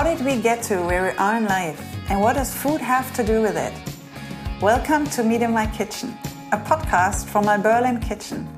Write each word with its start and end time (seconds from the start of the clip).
How 0.00 0.14
did 0.16 0.24
we 0.24 0.40
get 0.40 0.62
to 0.62 0.76
where 0.76 1.02
we 1.02 1.18
are 1.18 1.36
in 1.36 1.44
life? 1.44 1.78
And 2.08 2.22
what 2.22 2.32
does 2.32 2.54
food 2.54 2.80
have 2.80 3.12
to 3.16 3.22
do 3.22 3.42
with 3.42 3.54
it? 3.54 3.74
Welcome 4.62 5.04
to 5.08 5.22
Meet 5.22 5.42
in 5.42 5.50
My 5.50 5.66
Kitchen, 5.66 6.16
a 6.52 6.56
podcast 6.56 7.26
from 7.26 7.44
my 7.44 7.58
Berlin 7.58 8.00
kitchen. 8.00 8.48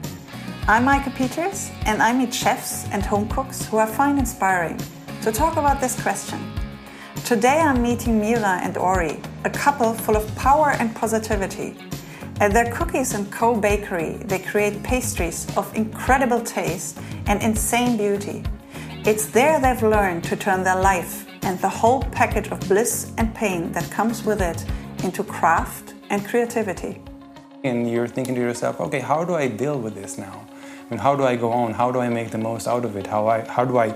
I'm 0.68 0.84
Maike 0.84 1.12
Peters, 1.16 1.72
and 1.84 2.00
I 2.00 2.12
meet 2.12 2.32
chefs 2.32 2.88
and 2.92 3.02
home 3.02 3.28
cooks 3.28 3.66
who 3.66 3.78
I 3.78 3.86
find 3.86 4.20
inspiring 4.20 4.78
to 5.22 5.32
talk 5.32 5.56
about 5.56 5.80
this 5.80 6.00
question. 6.00 6.38
Today 7.24 7.58
I'm 7.58 7.82
meeting 7.82 8.20
Mira 8.20 8.60
and 8.62 8.76
Ori, 8.76 9.20
a 9.42 9.50
couple 9.50 9.94
full 9.94 10.16
of 10.16 10.32
power 10.36 10.76
and 10.78 10.94
positivity. 10.94 11.76
At 12.38 12.52
their 12.52 12.70
Cookies 12.72 13.16
& 13.22 13.30
Co 13.32 13.56
bakery, 13.56 14.18
they 14.26 14.38
create 14.38 14.80
pastries 14.84 15.48
of 15.56 15.74
incredible 15.74 16.40
taste 16.40 17.00
and 17.26 17.42
insane 17.42 17.96
beauty. 17.96 18.44
It's 19.04 19.26
there 19.26 19.58
they've 19.58 19.82
learned 19.82 20.22
to 20.24 20.36
turn 20.36 20.62
their 20.62 20.80
life 20.80 21.21
and 21.42 21.58
the 21.60 21.68
whole 21.68 22.02
package 22.12 22.48
of 22.48 22.60
bliss 22.68 23.12
and 23.18 23.34
pain 23.34 23.72
that 23.72 23.90
comes 23.90 24.24
with 24.24 24.40
it 24.40 24.64
into 25.04 25.22
craft 25.24 25.94
and 26.10 26.24
creativity. 26.24 27.00
And 27.64 27.90
you're 27.90 28.08
thinking 28.08 28.34
to 28.34 28.40
yourself, 28.40 28.80
okay, 28.80 29.00
how 29.00 29.24
do 29.24 29.34
I 29.34 29.48
deal 29.48 29.78
with 29.78 29.94
this 29.94 30.18
now? 30.18 30.46
I 30.86 30.90
mean, 30.90 30.98
how 31.00 31.16
do 31.16 31.24
I 31.24 31.36
go 31.36 31.50
on? 31.52 31.74
How 31.74 31.90
do 31.90 32.00
I 32.00 32.08
make 32.08 32.30
the 32.30 32.38
most 32.38 32.66
out 32.66 32.84
of 32.84 32.96
it? 32.96 33.06
How, 33.06 33.28
I, 33.28 33.40
how 33.46 33.64
do 33.64 33.78
I 33.78 33.90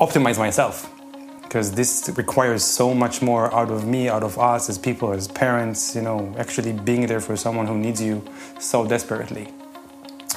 optimize 0.00 0.38
myself? 0.38 0.90
Because 1.42 1.72
this 1.72 2.10
requires 2.16 2.62
so 2.62 2.94
much 2.94 3.22
more 3.22 3.52
out 3.54 3.70
of 3.70 3.86
me, 3.86 4.08
out 4.08 4.22
of 4.22 4.38
us 4.38 4.68
as 4.68 4.78
people, 4.78 5.12
as 5.12 5.28
parents, 5.28 5.94
you 5.94 6.02
know, 6.02 6.34
actually 6.38 6.72
being 6.72 7.06
there 7.06 7.20
for 7.20 7.36
someone 7.36 7.66
who 7.66 7.76
needs 7.76 8.02
you 8.02 8.22
so 8.58 8.86
desperately 8.86 9.48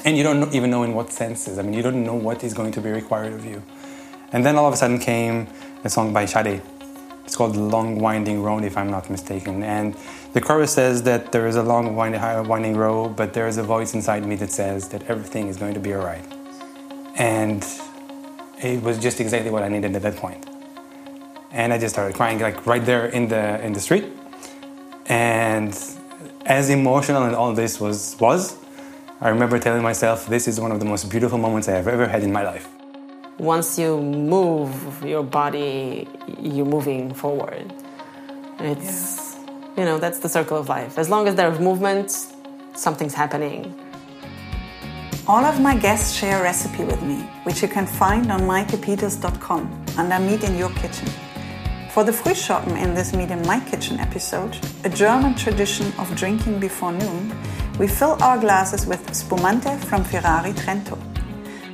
and 0.05 0.17
you 0.17 0.23
don't 0.23 0.53
even 0.53 0.69
know 0.69 0.83
in 0.83 0.93
what 0.93 1.11
senses. 1.11 1.59
I 1.59 1.61
mean, 1.61 1.73
you 1.73 1.81
don't 1.81 2.03
know 2.03 2.15
what 2.15 2.43
is 2.43 2.53
going 2.53 2.71
to 2.73 2.81
be 2.81 2.89
required 2.89 3.33
of 3.33 3.45
you. 3.45 3.61
And 4.31 4.45
then 4.45 4.55
all 4.55 4.67
of 4.67 4.73
a 4.73 4.77
sudden 4.77 4.99
came 4.99 5.47
a 5.83 5.89
song 5.89 6.13
by 6.13 6.25
Sade. 6.25 6.61
It's 7.25 7.35
called 7.35 7.55
"The 7.55 7.61
Long 7.61 7.99
Winding 7.99 8.41
Road," 8.43 8.63
if 8.63 8.77
I'm 8.77 8.89
not 8.89 9.09
mistaken. 9.09 9.63
And 9.63 9.95
the 10.33 10.41
chorus 10.41 10.73
says 10.73 11.03
that 11.03 11.31
there 11.31 11.47
is 11.47 11.55
a 11.55 11.63
long 11.63 11.95
winding 11.95 12.75
road, 12.77 13.15
but 13.15 13.33
there 13.33 13.47
is 13.47 13.57
a 13.57 13.63
voice 13.63 13.93
inside 13.93 14.25
me 14.25 14.35
that 14.35 14.51
says 14.51 14.89
that 14.89 15.03
everything 15.09 15.47
is 15.47 15.57
going 15.57 15.73
to 15.73 15.79
be 15.79 15.93
alright. 15.93 16.25
And 17.17 17.65
it 18.61 18.81
was 18.81 18.97
just 18.99 19.19
exactly 19.19 19.51
what 19.51 19.63
I 19.63 19.69
needed 19.69 19.95
at 19.95 20.01
that 20.03 20.15
point. 20.15 20.45
And 21.51 21.73
I 21.73 21.77
just 21.77 21.93
started 21.95 22.15
crying, 22.15 22.39
like 22.39 22.65
right 22.65 22.85
there 22.85 23.07
in 23.07 23.27
the 23.27 23.63
in 23.65 23.73
the 23.73 23.81
street. 23.81 24.05
And 25.07 25.77
as 26.45 26.69
emotional 26.69 27.23
and 27.23 27.35
all 27.35 27.53
this 27.53 27.79
was 27.79 28.15
was, 28.19 28.55
I 29.19 29.29
remember 29.29 29.59
telling 29.59 29.83
myself, 29.83 30.27
this 30.27 30.47
is 30.47 30.59
one 30.59 30.71
of 30.71 30.79
the 30.79 30.85
most 30.85 31.09
beautiful 31.09 31.37
moments 31.37 31.67
I 31.67 31.73
have 31.73 31.87
ever 31.87 32.07
had 32.07 32.23
in 32.23 32.31
my 32.31 32.43
life. 32.43 32.67
Once 33.41 33.79
you 33.79 33.99
move 33.99 35.03
your 35.03 35.23
body, 35.23 36.07
you're 36.39 36.63
moving 36.63 37.11
forward. 37.11 37.73
It's, 38.59 39.35
yeah. 39.35 39.77
you 39.77 39.83
know, 39.83 39.97
that's 39.97 40.19
the 40.19 40.29
circle 40.29 40.59
of 40.59 40.69
life. 40.69 40.99
As 40.99 41.09
long 41.09 41.27
as 41.27 41.33
there's 41.33 41.59
movement, 41.59 42.11
something's 42.75 43.15
happening. 43.15 43.73
All 45.27 45.43
of 45.43 45.59
my 45.59 45.75
guests 45.75 46.15
share 46.15 46.39
a 46.39 46.43
recipe 46.43 46.83
with 46.83 47.01
me, 47.01 47.15
which 47.41 47.63
you 47.63 47.67
can 47.67 47.87
find 47.87 48.31
on 48.31 48.41
maikepeters.com 48.41 49.85
under 49.97 50.19
Meet 50.19 50.43
in 50.43 50.55
Your 50.55 50.69
Kitchen. 50.75 51.09
For 51.89 52.03
the 52.03 52.11
Frühschoppen 52.11 52.79
in 52.79 52.93
this 52.93 53.11
Meet 53.11 53.31
in 53.31 53.41
My 53.47 53.59
Kitchen 53.59 53.99
episode, 53.99 54.55
a 54.83 54.89
German 54.89 55.33
tradition 55.33 55.91
of 55.97 56.15
drinking 56.15 56.59
before 56.59 56.91
noon, 56.91 57.35
we 57.79 57.87
fill 57.87 58.21
our 58.21 58.37
glasses 58.37 58.85
with 58.85 59.15
Spumante 59.15 59.79
from 59.79 60.03
Ferrari 60.03 60.53
Trento. 60.53 61.10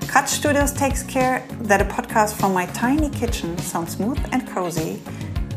Cut 0.07 0.29
Studios 0.29 0.71
takes 0.71 1.03
care 1.03 1.45
that 1.63 1.81
a 1.81 1.85
podcast 1.85 2.35
from 2.39 2.53
my 2.53 2.65
tiny 2.67 3.09
kitchen 3.09 3.57
sounds 3.57 3.97
smooth 3.97 4.17
and 4.31 4.47
cozy, 4.47 5.01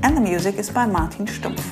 and 0.02 0.16
the 0.16 0.20
music 0.20 0.56
is 0.56 0.68
by 0.68 0.86
Martin 0.86 1.24
Stumpf. 1.26 1.64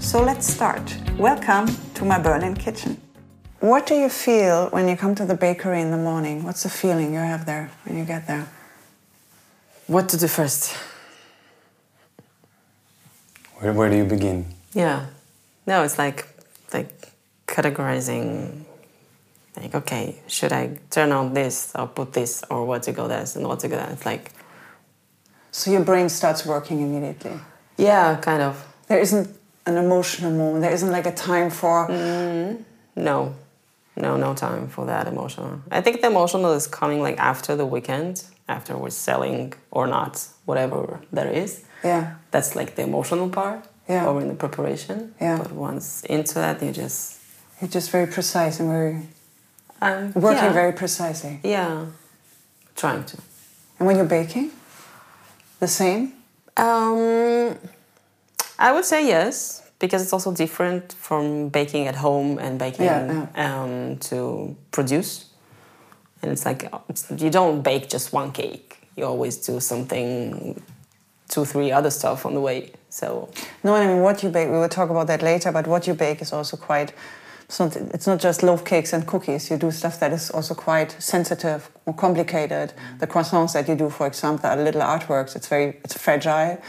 So 0.00 0.22
let's 0.22 0.46
start. 0.46 0.96
Welcome 1.18 1.66
to 1.94 2.04
my 2.04 2.20
Berlin 2.20 2.54
kitchen. 2.54 3.00
What 3.58 3.86
do 3.86 3.94
you 3.94 4.08
feel 4.08 4.68
when 4.70 4.88
you 4.88 4.96
come 4.96 5.16
to 5.16 5.26
the 5.26 5.34
bakery 5.34 5.80
in 5.80 5.90
the 5.90 5.96
morning? 5.96 6.44
What's 6.44 6.62
the 6.62 6.70
feeling 6.70 7.12
you 7.12 7.18
have 7.18 7.44
there 7.44 7.70
when 7.84 7.98
you 7.98 8.04
get 8.04 8.28
there? 8.28 8.48
What 9.88 10.08
to 10.10 10.16
do 10.16 10.28
first? 10.28 10.76
Where, 13.58 13.72
where 13.72 13.90
do 13.90 13.96
you 13.96 14.04
begin? 14.04 14.46
Yeah. 14.72 15.06
No, 15.66 15.82
it's 15.82 15.98
like 15.98 16.28
like 16.72 17.12
categorizing 17.48 18.64
like 19.56 19.74
okay 19.74 20.16
should 20.26 20.52
i 20.52 20.78
turn 20.90 21.12
on 21.12 21.34
this 21.34 21.72
or 21.74 21.86
put 21.86 22.12
this 22.12 22.42
or 22.50 22.64
what 22.64 22.82
to 22.82 22.92
go 22.92 23.06
this 23.08 23.36
and 23.36 23.46
what 23.46 23.60
to 23.60 23.68
go 23.68 23.76
that 23.76 23.92
it's 23.92 24.06
like 24.06 24.32
so 25.52 25.70
your 25.70 25.84
brain 25.84 26.08
starts 26.08 26.44
working 26.46 26.80
immediately? 26.80 27.38
Yeah 27.76 28.16
kind 28.16 28.42
of. 28.42 28.66
There 28.88 28.98
isn't 28.98 29.28
an 29.66 29.76
emotional 29.76 30.32
moment. 30.32 30.62
There 30.62 30.72
isn't 30.72 30.90
like 30.90 31.06
a 31.06 31.12
time 31.12 31.50
for 31.50 31.88
mm, 31.88 32.64
no. 32.96 33.34
No 33.94 34.16
no 34.16 34.34
time 34.34 34.68
for 34.68 34.86
that 34.86 35.06
emotional. 35.06 35.60
I 35.70 35.82
think 35.82 36.00
the 36.00 36.06
emotional 36.06 36.52
is 36.54 36.66
coming 36.66 37.02
like 37.02 37.18
after 37.18 37.54
the 37.54 37.66
weekend 37.66 38.24
after 38.48 38.76
we're 38.76 38.90
selling 38.90 39.52
or 39.70 39.86
not 39.86 40.26
whatever 40.46 41.00
there 41.12 41.30
is. 41.30 41.62
Yeah. 41.84 42.14
That's 42.30 42.56
like 42.56 42.74
the 42.74 42.82
emotional 42.82 43.28
part 43.28 43.66
yeah. 43.86 44.06
or 44.06 44.22
in 44.22 44.28
the 44.28 44.34
preparation. 44.34 45.14
Yeah. 45.20 45.36
But 45.36 45.52
once 45.52 46.02
into 46.04 46.34
that 46.34 46.62
you 46.62 46.72
just 46.72 47.20
you're 47.60 47.68
just 47.68 47.90
very 47.90 48.06
precise 48.06 48.58
and 48.58 48.70
very 48.70 49.02
um, 49.82 50.12
working 50.14 50.44
yeah. 50.44 50.52
very 50.52 50.72
precisely. 50.72 51.40
Yeah, 51.42 51.86
trying 52.76 53.04
to. 53.04 53.16
And 53.78 53.86
when 53.86 53.96
you're 53.96 54.06
baking, 54.06 54.50
the 55.60 55.68
same. 55.68 56.14
Um, 56.56 57.56
I 58.58 58.72
would 58.72 58.84
say 58.84 59.06
yes 59.06 59.62
because 59.82 60.00
it's 60.00 60.12
also 60.12 60.32
different 60.32 60.92
from 60.92 61.48
baking 61.48 61.88
at 61.88 61.96
home 61.96 62.38
and 62.38 62.58
baking 62.58 62.84
yeah, 62.84 63.26
yeah. 63.36 63.62
Um, 63.62 63.96
to 63.98 64.56
produce. 64.70 65.26
And 66.22 66.30
it's 66.30 66.46
like 66.46 66.72
it's, 66.88 67.10
you 67.10 67.30
don't 67.30 67.62
bake 67.62 67.88
just 67.90 68.12
one 68.12 68.30
cake. 68.30 68.78
You 68.96 69.04
always 69.06 69.38
do 69.38 69.58
something, 69.58 70.62
two, 71.28 71.44
three 71.44 71.72
other 71.72 71.90
stuff 71.90 72.24
on 72.24 72.34
the 72.34 72.40
way. 72.40 72.70
So 72.90 73.28
no, 73.64 73.74
I 73.74 73.86
mean 73.88 74.02
what 74.02 74.22
you 74.22 74.28
bake. 74.28 74.48
We 74.48 74.58
will 74.58 74.68
talk 74.68 74.90
about 74.90 75.08
that 75.08 75.22
later. 75.22 75.50
But 75.50 75.66
what 75.66 75.88
you 75.88 75.94
bake 75.94 76.22
is 76.22 76.32
also 76.32 76.56
quite 76.56 76.92
it's 77.52 77.60
not, 77.60 77.76
it's 77.94 78.06
not 78.06 78.18
just 78.18 78.42
loaf 78.42 78.64
cakes 78.64 78.94
and 78.94 79.06
cookies. 79.06 79.50
You 79.50 79.58
do 79.58 79.70
stuff 79.70 80.00
that 80.00 80.10
is 80.10 80.30
also 80.30 80.54
quite 80.54 80.96
sensitive, 80.98 81.70
or 81.84 81.92
complicated. 81.92 82.72
Mm. 82.72 83.00
The 83.00 83.06
croissants 83.06 83.52
that 83.52 83.68
you 83.68 83.74
do, 83.74 83.90
for 83.90 84.06
example, 84.06 84.48
are 84.48 84.56
little 84.56 84.80
artworks. 84.80 85.36
It's 85.36 85.48
very, 85.48 85.76
it's 85.84 85.94
fragile. 85.98 86.62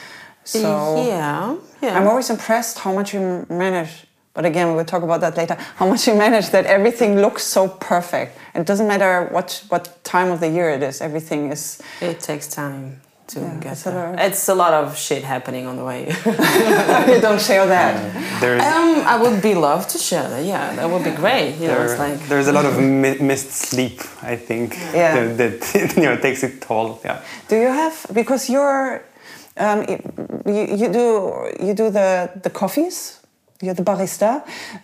So 0.44 1.02
yeah, 1.08 1.56
yeah. 1.82 1.98
I'm 1.98 2.06
always 2.08 2.30
impressed 2.30 2.80
how 2.80 2.94
much 2.94 3.14
you 3.14 3.46
manage. 3.50 4.08
But 4.34 4.46
again, 4.46 4.68
we 4.68 4.76
will 4.76 4.84
talk 4.84 5.04
about 5.04 5.22
that 5.22 5.38
later. 5.38 5.56
How 5.78 5.88
much 5.88 6.06
you 6.06 6.16
manage 6.16 6.50
that 6.50 6.66
everything 6.66 7.16
looks 7.16 7.44
so 7.44 7.70
perfect. 7.70 8.38
It 8.54 8.66
doesn't 8.66 8.88
matter 8.88 9.30
what 9.32 9.64
what 9.70 10.04
time 10.04 10.32
of 10.32 10.42
the 10.42 10.50
year 10.50 10.70
it 10.70 10.84
is. 10.84 11.00
Everything 11.00 11.52
is. 11.52 11.82
It 12.02 12.20
takes 12.20 12.48
time 12.48 13.00
to 13.34 13.40
Yeah, 13.40 13.58
get 13.60 13.72
it's 13.74 13.86
a 13.86 13.92
there. 13.92 14.10
lot- 14.10 14.20
It's 14.28 14.50
a 14.50 14.56
lot 14.56 14.74
of 14.74 14.98
shit 14.98 15.24
happening 15.24 15.68
on 15.68 15.76
the 15.78 15.84
way. 15.84 16.02
you 17.14 17.20
don't 17.22 17.42
share 17.42 17.66
that. 17.68 17.94
There's, 18.42 18.62
um, 18.64 19.04
I 19.14 19.16
would 19.22 19.42
be 19.42 19.54
love 19.56 19.88
to 19.94 19.98
share 19.98 20.28
that. 20.30 20.44
Yeah, 20.46 20.76
that 20.76 20.90
would 20.90 21.04
be 21.04 21.12
great. 21.12 21.56
You 21.62 21.68
know, 21.68 21.82
it's 21.86 22.00
like 22.00 22.18
there's 22.30 22.48
a 22.48 22.52
lot 22.54 22.66
of 22.66 22.78
mi- 22.80 23.20
missed 23.20 23.52
sleep, 23.52 24.00
I 24.22 24.36
think, 24.36 24.76
Yeah. 24.94 25.16
that, 25.16 25.38
that 25.38 25.94
you 25.98 26.04
know, 26.04 26.16
takes 26.18 26.44
its 26.44 26.66
toll. 26.66 27.00
Yeah. 27.06 27.22
Do 27.50 27.56
you 27.56 27.68
have 27.82 27.96
because 28.14 28.50
you're 28.50 29.02
um, 29.58 29.80
you, 29.90 29.98
you 30.82 30.88
do 31.00 31.06
you 31.68 31.74
do 31.74 31.90
the 31.92 32.30
the 32.44 32.50
coffees? 32.50 33.20
You're 33.64 33.74
the 33.76 33.84
barista, 33.92 34.32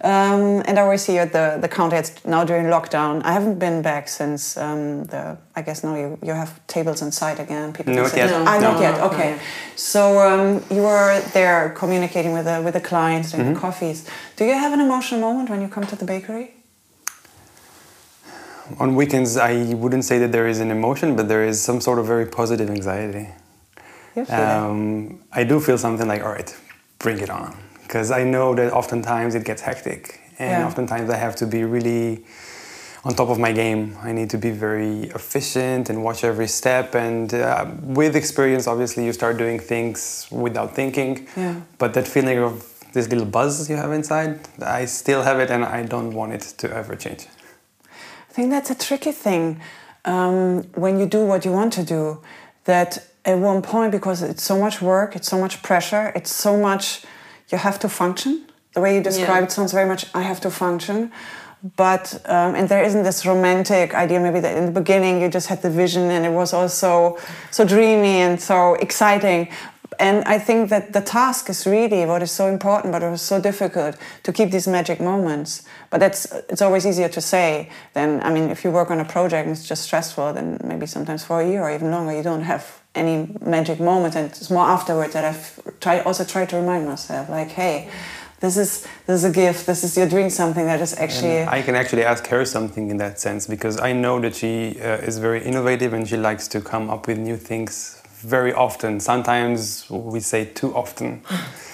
um, 0.04 0.64
and 0.68 0.80
I 0.80 0.84
was 0.88 1.06
here 1.06 1.22
at 1.24 1.32
the 1.34 1.58
the 1.62 1.68
counter. 1.68 1.98
It's 1.98 2.14
now 2.26 2.46
during 2.46 2.66
lockdown. 2.68 3.22
I 3.26 3.32
haven't 3.38 3.60
been 3.60 3.82
back 3.82 4.08
since 4.08 4.56
um, 4.58 5.04
the. 5.12 5.38
I 5.58 5.62
guess 5.68 5.84
now 5.84 5.96
you, 6.02 6.18
you 6.28 6.34
have 6.34 6.52
tables 6.68 7.02
inside 7.02 7.38
again. 7.42 7.74
People 7.74 7.94
Not 7.94 8.08
sit- 8.12 8.18
yet. 8.20 8.32
Ah, 8.48 8.58
not 8.68 8.80
yet. 8.80 8.96
Okay. 9.12 9.32
no. 9.32 9.38
So 9.76 10.02
um, 10.28 10.64
you 10.76 10.84
were 10.84 11.20
there 11.34 11.72
communicating 11.82 12.32
with 12.38 12.46
the 12.46 12.62
with 12.66 12.74
the 12.74 12.86
clients, 12.92 13.32
doing 13.32 13.44
Mm-hmm. 13.44 13.54
the 13.56 13.60
coffees. 13.60 14.00
Do 14.38 14.46
you 14.46 14.54
have 14.64 14.72
an 14.74 14.80
emotional 14.88 15.20
moment 15.28 15.50
when 15.50 15.62
you 15.62 15.68
come 15.68 15.86
to 15.88 15.96
the 15.98 16.06
bakery? 16.06 16.48
On 18.80 18.96
weekends, 18.96 19.36
I 19.36 19.74
wouldn't 19.74 20.06
say 20.06 20.20
that 20.20 20.32
there 20.32 20.48
is 20.48 20.60
an 20.60 20.72
emotion, 20.72 21.16
but 21.16 21.28
there 21.28 21.44
is 21.44 21.60
some 21.62 21.82
sort 21.82 22.00
of 22.00 22.06
very 22.06 22.26
positive 22.28 22.70
anxiety. 22.70 23.28
You 24.16 24.26
feel 24.26 24.36
it? 24.36 24.40
Um, 24.40 25.20
I 25.32 25.44
do 25.44 25.60
feel 25.60 25.78
something 25.78 26.08
like, 26.08 26.22
all 26.24 26.32
right, 26.32 26.56
bring 27.00 27.20
it 27.20 27.30
on. 27.30 27.56
Because 27.90 28.12
I 28.12 28.24
know 28.24 28.54
that 28.54 28.72
oftentimes 28.72 29.34
it 29.34 29.44
gets 29.44 29.64
hectic. 29.64 30.20
And 30.38 30.52
Yeah. 30.52 30.68
oftentimes 30.68 31.10
I 31.10 31.18
have 31.18 31.36
to 31.38 31.48
be 31.48 31.64
really 31.64 32.24
on 33.04 33.16
top 33.16 33.30
of 33.30 33.40
my 33.40 33.52
game. 33.52 33.82
I 34.04 34.12
need 34.12 34.30
to 34.30 34.38
be 34.38 34.52
very 34.52 35.10
efficient 35.20 35.90
and 35.90 36.04
watch 36.04 36.24
every 36.24 36.48
step. 36.48 36.94
And 36.94 37.34
uh, 37.34 37.66
with 38.00 38.16
experience, 38.16 38.68
obviously, 38.68 39.06
you 39.08 39.14
start 39.22 39.38
doing 39.38 39.58
things 39.60 40.28
without 40.30 40.76
thinking. 40.76 41.28
Yeah. 41.36 41.56
But 41.80 41.90
that 41.96 42.08
feeling 42.08 42.38
of 42.50 42.54
this 42.94 43.10
little 43.10 43.26
buzz 43.26 43.68
you 43.72 43.76
have 43.76 43.92
inside, 43.92 44.40
I 44.62 44.86
still 44.86 45.24
have 45.24 45.40
it 45.40 45.50
and 45.50 45.66
I 45.66 45.82
don't 45.94 46.14
want 46.14 46.34
it 46.34 46.44
to 46.62 46.66
ever 46.82 46.96
change. 46.96 47.26
I 48.30 48.32
think 48.36 48.52
that's 48.52 48.70
a 48.70 48.76
tricky 48.88 49.14
thing 49.14 49.46
um, 50.06 50.64
when 50.84 51.00
you 51.00 51.08
do 51.08 51.26
what 51.26 51.44
you 51.44 51.52
want 51.52 51.74
to 51.74 51.84
do. 51.84 52.22
That 52.66 52.92
at 53.26 53.38
one 53.40 53.62
point 53.64 53.92
because 53.92 54.22
it's 54.22 54.44
so 54.44 54.60
much 54.60 54.80
work, 54.80 55.16
it's 55.16 55.28
so 55.28 55.40
much 55.40 55.64
pressure, 55.64 56.12
it's 56.16 56.32
so 56.32 56.56
much 56.56 57.02
you 57.52 57.58
have 57.58 57.80
to 57.80 57.90
function. 57.90 58.46
The 58.74 58.82
way 58.82 58.96
you 58.96 59.04
describe 59.04 59.42
Yeah. 59.42 59.44
it 59.44 59.52
sounds 59.52 59.74
very 59.74 59.88
much 59.88 60.06
I 60.14 60.22
have 60.22 60.40
to 60.42 60.50
function. 60.52 61.12
But 61.76 62.22
um, 62.26 62.56
and 62.56 62.70
there 62.70 62.84
isn't 62.84 63.04
this 63.04 63.26
romantic 63.26 63.94
idea. 63.94 64.20
Maybe 64.20 64.40
that 64.40 64.56
in 64.58 64.66
the 64.66 64.72
beginning 64.72 65.22
you 65.22 65.28
just 65.30 65.48
had 65.48 65.62
the 65.62 65.70
vision 65.70 66.10
and 66.10 66.26
it 66.26 66.32
was 66.32 66.54
also 66.54 67.18
so 67.52 67.66
dreamy 67.66 68.22
and 68.22 68.40
so 68.42 68.76
exciting. 68.76 69.50
And 70.00 70.24
I 70.24 70.40
think 70.40 70.70
that 70.70 70.94
the 70.94 71.02
task 71.02 71.50
is 71.50 71.66
really 71.66 72.06
what 72.06 72.22
is 72.22 72.32
so 72.32 72.48
important, 72.48 72.94
but 72.94 73.04
it 73.04 73.10
was 73.10 73.22
so 73.22 73.42
difficult 73.42 73.98
to 74.24 74.32
keep 74.32 74.52
these 74.52 74.68
magic 74.70 75.02
moments. 75.02 75.64
But 75.90 76.00
that's 76.00 76.32
it's 76.48 76.62
always 76.62 76.86
easier 76.86 77.10
to 77.10 77.20
say 77.20 77.70
than 77.94 78.22
I 78.24 78.30
mean, 78.32 78.50
if 78.50 78.64
you 78.64 78.72
work 78.72 78.90
on 78.92 79.00
a 79.02 79.06
project 79.06 79.48
and 79.48 79.58
it's 79.58 79.68
just 79.68 79.82
stressful, 79.84 80.32
then 80.34 80.60
maybe 80.64 80.86
sometimes 80.86 81.26
for 81.26 81.42
a 81.42 81.48
year 81.50 81.64
or 81.64 81.72
even 81.72 81.92
longer 81.92 82.14
you 82.16 82.24
don't 82.24 82.44
have 82.44 82.79
any 82.96 83.28
magic 83.46 83.80
moments. 83.80 84.16
And 84.16 84.28
it's 84.28 84.50
more 84.50 84.66
afterwards 84.66 85.14
that 85.14 85.26
I've 85.26 85.80
tried 85.80 86.02
also 86.02 86.24
tried 86.24 86.50
to 86.50 86.58
remind 86.58 86.88
myself, 86.88 87.30
like, 87.30 87.50
hey, 87.50 87.90
this 88.40 88.58
is 88.58 88.88
this 89.06 89.24
is 89.24 89.24
a 89.26 89.32
gift. 89.32 89.66
This 89.66 89.84
is 89.84 89.98
you're 89.98 90.08
doing 90.10 90.30
something 90.30 90.66
that 90.66 90.82
is 90.82 90.94
actually 90.98 91.44
I 91.44 91.62
can 91.62 91.76
actually 91.76 92.04
ask 92.04 92.26
her 92.28 92.46
something 92.46 92.90
in 92.90 92.98
that 92.98 93.20
sense 93.20 93.48
because 93.48 93.80
I 93.80 93.92
know 93.94 94.20
that 94.22 94.36
she 94.36 94.80
uh, 94.82 94.98
is 95.08 95.18
very 95.18 95.44
innovative 95.44 95.94
and 95.94 96.08
she 96.08 96.18
likes 96.18 96.48
to 96.50 96.62
come 96.62 96.90
up 96.90 97.08
with 97.08 97.18
new 97.18 97.38
things 97.38 98.02
very 98.22 98.54
often. 98.54 99.00
Sometimes 99.00 99.90
we 99.90 100.20
say 100.20 100.46
too 100.46 100.74
often. 100.76 101.22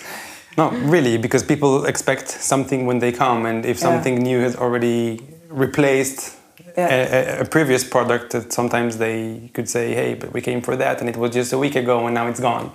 no, 0.58 0.70
really, 0.72 1.18
because 1.18 1.44
people 1.44 1.86
expect 1.86 2.30
something 2.30 2.86
when 2.86 3.00
they 3.00 3.12
come, 3.12 3.46
and 3.46 3.66
if 3.66 3.78
Yeah. 3.78 3.84
something 3.92 4.16
new 4.20 4.40
has 4.42 4.56
already 4.56 5.22
replaced 5.50 6.35
Yeah. 6.78 7.40
a, 7.40 7.42
a- 7.42 7.46
previous 7.46 7.84
product, 7.84 8.32
that 8.32 8.52
sometimes 8.52 8.98
they 8.98 9.50
could 9.54 9.70
say, 9.70 9.94
"Hey, 9.94 10.14
but 10.16 10.34
we 10.34 10.42
came 10.42 10.62
for 10.62 10.76
that, 10.76 11.00
and 11.00 11.10
it 11.10 11.18
was 11.18 11.32
just 11.32 11.54
a 11.54 11.58
week 11.58 11.76
ago, 11.76 12.06
and 12.06 12.14
now 12.14 12.28
it's 12.28 12.40
gone." 12.40 12.72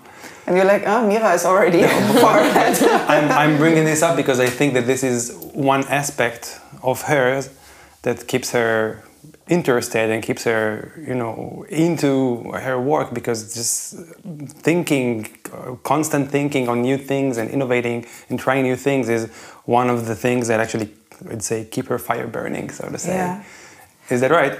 and 0.47 0.56
you're 0.56 0.67
like, 0.67 0.82
oh, 0.87 1.06
Mira 1.06 1.32
is 1.35 1.44
already 1.44 1.82
far 2.20 2.38
ahead. 2.41 2.76
I'm, 3.08 3.31
I'm 3.31 3.56
bringing 3.56 3.85
this 3.85 4.02
up 4.02 4.17
because 4.17 4.41
I 4.41 4.47
think 4.47 4.75
that 4.75 4.85
this 4.87 5.05
is 5.05 5.32
one 5.55 5.85
aspect 5.88 6.58
of 6.82 7.02
hers 7.02 7.50
that 8.02 8.26
keeps 8.26 8.50
her 8.50 9.05
interested 9.49 10.11
and 10.11 10.23
keeps 10.23 10.44
her, 10.44 10.93
you 11.06 11.14
know, 11.14 11.64
into 11.69 12.50
her 12.53 12.81
work 12.81 13.12
because 13.12 13.55
just 13.55 13.94
thinking, 14.62 15.29
constant 15.85 16.31
thinking 16.31 16.69
on 16.69 16.82
new 16.82 16.96
things 16.96 17.37
and 17.37 17.50
innovating 17.50 18.06
and 18.29 18.38
trying 18.38 18.62
new 18.64 18.76
things 18.76 19.08
is 19.08 19.31
one 19.67 19.88
of 19.91 20.06
the 20.06 20.14
things 20.17 20.49
that 20.49 20.58
actually, 20.61 20.88
I'd 21.31 21.43
say, 21.43 21.64
keep 21.64 21.87
her 21.87 21.99
fire 21.99 22.26
burning, 22.26 22.70
so 22.70 22.88
to 22.88 22.99
say. 22.99 23.14
Yeah. 23.14 23.44
Is 24.11 24.21
that 24.23 24.33
right? 24.33 24.59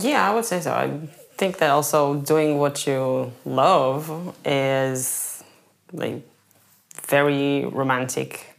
Yeah, 0.00 0.28
I 0.28 0.34
would 0.34 0.46
say 0.46 0.60
so. 0.60 0.72
I 0.72 0.88
think 1.36 1.58
that 1.58 1.70
also 1.70 2.14
doing 2.14 2.58
what 2.58 2.86
you 2.86 3.30
love 3.44 4.34
is 4.44 5.44
like 5.92 6.22
very 7.04 7.66
romantic 7.66 8.56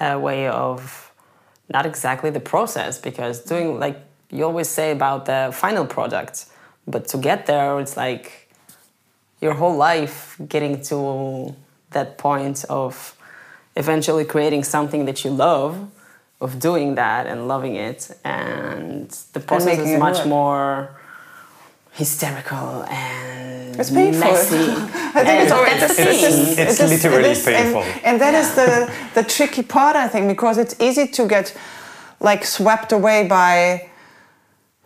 uh, 0.00 0.18
way 0.18 0.48
of 0.48 1.12
not 1.68 1.84
exactly 1.84 2.30
the 2.30 2.40
process 2.40 2.98
because 2.98 3.40
doing 3.40 3.78
like 3.78 4.00
you 4.30 4.44
always 4.44 4.68
say 4.68 4.92
about 4.92 5.26
the 5.26 5.50
final 5.52 5.84
product, 5.84 6.46
but 6.86 7.06
to 7.08 7.18
get 7.18 7.44
there 7.44 7.78
it's 7.80 7.96
like 7.98 8.48
your 9.42 9.52
whole 9.52 9.76
life 9.76 10.40
getting 10.48 10.80
to 10.84 11.54
that 11.90 12.16
point 12.16 12.64
of 12.70 13.14
eventually 13.76 14.24
creating 14.24 14.64
something 14.64 15.04
that 15.04 15.22
you 15.22 15.30
love 15.30 15.90
of 16.44 16.50
doing 16.68 16.88
that 16.96 17.22
and 17.30 17.38
loving 17.54 17.74
it 17.88 18.00
and 18.24 19.08
the 19.34 19.40
process 19.40 19.66
making 19.78 19.86
is 19.86 19.92
it 19.96 19.98
much 20.08 20.18
work. 20.18 20.26
more 20.38 20.64
hysterical 21.92 22.68
and 22.88 23.76
It's 23.80 23.90
painful. 23.90 24.20
messy. 24.32 24.56
I 25.18 25.22
think 25.26 25.36
it's 25.44 25.52
always 25.58 25.78
that's 25.82 25.96
the 25.96 26.02
it's, 26.10 26.58
it's, 26.58 26.80
It's 26.80 26.92
literally 26.94 27.30
it 27.30 27.38
is, 27.38 27.44
painful. 27.44 27.82
And, 27.82 28.04
and 28.08 28.16
that 28.24 28.34
is 28.42 28.48
the 28.60 28.68
the 29.14 29.22
tricky 29.36 29.62
part, 29.76 29.94
I 30.04 30.08
think, 30.12 30.24
because 30.34 30.56
it's 30.62 30.74
easy 30.88 31.06
to 31.18 31.22
get 31.34 31.46
like 32.28 32.42
swept 32.44 32.92
away 32.92 33.18
by 33.28 33.88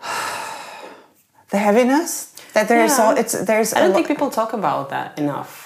the 1.51 1.59
heaviness 1.59 2.33
that 2.55 2.69
there 2.69 2.85
is 2.85 2.99
Yeah. 2.99 3.05
all. 3.05 3.17
It's 3.17 3.33
there's. 3.45 3.73
I 3.75 3.81
don't 3.81 3.91
lo- 3.91 3.95
think 3.97 4.09
people 4.09 4.31
talk 4.31 4.53
about 4.53 4.89
that 4.91 5.19
enough. 5.19 5.66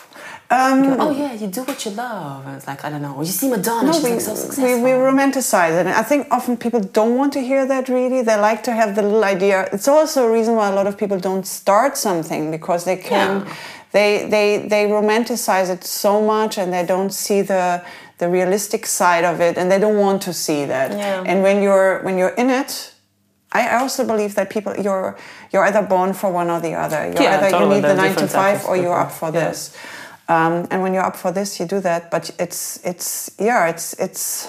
Um, 0.52 0.97
oh 0.99 1.12
yeah, 1.12 1.32
you 1.32 1.47
do 1.47 1.62
what 1.62 1.85
you 1.85 1.93
love, 1.93 2.44
and 2.44 2.56
it's 2.56 2.67
like 2.67 2.85
I 2.85 2.91
don't 2.91 3.02
know. 3.02 3.17
You 3.20 3.26
see 3.26 3.49
Madonna, 3.49 3.87
No, 3.87 3.93
she's 3.93 4.02
we, 4.02 4.11
like 4.11 4.20
so 4.20 4.35
successful. 4.35 4.82
we 4.82 4.91
romanticize 4.91 5.75
it. 5.81 5.87
And 5.87 5.91
I 5.91 6.02
think 6.02 6.26
often 6.32 6.56
people 6.56 6.81
don't 6.81 7.17
want 7.17 7.32
to 7.35 7.41
hear 7.41 7.64
that 7.67 7.88
really. 7.88 8.23
They 8.23 8.35
like 8.37 8.64
to 8.64 8.73
have 8.73 8.97
the 8.97 9.02
little 9.02 9.23
idea. 9.23 9.69
It's 9.73 9.87
also 9.87 10.26
a 10.26 10.32
reason 10.32 10.56
why 10.56 10.69
a 10.69 10.75
lot 10.75 10.88
of 10.88 10.99
people 10.99 11.20
don't 11.20 11.47
start 11.47 11.97
something 11.97 12.50
because 12.50 12.85
they 12.85 12.97
can, 12.97 13.47
Yeah. 13.47 13.55
they, 13.93 14.29
they, 14.29 14.67
they 14.69 14.87
romanticize 14.87 15.70
it 15.70 15.85
so 15.85 16.20
much 16.20 16.58
and 16.58 16.73
they 16.73 16.85
don't 16.85 17.11
see 17.11 17.43
the, 17.43 17.85
the 18.19 18.29
realistic 18.29 18.87
side 18.87 19.25
of 19.25 19.41
it 19.41 19.56
and 19.56 19.70
they 19.70 19.79
don't 19.79 19.99
want 19.99 20.20
to 20.23 20.32
see 20.32 20.64
that. 20.64 20.91
Yeah. 20.91 21.23
And 21.26 21.43
when 21.44 21.62
you're, 21.62 22.03
when 22.03 22.19
you're 22.19 22.35
in 22.43 22.50
it, 22.50 22.93
I 23.53 23.76
also 23.79 24.05
believe 24.05 24.35
that 24.35 24.49
people 24.50 24.75
you're 24.76 25.17
you're 25.53 25.64
either 25.64 25.82
born 25.82 26.12
for 26.12 26.31
one 26.31 26.50
or 26.50 26.61
the 26.61 26.75
other. 26.75 27.06
You're 27.06 27.23
Yeah, 27.23 27.38
either 27.38 27.50
totally. 27.50 27.76
you 27.76 27.82
need 27.82 27.88
the 27.88 27.94
nine 27.94 28.14
to 28.17 28.29
five 28.29 28.64
or 28.67 28.76
you're 28.76 28.99
up 28.99 29.11
for 29.12 29.26
Yeah. 29.32 29.41
this. 29.50 29.76
Um, 30.31 30.67
and 30.71 30.81
when 30.82 30.94
you're 30.94 31.06
up 31.06 31.17
for 31.17 31.32
this, 31.32 31.59
you 31.59 31.67
do 31.67 31.81
that. 31.81 32.11
But 32.11 32.31
it's 32.38 32.79
it's 32.85 33.31
yeah, 33.38 33.69
it's 33.69 33.94
it's. 33.99 34.49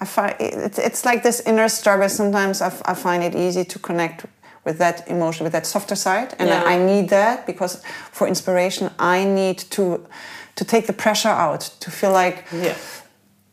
I 0.00 0.04
find 0.04 0.34
it's 0.40 0.78
it's 0.78 1.04
like 1.04 1.22
this 1.22 1.40
inner 1.46 1.68
struggle. 1.68 2.08
Sometimes 2.08 2.60
I, 2.60 2.66
f- 2.66 2.82
I 2.84 2.94
find 2.94 3.22
it 3.22 3.34
easy 3.34 3.64
to 3.64 3.78
connect 3.78 4.26
with 4.64 4.78
that 4.78 5.08
emotion, 5.08 5.44
with 5.44 5.52
that 5.52 5.66
softer 5.66 5.96
side, 5.96 6.34
and 6.38 6.48
Yeah. 6.48 6.62
I 6.72 6.78
need 6.78 7.08
that 7.08 7.46
because 7.46 7.82
for 8.12 8.26
inspiration, 8.28 8.90
I 8.98 9.24
need 9.24 9.58
to 9.70 9.82
to 10.54 10.64
take 10.64 10.86
the 10.86 10.92
pressure 10.92 11.30
out, 11.46 11.60
to 11.80 11.90
feel 11.90 12.12
like 12.12 12.44
yeah. 12.52 12.74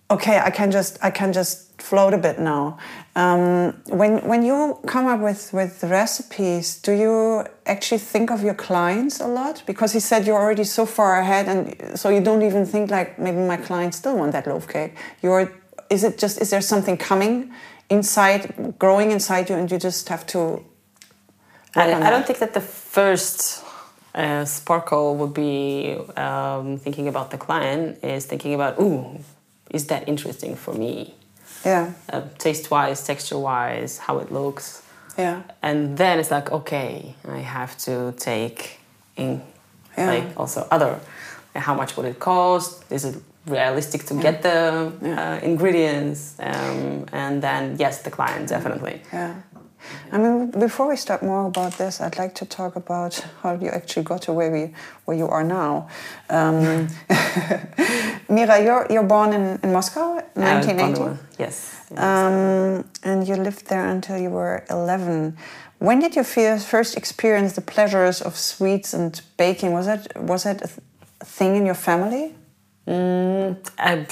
okay, 0.10 0.40
I 0.48 0.52
can 0.52 0.72
just 0.72 0.98
I 1.04 1.12
can 1.12 1.32
just 1.34 1.82
float 1.82 2.14
a 2.14 2.18
bit 2.18 2.40
now. 2.40 2.78
Um, 3.16 3.74
when 3.88 4.20
when 4.28 4.44
you 4.44 4.80
come 4.86 5.08
up 5.08 5.20
with 5.20 5.52
with 5.52 5.84
recipes, 5.84 6.80
do 6.82 6.92
you 6.92 7.44
actually 7.66 7.98
think 7.98 8.32
of 8.32 8.44
your 8.44 8.54
clients 8.54 9.20
a 9.20 9.28
lot? 9.28 9.64
Because 9.66 9.94
he 9.94 10.00
said 10.00 10.26
you're 10.26 10.40
already 10.40 10.64
so 10.64 10.86
far 10.86 11.20
ahead, 11.20 11.48
and 11.48 12.00
so 12.00 12.10
you 12.10 12.22
don't 12.22 12.44
even 12.44 12.66
think 12.66 12.92
like 12.92 13.18
maybe 13.18 13.40
my 13.40 13.58
clients 13.58 13.98
still 13.98 14.16
want 14.16 14.32
that 14.34 14.48
loaf 14.48 14.68
cake. 14.68 14.96
You're 15.22 15.52
is 15.90 16.04
it 16.04 16.18
just 16.18 16.40
is 16.42 16.50
there 16.52 16.62
something 16.62 16.98
coming 16.98 17.52
inside, 17.90 18.76
growing 18.78 19.12
inside 19.12 19.50
you, 19.50 19.56
and 19.56 19.70
you 19.70 19.78
just 19.78 20.10
have 20.10 20.26
to. 20.28 20.64
I, 21.76 21.94
I 21.94 22.10
don't 22.10 22.26
think 22.26 22.40
that 22.40 22.54
the 22.54 22.62
first 22.62 23.64
uh, 24.16 24.46
sparkle 24.46 25.16
would 25.16 25.34
be 25.34 25.98
um, 26.16 26.78
thinking 26.78 27.08
about 27.08 27.32
the 27.32 27.38
client 27.38 28.04
is 28.04 28.26
thinking 28.26 28.54
about, 28.54 28.80
ooh, 28.80 29.20
is 29.70 29.88
that 29.88 30.08
interesting 30.08 30.56
for 30.56 30.74
me? 30.74 31.16
Yeah, 31.66 31.92
Uh, 32.14 32.22
taste 32.38 32.72
wise, 32.72 33.04
texture 33.06 33.38
wise, 33.38 33.98
how 34.00 34.20
it 34.20 34.32
looks. 34.32 34.82
yeah, 35.18 35.42
And 35.62 35.98
then 35.98 36.20
it's 36.20 36.32
like, 36.32 36.52
okay, 36.52 37.16
I 37.28 37.40
have 37.40 37.78
to 37.86 38.14
take 38.18 38.80
in 39.18 39.42
Yeah. 39.98 40.08
like 40.12 40.28
also 40.38 40.66
other. 40.72 41.00
How 41.56 41.74
much 41.76 41.98
would 41.98 42.06
it 42.06 42.20
cost? 42.20 42.84
Is 42.90 43.04
it 43.06 43.16
realistic 43.46 44.06
to 44.06 44.14
get 44.14 44.42
the 44.42 44.92
uh, 45.04 45.40
ingredients? 45.46 46.36
Um, 46.40 47.06
and 47.12 47.42
then, 47.42 47.76
yes, 47.80 48.02
the 48.04 48.12
client, 48.12 48.48
definitely. 48.50 49.02
yeah. 49.14 49.34
I 50.12 50.18
mean, 50.18 50.52
before 50.52 50.88
we 50.90 50.96
start 50.96 51.22
more 51.24 51.48
about 51.48 51.78
this, 51.78 52.02
I'd 52.02 52.18
like 52.18 52.34
to 52.36 52.46
talk 52.46 52.76
about 52.76 53.26
how 53.42 53.54
you 53.56 53.70
actually 53.70 54.04
got 54.04 54.22
to 54.24 54.34
where 54.34 54.52
we, 54.52 54.74
where 55.06 55.18
you 55.18 55.28
are 55.28 55.44
now. 55.44 55.88
Um, 56.30 56.88
Mira, 58.30 58.62
you're 58.64 58.86
you're 58.90 59.08
born 59.08 59.34
in, 59.34 59.60
in 59.64 59.72
Moscow, 59.72 60.18
Uh, 60.18 60.42
1980, 60.42 60.94
Gondwana, 60.94 61.18
yes. 61.40 61.76
um, 61.98 62.84
and 63.04 63.28
you 63.28 63.36
lived 63.36 63.68
there 63.68 63.88
until 63.88 64.18
you 64.18 64.30
were 64.30 64.64
11. 64.70 65.36
When 65.80 66.00
did 66.00 66.16
you 66.16 66.24
feel, 66.24 66.58
first 66.60 66.98
experience 66.98 67.54
the 67.54 67.62
pleasures 67.62 68.22
of 68.22 68.36
sweets 68.36 68.94
and 68.94 69.22
baking? 69.38 69.72
Was 69.74 69.86
that 69.86 70.08
was 70.22 70.44
that 70.44 70.58
a, 70.62 70.68
th- 70.68 70.80
a 71.22 71.26
thing 71.26 71.56
in 71.56 71.66
your 71.66 71.76
family? 71.78 72.34
Mm, 72.88 73.56
I, 73.78 74.06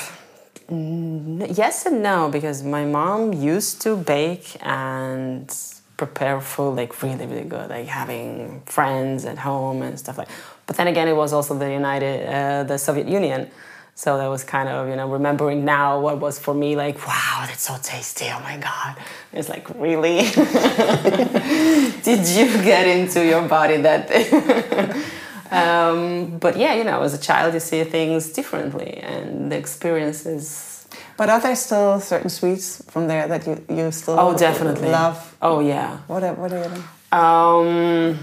yes 0.70 1.86
and 1.86 2.04
no, 2.04 2.30
because 2.30 2.64
my 2.64 2.86
mom 2.86 3.34
used 3.34 3.82
to 3.84 3.96
bake 3.96 4.58
and 4.62 5.54
prepare 5.96 6.42
food 6.42 6.76
like 6.76 7.02
really, 7.02 7.26
really 7.26 7.44
good, 7.44 7.70
like 7.70 7.88
having 7.88 8.62
friends 8.66 9.26
at 9.26 9.38
home 9.38 9.82
and 9.82 9.98
stuff 9.98 10.18
like. 10.18 10.30
But 10.66 10.76
then 10.76 10.88
again, 10.88 11.08
it 11.08 11.16
was 11.16 11.34
also 11.34 11.58
the 11.58 11.72
United, 11.72 12.28
uh, 12.28 12.64
the 12.64 12.78
Soviet 12.78 13.08
Union, 13.08 13.50
so 13.98 14.16
that 14.20 14.28
was 14.28 14.44
kind 14.44 14.70
of 14.70 14.88
you 14.88 14.96
know 14.96 15.10
remembering 15.10 15.66
now 15.66 16.00
what 16.00 16.20
was 16.20 16.38
for 16.38 16.54
me 16.54 16.76
like 16.76 17.00
wow 17.08 17.46
that's 17.48 17.64
so 17.64 17.76
tasty 17.82 18.26
oh 18.30 18.40
my 18.42 18.56
god 18.58 18.96
it's 19.34 19.50
like 19.50 19.68
really 19.72 20.20
did 22.04 22.28
you 22.28 22.46
get 22.64 22.86
into 22.86 23.26
your 23.26 23.42
body 23.48 23.78
that 23.78 24.08
um, 25.52 26.38
but 26.40 26.58
yeah 26.58 26.74
you 26.74 26.84
know 26.84 27.02
as 27.04 27.14
a 27.14 27.18
child 27.30 27.54
you 27.54 27.60
see 27.60 27.84
things 27.84 28.30
differently 28.34 28.98
and 29.04 29.52
the 29.52 29.58
experiences 29.58 30.74
But 31.18 31.30
are 31.30 31.42
there 31.42 31.56
still 31.56 32.00
certain 32.00 32.30
sweets 32.30 32.84
from 32.92 33.08
there 33.08 33.28
that 33.28 33.46
you, 33.48 33.56
you 33.78 33.92
still 33.92 34.20
oh 34.20 34.38
definitely 34.38 34.90
love? 34.90 35.18
oh 35.42 35.60
yeah 35.60 35.98
What 36.08 36.24
are, 36.24 36.36
what 36.42 36.52
are 36.54 36.64
you? 36.64 36.84
um, 37.20 38.18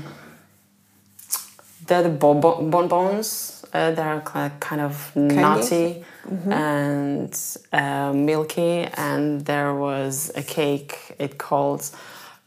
they're 1.86 2.02
the 2.02 2.08
bon- 2.08 2.70
bonbons. 2.70 3.64
Uh, 3.72 3.90
they're 3.90 4.20
kind 4.60 4.80
of 4.80 5.14
nutty 5.16 6.04
and 6.48 7.32
uh, 7.72 8.12
milky. 8.14 8.86
And 8.96 9.44
there 9.44 9.74
was 9.74 10.30
a 10.36 10.42
cake. 10.42 10.96
It 11.18 11.36
called 11.38 11.82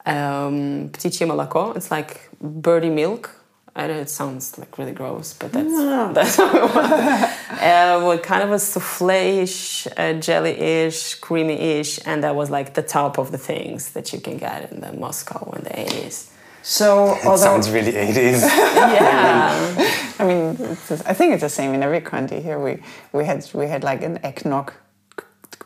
um, 0.05 0.89
moloko. 0.91 1.75
It's 1.75 1.91
like 1.91 2.29
birdie 2.41 2.89
milk. 2.89 3.29
I 3.77 3.85
know 3.87 3.99
it 3.99 4.09
sounds 4.09 4.57
like 4.57 4.77
really 4.79 4.91
gross, 4.91 5.33
but 5.33 5.51
that's 5.51 5.69
that's 6.17 6.35
how 6.37 6.49
it 6.57 6.75
was. 6.75 6.91
uh, 7.61 8.05
with 8.07 8.23
kind 8.23 8.41
of 8.43 8.51
a 8.51 8.59
souffle-ish, 8.59 9.87
uh, 9.95 10.13
jelly-ish, 10.13 11.15
creamy-ish, 11.25 11.99
and 12.05 12.23
that 12.23 12.35
was 12.35 12.49
like 12.49 12.73
the 12.73 12.81
top 12.81 13.17
of 13.19 13.31
the 13.31 13.37
things 13.37 13.91
that 13.93 14.11
you 14.13 14.19
can 14.19 14.37
get 14.37 14.71
in 14.71 14.81
the 14.81 14.91
Moscow 14.93 15.51
in 15.57 15.63
the 15.63 15.69
80s. 15.69 16.31
So, 16.63 17.13
It 17.15 17.25
although 17.25 17.37
sounds 17.37 17.69
really 17.69 17.91
80s. 17.93 18.41
Yeah. 18.99 19.53
I 20.19 20.23
mean, 20.25 20.57
just- 20.87 21.05
I 21.07 21.13
think 21.13 21.33
it's 21.33 21.43
the 21.43 21.49
same 21.49 21.73
in 21.75 21.83
every 21.83 22.01
country. 22.01 22.41
Here 22.41 22.59
we 22.59 22.81
we 23.13 23.25
had 23.25 23.39
we 23.53 23.67
had 23.67 23.83
like 23.83 24.01
an 24.03 24.17
eggnog 24.23 24.73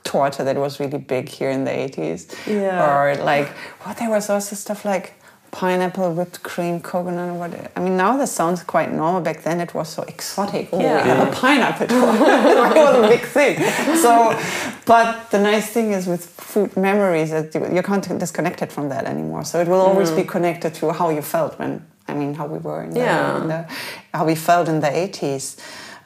torta 0.03 0.43
that 0.43 0.57
was 0.57 0.79
really 0.79 0.97
big 0.97 1.29
here 1.29 1.49
in 1.49 1.63
the 1.63 1.71
eighties. 1.71 2.27
Yeah. 2.45 2.85
Or 2.85 3.15
like 3.15 3.47
what 3.83 3.97
there 3.97 4.09
was 4.09 4.29
also 4.29 4.55
stuff 4.55 4.83
like 4.85 5.13
pineapple, 5.51 6.13
whipped 6.13 6.41
cream, 6.43 6.79
coconut. 6.79 7.29
or 7.29 7.33
What 7.33 7.71
I 7.75 7.79
mean, 7.81 7.97
now 7.97 8.17
this 8.17 8.31
sounds 8.31 8.63
quite 8.63 8.91
normal. 8.91 9.21
Back 9.21 9.43
then, 9.43 9.59
it 9.59 9.73
was 9.73 9.89
so 9.89 10.03
exotic. 10.03 10.69
Oh, 10.71 10.79
Yeah. 10.79 11.03
have 11.03 11.27
a 11.27 11.31
pineapple 11.31 11.87
it 11.89 11.91
was 11.91 12.95
a 13.05 13.07
big 13.07 13.21
thing. 13.21 13.55
So, 13.97 14.37
but 14.85 15.29
the 15.31 15.39
nice 15.39 15.67
thing 15.69 15.91
is 15.91 16.07
with 16.07 16.25
food 16.25 16.75
memories 16.77 17.29
that 17.31 17.53
you, 17.53 17.61
you 17.75 17.83
can't 17.83 18.07
disconnect 18.19 18.61
it 18.61 18.71
from 18.71 18.89
that 18.89 19.05
anymore. 19.05 19.43
So 19.43 19.59
it 19.59 19.67
will 19.67 19.81
always 19.81 20.11
be 20.11 20.23
mm. 20.23 20.27
connected 20.29 20.73
to 20.75 20.91
how 20.93 21.09
you 21.09 21.21
felt 21.21 21.59
when. 21.59 21.85
I 22.07 22.13
mean, 22.13 22.33
how 22.33 22.45
we 22.47 22.59
were 22.59 22.83
in 22.83 22.89
the, 22.91 22.99
Yeah. 22.99 23.41
in 23.41 23.47
the 23.47 23.65
how 24.13 24.25
we 24.25 24.35
felt 24.35 24.67
in 24.67 24.79
the 24.81 24.89
80s. 24.89 25.57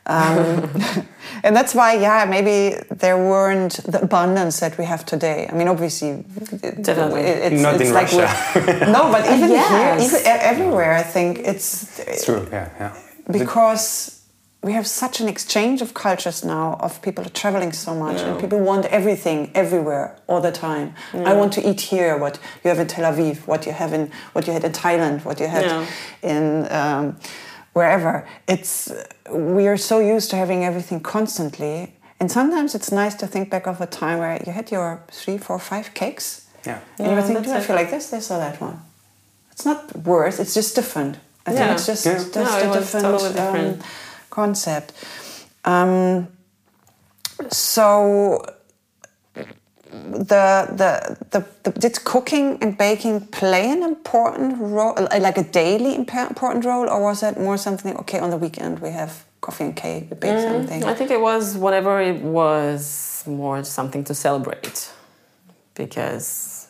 Um, 0.08 0.70
and 1.44 1.56
that's 1.56 1.74
why, 1.74 1.94
yeah, 1.96 2.26
maybe 2.26 2.76
there 2.92 3.18
weren't 3.18 3.74
the 3.92 4.02
abundance 4.02 4.60
that 4.60 4.78
we 4.78 4.86
have 4.86 5.06
today. 5.06 5.48
I 5.52 5.56
mean, 5.56 5.68
obviously, 5.68 6.10
it- 6.64 6.84
Definitely. 6.84 7.22
it- 7.22 7.54
it's, 7.54 7.62
Not 7.62 7.76
it's 7.76 7.90
in 7.90 7.94
like 7.94 8.12
Russia. 8.12 8.86
no, 8.92 9.12
but 9.12 9.26
even 9.36 9.50
Yes. 9.50 9.70
here, 9.70 10.08
even 10.08 10.22
everywhere, 10.26 10.94
I 10.94 11.04
think 11.04 11.40
it's 11.40 12.00
It's 12.00 12.26
true, 12.26 12.48
yeah, 12.52 12.70
yeah. 12.80 12.92
because 13.32 14.12
we 14.64 14.74
have 14.74 14.88
such 14.88 15.20
an 15.22 15.28
exchange 15.28 15.82
of 15.84 15.94
cultures 15.94 16.44
now 16.44 16.76
of 16.80 17.00
people 17.02 17.24
traveling 17.26 17.72
so 17.74 17.94
much 17.94 18.22
and 18.22 18.40
people 18.40 18.60
want 18.60 18.86
everything 18.88 19.52
everywhere 19.54 20.16
all 20.28 20.42
the 20.42 20.52
time 20.52 20.92
i 21.14 21.34
want 21.34 21.54
to 21.54 21.62
eat 21.70 21.82
here 21.82 22.18
what 22.18 22.40
you 22.64 22.70
have 22.72 22.80
in 22.80 22.88
tel 22.88 23.06
aviv 23.14 23.38
what 23.46 23.68
you 23.68 23.72
have 23.74 23.94
in 23.94 24.10
what 24.34 24.48
you 24.48 24.54
had 24.54 24.64
in 24.64 24.72
thailand 24.72 25.24
what 25.24 25.40
you 25.40 25.48
had 25.48 25.66
Yeah. 25.66 25.86
in 26.24 26.66
um, 26.72 27.16
wherever 27.76 28.14
it's 28.48 28.74
we 29.30 29.64
are 29.72 29.78
so 29.92 30.00
used 30.16 30.30
to 30.32 30.36
having 30.44 30.64
everything 30.64 31.00
constantly 31.16 31.76
and 32.20 32.32
sometimes 32.32 32.74
it's 32.78 32.90
nice 33.04 33.16
to 33.22 33.28
think 33.28 33.50
back 33.50 33.68
of 33.68 33.82
a 33.82 33.86
time 34.02 34.18
where 34.20 34.36
you 34.46 34.52
had 34.60 34.72
your 34.72 34.88
three 35.12 35.38
four 35.38 35.60
five 35.60 35.88
cakes 35.94 36.28
Yeah. 36.66 36.80
and 36.98 37.08
you 37.10 37.16
were 37.16 37.22
thinking, 37.28 37.44
do 37.44 37.52
I 37.60 37.62
feel 37.68 37.76
like 37.82 37.92
this, 37.92 38.10
this, 38.10 38.32
or 38.32 38.38
that 38.46 38.56
one? 38.62 38.78
It's 39.52 39.66
not 39.66 39.82
worse, 40.14 40.40
it's 40.44 40.54
just 40.60 40.72
different. 40.80 41.14
I 41.46 41.50
think 41.52 41.60
Yeah. 41.66 41.74
it's 41.76 41.86
just, 41.92 42.06
Yeah. 42.06 42.14
just 42.18 42.36
No, 42.36 42.42
it 42.58 42.66
a 42.66 42.70
was 42.70 42.78
different, 42.80 43.04
totally 43.06 43.34
different. 43.40 43.82
Um, 43.82 43.88
concept. 44.40 44.88
Um, 45.74 46.28
so 47.52 48.42
the, 50.12 50.68
the, 50.82 51.18
the, 51.32 51.46
the 51.64 51.80
did 51.80 52.04
cooking 52.04 52.58
and 52.62 52.78
baking 52.78 53.28
play 53.28 53.70
an 53.72 53.84
important 53.84 54.58
role, 54.60 54.94
uh, 54.98 55.20
like 55.20 55.38
a 55.38 55.44
daily 55.44 55.96
important 55.96 56.66
role, 56.66 56.90
or 56.90 57.02
was 57.02 57.24
it 57.24 57.40
more 57.40 57.58
something? 57.58 57.96
Okay, 57.98 58.20
on 58.20 58.30
the 58.30 58.38
weekend 58.38 58.80
we 58.80 58.90
have 58.90 59.26
coffee 59.42 59.66
and 59.66 59.76
cake, 59.76 60.08
we 60.10 60.18
bake 60.18 60.36
mm, 60.38 60.44
something. 60.44 60.84
I 60.84 60.94
think 60.94 61.12
it 61.12 61.22
was 61.22 61.56
whatever 61.58 62.02
it 62.02 62.22
was 62.22 63.24
more 63.28 63.64
something 63.64 64.04
to 64.06 64.14
celebrate 64.14 64.92
because 65.76 66.68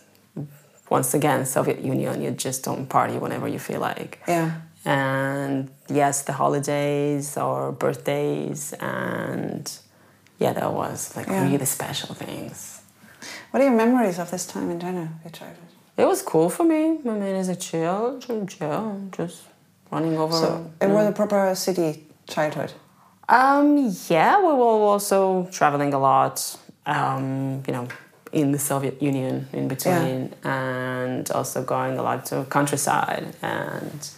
once 0.89 1.13
again 1.13 1.45
Soviet 1.45 1.79
Union 1.79 2.21
you 2.21 2.31
just 2.31 2.63
don't 2.63 2.87
party 2.87 3.17
whenever 3.17 3.47
you 3.47 3.59
feel 3.59 3.79
like. 3.79 4.19
Yeah. 4.27 4.51
And 4.85 5.69
yes, 5.89 6.21
the 6.23 6.33
holidays 6.33 7.37
or 7.37 7.71
birthdays 7.71 8.73
and 8.79 9.71
yeah, 10.39 10.53
that 10.53 10.71
was 10.73 11.15
like 11.15 11.27
Yeah. 11.27 11.49
really 11.49 11.65
special 11.65 12.13
things. 12.13 12.74
What 13.55 13.61
are 13.61 13.69
your 13.69 13.77
memories 13.77 14.19
of 14.19 14.31
this 14.31 14.45
time 14.45 14.69
in 14.69 14.81
general, 14.81 15.07
your 15.23 15.31
childhood? 15.31 15.69
It 15.95 16.05
was 16.05 16.21
cool 16.21 16.49
for 16.49 16.65
me. 16.65 16.99
I 17.05 17.13
mean, 17.13 17.35
as 17.37 17.47
a 17.47 17.55
child, 17.55 18.25
yeah, 18.59 18.95
just 19.13 19.43
running 19.89 20.17
over. 20.17 20.33
So 20.33 20.73
it 20.81 20.89
was 20.89 21.07
a 21.07 21.13
proper 21.13 21.55
city 21.55 22.05
childhood. 22.27 22.73
Um, 23.29 23.95
yeah, 24.09 24.39
we 24.39 24.47
were 24.47 24.83
also 24.91 25.47
traveling 25.53 25.93
a 25.93 25.99
lot, 25.99 26.57
um, 26.85 27.63
you 27.65 27.71
know, 27.71 27.87
in 28.33 28.51
the 28.51 28.59
Soviet 28.59 29.01
Union 29.01 29.47
in 29.53 29.69
between, 29.69 30.33
and 30.43 31.31
also 31.31 31.63
going 31.63 31.97
a 31.97 32.03
lot 32.03 32.25
to 32.25 32.43
countryside. 32.49 33.37
And 33.41 34.09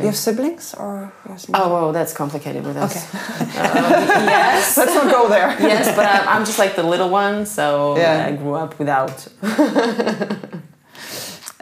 You 0.00 0.06
have 0.06 0.16
siblings 0.16 0.74
or? 0.74 1.12
you 1.24 1.30
have 1.32 1.40
siblings? 1.40 1.64
oh, 1.64 1.72
well, 1.72 1.92
that's 1.92 2.12
complicated 2.12 2.64
with 2.64 2.76
us. 2.76 2.96
Okay. 2.96 3.18
yes, 3.54 4.76
Let's 4.80 4.94
not 4.94 5.10
go 5.10 5.28
there. 5.28 5.48
yes, 5.60 5.94
but 5.94 6.06
I'm, 6.06 6.28
I'm 6.28 6.44
just 6.44 6.58
like 6.58 6.74
the 6.76 6.82
little 6.82 7.10
one, 7.10 7.44
so 7.46 7.96
Yeah. 7.98 8.26
I 8.28 8.32
grew 8.36 8.54
up 8.54 8.78
without. 8.78 9.26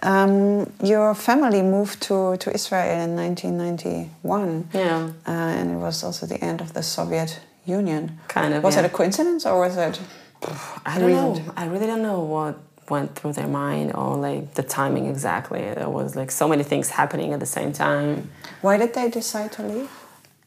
Um, 0.03 0.73
your 0.83 1.15
family 1.15 1.61
moved 1.61 2.01
to, 2.05 2.37
to 2.39 2.55
Israel 2.55 3.05
in 3.05 3.17
1991, 3.17 4.69
Yeah, 4.73 5.11
uh, 5.27 5.31
and 5.31 5.73
it 5.73 5.77
was 5.77 6.03
also 6.03 6.25
the 6.27 6.43
end 6.43 6.63
of 6.63 6.73
the 6.73 6.83
Soviet 6.83 7.39
Union. 7.67 8.19
kind 8.29 8.55
of. 8.55 8.63
Was 8.65 8.77
yeah. 8.77 8.85
it 8.85 8.87
a 8.87 8.89
coincidence 8.89 9.45
or 9.45 9.61
was 9.61 9.77
it? 9.77 10.01
I 10.87 10.99
don't 10.99 11.11
know. 11.11 11.53
I 11.55 11.67
really 11.67 11.87
don't 11.87 12.01
know 12.01 12.21
what 12.21 12.59
went 12.91 13.15
through 13.15 13.35
their 13.35 13.47
mind 13.49 13.93
or 13.95 14.17
like 14.17 14.55
the 14.55 14.63
timing 14.63 15.07
exactly. 15.07 15.61
There 15.61 15.89
was 15.89 16.17
like 16.17 16.31
so 16.31 16.49
many 16.49 16.63
things 16.63 16.91
happening 16.91 17.33
at 17.33 17.41
the 17.41 17.47
same 17.47 17.73
time. 17.73 18.31
Why 18.61 18.77
did 18.77 18.95
they 18.95 19.09
decide 19.09 19.53
to 19.53 19.63
leave? 19.63 19.91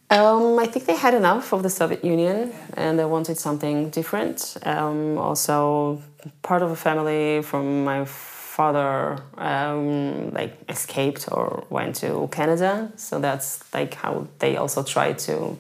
Um, 0.10 0.60
I 0.60 0.68
think 0.68 0.86
they 0.86 0.96
had 0.96 1.16
enough 1.16 1.54
of 1.54 1.64
the 1.64 1.70
Soviet 1.70 2.06
Union 2.06 2.54
and 2.76 3.00
they 3.00 3.06
wanted 3.06 3.38
something 3.40 3.90
different. 3.90 4.58
Um, 4.64 5.18
also, 5.18 6.02
part 6.44 6.62
of 6.62 6.70
a 6.70 6.76
family 6.76 7.42
from 7.42 7.84
my 7.84 8.06
father 8.06 9.18
um, 9.38 10.32
like 10.32 10.56
escaped 10.70 11.28
or 11.32 11.66
went 11.72 11.96
to 11.96 12.30
Canada, 12.32 12.92
so 12.96 13.20
that's 13.20 13.64
like 13.74 13.96
how 13.96 14.28
they 14.38 14.56
also 14.58 14.84
tried 14.84 15.18
to 15.18 15.58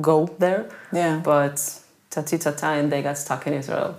go 0.00 0.26
there. 0.38 0.70
Yeah. 0.92 1.20
But 1.24 1.56
tati 2.10 2.38
tata, 2.38 2.66
and 2.66 2.92
they 2.92 3.02
got 3.02 3.18
stuck 3.18 3.48
in 3.48 3.54
Israel. 3.54 3.98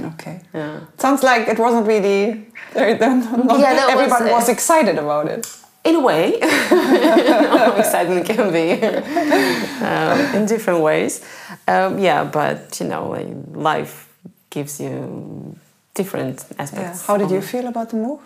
Okay. 0.00 0.40
Yeah. 0.54 0.80
Sounds 0.98 1.22
like 1.22 1.48
it 1.48 1.58
wasn't 1.58 1.86
really. 1.86 2.46
Not 2.74 3.00
Yeah, 3.60 3.74
that 3.74 3.96
was, 3.96 4.30
was 4.30 4.48
excited 4.48 4.98
about 4.98 5.28
it. 5.28 5.46
In 5.84 5.96
a 5.96 6.00
way, 6.00 6.38
how 6.42 7.72
exciting 7.76 8.22
can 8.24 8.52
be 8.52 8.72
um, 9.84 10.20
in 10.36 10.46
different 10.46 10.80
ways. 10.80 11.24
Um, 11.66 11.98
yeah, 11.98 12.22
but 12.24 12.78
you 12.80 12.86
know, 12.86 13.16
life 13.52 14.08
gives 14.50 14.80
you 14.80 15.56
different 15.94 16.44
Yeah. 16.50 16.62
aspects. 16.62 17.06
How 17.06 17.16
did 17.16 17.30
you 17.30 17.40
feel 17.40 17.66
about 17.66 17.90
the 17.90 17.96
move? 17.96 18.20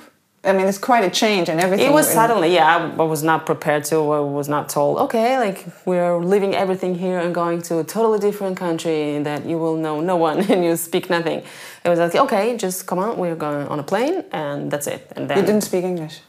I 0.46 0.52
mean, 0.52 0.66
it's 0.66 0.78
quite 0.78 1.04
a 1.04 1.10
change 1.10 1.48
and 1.48 1.60
everything. 1.60 1.86
It 1.86 1.92
was 1.92 2.08
suddenly, 2.08 2.54
yeah. 2.54 2.76
I, 2.76 3.02
I 3.02 3.02
was 3.02 3.22
not 3.22 3.46
prepared 3.46 3.84
to. 3.86 3.96
I 3.96 4.20
was 4.20 4.48
not 4.48 4.68
told, 4.68 4.98
okay, 4.98 5.38
like 5.38 5.66
we're 5.84 6.18
leaving 6.18 6.54
everything 6.54 6.94
here 6.94 7.18
and 7.18 7.34
going 7.34 7.62
to 7.62 7.80
a 7.80 7.84
totally 7.84 8.20
different 8.20 8.56
country 8.56 9.18
that 9.22 9.44
you 9.44 9.58
will 9.58 9.76
know 9.76 10.00
no 10.00 10.16
one 10.16 10.38
and 10.52 10.64
you 10.64 10.76
speak 10.76 11.10
nothing. 11.10 11.42
It 11.84 11.88
was 11.88 11.98
like, 11.98 12.14
okay, 12.14 12.56
just 12.56 12.86
come 12.86 12.98
on, 12.98 13.18
we're 13.18 13.34
going 13.34 13.66
on 13.66 13.80
a 13.80 13.82
plane 13.82 14.24
and 14.32 14.70
that's 14.70 14.86
it. 14.86 15.12
And 15.16 15.28
then 15.28 15.38
You 15.38 15.44
didn't 15.44 15.62
speak 15.64 15.84
English. 15.84 16.20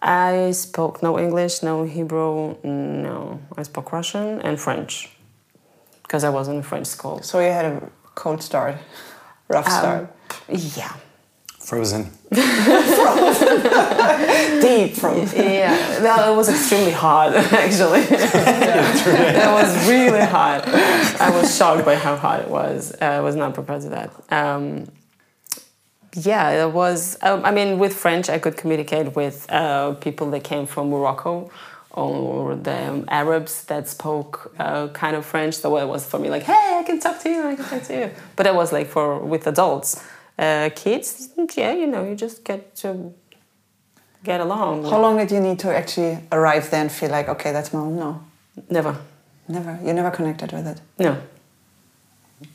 I 0.00 0.52
spoke 0.52 1.02
no 1.02 1.18
English, 1.18 1.62
no 1.62 1.84
Hebrew, 1.84 2.56
no. 2.62 3.40
I 3.56 3.62
spoke 3.62 3.90
Russian 3.92 4.40
and 4.42 4.60
French 4.60 5.10
because 6.02 6.22
I 6.22 6.28
was 6.28 6.46
in 6.48 6.58
a 6.58 6.62
French 6.62 6.86
school. 6.86 7.22
So 7.22 7.40
you 7.40 7.50
had 7.50 7.64
a 7.64 7.90
cold 8.14 8.42
start, 8.42 8.76
rough 9.48 9.66
start. 9.66 10.02
Um, 10.48 10.56
yeah. 10.76 10.92
Frozen. 11.66 12.04
Deep 14.62 14.94
frozen. 14.94 15.36
Yeah, 15.36 15.98
no, 16.00 16.32
it 16.32 16.36
was 16.36 16.48
extremely 16.48 16.92
hot 16.92 17.34
actually. 17.34 18.02
it 18.08 19.50
was 19.50 19.88
really 19.88 20.24
hot. 20.24 20.64
I 21.20 21.30
was 21.30 21.56
shocked 21.56 21.84
by 21.84 21.96
how 21.96 22.14
hot 22.14 22.42
it 22.42 22.48
was. 22.48 22.94
Uh, 23.02 23.06
I 23.06 23.20
was 23.20 23.34
not 23.34 23.52
prepared 23.54 23.82
to 23.82 23.88
that. 23.88 24.12
Um, 24.30 24.86
yeah, 26.14 26.66
it 26.66 26.72
was. 26.72 27.18
Um, 27.22 27.44
I 27.44 27.50
mean, 27.50 27.80
with 27.80 27.96
French, 27.96 28.30
I 28.30 28.38
could 28.38 28.56
communicate 28.56 29.16
with 29.16 29.50
uh, 29.50 29.94
people 29.94 30.30
that 30.30 30.44
came 30.44 30.66
from 30.66 30.90
Morocco 30.90 31.50
or 31.90 32.54
the 32.54 33.04
Arabs 33.08 33.64
that 33.64 33.88
spoke 33.88 34.52
uh, 34.60 34.86
kind 34.88 35.16
of 35.16 35.26
French. 35.26 35.54
So 35.56 35.76
it 35.78 35.86
was 35.86 36.06
for 36.06 36.20
me 36.20 36.30
like, 36.30 36.44
hey, 36.44 36.76
I 36.78 36.84
can 36.84 37.00
talk 37.00 37.18
to 37.22 37.28
you. 37.28 37.42
I 37.42 37.56
can 37.56 37.64
talk 37.64 37.82
to 37.88 37.92
you. 37.92 38.10
But 38.36 38.46
it 38.46 38.54
was 38.54 38.72
like 38.72 38.86
for 38.86 39.18
with 39.18 39.48
adults, 39.48 40.00
uh, 40.38 40.70
kids. 40.74 41.30
Yeah, 41.56 41.72
you 41.72 41.86
know, 41.86 42.04
you 42.04 42.14
just 42.14 42.44
get 42.44 42.74
to 42.76 43.12
get 44.24 44.40
along. 44.40 44.84
How 44.84 45.00
long 45.00 45.16
did 45.16 45.30
you 45.30 45.40
need 45.40 45.58
to 45.60 45.74
actually 45.74 46.18
arrive 46.32 46.70
there 46.70 46.80
and 46.82 46.90
feel 46.92 47.10
like, 47.10 47.28
okay, 47.28 47.52
that's 47.52 47.72
my 47.72 47.80
home? 47.80 47.96
No, 47.96 48.20
Never. 48.70 48.96
never. 49.48 49.78
You 49.84 49.92
never 49.92 50.10
connected 50.10 50.52
with 50.52 50.66
it. 50.66 50.80
No. 50.98 51.16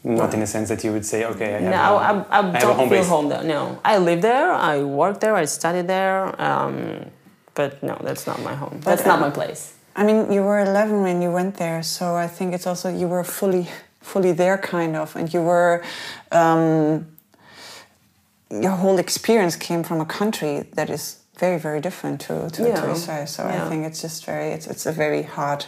Not 0.04 0.34
in 0.34 0.42
the 0.42 0.48
sense 0.48 0.70
that 0.70 0.84
you 0.84 0.92
would 0.92 1.06
say, 1.06 1.26
okay, 1.26 1.56
I 1.56 1.60
have, 1.60 1.72
No, 1.72 1.78
a, 1.78 1.98
I, 1.98 2.40
I, 2.40 2.40
I 2.40 2.42
have 2.44 2.56
a 2.56 2.60
don't 2.60 2.76
home 2.76 2.90
feel 2.90 3.00
base. 3.00 3.08
home 3.10 3.30
there. 3.30 3.44
No, 3.44 3.80
I 3.84 3.98
live 3.98 4.22
there. 4.22 4.52
I 4.52 4.84
work 4.84 5.20
there. 5.22 5.36
I 5.36 5.46
study 5.46 5.82
there. 5.82 6.40
Um, 6.40 7.06
but 7.56 7.82
no, 7.82 7.98
that's 8.04 8.28
not 8.28 8.42
my 8.44 8.54
home. 8.54 8.80
That's 8.84 9.06
not 9.06 9.16
um, 9.16 9.22
my 9.22 9.30
place. 9.32 9.74
I 9.96 10.04
mean, 10.04 10.32
you 10.32 10.44
were 10.44 10.60
11 10.60 11.02
when 11.02 11.22
you 11.22 11.32
went 11.32 11.56
there, 11.58 11.82
so 11.84 12.16
I 12.16 12.28
think 12.28 12.54
it's 12.54 12.68
also 12.68 12.90
you 12.96 13.08
were 13.08 13.24
fully, 13.24 13.68
fully 14.02 14.32
there, 14.34 14.58
kind 14.58 14.96
of, 14.96 15.16
and 15.16 15.34
you 15.34 15.42
were. 15.42 15.84
Um, 16.32 17.08
your 18.52 18.72
whole 18.72 18.98
experience 19.00 19.56
came 19.56 19.84
from 19.84 20.02
a 20.02 20.06
country 20.06 20.66
that 20.74 20.90
is 20.90 21.18
very, 21.40 21.58
very 21.58 21.80
different 21.82 22.20
to 22.22 22.50
to, 22.50 22.64
to 22.64 22.92
Israel. 22.92 23.26
So 23.28 23.44
Yeah. 23.48 23.66
I 23.66 23.70
think 23.70 23.86
it's 23.86 24.02
just 24.02 24.26
very, 24.26 24.50
it's, 24.56 24.68
it's 24.68 24.86
a 24.86 24.92
very 24.92 25.24
hard, 25.24 25.66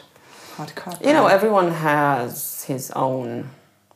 hard 0.58 0.76
cut. 0.76 1.02
You 1.04 1.14
know, 1.14 1.28
everyone 1.28 1.72
has 1.72 2.64
his 2.68 2.92
own 2.92 3.50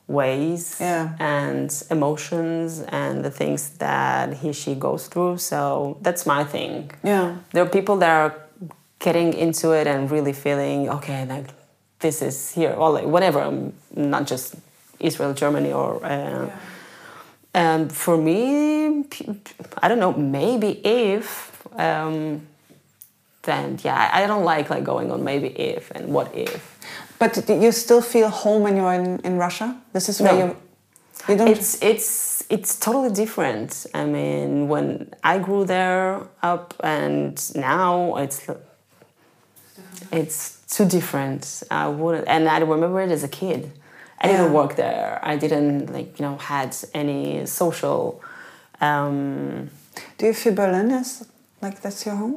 ways 0.06 0.78
Yeah. 0.80 1.10
and 1.20 1.70
emotions 1.90 2.80
and 2.88 3.24
the 3.24 3.30
things 3.30 3.70
that 3.78 4.26
he 4.40 4.52
she 4.52 4.74
goes 4.74 5.06
through. 5.08 5.36
So 5.38 5.98
that's 6.02 6.24
my 6.26 6.42
thing. 6.44 6.90
Yeah. 7.04 7.36
There 7.52 7.62
are 7.62 7.68
people 7.78 7.96
that 7.98 8.10
are 8.10 8.34
getting 8.98 9.32
into 9.34 9.72
it 9.72 9.86
and 9.86 10.10
really 10.10 10.32
feeling 10.32 10.88
okay, 10.96 11.24
like 11.26 11.46
this 12.00 12.22
is 12.22 12.36
here, 12.52 12.72
or 12.72 12.90
like 12.90 13.06
whatever, 13.06 13.40
um, 13.42 13.72
not 13.94 14.26
just 14.26 14.54
Israel, 14.98 15.34
Germany, 15.34 15.72
or. 15.72 16.04
Uh, 16.04 16.50
And 17.58 17.90
for 17.90 18.16
me, 18.16 19.04
I 19.82 19.88
don't 19.88 19.98
know. 19.98 20.12
Maybe 20.12 20.70
if, 20.84 21.26
um, 21.76 22.46
then 23.42 23.78
yeah, 23.82 23.96
I 23.96 24.22
I 24.22 24.26
don't 24.28 24.44
like 24.44 24.70
like 24.74 24.84
going 24.84 25.10
on 25.10 25.20
maybe 25.24 25.48
if 25.72 25.90
and 25.96 26.04
what 26.14 26.28
if. 26.34 26.62
But 27.18 27.48
you 27.48 27.72
still 27.72 28.00
feel 28.00 28.28
home 28.28 28.62
when 28.62 28.76
you're 28.76 28.94
in, 28.94 29.18
in 29.24 29.38
Russia? 29.38 29.68
This 29.92 30.08
is 30.08 30.20
where 30.20 30.34
No. 30.34 30.38
you. 30.40 30.56
You 31.28 31.36
don't. 31.36 31.48
It's 31.48 31.70
it's 31.82 32.44
it's 32.48 32.78
totally 32.78 33.10
different. 33.22 33.86
I 33.92 34.04
mean, 34.06 34.68
when 34.72 34.86
I 35.24 35.38
grew 35.46 35.64
there 35.64 36.20
up 36.42 36.74
and 36.84 37.34
now 37.56 38.16
it's 38.22 38.38
it's 40.12 40.38
too 40.76 40.86
different. 40.86 41.62
I 41.70 41.88
wouldn't, 41.88 42.28
and 42.28 42.48
I 42.48 42.58
remember 42.60 43.00
it 43.00 43.10
as 43.10 43.24
a 43.24 43.28
kid. 43.28 43.62
I 44.20 44.26
didn't 44.28 44.52
work 44.52 44.76
there. 44.76 45.20
I 45.22 45.36
didn't 45.36 45.92
like 45.92 46.18
you 46.18 46.24
know 46.26 46.36
had 46.36 46.74
any 46.94 47.46
social. 47.46 48.20
Um, 48.80 49.70
do 50.18 50.26
you 50.26 50.34
feel 50.34 50.54
Berlin 50.54 50.90
is 50.90 51.26
like 51.62 51.80
that's 51.82 52.04
your 52.06 52.16
home? 52.16 52.36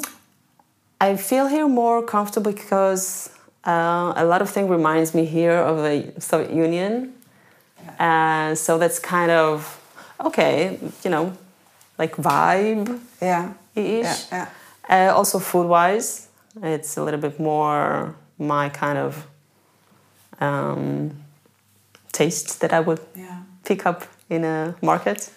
I 0.99 1.15
feel 1.17 1.47
here 1.47 1.67
more 1.67 2.03
comfortable 2.03 2.51
because 2.51 3.29
uh, 3.65 4.13
a 4.15 4.25
lot 4.25 4.41
of 4.41 4.49
things 4.49 4.69
reminds 4.69 5.13
me 5.15 5.25
here 5.25 5.57
of 5.57 5.77
the 5.77 6.13
Soviet 6.21 6.51
Union. 6.53 7.13
Uh, 7.99 8.53
so 8.55 8.77
that's 8.77 8.99
kind 8.99 9.31
of 9.31 9.79
okay, 10.23 10.77
you 11.03 11.09
know, 11.09 11.33
like 11.97 12.15
vibe 12.15 12.99
Yeah. 13.21 13.53
ish. 13.75 14.05
Yeah. 14.31 14.47
yeah. 14.89 15.09
Uh, 15.09 15.15
also 15.15 15.39
food 15.39 15.67
wise, 15.67 16.27
it's 16.61 16.97
a 16.97 17.03
little 17.03 17.19
bit 17.19 17.39
more 17.39 18.15
my 18.37 18.69
kind 18.69 18.97
of 18.97 19.25
um, 20.39 21.11
taste 22.11 22.59
that 22.61 22.71
I 22.73 22.79
would 22.79 22.99
Yeah. 23.15 23.39
pick 23.63 23.85
up 23.85 24.03
in 24.29 24.43
a 24.43 24.75
market. 24.81 25.29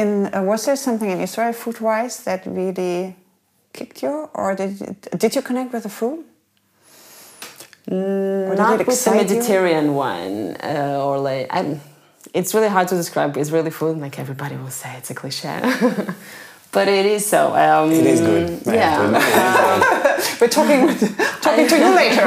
In 0.00 0.08
uh, 0.34 0.42
was 0.42 0.64
there 0.66 0.76
something 0.76 1.10
in 1.10 1.20
Israel 1.20 1.52
food 1.52 1.80
wise 1.80 2.16
that 2.24 2.40
really 2.46 3.16
kicked 3.72 4.02
you, 4.02 4.28
or 4.34 4.54
did 4.54 4.80
you, 4.80 4.96
did 5.22 5.34
you 5.36 5.42
connect 5.42 5.72
with 5.72 5.82
the 5.84 5.88
food? 6.00 6.24
Not 7.88 8.78
with 8.78 8.86
the 8.86 8.92
excite 8.92 9.14
you? 9.30 9.36
Mediterranean 9.36 9.94
one, 9.94 10.56
uh, 10.62 11.04
or 11.06 11.18
like 11.18 11.46
I, 11.50 11.80
it's 12.34 12.54
really 12.54 12.68
hard 12.68 12.86
to 12.88 12.94
describe 12.94 13.36
Israeli 13.36 13.70
food. 13.70 13.98
Like 13.98 14.18
everybody 14.18 14.56
will 14.56 14.70
say, 14.82 14.90
it's 14.98 15.10
a 15.10 15.14
cliche, 15.14 15.60
but 16.72 16.86
it 16.88 17.06
is 17.06 17.26
so. 17.26 17.54
Um, 17.56 17.90
It 17.90 18.06
is 18.06 18.20
good. 18.20 18.46
I 18.68 18.76
have 18.76 18.96
to 18.98 19.04
admit, 19.06 19.22
Yeah, 19.22 19.50
it 19.50 19.80
is 19.80 20.28
good. 20.30 20.40
We're 20.40 20.48
talking 20.58 20.80
talking 21.46 21.66
to 21.72 21.76
you 21.84 21.90
later. 22.02 22.26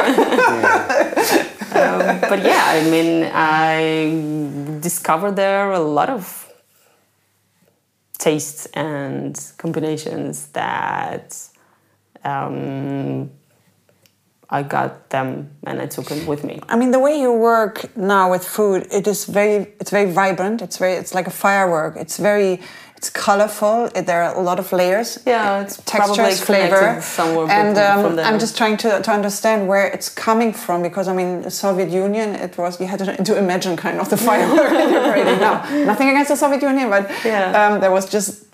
um, 1.76 2.22
but 2.30 2.44
yeah, 2.44 2.64
I 2.66 2.90
mean, 2.90 3.30
I 3.34 4.80
discovered 4.80 5.36
there 5.36 5.72
a 5.72 5.80
lot 5.80 6.10
of 6.10 6.52
tastes 8.18 8.66
and 8.68 9.40
combinations 9.58 10.48
that 10.50 11.38
um, 12.24 13.30
I 14.50 14.64
got 14.64 15.10
them 15.10 15.52
and 15.66 15.82
I 15.82 15.88
took 15.88 16.06
them 16.06 16.26
with 16.26 16.44
me. 16.44 16.62
I 16.70 16.76
mean, 16.76 16.92
the 16.92 17.00
way 17.00 17.20
you 17.20 17.34
work 17.34 17.98
now 17.98 18.32
with 18.32 18.46
food, 18.46 18.88
it 18.92 19.08
is 19.08 19.26
very, 19.26 19.74
it's 19.80 19.90
very 19.90 20.12
vibrant. 20.12 20.62
It's 20.62 20.78
very, 20.78 20.94
it's 20.94 21.14
like 21.14 21.28
a 21.28 21.32
firework. 21.32 21.96
It's 21.98 22.18
very, 22.18 22.62
it's 23.04 23.10
colorful. 23.26 23.90
It, 23.98 24.06
there 24.06 24.24
are 24.24 24.34
a 24.34 24.42
lot 24.50 24.60
of 24.60 24.72
layers. 24.72 25.20
Yeah, 25.28 25.62
it's 25.64 25.76
probably 25.82 26.16
textures, 26.16 26.46
flavor, 26.46 27.02
somewhere 27.02 27.50
and 27.52 27.78
um. 27.78 28.18
I'm 28.28 28.40
just 28.40 28.56
trying 28.58 28.78
to, 28.78 28.90
to 29.02 29.12
understand 29.12 29.68
where 29.68 29.88
it's 29.96 30.08
coming 30.08 30.54
from 30.54 30.82
because 30.82 31.10
I 31.12 31.14
mean, 31.14 31.42
the 31.42 31.52
Soviet 31.52 31.90
Union, 31.90 32.30
it 32.36 32.58
was 32.58 32.80
you 32.80 32.88
had 32.88 33.00
to, 33.00 33.24
to 33.30 33.38
imagine 33.38 33.76
kind 33.76 34.00
of 34.00 34.08
the 34.10 34.16
firework 34.28 34.72
you're 34.72 35.40
now. 35.50 35.56
Nothing 35.92 36.10
against 36.12 36.30
the 36.30 36.38
Soviet 36.38 36.62
Union, 36.62 36.90
but 36.90 37.04
Yeah. 37.26 37.60
um, 37.62 37.82
there 37.82 37.92
was 37.92 38.06
just 38.10 38.46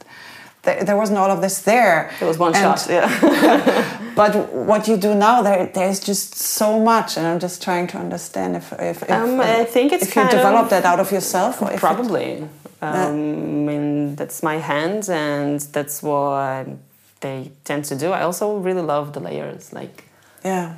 there, 0.64 0.84
there 0.84 0.98
wasn't 0.98 1.20
all 1.20 1.30
of 1.30 1.42
this 1.42 1.62
there. 1.62 2.10
It 2.22 2.26
was 2.26 2.38
one 2.40 2.56
And- 2.56 2.64
shot, 2.80 2.88
yeah. 2.90 3.96
But 4.16 4.34
what 4.72 4.88
you 4.90 4.98
do 4.98 5.16
now, 5.16 5.42
there, 5.42 5.68
there's 5.74 6.00
just 6.12 6.36
so 6.36 6.78
much, 6.80 7.18
and 7.18 7.26
I'm 7.26 7.40
just 7.40 7.64
trying 7.64 7.88
to 7.88 7.98
understand 7.98 8.56
if 8.56 8.74
if, 8.74 9.04
if, 9.04 9.10
Um, 9.12 9.40
I 9.40 9.64
think 9.74 9.94
it's 9.94 10.08
if 10.08 10.16
you 10.16 10.24
of- 10.24 10.70
that 10.70 10.84
out 10.86 11.00
of 11.00 11.12
yourself, 11.12 11.62
or 11.62 11.68
if 11.70 11.76
it- 11.76 11.80
Probably. 11.80 12.48
Um, 12.82 12.94
I 12.96 13.12
mean, 13.12 14.16
that's 14.16 14.42
my 14.42 14.56
hand, 14.58 15.10
and 15.10 15.60
that's 15.74 16.02
what 16.02 16.68
they 17.22 17.52
tend 17.66 17.86
to 17.86 17.96
do. 17.96 18.12
I 18.12 18.22
also 18.22 18.58
really 18.58 18.82
love 18.82 19.12
the 19.14 19.20
layers. 19.20 19.74
Like, 19.74 20.06
yeah, 20.46 20.78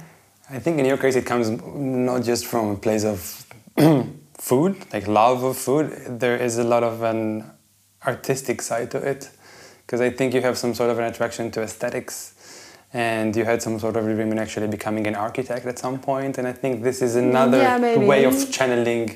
I 0.50 0.60
think 0.60 0.80
in 0.80 0.86
your 0.86 0.98
case 0.98 1.16
it 1.16 1.26
comes 1.26 1.50
not 1.50 2.24
just 2.24 2.46
from 2.48 2.70
a 2.72 2.76
place 2.76 3.04
of 3.06 3.46
food, 4.38 4.76
like 4.94 5.08
love 5.08 5.44
of 5.44 5.58
food. 5.58 6.20
There 6.20 6.36
is 6.38 6.58
a 6.58 6.64
lot 6.64 6.84
of 6.84 7.04
an 7.04 7.46
artistic 8.06 8.62
side 8.62 8.90
to 8.92 8.98
it, 8.98 9.30
because 9.86 10.02
I 10.02 10.10
think 10.10 10.34
you 10.34 10.42
have 10.42 10.58
some 10.58 10.74
sort 10.74 10.90
of 10.90 10.98
an 10.98 11.06
attraction 11.06 11.52
to 11.52 11.62
aesthetics, 11.62 12.34
and 12.94 13.36
you 13.36 13.46
had 13.46 13.62
some 13.62 13.80
sort 13.80 13.96
of 13.96 14.04
dream 14.04 14.32
in 14.32 14.40
actually 14.40 14.68
becoming 14.68 15.06
an 15.08 15.16
architect 15.16 15.66
at 15.68 15.78
some 15.80 16.00
point. 16.00 16.38
And 16.40 16.48
I 16.48 16.54
think 16.54 16.84
this 16.84 17.02
is 17.02 17.16
another 17.16 17.60
Yeah, 17.60 17.98
way 18.00 18.26
of 18.26 18.52
channeling 18.52 19.16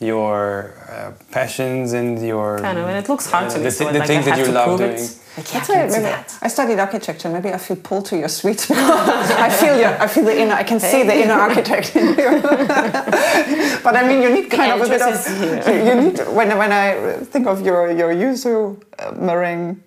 your 0.00 0.74
uh, 0.90 1.12
passions 1.30 1.92
and 1.94 2.24
your 2.24 2.58
kind 2.58 2.78
of, 2.78 2.86
and 2.86 2.98
it 2.98 3.08
looks 3.08 3.30
hard 3.30 3.46
uh, 3.46 3.50
to 3.50 3.58
me. 3.58 3.64
the, 3.64 3.70
so 3.70 3.84
thi- 3.84 3.88
it's 3.88 3.92
the 3.92 3.98
like 4.00 4.08
things 4.08 4.24
that 4.26 4.38
you 4.38 4.52
love 4.52 4.78
doing. 4.78 4.92
It. 4.92 5.18
Like, 5.36 5.52
yeah, 5.52 5.60
I 5.60 5.64
can't 5.66 5.92
do 5.92 6.00
that. 6.02 6.38
I 6.42 6.48
studied 6.48 6.78
architecture. 6.78 7.28
Maybe 7.28 7.50
I 7.50 7.58
feel 7.58 7.76
pulled 7.76 8.06
to 8.06 8.16
your 8.16 8.28
suite. 8.28 8.66
I 8.70 9.50
feel 9.50 9.78
you. 9.78 9.86
I 9.86 10.06
feel 10.06 10.24
the 10.24 10.38
inner. 10.38 10.54
I 10.54 10.62
can 10.62 10.80
see 10.80 11.02
the 11.02 11.14
inner 11.14 11.34
architect 11.34 11.94
in 11.96 12.08
you. 12.08 12.40
but 13.84 13.96
I 13.96 14.06
mean, 14.06 14.22
you 14.22 14.30
need 14.34 14.50
kind 14.50 14.72
of 14.72 14.86
a 14.86 14.88
bit 14.88 15.02
of. 15.02 15.26
here. 15.66 15.84
You 15.84 15.94
need 16.02 16.18
when 16.28 16.56
when 16.56 16.72
I 16.72 17.18
think 17.24 17.46
of 17.46 17.64
your 17.64 17.90
your 17.90 18.14
yuzu 18.14 18.82
uh, 18.98 19.12
meringue 19.12 19.82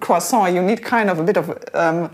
croissant, 0.00 0.54
you 0.54 0.62
need 0.62 0.82
kind 0.82 1.10
of 1.10 1.18
a 1.18 1.24
bit 1.24 1.36
of. 1.36 1.50
Um, 1.74 2.10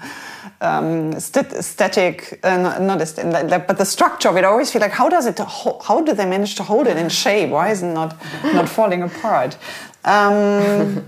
um, 0.61 1.19
st- 1.21 1.65
static, 1.65 2.41
uh, 2.43 2.57
not, 2.57 2.83
not 2.83 3.07
st- 3.07 3.31
like 3.51 3.67
but 3.67 3.79
the 3.79 3.85
structure 3.85 4.29
of 4.29 4.37
it. 4.37 4.45
I 4.45 4.49
always 4.49 4.71
feel 4.71 4.81
like, 4.81 4.93
how 4.93 5.09
does 5.09 5.27
it? 5.27 5.39
Ho- 5.39 5.81
how 5.85 6.01
do 6.01 6.13
they 6.13 6.27
manage 6.27 6.55
to 6.57 6.63
hold 6.63 6.87
it 6.87 6.97
in 6.97 7.09
shape? 7.09 7.51
Why 7.51 7.71
is 7.71 7.83
it 7.83 7.93
not 7.93 8.17
not 8.43 8.69
falling 8.77 9.03
apart? 9.03 9.57
Um, 10.05 11.05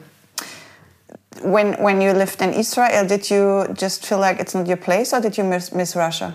when 1.43 1.75
when 1.83 2.01
you 2.01 2.13
lived 2.13 2.43
in 2.43 2.53
Israel, 2.53 3.07
did 3.07 3.31
you 3.31 3.67
just 3.75 4.07
feel 4.07 4.19
like 4.19 4.39
it's 4.41 4.55
not 4.55 4.67
your 4.67 4.77
place, 4.77 5.13
or 5.13 5.21
did 5.21 5.37
you 5.39 5.45
miss, 5.45 5.73
miss 5.73 5.97
Russia? 5.97 6.35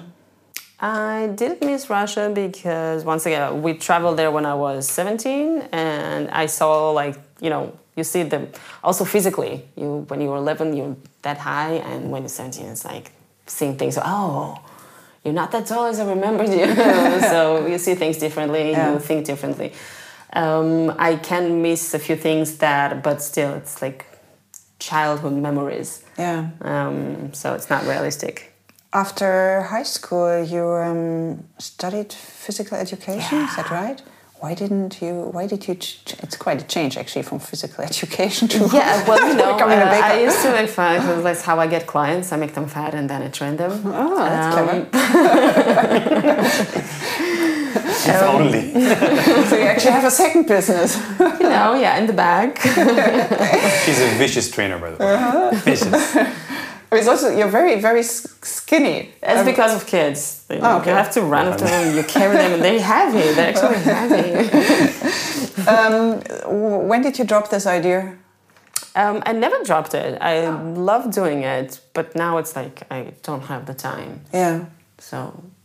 I 0.80 1.32
didn't 1.36 1.64
miss 1.64 1.90
Russia 1.90 2.32
because 2.34 3.06
once 3.06 3.26
again 3.26 3.62
we 3.62 3.76
traveled 3.76 4.18
there 4.18 4.30
when 4.30 4.46
I 4.46 4.56
was 4.56 4.88
17 4.90 5.70
and 5.72 6.30
I 6.30 6.48
saw 6.48 6.92
like 6.92 7.16
you 7.42 7.50
know 7.50 7.74
you 7.98 8.04
see 8.04 8.24
them 8.24 8.48
also 8.84 9.04
physically 9.06 9.64
you 9.76 10.06
when 10.10 10.22
you 10.22 10.30
were 10.30 10.38
11 10.38 10.76
you're 10.78 10.96
that 11.22 11.38
high 11.38 11.74
and 11.74 12.12
when 12.12 12.22
you're 12.24 12.30
17 12.30 12.66
it's 12.68 12.86
like 12.86 13.12
seeing 13.48 13.76
things 13.78 13.98
oh 14.04 14.58
you're 15.24 15.34
not 15.34 15.52
that 15.52 15.66
tall 15.66 15.86
as 15.86 16.00
I 16.00 16.06
remembered 16.10 16.50
you 16.50 16.68
so 17.34 17.66
you 17.68 17.78
see 17.78 17.96
things 17.96 18.18
differently 18.18 18.72
Yeah. 18.72 18.94
you 18.94 19.00
think 19.00 19.26
differently 19.26 19.74
um, 20.34 20.94
I 21.00 21.16
can 21.16 21.62
miss 21.62 21.94
a 21.94 22.00
few 22.00 22.16
things 22.16 22.58
that 22.58 23.02
but 23.04 23.22
still 23.22 23.54
it's 23.56 23.82
like 23.82 24.06
childhood 24.80 25.34
memories 25.34 26.04
Yeah. 26.18 26.50
um, 26.62 27.34
so 27.34 27.54
it's 27.54 27.70
not 27.70 27.84
realistic 27.86 28.52
After 29.06 29.62
high 29.76 29.84
school, 29.98 30.32
you 30.54 30.64
um, 30.90 31.44
studied 31.60 32.14
physical 32.46 32.78
education. 32.78 33.40
Is 33.44 33.56
that 33.58 33.70
right? 33.70 34.00
Why 34.46 34.54
didn't 34.54 35.02
you? 35.02 35.14
Why 35.36 35.48
did 35.48 35.68
you? 35.68 35.74
Ch- 35.74 36.14
it's 36.26 36.38
quite 36.46 36.60
a 36.62 36.68
change 36.76 36.94
actually 37.02 37.24
from 37.30 37.40
physical 37.40 37.84
education 37.92 38.48
to 38.50 38.58
Yeah, 38.80 38.94
well, 39.08 39.20
you 39.30 39.36
know, 39.40 39.54
becoming 39.54 39.80
a 39.80 39.88
uh, 39.90 39.94
baker. 39.94 40.14
I 40.18 40.20
used 40.30 40.42
to 40.44 40.52
make 40.52 40.70
fun 40.70 40.94
because 41.02 41.24
that's 41.24 41.42
how 41.42 41.56
I 41.60 41.66
get 41.76 41.88
clients. 41.94 42.32
I 42.32 42.36
make 42.44 42.54
them 42.54 42.68
fat 42.68 42.94
and 42.94 43.10
then 43.10 43.24
I 43.24 43.30
train 43.40 43.56
them. 43.58 43.72
Oh, 43.86 44.16
that's 44.32 44.58
Um, 44.58 44.68
If 48.08 48.22
only. 48.36 48.66
so 49.50 49.54
you 49.62 49.68
actually 49.74 49.96
have 50.00 50.06
a 50.14 50.16
second 50.24 50.44
business. 50.48 50.90
You 51.42 51.50
know, 51.56 51.70
yeah, 51.84 51.98
in 51.98 52.06
the 52.06 52.14
back. 52.14 52.50
She's 53.84 54.00
a 54.08 54.10
vicious 54.24 54.48
trainer, 54.52 54.78
by 54.78 54.90
the 54.92 54.98
way. 55.04 55.16
Vicious. 55.70 55.92
It's 56.96 57.08
also 57.08 57.30
you're 57.38 57.48
very 57.60 57.80
very 57.82 58.04
skinny. 58.04 58.98
It's 59.22 59.40
Um, 59.40 59.46
because 59.46 59.74
of 59.76 59.86
kids. 59.86 60.44
You, 60.50 60.60
Oh, 60.62 60.78
okay. 60.78 60.90
you 60.92 60.96
have 60.96 61.12
to 61.14 61.22
run 61.22 61.48
after 61.48 61.66
them. 61.66 61.96
You 61.96 62.04
carry 62.04 62.36
them, 62.38 62.54
and 62.54 62.62
they're 62.64 62.80
heavy. 62.82 63.34
They're 63.34 63.50
actually 63.54 63.82
heavy. 63.94 64.32
um, 65.74 66.22
when 66.90 67.02
did 67.02 67.18
you 67.20 67.26
drop 67.26 67.50
this 67.50 67.66
idea? 67.66 68.16
Um, 68.96 69.22
I 69.26 69.34
never 69.34 69.58
dropped 69.64 69.94
it. 69.94 70.18
I 70.22 70.48
love 70.92 71.12
doing 71.12 71.44
it, 71.44 71.80
but 71.94 72.16
now 72.16 72.38
it's 72.38 72.56
like 72.56 72.84
I 72.90 73.14
don't 73.24 73.44
have 73.44 73.66
the 73.66 73.74
time. 73.74 74.22
Yeah. 74.34 74.66
So 75.00 75.18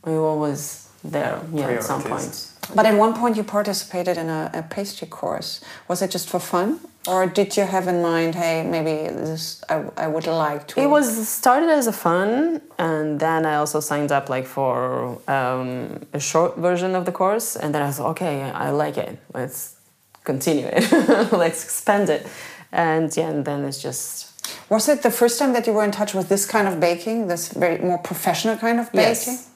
we 0.05 0.14
always 0.14 0.88
there. 1.05 1.40
Yeah, 1.55 1.71
at 1.71 1.85
some 1.85 2.03
point. 2.03 2.49
But 2.75 2.87
at 2.87 2.95
one 2.97 3.14
point 3.14 3.37
you 3.37 3.45
participated 3.45 4.16
in 4.16 4.29
a, 4.29 4.51
a 4.55 4.62
pastry 4.62 5.09
course. 5.09 5.61
Was 5.88 6.03
it 6.03 6.11
just 6.11 6.29
for 6.29 6.40
fun? 6.40 6.81
Or 7.07 7.27
did 7.27 7.57
you 7.57 7.65
have 7.65 7.89
in 7.89 8.03
mind, 8.03 8.35
hey, 8.35 8.63
maybe 8.63 9.09
this 9.09 9.65
I, 9.71 9.85
I 9.97 10.07
would 10.07 10.27
like 10.27 10.69
to? 10.69 10.81
It 10.81 10.87
was 10.87 11.27
started 11.29 11.71
as 11.71 11.87
a 11.87 11.93
fun, 11.93 12.61
and 12.79 13.19
then 13.19 13.47
I 13.47 13.55
also 13.57 13.81
signed 13.81 14.13
up 14.13 14.29
like 14.29 14.47
for 14.47 15.19
um, 15.27 16.01
a 16.13 16.21
short 16.21 16.59
version 16.59 16.95
of 16.95 17.07
the 17.07 17.13
course, 17.13 17.57
and 17.57 17.75
then 17.75 17.83
I 17.83 17.87
was 17.87 18.01
okay, 18.01 18.43
I 18.43 18.71
like 18.71 18.99
it. 18.99 19.19
Let's 19.33 19.77
continue 20.25 20.67
it. 20.67 20.93
Let's 21.33 21.65
expand 21.65 22.11
it, 22.11 22.27
and 22.71 23.15
yeah, 23.17 23.31
and 23.31 23.45
then 23.47 23.65
it's 23.65 23.81
just 23.81 24.27
Was 24.69 24.89
it 24.89 25.03
the 25.03 25.11
first 25.11 25.39
time 25.39 25.53
that 25.55 25.67
you 25.67 25.73
were 25.73 25.85
in 25.85 25.91
touch 25.91 26.15
with 26.15 26.29
this 26.29 26.47
kind 26.47 26.69
of 26.69 26.79
baking, 26.81 27.29
this 27.29 27.49
very 27.49 27.79
more 27.79 27.99
professional 27.99 28.57
kind 28.57 28.79
of 28.79 28.93
baking? 28.93 29.35
yes, 29.35 29.50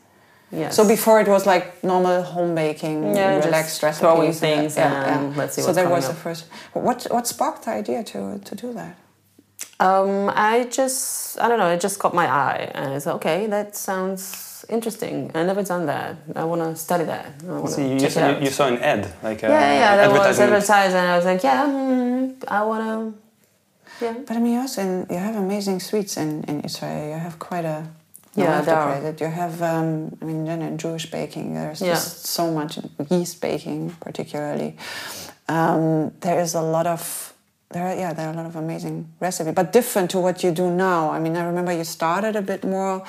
yes. 0.61 0.77
So 0.77 0.83
before 0.87 1.21
it 1.21 1.29
was 1.29 1.45
like 1.47 1.65
normal 1.83 2.23
home 2.23 2.55
baking, 2.55 2.99
Yeah, 3.17 3.37
just 3.37 3.47
relaxed 3.47 3.83
recipes, 3.83 4.01
throwing 4.01 4.29
and 4.29 4.35
that- 4.35 4.41
things 4.41 4.77
and 4.79 5.37
let's 5.37 5.55
see 5.55 5.63
So 5.63 5.73
that 5.73 5.83
coming 5.85 5.97
was 5.97 6.07
the 6.09 6.15
first. 6.15 6.43
What 6.73 6.99
what 7.11 7.27
sparked 7.27 7.63
the 7.65 7.73
idea 7.83 8.01
to 8.13 8.39
to 8.49 8.55
do 8.55 8.73
that? 8.81 8.95
Um, 9.81 10.31
I 10.53 10.55
just, 10.71 11.39
I 11.43 11.49
don't 11.49 11.59
know, 11.59 11.71
it 11.77 11.81
just 11.81 11.99
caught 11.99 12.15
my 12.15 12.29
eye. 12.49 12.71
And 12.75 12.95
I 12.95 12.99
said, 12.99 13.15
okay, 13.15 13.47
that 13.49 13.75
sounds 13.77 14.65
interesting. 14.69 15.31
I 15.35 15.43
never 15.43 15.63
done 15.63 15.87
that. 15.87 16.17
I 16.37 16.45
want 16.45 16.63
to 16.63 16.77
study 16.77 17.05
that. 17.05 17.27
So 17.43 17.81
you, 17.81 17.95
you, 18.05 18.09
saw, 18.11 18.39
you 18.39 18.51
saw 18.51 18.67
an 18.69 18.79
ad, 18.79 19.03
like 19.23 19.43
a 19.43 19.49
yeah, 19.49 19.73
yeah, 19.83 19.97
that 19.97 20.11
was 20.11 20.19
advertisement. 20.21 20.53
advertised, 20.53 20.95
and 20.97 21.07
I 21.13 21.17
was 21.17 21.25
like, 21.25 21.43
yeah, 21.43 21.67
mm, 21.67 22.45
I 22.49 22.61
want 22.71 22.83
to, 22.85 24.05
yeah. 24.05 24.15
But 24.27 24.37
I 24.37 24.41
mean, 24.41 24.59
also 24.59 24.81
in, 24.83 25.07
you 25.11 25.17
have 25.19 25.37
amazing 25.37 25.81
sweets 25.81 26.17
in, 26.17 26.45
in 26.45 26.61
Israel. 26.61 27.09
You 27.13 27.19
have 27.19 27.39
quite 27.39 27.65
a 27.65 27.81
Yeah, 28.43 28.59
are. 28.69 28.87
credit. 29.01 29.21
You 29.21 29.29
have, 29.29 29.63
um, 29.63 30.17
I 30.21 30.25
mean, 30.25 30.45
then 30.45 30.63
in 30.63 30.77
Jewish 30.79 31.11
baking, 31.11 31.55
there's 31.55 31.81
Yeah. 31.81 31.95
just 31.95 32.27
so 32.27 32.51
much 32.51 32.79
yeast 33.11 33.41
baking, 33.41 33.97
particularly. 34.01 34.77
Um, 35.49 36.13
there 36.21 36.41
is 36.41 36.55
a 36.55 36.61
lot 36.61 36.87
of 36.87 37.31
there, 37.71 37.87
are, 37.89 37.97
yeah, 37.97 38.13
there 38.13 38.29
are 38.29 38.33
a 38.33 38.37
lot 38.37 38.47
of 38.47 38.55
amazing 38.57 39.09
recipes, 39.21 39.53
but 39.55 39.73
different 39.73 40.09
to 40.13 40.21
what 40.21 40.45
you 40.45 40.53
do 40.53 40.71
now. 40.71 41.11
I 41.11 41.19
mean, 41.19 41.37
I 41.37 41.45
remember 41.45 41.73
you 41.73 41.83
started 41.85 42.37
a 42.37 42.43
bit 42.43 42.63
more, 42.63 43.03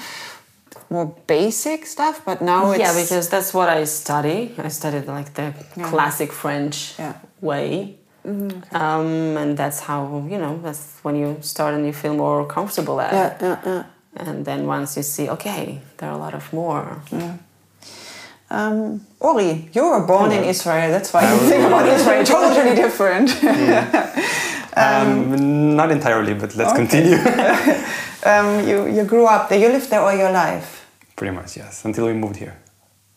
more 0.90 1.06
basic 1.28 1.86
stuff, 1.86 2.22
but 2.26 2.42
now 2.42 2.72
it's 2.72 2.80
yeah, 2.80 2.94
because 3.00 3.30
that's 3.30 3.54
what 3.54 3.70
I 3.70 3.84
study. 3.86 4.56
I 4.58 4.70
studied 4.70 5.06
like 5.08 5.34
the 5.36 5.54
Yeah. 5.76 5.90
classic 5.90 6.32
French 6.32 6.96
Yeah. 6.98 7.14
way. 7.42 7.98
Um, 8.72 9.38
and 9.38 9.56
that's 9.56 9.82
how, 9.82 10.24
you 10.28 10.40
know, 10.40 10.60
that's 10.64 10.84
when 11.04 11.16
you 11.16 11.38
start 11.42 11.76
and 11.76 11.86
you 11.86 11.94
feel 11.94 12.16
more 12.16 12.44
comfortable 12.48 13.00
at 13.00 13.14
yeah, 13.14 13.28
it. 13.28 13.42
yeah, 13.42 13.58
yeah. 13.66 13.84
And 14.18 14.46
then 14.46 14.66
once 14.66 14.96
you 14.98 15.04
see, 15.04 15.30
okay, 15.30 15.82
there 15.98 16.10
are 16.10 16.16
a 16.16 16.18
lot 16.18 16.34
of 16.34 16.52
more. 16.54 17.02
Um, 18.50 19.02
Ori, 19.20 19.70
you 19.74 19.84
were 19.90 20.06
born 20.06 20.32
in 20.32 20.44
Israel. 20.44 20.92
That's 20.92 21.12
why 21.14 21.22
I 21.22 21.34
you 21.34 21.40
think 21.50 21.64
about 21.66 21.88
Israel 21.88 22.24
totally 22.24 22.76
different. 22.76 23.30
Um, 24.78 25.76
not 25.78 25.90
entirely, 25.90 26.34
but 26.34 26.54
let's 26.58 26.72
Okay. 26.72 26.80
continue. 26.86 27.18
um, 28.32 28.68
you, 28.68 28.88
you 28.88 29.04
grew 29.06 29.26
up 29.26 29.48
there. 29.48 29.58
You 29.58 29.70
lived 29.70 29.90
there 29.90 30.02
all 30.02 30.14
your 30.14 30.32
life 30.32 30.86
Pretty 31.16 31.34
much, 31.34 31.56
yes, 31.56 31.86
until 31.86 32.08
we 32.08 32.14
moved 32.14 32.36
here. 32.36 32.58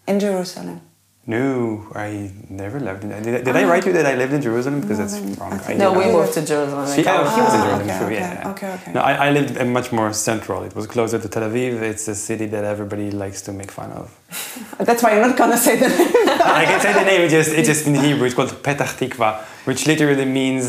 in 0.06 0.20
Jerusalem. 0.20 0.80
No, 1.28 1.86
I 1.94 2.30
never 2.48 2.80
lived 2.80 3.04
in. 3.04 3.10
Did, 3.10 3.34
I- 3.34 3.42
did 3.42 3.54
I 3.54 3.64
write 3.64 3.84
you 3.84 3.92
that 3.92 4.06
I 4.06 4.14
lived 4.14 4.32
in 4.32 4.40
Jerusalem? 4.40 4.80
Because 4.80 4.96
that's 4.96 5.18
wrong. 5.38 5.52
I 5.68 5.74
No, 5.74 5.92
we 5.92 6.06
not. 6.06 6.12
moved 6.14 6.32
to 6.38 6.42
Jerusalem. 6.52 6.86
She, 6.96 7.04
oh, 7.06 7.24
he 7.34 7.40
was 7.46 7.54
in 7.54 7.60
Jerusalem, 7.60 7.82
okay, 7.82 7.98
true, 7.98 8.06
okay, 8.06 8.14
yeah. 8.16 8.50
okay, 8.52 8.68
okay. 8.76 8.92
No, 8.94 9.00
I, 9.02 9.12
I 9.26 9.30
lived 9.30 9.52
much 9.78 9.92
more 9.92 10.10
central. 10.14 10.62
It 10.68 10.74
was 10.74 10.86
closer 10.86 11.18
to 11.18 11.28
Tel 11.28 11.42
Aviv. 11.42 11.82
It's 11.82 12.08
a 12.08 12.14
city 12.14 12.46
that 12.46 12.64
everybody 12.64 13.10
likes 13.10 13.42
to 13.42 13.52
make 13.52 13.70
fun 13.70 13.90
of. 13.92 14.06
That's 14.78 15.02
why 15.02 15.10
I'm 15.20 15.28
not 15.28 15.36
gonna 15.36 15.58
say 15.58 15.76
the 15.76 15.88
name. 15.88 16.12
I 16.60 16.64
can 16.64 16.80
say 16.80 16.92
the 16.94 17.04
name. 17.04 17.20
It 17.20 17.28
just, 17.28 17.52
it 17.52 17.64
just 17.66 17.86
in 17.86 17.94
Hebrew. 17.94 18.24
It's 18.24 18.34
called 18.34 18.48
Petach 18.62 18.96
Tikva, 18.98 19.42
which 19.66 19.86
literally 19.86 20.24
means 20.24 20.64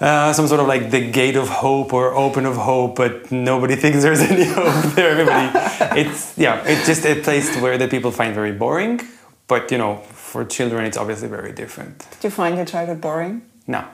uh, 0.00 0.32
some 0.32 0.48
sort 0.48 0.60
of 0.60 0.66
like 0.66 0.90
the 0.90 1.12
gate 1.12 1.36
of 1.36 1.48
hope 1.48 1.92
or 1.92 2.12
open 2.12 2.44
of 2.44 2.56
hope. 2.56 2.96
But 2.96 3.30
nobody 3.30 3.76
thinks 3.82 4.02
there's 4.02 4.18
any 4.20 4.46
hope 4.46 4.82
there. 4.96 5.10
Everybody, 5.10 5.46
it's 6.00 6.36
yeah, 6.36 6.60
it's 6.66 6.86
just 6.88 7.06
a 7.06 7.14
place 7.22 7.56
where 7.60 7.78
the 7.78 7.86
people 7.86 8.10
find 8.10 8.34
very 8.34 8.50
boring. 8.52 9.00
But 9.48 9.70
you 9.70 9.78
know, 9.78 9.96
for 10.12 10.44
children, 10.44 10.84
it's 10.84 10.96
obviously 10.96 11.28
very 11.28 11.52
different. 11.52 11.98
Did 12.10 12.24
you 12.24 12.30
find 12.30 12.56
your 12.56 12.64
childhood 12.64 13.00
boring? 13.00 13.42
No, 13.66 13.84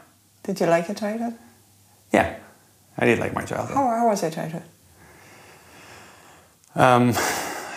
Did 0.42 0.60
you 0.60 0.66
like 0.66 0.88
your 0.88 0.94
childhood? 0.94 1.34
yeah, 2.12 2.36
I 2.98 3.06
did 3.06 3.18
like 3.18 3.34
my 3.34 3.44
childhood. 3.44 3.76
How, 3.76 3.86
how 3.86 4.08
was 4.08 4.22
your 4.22 4.30
childhood? 4.30 4.62
Um, 6.74 7.14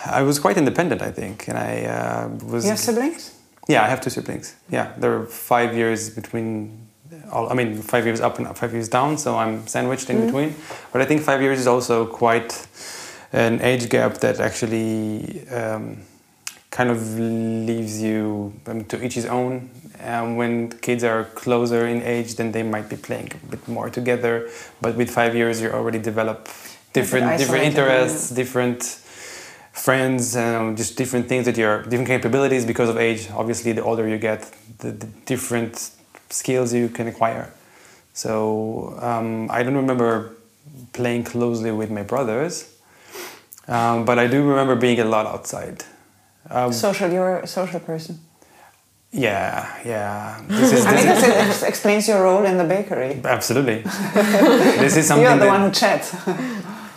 I 0.06 0.22
was 0.22 0.38
quite 0.38 0.56
independent, 0.56 1.02
I 1.02 1.10
think, 1.10 1.48
and 1.48 1.58
I 1.58 1.84
uh, 1.84 2.28
was. 2.46 2.64
You 2.64 2.70
have 2.70 2.78
siblings? 2.78 3.34
Yeah, 3.68 3.82
I 3.84 3.88
have 3.88 4.00
two 4.00 4.10
siblings. 4.10 4.54
Yeah, 4.70 4.92
there 4.98 5.12
are 5.14 5.26
five 5.26 5.74
years 5.74 6.10
between. 6.10 6.82
All, 7.30 7.50
I 7.50 7.54
mean, 7.54 7.82
five 7.82 8.04
years 8.04 8.20
up 8.20 8.38
and 8.38 8.56
five 8.56 8.72
years 8.72 8.88
down, 8.88 9.18
so 9.18 9.36
I'm 9.36 9.66
sandwiched 9.66 10.10
in 10.10 10.24
between. 10.26 10.54
But 10.92 11.02
I 11.02 11.04
think 11.04 11.22
five 11.22 11.40
years 11.42 11.58
is 11.58 11.66
also 11.66 12.06
quite 12.06 12.66
an 13.32 13.60
age 13.60 13.88
gap 13.88 14.14
that 14.18 14.40
actually 14.40 15.46
um, 15.48 15.98
kind 16.76 16.90
of 16.90 17.00
leaves 17.18 18.02
you 18.02 18.52
um, 18.66 18.84
to 18.84 19.02
each 19.02 19.14
his 19.14 19.24
own. 19.24 19.70
Um, 20.10 20.36
when 20.36 20.68
kids 20.86 21.02
are 21.04 21.24
closer 21.42 21.86
in 21.86 22.02
age, 22.02 22.34
then 22.38 22.52
they 22.52 22.62
might 22.62 22.88
be 22.90 22.96
playing 22.96 23.30
a 23.32 23.46
bit 23.52 23.66
more 23.66 23.88
together. 23.88 24.50
But 24.82 24.94
with 24.94 25.10
five 25.10 25.34
years, 25.34 25.62
you 25.62 25.70
already 25.70 25.98
develop 25.98 26.38
different 26.92 27.38
different 27.38 27.64
interests, 27.70 28.30
different 28.42 28.82
friends, 29.86 30.36
um, 30.36 30.76
just 30.76 30.98
different 30.98 31.26
things 31.30 31.44
that 31.46 31.56
you're 31.56 31.82
different 31.90 32.10
capabilities 32.16 32.64
because 32.72 32.90
of 32.90 32.98
age. 33.08 33.22
Obviously, 33.42 33.72
the 33.72 33.82
older 33.82 34.06
you 34.06 34.18
get, 34.18 34.40
the, 34.82 34.90
the 35.02 35.08
different 35.32 35.74
skills 36.28 36.74
you 36.74 36.88
can 36.90 37.06
acquire. 37.08 37.46
So 38.12 38.98
um, 39.00 39.50
I 39.50 39.62
don't 39.62 39.78
remember 39.84 40.36
playing 40.92 41.24
closely 41.24 41.72
with 41.80 41.90
my 41.90 42.02
brothers, 42.02 42.52
um, 43.66 44.04
but 44.04 44.18
I 44.18 44.26
do 44.26 44.38
remember 44.52 44.76
being 44.76 45.00
a 45.00 45.08
lot 45.16 45.24
outside. 45.34 45.78
Um, 46.50 46.72
Social, 46.72 47.10
you're 47.10 47.38
a 47.38 47.46
social 47.46 47.80
person. 47.80 48.18
yeah, 49.12 49.66
yeah. 49.84 50.42
This 50.48 50.72
is, 50.72 50.86
I 50.90 50.94
mean, 50.94 51.06
this 51.06 51.22
ex- 51.24 51.62
explains 51.62 52.06
your 52.08 52.22
role 52.22 52.44
in 52.44 52.56
the 52.58 52.64
bakery. 52.64 53.20
absolutely. 53.24 53.82
this 54.82 54.96
is 54.96 55.06
something 55.06 55.24
You're 55.24 55.34
the 55.38 55.44
that 55.44 55.48
one 55.48 55.62
who 55.62 55.70
chats. 55.70 56.12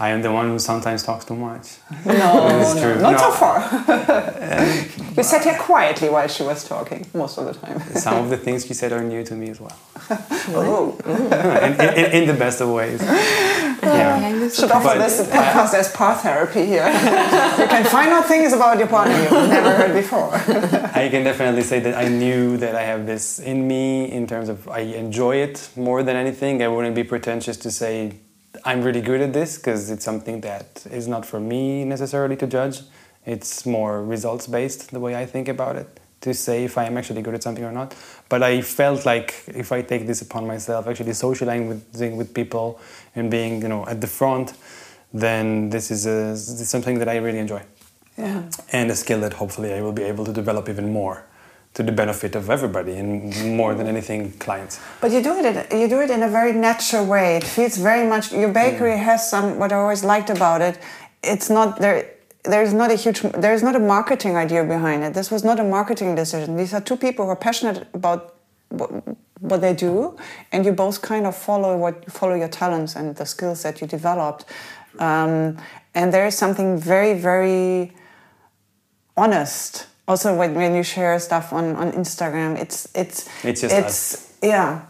I 0.01 0.09
am 0.09 0.21
the 0.21 0.31
one 0.31 0.47
who 0.49 0.59
sometimes 0.59 1.03
talks 1.03 1.25
too 1.25 1.35
much. 1.35 1.65
No, 2.05 2.47
This 2.59 2.69
is 2.69 2.75
no, 2.75 2.81
true. 2.93 3.01
not 3.01 3.11
No. 3.11 3.17
so 3.17 3.31
far. 3.31 3.57
you 5.17 5.23
sat 5.23 5.43
here 5.43 5.57
quietly 5.59 6.09
while 6.09 6.27
she 6.27 6.43
was 6.43 6.63
talking 6.67 7.05
most 7.13 7.37
of 7.37 7.45
the 7.45 7.53
time. 7.53 7.79
Some 7.95 8.15
of 8.23 8.29
the 8.29 8.37
things 8.37 8.65
she 8.65 8.73
said 8.73 8.91
are 8.93 9.03
new 9.03 9.23
to 9.25 9.35
me 9.35 9.49
as 9.49 9.59
well, 9.59 9.77
Oh, 10.55 10.97
in, 11.05 11.73
in, 11.99 12.05
in 12.21 12.27
the 12.27 12.33
best 12.33 12.61
of 12.61 12.69
ways. 12.69 13.01
Yeah. 13.01 14.49
should 14.49 14.71
offer 14.71 14.87
But- 14.87 14.97
this 14.99 15.21
podcast 15.27 15.73
as 15.73 15.91
part 15.91 16.21
therapy 16.21 16.65
here. 16.65 16.87
you 17.59 17.67
can 17.67 17.83
find 17.85 18.09
out 18.09 18.25
things 18.25 18.53
about 18.53 18.77
your 18.77 18.87
partner 18.87 19.17
you've 19.21 19.49
never 19.49 19.71
heard 19.71 19.93
before. 19.93 20.31
I 21.03 21.09
can 21.09 21.23
definitely 21.23 21.63
say 21.63 21.79
that 21.81 21.95
I 21.95 22.07
knew 22.07 22.57
that 22.57 22.73
I 22.75 22.83
have 22.83 23.05
this 23.05 23.39
in 23.39 23.67
me 23.67 24.09
in 24.11 24.27
terms 24.27 24.47
of 24.49 24.67
I 24.69 24.79
enjoy 24.79 25.35
it 25.37 25.69
more 25.75 26.03
than 26.03 26.15
anything. 26.15 26.61
I 26.63 26.67
wouldn't 26.67 26.95
be 26.95 27.03
pretentious 27.03 27.57
to 27.57 27.71
say 27.71 28.13
I'm 28.65 28.81
really 28.81 29.01
good 29.01 29.21
at 29.21 29.33
this 29.33 29.57
because 29.57 29.89
it's 29.89 30.03
something 30.05 30.41
that 30.41 30.85
is 30.91 31.07
not 31.07 31.25
for 31.25 31.39
me 31.39 31.85
necessarily 31.85 32.35
to 32.37 32.47
judge. 32.47 32.81
It's 33.25 33.65
more 33.65 34.03
results 34.03 34.47
based 34.47 34.91
the 34.91 34.99
way 34.99 35.15
I 35.15 35.25
think 35.25 35.47
about 35.47 35.75
it 35.75 35.99
to 36.21 36.33
say 36.33 36.65
if 36.65 36.77
I 36.77 36.85
am 36.85 36.97
actually 36.97 37.21
good 37.21 37.33
at 37.33 37.43
something 37.43 37.63
or 37.63 37.71
not. 37.71 37.95
But 38.27 38.43
I 38.43 38.61
felt 38.61 39.05
like 39.05 39.43
if 39.47 39.71
I 39.71 39.81
take 39.81 40.05
this 40.07 40.21
upon 40.21 40.45
myself, 40.47 40.87
actually 40.87 41.13
socializing 41.13 41.67
with, 41.69 42.17
with 42.17 42.33
people 42.33 42.79
and 43.15 43.31
being 43.31 43.61
you 43.61 43.69
know 43.69 43.85
at 43.87 44.01
the 44.01 44.07
front, 44.07 44.53
then 45.13 45.69
this 45.69 45.91
is, 45.91 46.05
a, 46.05 46.31
this 46.31 46.61
is 46.61 46.69
something 46.69 46.99
that 46.99 47.09
I 47.09 47.17
really 47.17 47.39
enjoy 47.39 47.61
Yeah. 48.17 48.43
and 48.71 48.91
a 48.91 48.95
skill 48.95 49.21
that 49.21 49.33
hopefully 49.33 49.73
I 49.73 49.81
will 49.81 49.93
be 49.93 50.03
able 50.03 50.25
to 50.25 50.33
develop 50.33 50.67
even 50.69 50.91
more 50.91 51.23
to 51.73 51.83
the 51.83 51.91
benefit 51.91 52.35
of 52.35 52.49
everybody 52.49 52.93
and 52.93 53.55
more 53.55 53.73
than 53.75 53.87
anything 53.87 54.31
clients 54.39 54.79
But 55.01 55.11
you 55.11 55.21
do 55.21 55.33
it. 55.39 55.45
In, 55.45 55.79
you 55.79 55.87
do 55.87 56.01
it 56.01 56.09
in 56.09 56.23
a 56.23 56.29
very 56.29 56.51
natural 56.51 57.05
way. 57.05 57.37
It 57.37 57.43
feels 57.43 57.77
very 57.77 58.07
much. 58.07 58.31
Your 58.33 58.51
bakery 58.51 58.97
has 58.97 59.29
some. 59.29 59.59
What 59.59 59.71
I 59.71 59.75
always 59.75 60.03
liked 60.03 60.29
about 60.29 60.61
it, 60.61 60.79
it's 61.23 61.49
not 61.49 61.79
there. 61.79 62.09
There's 62.43 62.73
not 62.73 62.89
a 62.91 62.95
huge. 62.95 63.21
There's 63.21 63.63
not 63.63 63.75
a 63.75 63.79
marketing 63.79 64.35
idea 64.35 64.63
behind 64.63 65.03
it. 65.03 65.13
This 65.13 65.29
was 65.29 65.43
not 65.43 65.59
a 65.59 65.63
marketing 65.63 66.15
decision. 66.15 66.57
These 66.57 66.73
are 66.73 66.81
two 66.81 66.97
people 66.97 67.25
who 67.25 67.31
are 67.31 67.35
passionate 67.35 67.87
about 67.93 68.35
what, 68.69 68.89
what 69.39 69.61
they 69.61 69.73
do, 69.73 70.17
and 70.51 70.65
you 70.65 70.71
both 70.71 71.01
kind 71.01 71.25
of 71.27 71.35
follow 71.35 71.77
what 71.77 72.03
you 72.05 72.11
follow 72.11 72.35
your 72.35 72.49
talents 72.49 72.95
and 72.95 73.15
the 73.15 73.25
skills 73.25 73.63
that 73.63 73.81
you 73.81 73.87
developed. 73.87 74.45
Um, 74.99 75.57
and 75.93 76.13
there 76.13 76.27
is 76.27 76.37
something 76.37 76.77
very, 76.77 77.13
very 77.13 77.93
honest. 79.15 79.87
Also, 80.09 80.35
when, 80.35 80.55
when 80.55 80.73
you 80.73 80.83
share 80.83 81.19
stuff 81.19 81.53
on, 81.53 81.75
on 81.75 81.91
Instagram, 81.91 82.57
it's 82.63 82.87
it's 82.95 83.29
It's 83.43 83.61
just 83.61 83.75
us. 83.75 84.33
yeah. 84.41 84.81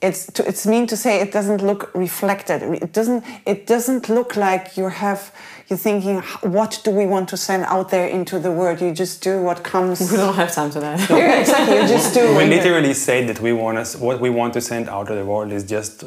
It's 0.00 0.26
to, 0.34 0.46
it's 0.46 0.64
mean 0.64 0.86
to 0.86 0.96
say 0.96 1.20
it 1.20 1.32
doesn't 1.32 1.60
look 1.60 1.90
reflected. 1.94 2.62
It 2.62 2.92
doesn't 2.92 3.24
it 3.44 3.66
doesn't 3.66 4.08
look 4.08 4.36
like 4.36 4.76
you 4.76 4.88
have 4.88 5.32
you're 5.68 5.82
thinking 5.88 6.22
what 6.58 6.80
do 6.84 6.92
we 6.92 7.06
want 7.06 7.28
to 7.30 7.36
send 7.36 7.64
out 7.64 7.90
there 7.90 8.06
into 8.06 8.38
the 8.38 8.52
world. 8.52 8.80
You 8.80 8.92
just 8.92 9.20
do 9.20 9.42
what 9.42 9.64
comes. 9.64 9.98
We 10.12 10.16
don't 10.16 10.36
have 10.36 10.54
time 10.54 10.70
for 10.70 10.80
that. 10.80 11.10
yeah, 11.10 11.40
exactly. 11.40 11.76
You 11.80 11.88
just 11.88 12.14
do. 12.14 12.36
we 12.38 12.44
literally 12.46 12.94
say 12.94 13.24
that 13.26 13.40
we 13.40 13.52
want 13.52 13.78
us 13.78 13.96
what 13.96 14.20
we 14.20 14.30
want 14.30 14.52
to 14.54 14.60
send 14.60 14.88
out 14.88 15.08
to 15.08 15.14
the 15.16 15.24
world 15.24 15.50
is 15.50 15.64
just 15.64 16.04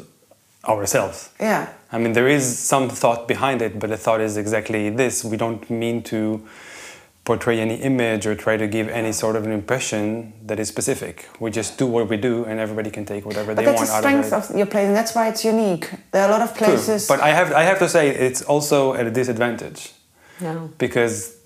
ourselves 0.66 1.28
Yeah. 1.40 1.68
I 1.94 1.98
mean, 1.98 2.14
there 2.14 2.28
is 2.28 2.44
some 2.58 2.88
thought 2.88 3.28
behind 3.28 3.60
it, 3.60 3.78
but 3.78 3.90
the 3.90 3.98
thought 3.98 4.22
is 4.22 4.38
exactly 4.38 4.88
this. 4.88 5.22
We 5.22 5.36
don't 5.36 5.68
mean 5.68 6.02
to 6.04 6.40
portray 7.24 7.60
any 7.60 7.76
image 7.76 8.26
or 8.26 8.34
try 8.34 8.56
to 8.56 8.66
give 8.66 8.88
any 8.88 9.12
sort 9.12 9.36
of 9.36 9.44
an 9.44 9.52
impression 9.52 10.32
that 10.44 10.58
is 10.58 10.68
specific. 10.68 11.28
We 11.38 11.50
just 11.50 11.78
do 11.78 11.86
what 11.86 12.08
we 12.08 12.16
do, 12.16 12.44
and 12.44 12.58
everybody 12.58 12.90
can 12.90 13.04
take 13.04 13.24
whatever 13.24 13.54
But 13.54 13.64
they 13.64 13.64
that's 13.66 13.76
want 13.76 13.88
the 13.88 13.94
out 13.94 14.02
strength 14.02 14.32
of 14.32 14.44
it. 14.44 14.50
of 14.50 14.56
your 14.56 14.66
place, 14.66 14.86
and 14.88 14.96
that's 14.96 15.14
why 15.14 15.28
it's 15.28 15.44
unique. 15.44 15.88
There 16.10 16.22
are 16.22 16.28
a 16.28 16.32
lot 16.32 16.42
of 16.42 16.56
True. 16.56 16.66
places. 16.66 17.06
But 17.06 17.20
I 17.20 17.28
have, 17.28 17.52
I 17.52 17.62
have 17.62 17.78
to 17.78 17.88
say, 17.88 18.08
it's 18.10 18.42
also 18.42 18.94
at 18.94 19.06
a 19.06 19.10
disadvantage 19.10 19.92
No. 20.40 20.70
because 20.78 21.36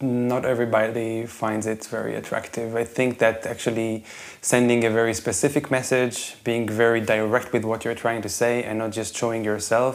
not 0.00 0.44
everybody 0.44 1.26
finds 1.26 1.66
it 1.66 1.84
very 1.86 2.14
attractive. 2.16 2.74
I 2.74 2.84
think 2.84 3.18
that 3.18 3.46
actually 3.46 4.04
sending 4.40 4.84
a 4.84 4.90
very 4.90 5.14
specific 5.14 5.70
message, 5.70 6.36
being 6.44 6.68
very 6.68 7.00
direct 7.00 7.52
with 7.52 7.64
what 7.64 7.84
you're 7.84 7.96
trying 7.96 8.22
to 8.22 8.28
say, 8.28 8.64
and 8.64 8.78
not 8.78 8.90
just 8.90 9.16
showing 9.16 9.44
yourself, 9.44 9.94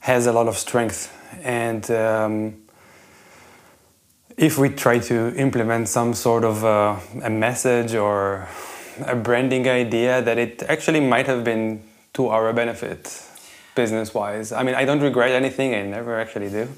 has 0.00 0.26
a 0.26 0.32
lot 0.32 0.48
of 0.48 0.56
strength. 0.56 1.12
And 1.42 1.88
um, 1.90 2.54
if 4.36 4.58
we 4.58 4.68
try 4.68 4.98
to 4.98 5.34
implement 5.36 5.88
some 5.88 6.14
sort 6.14 6.44
of 6.44 6.64
uh, 6.64 6.96
a 7.22 7.30
message 7.30 7.94
or 7.94 8.48
a 9.06 9.16
branding 9.16 9.68
idea, 9.68 10.22
that 10.22 10.38
it 10.38 10.62
actually 10.68 11.00
might 11.00 11.26
have 11.26 11.42
been 11.44 11.82
to 12.14 12.28
our 12.28 12.52
benefit 12.52 13.22
business 13.74 14.14
wise. 14.14 14.52
I 14.52 14.62
mean, 14.62 14.74
I 14.74 14.84
don't 14.84 15.00
regret 15.00 15.32
anything, 15.32 15.74
I 15.74 15.82
never 15.82 16.18
actually 16.18 16.50
do. 16.50 16.68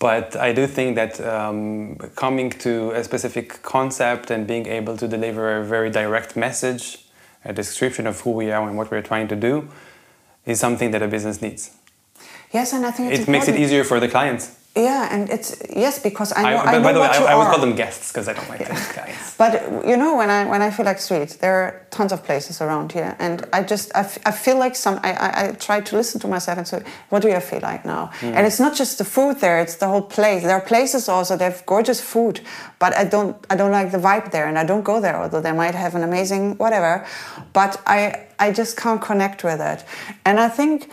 But 0.00 0.36
I 0.36 0.52
do 0.52 0.66
think 0.66 0.96
that 0.96 1.20
um, 1.20 1.96
coming 2.16 2.50
to 2.50 2.90
a 2.90 3.02
specific 3.04 3.62
concept 3.62 4.30
and 4.30 4.46
being 4.46 4.66
able 4.66 4.96
to 4.96 5.08
deliver 5.08 5.58
a 5.58 5.64
very 5.64 5.90
direct 5.90 6.36
message, 6.36 7.06
a 7.44 7.52
description 7.52 8.06
of 8.06 8.20
who 8.20 8.32
we 8.32 8.50
are 8.50 8.66
and 8.68 8.76
what 8.76 8.90
we're 8.90 9.02
trying 9.02 9.28
to 9.28 9.36
do, 9.36 9.68
is 10.44 10.60
something 10.60 10.90
that 10.90 11.02
a 11.02 11.08
business 11.08 11.40
needs. 11.40 11.70
yes, 12.52 12.72
and 12.72 12.84
I 12.84 12.90
think 12.90 13.12
it's 13.12 13.22
It 13.22 13.28
makes 13.28 13.48
it 13.48 13.56
easier 13.56 13.84
for 13.84 13.98
the 14.00 14.08
clients. 14.08 14.63
Yeah, 14.76 15.08
and 15.12 15.30
it's 15.30 15.62
yes 15.70 16.00
because 16.00 16.32
I 16.36 16.42
know. 16.42 16.48
I, 16.48 16.62
I, 16.62 16.64
by, 16.64 16.72
know 16.72 16.82
by 16.82 16.92
the 16.92 17.00
way, 17.00 17.06
I, 17.06 17.22
I 17.22 17.32
always 17.34 17.46
are. 17.46 17.50
call 17.52 17.60
them 17.60 17.76
guests 17.76 18.10
because 18.10 18.26
I 18.26 18.32
don't 18.32 18.48
like 18.48 18.66
them 18.66 18.76
clients. 18.76 19.36
But 19.38 19.86
you 19.86 19.96
know, 19.96 20.16
when 20.16 20.30
I 20.30 20.46
when 20.46 20.62
I 20.62 20.70
feel 20.72 20.84
like 20.84 20.98
street, 20.98 21.38
there 21.40 21.54
are 21.54 21.86
tons 21.90 22.10
of 22.12 22.24
places 22.24 22.60
around 22.60 22.90
here, 22.90 23.14
and 23.20 23.46
I 23.52 23.62
just 23.62 23.94
I, 23.94 24.00
f- 24.00 24.18
I 24.26 24.32
feel 24.32 24.58
like 24.58 24.74
some. 24.74 24.98
I, 25.04 25.12
I, 25.12 25.48
I 25.48 25.52
try 25.52 25.80
to 25.80 25.96
listen 25.96 26.20
to 26.22 26.28
myself 26.28 26.58
and 26.58 26.66
say, 26.66 26.82
what 27.10 27.22
do 27.22 27.30
I 27.30 27.38
feel 27.38 27.60
like 27.60 27.84
now? 27.84 28.10
Hmm. 28.20 28.34
And 28.34 28.46
it's 28.48 28.58
not 28.58 28.74
just 28.74 28.98
the 28.98 29.04
food 29.04 29.38
there; 29.38 29.60
it's 29.60 29.76
the 29.76 29.86
whole 29.86 30.02
place. 30.02 30.42
There 30.42 30.56
are 30.56 30.60
places 30.60 31.08
also 31.08 31.36
that 31.36 31.44
have 31.52 31.66
gorgeous 31.66 32.00
food, 32.00 32.40
but 32.80 32.96
I 32.96 33.04
don't 33.04 33.36
I 33.50 33.54
don't 33.54 33.72
like 33.72 33.92
the 33.92 33.98
vibe 33.98 34.32
there, 34.32 34.46
and 34.48 34.58
I 34.58 34.64
don't 34.64 34.82
go 34.84 35.00
there. 35.00 35.16
Although 35.16 35.40
they 35.40 35.52
might 35.52 35.76
have 35.76 35.94
an 35.94 36.02
amazing 36.02 36.56
whatever, 36.56 37.06
but 37.52 37.80
I 37.86 38.26
I 38.40 38.50
just 38.50 38.76
can't 38.76 39.00
connect 39.00 39.44
with 39.44 39.60
it, 39.60 39.84
and 40.24 40.40
I 40.40 40.48
think 40.48 40.90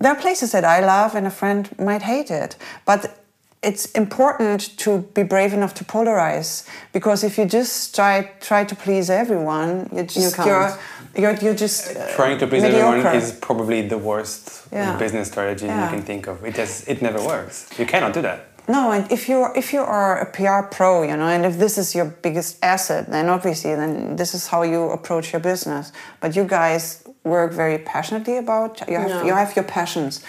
there 0.00 0.10
are 0.12 0.20
places 0.20 0.50
that 0.50 0.64
I 0.64 0.80
love, 0.80 1.14
and 1.14 1.26
a 1.26 1.30
friend 1.30 1.68
might 1.78 2.02
hate 2.02 2.30
it, 2.30 2.56
but 2.84 3.19
it's 3.62 3.86
important 3.92 4.76
to 4.78 4.98
be 5.14 5.22
brave 5.22 5.52
enough 5.52 5.74
to 5.74 5.84
polarize 5.84 6.66
because 6.92 7.22
if 7.24 7.36
you 7.38 7.44
just 7.44 7.94
try 7.94 8.22
try 8.40 8.64
to 8.64 8.74
please 8.74 9.10
everyone, 9.10 9.88
you 9.94 10.02
just 10.04 10.36
can't. 10.36 10.48
you're, 10.48 10.78
you're 11.22 11.34
you're 11.42 11.54
just 11.54 11.94
uh, 11.96 12.06
Trying 12.16 12.38
to 12.38 12.46
please 12.46 12.62
mediocre. 12.62 12.96
everyone 12.96 13.16
is 13.16 13.32
probably 13.32 13.82
the 13.88 13.98
worst 13.98 14.62
Yeah. 14.72 14.96
business 14.98 15.28
strategy 15.28 15.66
Yeah. 15.66 15.84
you 15.84 15.90
can 15.96 16.02
think 16.06 16.26
of. 16.28 16.42
It 16.44 16.54
just 16.54 16.88
it 16.88 17.02
never 17.02 17.20
works. 17.22 17.66
You 17.78 17.86
cannot 17.86 18.12
do 18.14 18.22
that. 18.22 18.38
No, 18.70 18.92
and 18.92 19.10
if 19.10 19.28
you're 19.28 19.52
if 19.56 19.72
you 19.72 19.80
are 19.80 20.20
a 20.20 20.26
PR 20.36 20.62
pro, 20.76 21.02
you 21.02 21.16
know, 21.16 21.26
and 21.26 21.44
if 21.44 21.58
this 21.58 21.76
is 21.76 21.94
your 21.94 22.04
biggest 22.22 22.58
asset, 22.62 23.10
then 23.10 23.28
obviously 23.28 23.74
then 23.74 24.16
this 24.16 24.32
is 24.34 24.46
how 24.46 24.62
you 24.62 24.90
approach 24.90 25.32
your 25.32 25.40
business. 25.40 25.92
But 26.20 26.36
you 26.36 26.44
guys 26.44 27.02
work 27.24 27.52
very 27.52 27.78
passionately 27.78 28.36
about 28.36 28.80
you 28.88 28.96
have 28.98 29.10
No. 29.10 29.24
you 29.24 29.34
have 29.34 29.56
your 29.56 29.64
passions, 29.64 30.22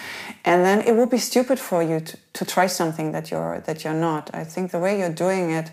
and 0.44 0.64
then 0.64 0.80
it 0.88 0.94
would 0.96 1.10
be 1.10 1.18
stupid 1.18 1.58
for 1.58 1.82
you 1.82 2.00
to, 2.00 2.16
to 2.32 2.44
try 2.44 2.66
something 2.68 3.12
that 3.12 3.30
you're 3.30 3.60
that 3.66 3.84
you're 3.84 4.00
not. 4.10 4.30
I 4.34 4.44
think 4.44 4.70
the 4.70 4.78
way 4.80 4.98
you're 4.98 5.14
doing 5.26 5.50
it, 5.60 5.70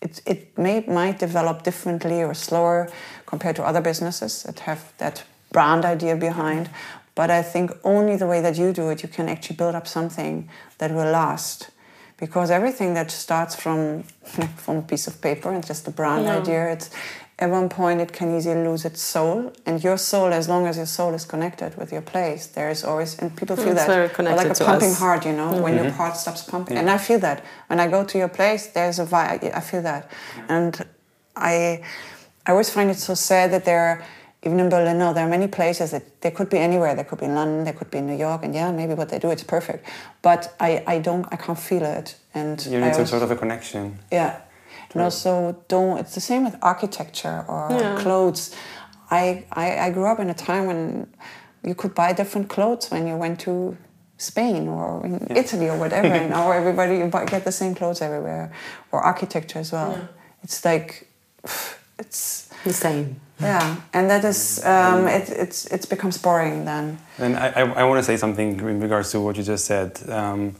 it 0.00 0.22
it 0.24 0.56
may 0.56 0.84
might 0.86 1.18
develop 1.18 1.62
differently 1.64 2.22
or 2.22 2.34
slower 2.34 2.88
compared 3.26 3.56
to 3.56 3.62
other 3.64 3.80
businesses 3.80 4.42
that 4.44 4.60
have 4.60 4.80
that 4.98 5.24
brand 5.52 5.84
idea 5.84 6.16
behind. 6.16 6.68
But 7.16 7.30
I 7.30 7.42
think 7.42 7.70
only 7.82 8.16
the 8.16 8.26
way 8.26 8.40
that 8.42 8.56
you 8.56 8.72
do 8.72 8.90
it, 8.90 9.02
you 9.02 9.08
can 9.08 9.28
actually 9.28 9.56
build 9.56 9.74
up 9.74 9.86
something 9.86 10.48
that 10.78 10.90
will 10.90 11.10
last 11.12 11.70
because 12.18 12.50
everything 12.50 12.94
that 12.94 13.10
starts 13.10 13.54
from 13.54 14.02
from 14.64 14.76
a 14.78 14.82
piece 14.82 15.06
of 15.06 15.20
paper 15.20 15.50
and 15.52 15.64
just 15.66 15.88
a 15.88 15.90
brand 15.90 16.24
Yeah. 16.24 16.38
idea 16.38 16.72
it's 16.72 16.90
at 17.38 17.50
one 17.50 17.68
point 17.68 18.00
it 18.00 18.12
can 18.12 18.28
easily 18.36 18.62
lose 18.68 18.84
its 18.84 19.02
soul. 19.02 19.52
And 19.66 19.82
your 19.82 19.98
soul 19.98 20.32
as 20.32 20.48
long 20.48 20.66
as 20.68 20.76
your 20.76 20.86
soul 20.86 21.12
is 21.14 21.24
connected 21.24 21.70
with 21.76 21.90
your 21.92 22.02
place 22.02 22.46
there 22.56 22.70
is 22.70 22.84
always 22.84 23.18
and 23.18 23.34
people 23.36 23.56
feel 23.56 23.66
mm, 23.74 23.76
It's 23.76 23.86
that 23.86 23.94
very 24.00 24.08
connected 24.08 24.42
like 24.42 24.50
a 24.52 24.54
to 24.54 24.64
pumping 24.64 24.92
us. 24.92 24.98
heart 25.04 25.26
you 25.26 25.32
know 25.40 25.50
when 25.64 25.74
your 25.74 25.86
mm-hmm. 25.86 25.96
heart 25.96 26.16
stops 26.16 26.42
pumping. 26.52 26.76
And 26.78 26.88
i 26.96 26.98
feel 26.98 27.18
that. 27.28 27.38
When 27.68 27.78
i 27.80 27.86
go 27.96 28.04
to 28.04 28.16
your 28.22 28.28
place 28.38 28.62
there's 28.76 28.98
a 29.04 29.06
vibe 29.14 29.42
i 29.60 29.62
feel 29.70 29.82
that. 29.82 30.02
And 30.48 30.72
i 31.50 31.54
i 32.46 32.50
always 32.52 32.70
find 32.76 32.88
it 32.94 32.98
so 33.08 33.14
sad 33.14 33.46
that 33.54 33.64
there 33.64 33.80
are 33.90 33.96
even 34.44 34.60
in 34.60 34.68
Berlin, 34.68 34.98
no, 34.98 35.12
there 35.12 35.24
are 35.26 35.30
many 35.30 35.48
places 35.48 35.90
that 35.90 36.20
they 36.20 36.30
could 36.30 36.48
be 36.50 36.58
anywhere. 36.58 36.94
They 36.94 37.04
could 37.04 37.18
be 37.20 37.26
in 37.26 37.34
London, 37.34 37.64
they 37.64 37.72
could 37.72 37.90
be 37.90 37.98
in 37.98 38.06
New 38.06 38.16
York, 38.16 38.44
and 38.44 38.54
yeah, 38.54 38.70
maybe 38.72 38.94
what 38.94 39.08
they 39.08 39.18
do 39.18 39.30
it's 39.30 39.42
perfect. 39.44 39.86
But 40.22 40.54
I, 40.60 40.82
I 40.86 40.98
don't, 41.00 41.26
I 41.32 41.36
can't 41.36 41.58
feel 41.58 41.82
it, 41.84 42.16
and 42.34 42.64
You 42.66 42.78
I 42.78 42.80
need 42.80 42.84
some 42.88 42.92
always- 42.94 43.10
sort 43.10 43.22
of 43.22 43.30
a 43.30 43.36
connection. 43.36 43.98
yeah. 44.12 44.40
And 44.92 45.02
also, 45.02 45.56
don't. 45.68 45.98
It's 45.98 46.14
the 46.14 46.20
same 46.20 46.44
with 46.44 46.56
architecture 46.62 47.44
or 47.48 47.68
Yeah. 47.70 47.96
clothes. 48.02 48.54
I, 49.10 49.44
I 49.52 49.66
I 49.86 49.90
grew 49.90 50.06
up 50.06 50.20
in 50.20 50.30
a 50.30 50.34
time 50.34 50.66
when 50.66 51.08
you 51.68 51.74
could 51.74 51.94
buy 51.94 52.12
different 52.12 52.48
clothes 52.48 52.90
when 52.92 53.06
you 53.08 53.16
went 53.16 53.40
to 53.40 53.76
Spain 54.18 54.68
or 54.68 55.04
in 55.04 55.14
Italy 55.36 55.68
or 55.68 55.76
whatever, 55.78 56.06
and 56.06 56.30
now 56.36 56.52
everybody 56.52 56.98
you 56.98 57.06
buy, 57.06 57.24
get 57.24 57.42
the 57.44 57.50
same 57.52 57.74
clothes 57.74 58.00
everywhere, 58.02 58.52
or 58.92 59.00
architecture 59.00 59.58
as 59.58 59.72
well. 59.72 59.90
Yeah. 59.92 60.06
It's 60.44 60.64
like, 60.64 61.08
it's 61.98 62.48
The 62.64 62.72
same. 62.72 63.20
Yeah, 63.40 63.76
and 63.92 64.08
that 64.10 64.24
is 64.24 64.64
um, 64.64 65.06
it, 65.08 65.28
it's 65.30 65.66
it 65.66 65.88
becomes 65.88 66.18
boring 66.18 66.64
then. 66.64 66.98
And 67.18 67.36
I, 67.36 67.48
I, 67.48 67.60
I 67.62 67.84
want 67.84 67.98
to 67.98 68.02
say 68.04 68.16
something 68.16 68.60
in 68.60 68.80
regards 68.80 69.10
to 69.12 69.20
what 69.20 69.36
you 69.36 69.42
just 69.42 69.64
said. 69.64 69.98
Um, 70.08 70.54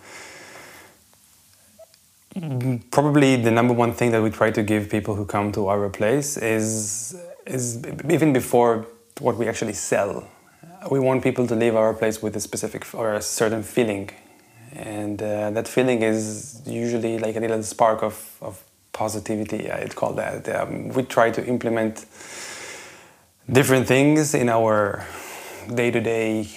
probably 2.90 3.36
the 3.36 3.50
number 3.50 3.72
one 3.72 3.92
thing 3.92 4.10
that 4.10 4.22
we 4.22 4.30
try 4.30 4.50
to 4.50 4.62
give 4.62 4.90
people 4.90 5.14
who 5.14 5.24
come 5.24 5.52
to 5.52 5.68
our 5.68 5.88
place 5.88 6.36
is 6.36 7.16
is 7.46 7.84
even 8.10 8.32
before 8.32 8.86
what 9.20 9.36
we 9.36 9.48
actually 9.48 9.74
sell. 9.74 10.26
We 10.90 10.98
want 10.98 11.22
people 11.22 11.46
to 11.46 11.54
leave 11.54 11.76
our 11.76 11.94
place 11.94 12.20
with 12.22 12.36
a 12.36 12.40
specific 12.40 12.86
or 12.92 13.14
a 13.14 13.22
certain 13.22 13.62
feeling, 13.62 14.10
and 14.72 15.22
uh, 15.22 15.50
that 15.50 15.68
feeling 15.68 16.02
is 16.02 16.60
usually 16.66 17.18
like 17.18 17.36
a 17.36 17.40
little 17.40 17.62
spark 17.62 18.02
of, 18.02 18.36
of 18.42 18.62
positivity. 18.92 19.70
I'd 19.70 19.94
call 19.94 20.12
that. 20.14 20.48
Um, 20.48 20.88
we 20.88 21.04
try 21.04 21.30
to 21.30 21.46
implement 21.46 22.04
different 23.50 23.86
things 23.86 24.34
in 24.34 24.48
our 24.48 25.06
day 25.74 25.90
to 25.90 26.00
day 26.00 26.48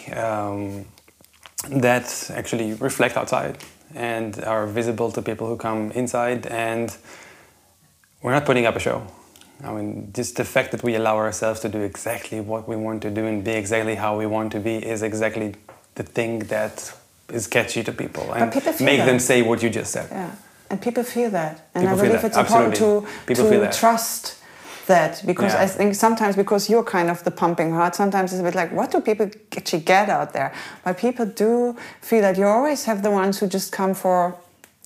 that 1.69 2.31
actually 2.33 2.73
reflect 2.75 3.17
outside 3.17 3.57
and 3.95 4.43
are 4.43 4.67
visible 4.67 5.11
to 5.11 5.21
people 5.21 5.47
who 5.47 5.57
come 5.57 5.91
inside. 5.91 6.45
And 6.47 6.95
we're 8.21 8.31
not 8.31 8.45
putting 8.45 8.65
up 8.65 8.75
a 8.75 8.79
show. 8.79 9.05
I 9.63 9.73
mean, 9.73 10.11
just 10.13 10.35
the 10.35 10.45
fact 10.45 10.71
that 10.71 10.83
we 10.83 10.95
allow 10.95 11.17
ourselves 11.17 11.61
to 11.61 11.69
do 11.69 11.81
exactly 11.81 12.39
what 12.39 12.67
we 12.67 12.75
want 12.75 13.01
to 13.01 13.09
do 13.09 13.25
and 13.25 13.43
be 13.43 13.51
exactly 13.51 13.95
how 13.95 14.17
we 14.17 14.25
want 14.27 14.51
to 14.51 14.59
be 14.59 14.75
is 14.75 15.01
exactly 15.01 15.55
the 15.95 16.03
thing 16.03 16.39
that 16.39 16.93
is 17.29 17.47
catchy 17.47 17.83
to 17.83 17.91
people 17.91 18.31
and 18.33 18.53
people 18.53 18.73
make 18.81 19.03
them 19.03 19.19
say 19.19 19.41
what 19.41 19.61
you 19.63 19.69
just 19.69 19.91
said. 19.91 20.07
Yeah, 20.11 20.31
and 20.69 20.81
people 20.81 21.03
feel 21.03 21.31
that, 21.31 21.67
and 21.73 21.83
People 21.83 21.99
I 21.99 22.01
believe 22.01 22.21
that, 22.21 22.27
it's 22.27 22.37
important 22.37 22.75
to 22.75 23.05
People 23.25 23.49
to 23.49 23.71
trust 23.71 24.36
that 24.87 25.21
because 25.25 25.53
Yeah. 25.53 25.63
I 25.63 25.67
think 25.67 25.95
sometimes 25.95 26.35
because 26.35 26.69
you're 26.69 26.83
kind 26.83 27.09
of 27.09 27.23
the 27.23 27.31
pumping 27.31 27.71
heart, 27.71 27.95
sometimes 27.95 28.33
it's 28.33 28.41
a 28.41 28.43
bit 28.43 28.55
like, 28.55 28.71
what 28.71 28.91
do 28.91 28.99
people 29.01 29.29
actually 29.55 29.83
get 29.83 30.09
out 30.09 30.33
there? 30.33 30.51
But 30.83 30.97
people 30.97 31.25
do 31.25 31.75
feel 32.01 32.21
that 32.21 32.37
you 32.37 32.45
always 32.47 32.85
have 32.85 33.03
the 33.03 33.11
ones 33.11 33.39
who 33.39 33.47
just 33.47 33.71
come 33.71 33.93
for 33.93 34.35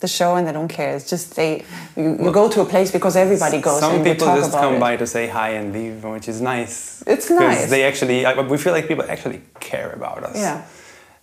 the 0.01 0.07
show 0.07 0.35
and 0.35 0.47
they 0.47 0.51
don't 0.51 0.67
care. 0.67 0.95
It's 0.95 1.09
just 1.09 1.35
they 1.35 1.63
you, 1.95 2.17
you 2.23 2.31
go 2.31 2.49
to 2.49 2.61
a 2.61 2.65
place 2.65 2.91
because 2.91 3.15
everybody 3.15 3.61
goes. 3.61 3.79
Some 3.79 4.03
people 4.03 4.27
just 4.35 4.51
come 4.51 4.75
it. 4.75 4.79
by 4.79 4.97
to 4.97 5.07
say 5.07 5.27
hi 5.27 5.49
and 5.49 5.71
leave, 5.71 6.03
which 6.03 6.27
is 6.27 6.41
nice. 6.41 7.03
It's 7.07 7.29
nice. 7.29 7.69
They 7.69 7.83
actually, 7.83 8.25
we 8.49 8.57
feel 8.57 8.73
like 8.73 8.87
people 8.87 9.05
actually 9.07 9.41
care 9.59 9.91
about 9.91 10.23
us. 10.23 10.37
Yeah. 10.37 10.65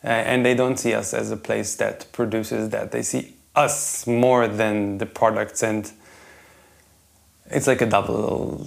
Uh, 0.05 0.09
and 0.09 0.47
they 0.47 0.55
don't 0.55 0.79
see 0.79 0.95
us 0.95 1.13
as 1.13 1.33
a 1.33 1.37
place 1.37 1.75
that 1.77 2.07
produces 2.13 2.71
that. 2.71 2.93
They 2.93 3.03
see 3.03 3.35
us 3.57 4.07
more 4.07 4.47
than 4.47 4.99
the 4.99 5.07
products, 5.07 5.63
and 5.65 5.91
it's 7.51 7.67
like 7.67 7.81
a 7.81 7.87
double 7.87 8.67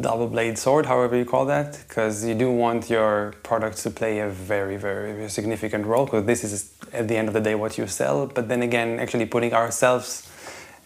double 0.00 0.28
blade 0.28 0.56
sword, 0.56 0.86
however 0.86 1.16
you 1.16 1.24
call 1.24 1.44
that, 1.46 1.82
because 1.88 2.24
you 2.24 2.34
do 2.34 2.50
want 2.50 2.88
your 2.88 3.34
products 3.42 3.82
to 3.82 3.90
play 3.90 4.20
a 4.20 4.28
very 4.28 4.76
very 4.76 5.28
significant 5.28 5.86
role. 5.86 6.04
Because 6.04 6.24
this 6.24 6.44
is 6.44 6.72
at 6.92 7.08
the 7.08 7.16
end 7.16 7.28
of 7.28 7.34
the 7.34 7.40
day 7.40 7.54
what 7.54 7.78
you 7.78 7.86
sell. 7.86 8.26
But 8.26 8.48
then 8.48 8.62
again, 8.62 9.00
actually 9.00 9.26
putting 9.26 9.52
ourselves 9.52 10.30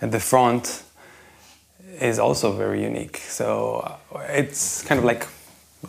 at 0.01 0.11
the 0.11 0.21
front 0.21 0.83
is 2.01 2.19
also 2.19 2.53
very 2.53 2.83
unique. 2.83 3.19
So 3.19 3.99
uh, 4.15 4.19
it's 4.29 4.83
kind 4.83 4.99
of 4.99 5.05
like 5.05 5.27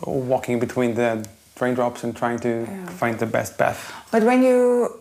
walking 0.04 0.58
between 0.58 0.94
the 0.94 1.26
raindrops 1.60 2.04
and 2.04 2.16
trying 2.16 2.38
to 2.40 2.66
find 2.98 3.18
the 3.18 3.26
best 3.26 3.56
path. 3.56 3.92
But 4.10 4.22
when 4.24 4.42
you 4.42 4.98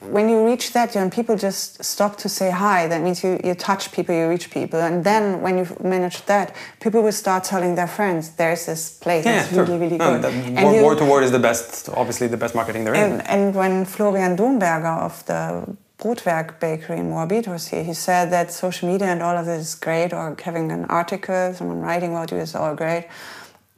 when 0.00 0.28
you 0.30 0.46
reach 0.46 0.72
that, 0.72 0.96
and 0.96 1.12
people 1.12 1.36
just 1.36 1.84
stop 1.84 2.16
to 2.18 2.28
say 2.28 2.50
hi, 2.50 2.86
that 2.88 3.02
means 3.02 3.22
you, 3.22 3.38
you 3.44 3.54
touch 3.54 3.92
people, 3.92 4.14
you 4.14 4.26
reach 4.28 4.50
people, 4.50 4.80
and 4.80 5.04
then 5.04 5.42
when 5.42 5.58
you 5.58 5.66
manage 5.82 6.24
that, 6.26 6.54
people 6.80 7.02
will 7.02 7.12
start 7.12 7.44
telling 7.44 7.74
their 7.74 7.86
friends, 7.86 8.30
"There's 8.30 8.64
this 8.66 8.90
place 8.90 9.24
Yeah, 9.26 9.34
that's 9.42 9.50
sure. 9.54 9.64
really 9.64 9.78
really 9.78 9.98
No, 9.98 10.16
good." 10.18 10.24
And 10.24 10.64
word, 10.64 10.76
you- 10.76 10.84
word 10.84 10.98
to 10.98 11.04
word 11.04 11.22
is 11.24 11.32
the 11.32 11.38
best, 11.38 11.90
obviously 11.94 12.28
the 12.28 12.38
best 12.38 12.54
marketing 12.54 12.84
there 12.84 12.94
is. 12.94 13.00
And, 13.00 13.28
and 13.28 13.54
when 13.54 13.84
Florian 13.84 14.36
Domberger 14.36 14.98
of 15.08 15.24
the 15.26 15.66
Brotwerk 16.02 16.58
Bakery 16.60 16.96
in 16.96 17.10
Moabit 17.10 17.46
was 17.46 17.68
here, 17.68 17.84
he 17.84 17.92
said 17.92 18.30
that 18.30 18.50
social 18.50 18.88
media 18.88 19.08
and 19.08 19.22
all 19.22 19.36
of 19.36 19.44
this 19.44 19.60
is 19.68 19.74
great, 19.74 20.14
or 20.14 20.34
having 20.42 20.72
an 20.72 20.86
article, 20.86 21.52
someone 21.52 21.80
writing 21.82 22.12
about 22.12 22.30
you 22.30 22.38
is 22.38 22.54
all 22.54 22.74
great. 22.74 23.04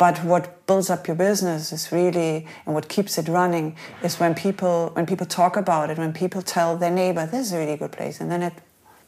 But 0.02 0.24
what 0.24 0.66
builds 0.66 0.90
up 0.90 1.06
your 1.06 1.14
business 1.14 1.72
is 1.72 1.92
really, 1.92 2.44
and 2.66 2.74
what 2.74 2.88
keeps 2.88 3.18
it 3.18 3.28
running, 3.28 3.76
is 4.02 4.18
when 4.18 4.34
people 4.34 4.90
when 4.94 5.06
people 5.06 5.26
talk 5.26 5.56
about 5.56 5.90
it, 5.90 5.96
when 5.96 6.12
people 6.12 6.42
tell 6.42 6.76
their 6.76 6.90
neighbor, 6.90 7.24
"This 7.24 7.42
is 7.46 7.52
a 7.52 7.58
really 7.62 7.76
good 7.76 7.92
place," 7.92 8.20
and 8.20 8.28
then 8.28 8.42
it 8.42 8.54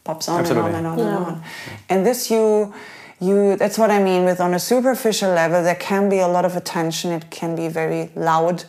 pops 0.05 0.29
on 0.29 0.39
Absolutely. 0.39 0.73
and 0.73 0.87
on 0.87 0.97
and 0.99 1.01
on 1.01 1.15
and 1.17 1.25
on. 1.25 1.43
And 1.89 2.05
this 2.05 2.31
you 2.31 2.73
you 3.19 3.57
that's 3.57 3.77
what 3.77 3.91
I 3.91 4.01
mean 4.09 4.23
with 4.23 4.39
on 4.39 4.53
a 4.53 4.59
superficial 4.73 5.31
level 5.41 5.59
there 5.63 5.81
can 5.89 6.07
be 6.15 6.19
a 6.19 6.29
lot 6.37 6.45
of 6.45 6.55
attention 6.55 7.11
it 7.11 7.25
can 7.29 7.55
be 7.55 7.67
very 7.67 8.03
loud 8.15 8.63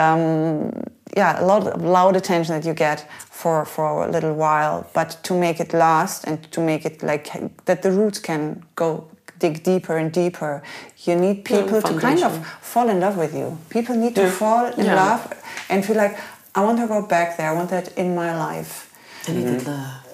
um, 0.00 0.72
yeah 1.20 1.42
a 1.42 1.44
lot 1.44 1.66
of 1.66 1.82
loud 1.82 2.14
attention 2.16 2.54
that 2.56 2.64
you 2.68 2.74
get 2.74 2.98
for 3.40 3.64
for 3.64 3.86
a 4.06 4.10
little 4.10 4.34
while 4.34 4.86
but 4.98 5.08
to 5.22 5.32
make 5.34 5.58
it 5.64 5.72
last 5.72 6.24
and 6.28 6.36
to 6.54 6.60
make 6.60 6.82
it 6.90 7.02
like 7.02 7.24
that 7.64 7.82
the 7.82 7.90
roots 7.90 8.18
can 8.18 8.42
go 8.74 9.08
dig 9.38 9.62
deeper 9.62 9.96
and 9.96 10.12
deeper. 10.12 10.62
You 11.04 11.16
need 11.16 11.44
people 11.44 11.80
to 11.82 12.00
kind 12.00 12.22
of 12.22 12.46
fall 12.60 12.88
in 12.88 13.00
love 13.00 13.16
with 13.16 13.34
you. 13.34 13.58
People 13.70 13.94
need 13.96 14.14
to 14.14 14.28
fall 14.30 14.66
in 14.66 14.84
Yeah. 14.84 14.94
love 14.94 15.32
and 15.68 15.84
feel 15.84 15.96
like 15.96 16.18
I 16.54 16.60
want 16.62 16.78
to 16.78 16.86
go 16.86 17.06
back 17.06 17.36
there. 17.36 17.50
I 17.50 17.54
want 17.54 17.70
that 17.70 17.96
in 17.96 18.14
my 18.14 18.36
life. 18.36 18.90
I 19.28 19.32
needed 19.32 19.60
mm-hmm. 19.60 19.70
the 19.70 20.08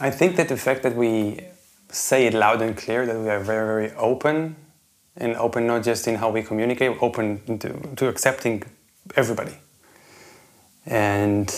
I 0.00 0.10
think 0.10 0.36
that 0.36 0.48
the 0.48 0.56
fact 0.56 0.82
that 0.84 0.94
we 0.94 1.40
say 1.90 2.26
it 2.26 2.34
loud 2.34 2.62
and 2.62 2.76
clear, 2.76 3.04
that 3.04 3.18
we 3.18 3.28
are 3.28 3.40
very, 3.40 3.66
very 3.66 3.92
open, 3.96 4.54
and 5.16 5.34
open 5.36 5.66
not 5.66 5.82
just 5.82 6.06
in 6.06 6.14
how 6.14 6.30
we 6.30 6.42
communicate, 6.42 6.96
open 7.02 7.58
to, 7.58 7.96
to 7.96 8.08
accepting 8.08 8.62
everybody. 9.16 9.56
And 10.86 11.52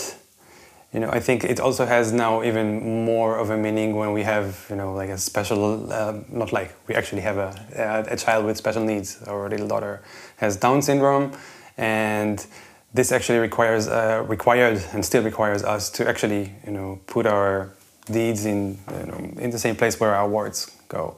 you 0.93 0.99
know, 0.99 1.09
I 1.09 1.21
think 1.21 1.45
it 1.45 1.59
also 1.59 1.85
has 1.85 2.11
now 2.11 2.43
even 2.43 3.05
more 3.05 3.37
of 3.37 3.49
a 3.49 3.55
meaning 3.57 3.95
when 3.95 4.11
we 4.11 4.23
have, 4.23 4.65
you 4.69 4.75
know, 4.75 4.93
like 4.93 5.09
a 5.09 5.17
special, 5.17 5.91
uh, 5.91 6.15
not 6.29 6.51
like 6.51 6.75
we 6.87 6.95
actually 6.95 7.21
have 7.21 7.37
a, 7.37 8.05
a, 8.09 8.17
child 8.17 8.45
with 8.45 8.57
special 8.57 8.83
needs. 8.83 9.21
Our 9.23 9.47
little 9.47 9.69
daughter 9.69 10.01
has 10.37 10.57
Down 10.57 10.81
syndrome, 10.81 11.31
and 11.77 12.45
this 12.93 13.13
actually 13.13 13.39
requires, 13.39 13.87
uh, 13.87 14.25
required, 14.27 14.83
and 14.91 15.05
still 15.05 15.23
requires 15.23 15.63
us 15.63 15.89
to 15.91 16.09
actually, 16.09 16.51
you 16.65 16.73
know, 16.73 16.99
put 17.07 17.25
our 17.25 17.71
deeds 18.07 18.45
in, 18.45 18.77
you 18.99 19.05
know, 19.05 19.33
in 19.37 19.49
the 19.49 19.59
same 19.59 19.77
place 19.77 19.97
where 19.97 20.13
our 20.13 20.27
words 20.27 20.69
go. 20.89 21.15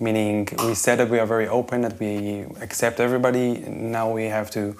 Meaning, 0.00 0.48
we 0.64 0.74
said 0.74 0.98
that 0.98 1.08
we 1.08 1.20
are 1.20 1.26
very 1.26 1.46
open, 1.46 1.82
that 1.82 2.00
we 2.00 2.44
accept 2.60 2.98
everybody. 2.98 3.58
Now 3.68 4.10
we 4.10 4.24
have 4.24 4.50
to 4.50 4.76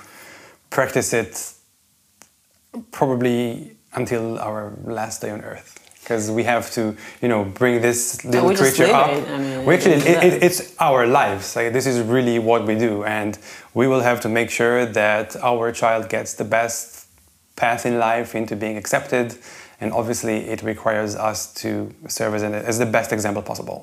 practice 0.68 1.12
it 1.12 1.52
probably 2.90 3.76
until 3.94 4.38
our 4.38 4.72
last 4.84 5.20
day 5.20 5.30
on 5.30 5.40
earth 5.42 5.78
because 6.02 6.30
we 6.30 6.42
have 6.44 6.70
to 6.72 6.96
you 7.20 7.28
know 7.28 7.44
bring 7.44 7.80
this 7.80 8.24
little 8.24 8.48
we 8.48 8.56
creature 8.56 8.86
live 8.86 8.94
up 8.94 9.10
it. 9.10 9.28
I 9.28 9.38
mean, 9.38 9.64
we 9.66 9.74
actually 9.74 9.94
it's 9.96 10.06
it, 10.06 10.24
it, 10.24 10.42
it's 10.42 10.74
our 10.80 11.06
lives 11.06 11.54
like 11.56 11.72
this 11.72 11.86
is 11.86 12.00
really 12.00 12.38
what 12.38 12.66
we 12.66 12.74
do 12.74 13.04
and 13.04 13.38
we 13.74 13.86
will 13.86 14.00
have 14.00 14.20
to 14.20 14.28
make 14.28 14.50
sure 14.50 14.84
that 14.86 15.36
our 15.42 15.70
child 15.72 16.08
gets 16.08 16.34
the 16.34 16.44
best 16.44 17.06
path 17.56 17.86
in 17.86 17.98
life 17.98 18.34
into 18.34 18.56
being 18.56 18.76
accepted 18.76 19.36
and 19.80 19.92
obviously 19.92 20.36
it 20.48 20.62
requires 20.62 21.14
us 21.16 21.52
to 21.54 21.92
serve 22.08 22.34
as, 22.34 22.42
an, 22.42 22.54
as 22.54 22.78
the 22.78 22.86
best 22.86 23.12
example 23.12 23.42
possible 23.42 23.78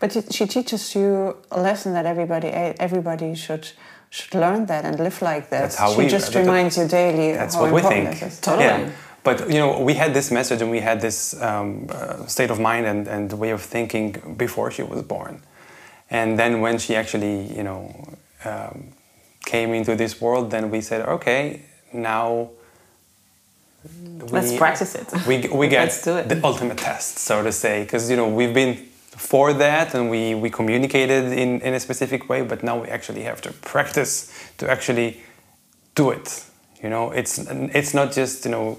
But 0.00 0.14
it- 0.16 0.32
she 0.32 0.46
teaches 0.46 0.94
you 0.94 1.36
a 1.50 1.60
lesson 1.60 1.92
that 1.94 2.06
everybody 2.06 2.48
everybody 2.86 3.34
should 3.34 3.64
should 4.10 4.34
learn 4.34 4.66
that 4.66 4.84
and 4.84 4.98
live 5.00 5.18
like 5.22 5.44
that. 5.50 5.60
That's 5.62 5.76
how 5.76 5.90
she 5.92 5.98
we- 6.02 6.08
just 6.08 6.32
that- 6.32 6.40
reminds 6.44 6.76
you 6.78 6.86
daily 6.86 7.32
That's 7.32 7.54
how 7.56 7.62
what 7.62 7.72
we 7.72 7.80
important 7.80 8.18
think. 8.18 8.40
Totally. 8.42 8.64
Yeah. 8.64 8.90
But 9.24 9.48
you 9.48 9.58
know, 9.58 9.80
we 9.80 9.94
had 9.94 10.12
this 10.12 10.30
message 10.30 10.60
and 10.62 10.70
we 10.70 10.80
had 10.80 11.00
this 11.00 11.40
um, 11.42 11.86
uh, 11.88 12.26
state 12.26 12.50
of 12.50 12.60
mind 12.60 12.86
and, 12.86 13.08
and 13.08 13.32
way 13.32 13.50
of 13.50 13.62
thinking 13.62 14.36
before 14.36 14.70
she 14.70 14.82
was 14.82 15.02
born, 15.02 15.42
and 16.10 16.38
then 16.38 16.60
when 16.60 16.78
she 16.78 16.94
actually, 16.94 17.56
you 17.56 17.62
know, 17.62 18.16
um, 18.44 18.92
came 19.46 19.72
into 19.72 19.96
this 19.96 20.20
world, 20.20 20.50
then 20.50 20.70
we 20.70 20.80
said, 20.80 21.08
okay, 21.08 21.62
now. 21.92 22.50
We, 23.84 24.28
Let's 24.30 24.56
practice 24.56 24.94
it. 24.94 25.12
We, 25.28 25.46
we 25.48 25.68
get 25.68 25.82
Let's 25.82 26.02
do 26.02 26.16
it. 26.16 26.28
the 26.28 26.40
ultimate 26.42 26.78
test, 26.78 27.18
so 27.18 27.42
to 27.42 27.52
say, 27.52 27.82
because 27.82 28.10
you 28.10 28.16
know 28.16 28.28
we've 28.28 28.54
been 28.54 28.76
for 29.16 29.52
that 29.52 29.94
and 29.94 30.10
we, 30.10 30.34
we 30.34 30.50
communicated 30.50 31.32
in, 31.32 31.60
in 31.60 31.74
a 31.74 31.80
specific 31.80 32.28
way, 32.28 32.42
but 32.42 32.62
now 32.62 32.82
we 32.82 32.88
actually 32.88 33.22
have 33.22 33.40
to 33.42 33.52
practice 33.52 34.32
to 34.58 34.70
actually 34.70 35.20
do 35.94 36.10
it. 36.10 36.44
You 36.82 36.90
know, 36.90 37.10
it's 37.10 37.38
it's 37.48 37.94
not 37.94 38.12
just 38.12 38.44
you 38.44 38.50
know 38.50 38.78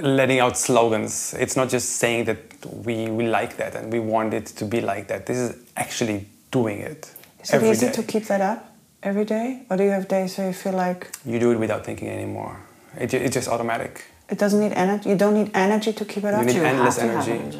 letting 0.00 0.40
out 0.40 0.56
slogans. 0.56 1.34
It's 1.38 1.56
not 1.56 1.68
just 1.68 1.96
saying 1.96 2.24
that 2.26 2.38
we, 2.84 3.08
we 3.10 3.26
like 3.26 3.56
that 3.56 3.74
and 3.74 3.92
we 3.92 4.00
want 4.00 4.34
it 4.34 4.46
to 4.46 4.64
be 4.64 4.80
like 4.80 5.08
that. 5.08 5.26
This 5.26 5.38
is 5.38 5.56
actually 5.76 6.26
doing 6.50 6.80
it. 6.80 7.10
Is 7.42 7.50
it 7.50 7.54
every 7.54 7.70
easy 7.70 7.86
day. 7.86 7.92
to 7.92 8.02
keep 8.02 8.24
that 8.26 8.40
up 8.40 8.74
every 9.02 9.24
day, 9.24 9.62
or 9.68 9.76
do 9.76 9.84
you 9.84 9.90
have 9.90 10.08
days 10.08 10.38
where 10.38 10.46
you 10.46 10.54
feel 10.54 10.72
like 10.72 11.10
You 11.26 11.38
do 11.38 11.50
it 11.52 11.58
without 11.58 11.84
thinking 11.84 12.08
anymore. 12.08 12.58
It, 12.98 13.12
it's 13.12 13.34
just 13.34 13.48
automatic. 13.48 14.04
it 14.30 14.38
doesn't 14.38 14.60
need 14.60 14.72
energy? 14.72 15.10
You 15.10 15.16
don't 15.16 15.34
need 15.34 15.50
energy 15.54 15.92
to 15.92 16.04
keep 16.04 16.24
it 16.24 16.32
up. 16.32 16.40
You 16.40 16.46
need 16.46 16.56
You 16.56 16.64
endless 16.64 16.96
to 16.96 17.02
have 17.02 17.28
energy. 17.28 17.58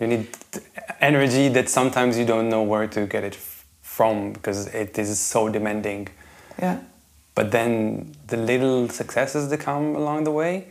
You 0.00 0.06
need 0.06 0.28
energy 1.00 1.48
that 1.48 1.68
sometimes 1.68 2.18
you 2.18 2.24
don't 2.24 2.48
know 2.48 2.62
where 2.62 2.86
to 2.86 3.06
get 3.06 3.24
it 3.24 3.36
from 3.82 4.32
because 4.32 4.66
it 4.68 4.98
is 4.98 5.18
so 5.18 5.48
demanding. 5.48 6.08
Yeah. 6.58 6.80
But 7.34 7.50
then 7.50 8.14
the 8.26 8.36
little 8.36 8.88
successes 8.88 9.48
that 9.50 9.60
come 9.60 9.94
along 9.94 10.24
the 10.24 10.30
way, 10.30 10.68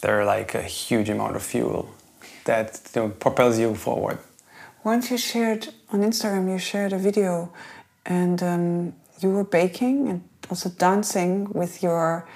they're 0.00 0.24
like 0.24 0.54
a 0.54 0.62
huge 0.62 1.08
amount 1.08 1.36
of 1.36 1.42
fuel 1.42 1.94
that 2.44 2.80
you 2.94 3.02
know, 3.02 3.08
propels 3.08 3.58
you 3.58 3.74
forward. 3.74 4.18
Once 4.84 5.10
you 5.10 5.18
shared 5.18 5.68
on 5.92 6.00
Instagram, 6.00 6.50
you 6.50 6.58
shared 6.58 6.92
a 6.92 6.98
video, 6.98 7.52
and 8.06 8.42
um, 8.42 8.92
you 9.20 9.30
were 9.30 9.44
baking 9.44 10.08
and 10.08 10.22
also 10.48 10.70
dancing 10.70 11.50
with 11.52 11.82
your 11.82 12.26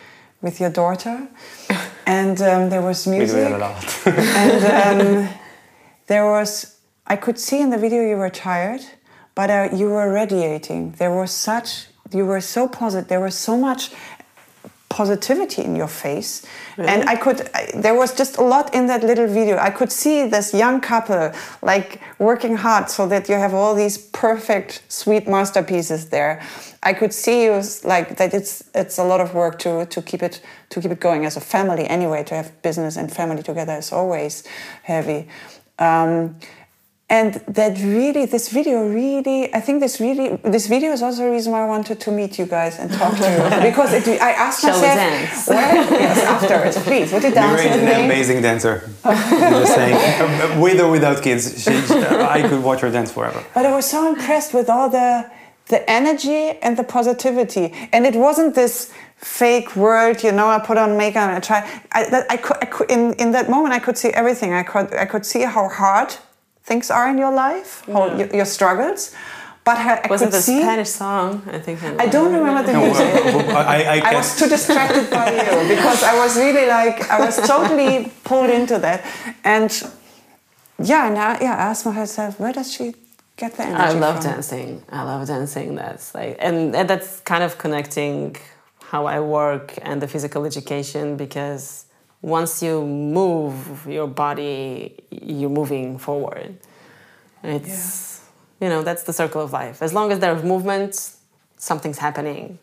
with 0.43 0.61
your 0.61 0.71
daughter, 0.71 1.27
and 2.07 2.41
um, 2.43 2.69
there 2.69 2.83
was 2.83 3.07
music. 3.07 3.37
We 3.37 3.45
do 3.45 3.49
that 3.49 3.53
a 3.53 3.59
lot. 3.59 4.07
and 4.07 5.29
um, 5.29 5.35
there 6.07 6.27
was 6.31 6.79
i 7.07 7.17
could 7.17 7.39
see 7.39 7.61
in 7.61 7.71
the 7.71 7.79
video 7.79 8.03
you 8.03 8.17
were 8.17 8.31
tired 8.31 8.81
but 9.35 9.51
uh, 9.51 9.69
you 9.73 9.89
were 9.89 10.13
radiating 10.13 10.93
there 10.93 11.15
was 11.15 11.31
such 11.31 11.87
you 12.13 12.25
were 12.25 12.41
so 12.41 12.69
positive 12.69 13.09
there 13.09 13.21
was 13.21 13.35
so 13.35 13.57
much 13.57 13.91
positivity 14.95 15.63
in 15.63 15.75
your 15.75 15.89
face. 15.89 16.47
And 16.79 17.09
i 17.13 17.17
could 17.25 17.39
I, 17.59 17.63
there 17.85 17.97
was 18.03 18.11
just 18.23 18.39
a 18.39 18.45
lot 18.55 18.67
in 18.79 18.87
that 18.87 19.03
little 19.03 19.27
video. 19.27 19.57
I 19.69 19.71
could 19.79 19.91
see 19.91 20.17
this 20.37 20.55
young 20.55 20.81
couple 20.81 21.33
like 21.63 22.01
working 22.19 22.57
hard 22.57 22.89
so 22.89 23.03
that 23.09 23.29
you 23.29 23.35
have 23.35 23.55
all 23.55 23.75
these 23.75 23.99
perfect 24.25 24.83
sweet 24.89 25.25
masterpieces 25.27 26.01
there. 26.17 26.35
I 26.91 26.93
could 26.93 27.13
see 27.13 27.45
you 27.47 27.63
like 27.83 28.07
that 28.19 28.35
it's 28.35 28.53
it's 28.75 28.99
a 28.99 29.05
lot 29.13 29.21
of 29.21 29.35
work 29.35 29.59
to 29.65 29.73
to 29.95 30.01
keep 30.11 30.23
it 30.23 30.35
to 30.71 30.81
keep 30.81 30.93
it 30.97 31.01
going 31.01 31.27
as 31.27 31.37
a 31.37 31.45
family 31.55 31.85
anyway 31.97 32.23
to 32.25 32.35
have 32.35 32.49
business 32.63 32.97
and 32.97 33.07
family 33.11 33.43
together 33.43 33.77
is 33.79 33.93
always 33.93 34.45
heavy. 34.83 35.21
Um, 35.79 36.37
and 37.11 37.35
that 37.49 37.77
really 37.79 38.25
this 38.25 38.49
video 38.49 38.89
really 38.89 39.53
i 39.55 39.61
think 39.61 39.81
this 39.81 40.01
really 40.01 40.37
this 40.43 40.67
video 40.67 40.91
is 40.91 41.03
also 41.03 41.25
the 41.25 41.31
reason 41.31 41.53
why 41.53 41.63
i 41.63 41.67
wanted 41.67 42.01
to 42.01 42.11
meet 42.11 42.39
you 42.39 42.47
guys 42.47 42.79
and 42.79 42.91
talk 42.93 43.15
to 43.17 43.29
you 43.31 43.63
because 43.71 43.93
it, 43.93 44.09
i 44.23 44.31
asked 44.31 44.63
Shall 44.63 44.75
we 44.81 44.87
myself 44.87 44.97
dance? 44.97 45.47
well, 45.49 45.91
yes 46.01 46.19
afterwards 46.25 46.77
please 46.79 47.13
would 47.13 47.23
you 47.23 47.31
dance 47.31 47.63
You're 47.63 47.73
an 47.75 47.85
me 47.85 48.05
amazing 48.07 48.41
dancer. 48.41 48.89
I'm 49.05 49.53
just 49.63 49.75
saying, 49.75 50.61
with 50.65 50.81
or 50.81 50.91
without 50.91 51.23
kids, 51.23 51.63
she, 51.63 51.73
I 51.73 52.47
could 52.49 52.63
watch 52.63 52.81
her 52.81 52.91
dance 52.91 53.13
forever. 53.13 53.45
but 53.55 53.67
i 53.67 53.75
was 53.75 53.87
so 53.89 54.09
impressed 54.09 54.55
with 54.55 54.71
all 54.71 54.89
the 54.89 55.31
the 55.69 55.81
energy 55.91 56.59
and 56.63 56.77
the 56.77 56.85
positivity 56.85 57.73
and 57.93 58.07
it 58.07 58.15
wasn't 58.15 58.55
this 58.55 58.93
fake 59.17 59.77
world 59.77 60.23
you 60.23 60.33
know 60.33 60.47
i 60.49 60.59
put 60.59 60.77
on 60.79 60.97
makeup 60.97 61.23
and 61.29 61.37
i 61.37 61.41
try 61.41 61.61
i, 61.93 62.09
that, 62.09 62.27
I, 62.31 62.37
could, 62.37 62.57
I 62.63 62.67
could 62.67 62.91
in, 62.91 63.13
in 63.15 63.33
that 63.33 63.49
moment 63.51 63.75
i 63.75 63.79
could 63.79 63.97
see 63.99 64.11
everything 64.11 64.53
i 64.53 64.63
could 64.63 64.93
i 64.95 65.05
could 65.07 65.25
see 65.25 65.43
how 65.43 65.69
hard 65.69 66.15
things 66.65 66.91
are 66.91 67.09
in 67.13 67.19
your 67.19 67.33
life 67.33 67.83
how 67.87 68.05
your, 68.19 68.29
your 68.41 68.45
struggles 68.47 69.15
but 69.65 69.79
I, 69.79 69.95
I 70.05 70.07
Wasn't 70.11 70.31
could 70.31 70.39
the 70.39 70.43
see 70.43 70.61
Spanish 70.61 70.91
song? 70.91 71.41
I 71.51 71.59
think. 71.59 71.83
I 71.83 72.07
don't 72.07 72.31
remember 72.39 72.63
the 72.67 72.75
No, 72.75 72.85
music. 72.85 73.15
well, 73.25 73.39
well, 73.49 73.57
I, 73.57 73.77
I, 73.95 74.11
I 74.11 74.15
was 74.15 74.39
too 74.39 74.47
distracted 74.57 75.09
by 75.09 75.27
you 75.33 75.69
because 75.75 76.03
I 76.03 76.15
was 76.23 76.37
really 76.37 76.67
like 76.79 76.97
I 77.11 77.19
was 77.27 77.37
totally 77.53 78.13
pulled 78.25 78.51
into 78.51 78.77
that, 78.81 79.01
and 79.43 79.71
yeah, 80.91 81.07
and 81.09 81.17
I, 81.19 81.39
yeah, 81.41 81.55
I 81.55 81.63
asked 81.71 81.87
myself, 81.87 82.39
where 82.39 82.53
does 82.53 82.71
she 82.75 82.95
get 83.37 83.55
the 83.57 83.63
energy 83.65 83.83
I 83.83 83.93
love 84.07 84.17
from? 84.23 84.33
dancing. 84.33 84.83
I 84.93 85.03
love 85.03 85.27
dancing. 85.27 85.77
That's 85.77 86.15
like, 86.15 86.37
and, 86.47 86.77
and 86.77 86.87
that's 86.91 87.21
kind 87.21 87.43
of 87.43 87.57
connecting 87.57 88.37
how 88.93 89.07
I 89.07 89.19
work 89.21 89.73
and 89.81 89.97
the 90.03 90.09
physical 90.09 90.45
education 90.45 91.17
because 91.17 91.87
once 92.25 92.63
you 92.63 92.83
move 92.87 93.87
your 93.87 94.07
body, 94.07 94.95
you're 95.11 95.51
moving 95.51 95.99
forward. 95.99 96.57
It's, 97.43 98.23
you 98.63 98.71
know, 98.71 98.83
that's 98.83 99.03
the 99.03 99.13
circle 99.13 99.43
of 99.43 99.53
life. 99.53 99.83
As 99.83 99.93
long 99.93 100.11
as 100.11 100.21
there's 100.21 100.43
movement, 100.43 101.11
something's 101.59 101.99
happening 101.99 102.59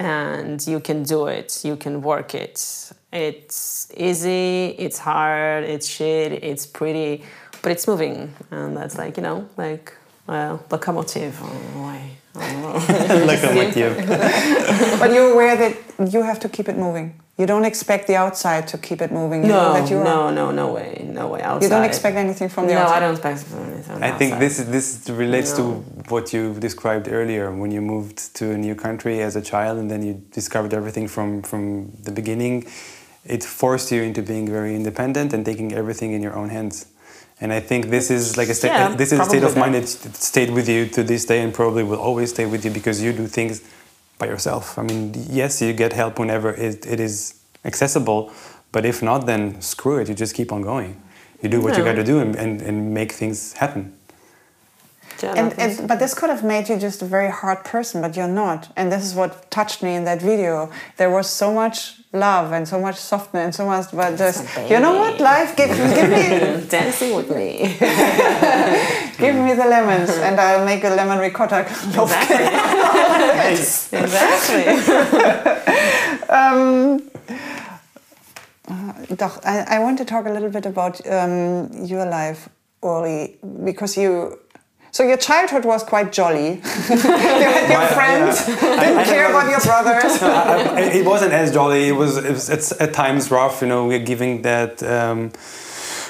and 0.00 0.66
you 0.66 0.80
can 0.80 1.04
do 1.04 1.28
it, 1.28 1.64
you 1.64 1.76
can 1.76 2.02
work 2.02 2.34
it. 2.34 2.90
It's 3.12 3.92
easy, 3.96 4.74
it's 4.76 4.98
hard, 4.98 5.62
it's 5.62 5.86
shit, 5.86 6.32
it's 6.32 6.66
pretty, 6.66 7.22
but 7.62 7.70
it's 7.70 7.86
moving. 7.86 8.34
And 8.50 8.76
that's 8.76 8.98
like, 8.98 9.16
you 9.18 9.22
know, 9.22 9.48
like, 9.56 9.94
well, 10.26 10.64
locomotive. 10.68 11.38
Oh, 11.40 11.46
why? 11.74 12.10
I. 12.34 12.54
Oh. 13.12 13.24
Locomotive. 13.26 13.96
But 15.00 15.12
you're 15.12 15.32
aware 15.32 15.56
that 15.56 16.12
you 16.12 16.22
have 16.22 16.40
to 16.40 16.48
keep 16.48 16.68
it 16.68 16.76
moving. 16.76 17.20
You 17.40 17.46
don't 17.46 17.64
expect 17.72 18.06
the 18.06 18.16
outside 18.24 18.64
to 18.72 18.76
keep 18.86 19.00
it 19.00 19.10
moving. 19.20 19.40
You 19.44 19.48
know 19.48 19.68
No, 19.68 19.72
that 19.76 19.90
you 19.90 19.98
are- 20.00 20.04
no, 20.12 20.18
no, 20.40 20.44
no 20.62 20.66
way, 20.76 20.90
no 21.20 21.24
way 21.32 21.40
outside. 21.48 21.62
You 21.64 21.70
don't 21.74 21.88
expect 21.92 22.16
anything 22.26 22.48
from 22.54 22.64
the 22.68 22.74
no, 22.74 22.80
outside. 22.80 22.90
No, 22.90 22.96
I 22.96 23.00
don't 23.06 23.14
expect 23.14 23.36
anything. 23.54 23.82
from 23.88 24.00
the 24.00 24.06
I 24.08 24.10
think 24.18 24.30
outside. 24.32 24.44
this 24.44 24.54
is 24.60 24.66
this 24.76 24.86
relates 25.24 25.50
No. 25.52 25.58
to 25.58 25.64
what 26.12 26.24
you 26.34 26.42
described 26.68 27.06
earlier 27.18 27.44
when 27.60 27.70
you 27.76 27.80
moved 27.94 28.18
to 28.38 28.44
a 28.56 28.58
new 28.66 28.74
country 28.86 29.14
as 29.28 29.32
a 29.42 29.44
child 29.52 29.74
and 29.80 29.88
then 29.92 30.00
you 30.08 30.14
discovered 30.40 30.72
everything 30.80 31.06
from 31.14 31.28
from 31.50 31.62
the 32.06 32.12
beginning. 32.20 32.56
It 33.34 33.42
forced 33.62 33.88
you 33.94 34.00
into 34.08 34.20
being 34.32 34.46
very 34.58 34.72
independent 34.80 35.28
and 35.34 35.40
taking 35.50 35.68
everything 35.80 36.10
in 36.16 36.20
your 36.26 36.36
own 36.40 36.48
hands. 36.58 36.76
And 37.42 37.48
I 37.58 37.60
think 37.68 37.80
this 37.96 38.06
is 38.16 38.22
like 38.40 38.50
a 38.54 38.56
state. 38.60 38.72
Yeah, 38.74 38.88
this 39.02 39.10
is 39.14 39.18
a 39.24 39.26
state 39.32 39.44
of 39.50 39.54
mind 39.62 39.74
that 39.78 39.86
stayed 40.32 40.50
with 40.58 40.66
you 40.74 40.80
to 40.96 41.00
this 41.12 41.22
day 41.32 41.38
and 41.44 41.50
probably 41.60 41.84
will 41.90 42.02
always 42.08 42.28
stay 42.36 42.46
with 42.52 42.62
you 42.66 42.72
because 42.78 42.96
you 43.04 43.10
do 43.22 43.26
things 43.38 43.54
by 44.20 44.26
yourself. 44.26 44.78
I 44.78 44.82
mean, 44.82 45.12
yes, 45.28 45.60
you 45.60 45.72
get 45.72 45.92
help 45.92 46.18
whenever 46.20 46.54
it, 46.54 46.86
it 46.86 47.00
is 47.00 47.40
accessible, 47.64 48.32
but 48.70 48.84
if 48.84 49.02
not, 49.02 49.26
then 49.26 49.60
screw 49.60 49.98
it. 49.98 50.08
You 50.08 50.14
just 50.14 50.36
keep 50.36 50.52
on 50.52 50.62
going. 50.62 51.02
You 51.42 51.48
do 51.48 51.60
what 51.60 51.76
you 51.76 51.82
got 51.82 51.94
to 51.94 52.04
do 52.04 52.20
and, 52.20 52.36
and, 52.36 52.62
and 52.62 52.94
make 52.94 53.12
things 53.12 53.54
happen. 53.54 53.96
And, 55.22 55.58
and 55.58 55.88
but 55.88 55.98
this 55.98 56.14
could 56.14 56.30
have 56.30 56.44
made 56.44 56.68
you 56.68 56.78
just 56.78 57.02
a 57.02 57.04
very 57.04 57.30
hard 57.30 57.64
person, 57.64 58.00
but 58.00 58.16
you're 58.16 58.28
not. 58.28 58.72
And 58.76 58.90
this 58.90 59.04
is 59.04 59.14
what 59.14 59.50
touched 59.50 59.82
me 59.82 59.94
in 59.94 60.04
that 60.04 60.22
video. 60.22 60.70
There 60.96 61.10
was 61.10 61.28
so 61.28 61.52
much 61.52 61.99
love 62.12 62.52
and 62.52 62.66
so 62.66 62.80
much 62.80 62.96
softness 62.96 63.44
and 63.44 63.54
so 63.54 63.66
much, 63.66 63.86
but 63.92 64.18
just 64.18 64.44
you 64.68 64.80
know 64.80 64.96
what, 64.96 65.20
life 65.20 65.56
give 65.56 65.70
give 65.70 66.10
me 66.10 66.66
dancing 66.68 67.14
with 67.14 67.30
me. 67.30 67.58
give 69.18 69.36
me 69.36 69.54
the 69.54 69.66
lemons 69.68 70.10
and 70.10 70.40
I'll 70.40 70.64
make 70.64 70.82
a 70.84 70.90
lemon 70.90 71.18
ricotta. 71.18 71.66
Exactly. 73.50 74.62
exactly. 74.62 74.64
um, 76.28 77.02
uh, 78.68 78.92
doch, 79.16 79.40
I, 79.44 79.64
I 79.76 79.78
want 79.80 79.98
to 79.98 80.04
talk 80.04 80.26
a 80.26 80.30
little 80.30 80.50
bit 80.50 80.66
about 80.66 81.04
um, 81.06 81.68
your 81.84 82.06
life, 82.06 82.48
Ori, 82.82 83.36
because 83.64 83.96
you. 83.96 84.38
So 84.92 85.02
your 85.04 85.16
childhood 85.16 85.64
was 85.64 85.82
quite 85.84 86.12
jolly. 86.12 86.48
you 86.54 86.60
had 86.60 87.70
your 87.70 87.86
friends, 87.98 88.48
yeah. 88.48 88.60
didn't 88.60 88.98
I- 88.98 89.00
I 89.02 89.04
care 89.04 89.30
about 89.30 89.48
your 89.50 89.60
brothers. 89.60 90.22
I- 90.22 90.80
it 90.98 91.04
wasn't 91.06 91.32
as 91.32 91.52
jolly. 91.52 91.88
It 91.88 91.92
was, 91.92 92.16
it 92.16 92.30
was 92.32 92.48
it's 92.50 92.72
at 92.80 92.92
times 92.92 93.30
rough, 93.30 93.62
you 93.62 93.68
know, 93.68 93.86
we're 93.86 94.04
giving 94.04 94.42
that. 94.42 94.82
Um, 94.82 95.32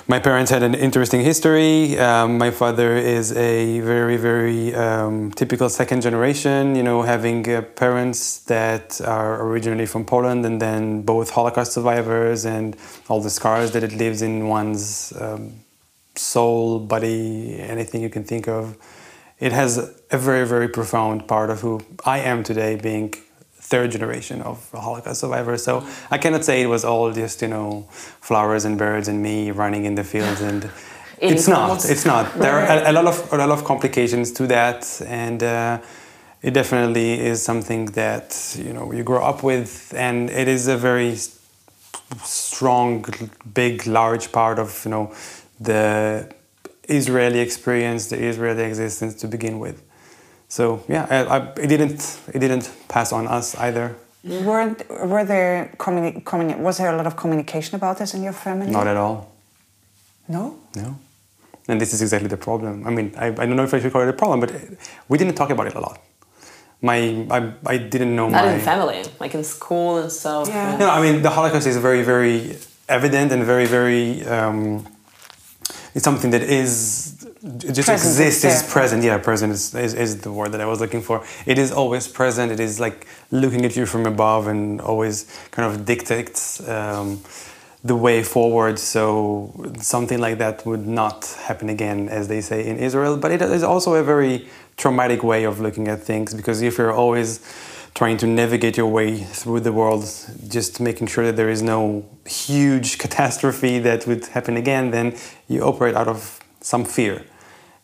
my 0.09 0.19
parents 0.19 0.51
had 0.51 0.65
an 0.65 0.75
interesting 0.75 1.21
history. 1.21 1.97
Um, 1.97 2.37
my 2.37 2.51
father 2.51 2.97
is 2.97 3.31
a 3.37 3.79
very, 3.81 4.17
very 4.17 4.75
um, 4.75 5.31
typical 5.33 5.69
second 5.69 6.01
generation, 6.01 6.75
you 6.75 6.83
know, 6.83 7.03
having 7.03 7.49
uh, 7.49 7.63
parents 7.63 8.41
that 8.47 9.01
are 9.03 9.41
originally 9.47 9.87
from 9.87 10.05
Poland 10.05 10.45
and 10.45 10.61
then 10.61 11.03
both 11.03 11.31
Holocaust 11.31 11.73
survivors 11.75 12.45
and 12.45 12.77
all 13.09 13.21
the 13.21 13.31
scars 13.31 13.71
that 13.71 13.85
it 13.85 13.93
leaves 13.93 14.21
in 14.21 14.49
one's 14.49 15.13
um, 15.21 15.53
soul, 16.15 16.79
body, 16.79 17.59
anything 17.61 18.03
you 18.03 18.11
can 18.11 18.25
think 18.25 18.49
of. 18.49 18.77
It 19.39 19.53
has 19.53 19.79
a 20.11 20.19
very, 20.19 20.47
very 20.47 20.69
profound 20.69 21.27
part 21.27 21.51
of 21.51 21.61
who 21.61 21.81
I 22.05 22.19
am 22.19 22.43
today, 22.43 22.77
being 22.77 23.15
third 23.71 23.93
generation 23.93 24.43
of 24.43 24.71
Holocaust 24.73 25.21
survivor. 25.21 25.57
So 25.57 25.87
I 26.11 26.19
cannot 26.19 26.45
say 26.45 26.63
it 26.63 26.67
was 26.67 26.85
all 26.85 27.13
just 27.13 27.41
you 27.41 27.49
know 27.49 27.87
flowers 28.21 28.65
and 28.65 28.77
birds 28.77 29.09
and 29.09 29.23
me 29.23 29.51
running 29.51 29.85
in 29.85 29.95
the 29.95 30.05
fields 30.05 30.41
and. 30.41 30.71
Eating 31.23 31.37
It's 31.37 31.49
not. 31.49 31.85
It's 31.85 32.07
not. 32.07 32.33
There 32.39 32.55
are 32.59 32.65
a, 32.65 32.91
a 32.91 32.93
lot 32.93 33.07
of 33.07 33.31
a 33.31 33.37
lot 33.37 33.51
of 33.51 33.63
complications 33.63 34.33
to 34.33 34.47
that, 34.47 35.03
and 35.07 35.43
uh, 35.43 35.79
it 36.41 36.53
definitely 36.55 37.21
is 37.21 37.43
something 37.43 37.93
that 37.93 38.57
you 38.59 38.73
know 38.73 38.91
you 38.91 39.03
grow 39.03 39.23
up 39.23 39.43
with, 39.43 39.93
and 39.95 40.31
it 40.31 40.49
is 40.49 40.67
a 40.67 40.79
very 40.79 41.19
strong, 42.25 43.05
big, 43.53 43.87
large 43.87 44.33
part 44.33 44.59
of 44.59 44.83
you 44.87 44.91
know 44.91 45.13
the 45.61 46.29
Israeli 46.89 47.41
experience, 47.41 48.07
the 48.09 48.19
Israeli 48.23 48.65
existence 48.65 49.15
to 49.17 49.29
begin 49.29 49.59
with. 49.59 49.83
So 50.49 50.83
yeah, 50.89 51.07
I, 51.09 51.37
I, 51.37 51.39
it 51.65 51.69
didn't 51.69 52.19
it 52.35 52.39
didn't 52.41 52.71
pass 52.89 53.13
on 53.13 53.29
us 53.29 53.55
either. 53.57 53.95
Were 54.25 54.75
were 55.07 55.25
there 55.25 55.73
communi- 55.79 56.23
communi- 56.25 56.59
was 56.59 56.79
there 56.79 56.93
a 56.93 56.97
lot 56.97 57.07
of 57.07 57.17
communication 57.17 57.77
about 57.77 57.99
this 57.99 58.15
in 58.15 58.23
your 58.23 58.33
family? 58.33 58.71
Not 58.71 58.87
at 58.87 58.97
all. 58.97 59.31
No. 60.29 60.57
No. 60.75 60.97
And 61.69 61.81
this 61.81 61.93
is 61.95 62.03
exactly 62.03 62.29
the 62.29 62.37
problem. 62.37 62.87
I 62.87 62.91
mean, 62.91 63.15
I, 63.17 63.27
I 63.27 63.31
don't 63.47 63.57
know 63.57 63.63
if 63.63 63.73
I 63.73 63.79
should 63.81 63.93
call 63.93 64.03
it 64.03 64.09
a 64.09 64.13
problem, 64.13 64.41
but 64.41 64.53
we 65.09 65.19
didn't 65.19 65.37
talk 65.37 65.51
about 65.51 65.67
it 65.69 65.75
a 65.75 65.81
lot. 65.81 66.01
My 66.83 67.27
I, 67.31 67.53
I 67.67 67.77
didn't 67.79 68.17
know 68.17 68.29
Not 68.29 68.45
my. 68.45 68.53
in 68.55 68.61
family, 68.61 69.05
like 69.21 69.35
in 69.35 69.45
school 69.45 69.99
and 69.99 70.11
stuff. 70.11 70.49
Yeah. 70.49 70.77
No, 70.79 70.91
I 70.91 71.01
mean 71.01 71.23
the 71.23 71.31
Holocaust 71.31 71.67
is 71.67 71.77
very, 71.77 72.03
very 72.03 72.57
evident 72.89 73.31
and 73.33 73.45
very, 73.45 73.67
very. 73.67 74.25
Um, 74.27 74.87
it's 75.95 76.05
something 76.05 76.31
that 76.31 76.43
is 76.43 77.17
just 77.59 77.89
Present, 77.89 77.93
exists. 77.93 78.45
it's 78.45 78.63
Is 78.63 78.73
present. 78.73 79.03
Yeah, 79.03 79.19
present 79.19 79.53
is, 79.53 79.75
is 79.75 79.95
is 79.95 80.21
the 80.21 80.33
word 80.33 80.53
that 80.53 80.61
I 80.61 80.67
was 80.67 80.81
looking 80.81 81.03
for. 81.03 81.25
It 81.47 81.59
is 81.59 81.73
always 81.73 82.07
present. 82.07 82.53
It 82.53 82.61
is 82.61 82.79
like 82.79 83.07
looking 83.31 83.65
at 83.65 83.77
you 83.77 83.87
from 83.87 84.07
above 84.07 84.47
and 84.47 84.81
always 84.81 85.25
kind 85.51 85.67
of 85.71 85.85
dictates 85.85 86.67
um, 86.69 87.21
the 87.83 87.97
way 87.97 88.23
forward. 88.23 88.79
So 88.79 89.53
something 89.79 90.19
like 90.19 90.39
that 90.39 90.67
would 90.67 90.87
not 90.87 91.25
happen 91.49 91.69
again, 91.71 92.09
as 92.09 92.29
they 92.29 92.41
say 92.43 92.67
in 92.67 92.77
Israel. 92.79 93.17
But 93.17 93.33
it 93.33 93.43
is 93.43 93.63
also 93.63 93.95
a 93.95 94.03
very 94.03 94.47
traumatic 94.77 95.23
way 95.23 95.45
of 95.45 95.61
looking 95.61 95.89
at 95.89 96.03
things 96.03 96.35
because 96.35 96.63
if 96.63 96.79
you're 96.79 96.93
always 96.93 97.41
trying 97.95 98.17
to 98.19 98.27
navigate 98.27 98.77
your 98.77 98.87
way 98.87 99.17
through 99.19 99.61
the 99.61 99.73
world, 99.73 100.05
just 100.49 100.81
making 100.81 101.07
sure 101.09 101.25
that 101.27 101.37
there 101.37 101.51
is 101.51 101.63
no 101.63 102.05
huge 102.27 102.99
catastrophe 103.05 103.79
that 103.81 104.07
would 104.07 104.27
happen 104.27 104.57
again, 104.57 104.91
then 104.91 105.17
you 105.49 105.63
operate 105.63 105.95
out 105.95 106.09
of 106.09 106.41
some 106.61 106.85
fear. 106.85 107.25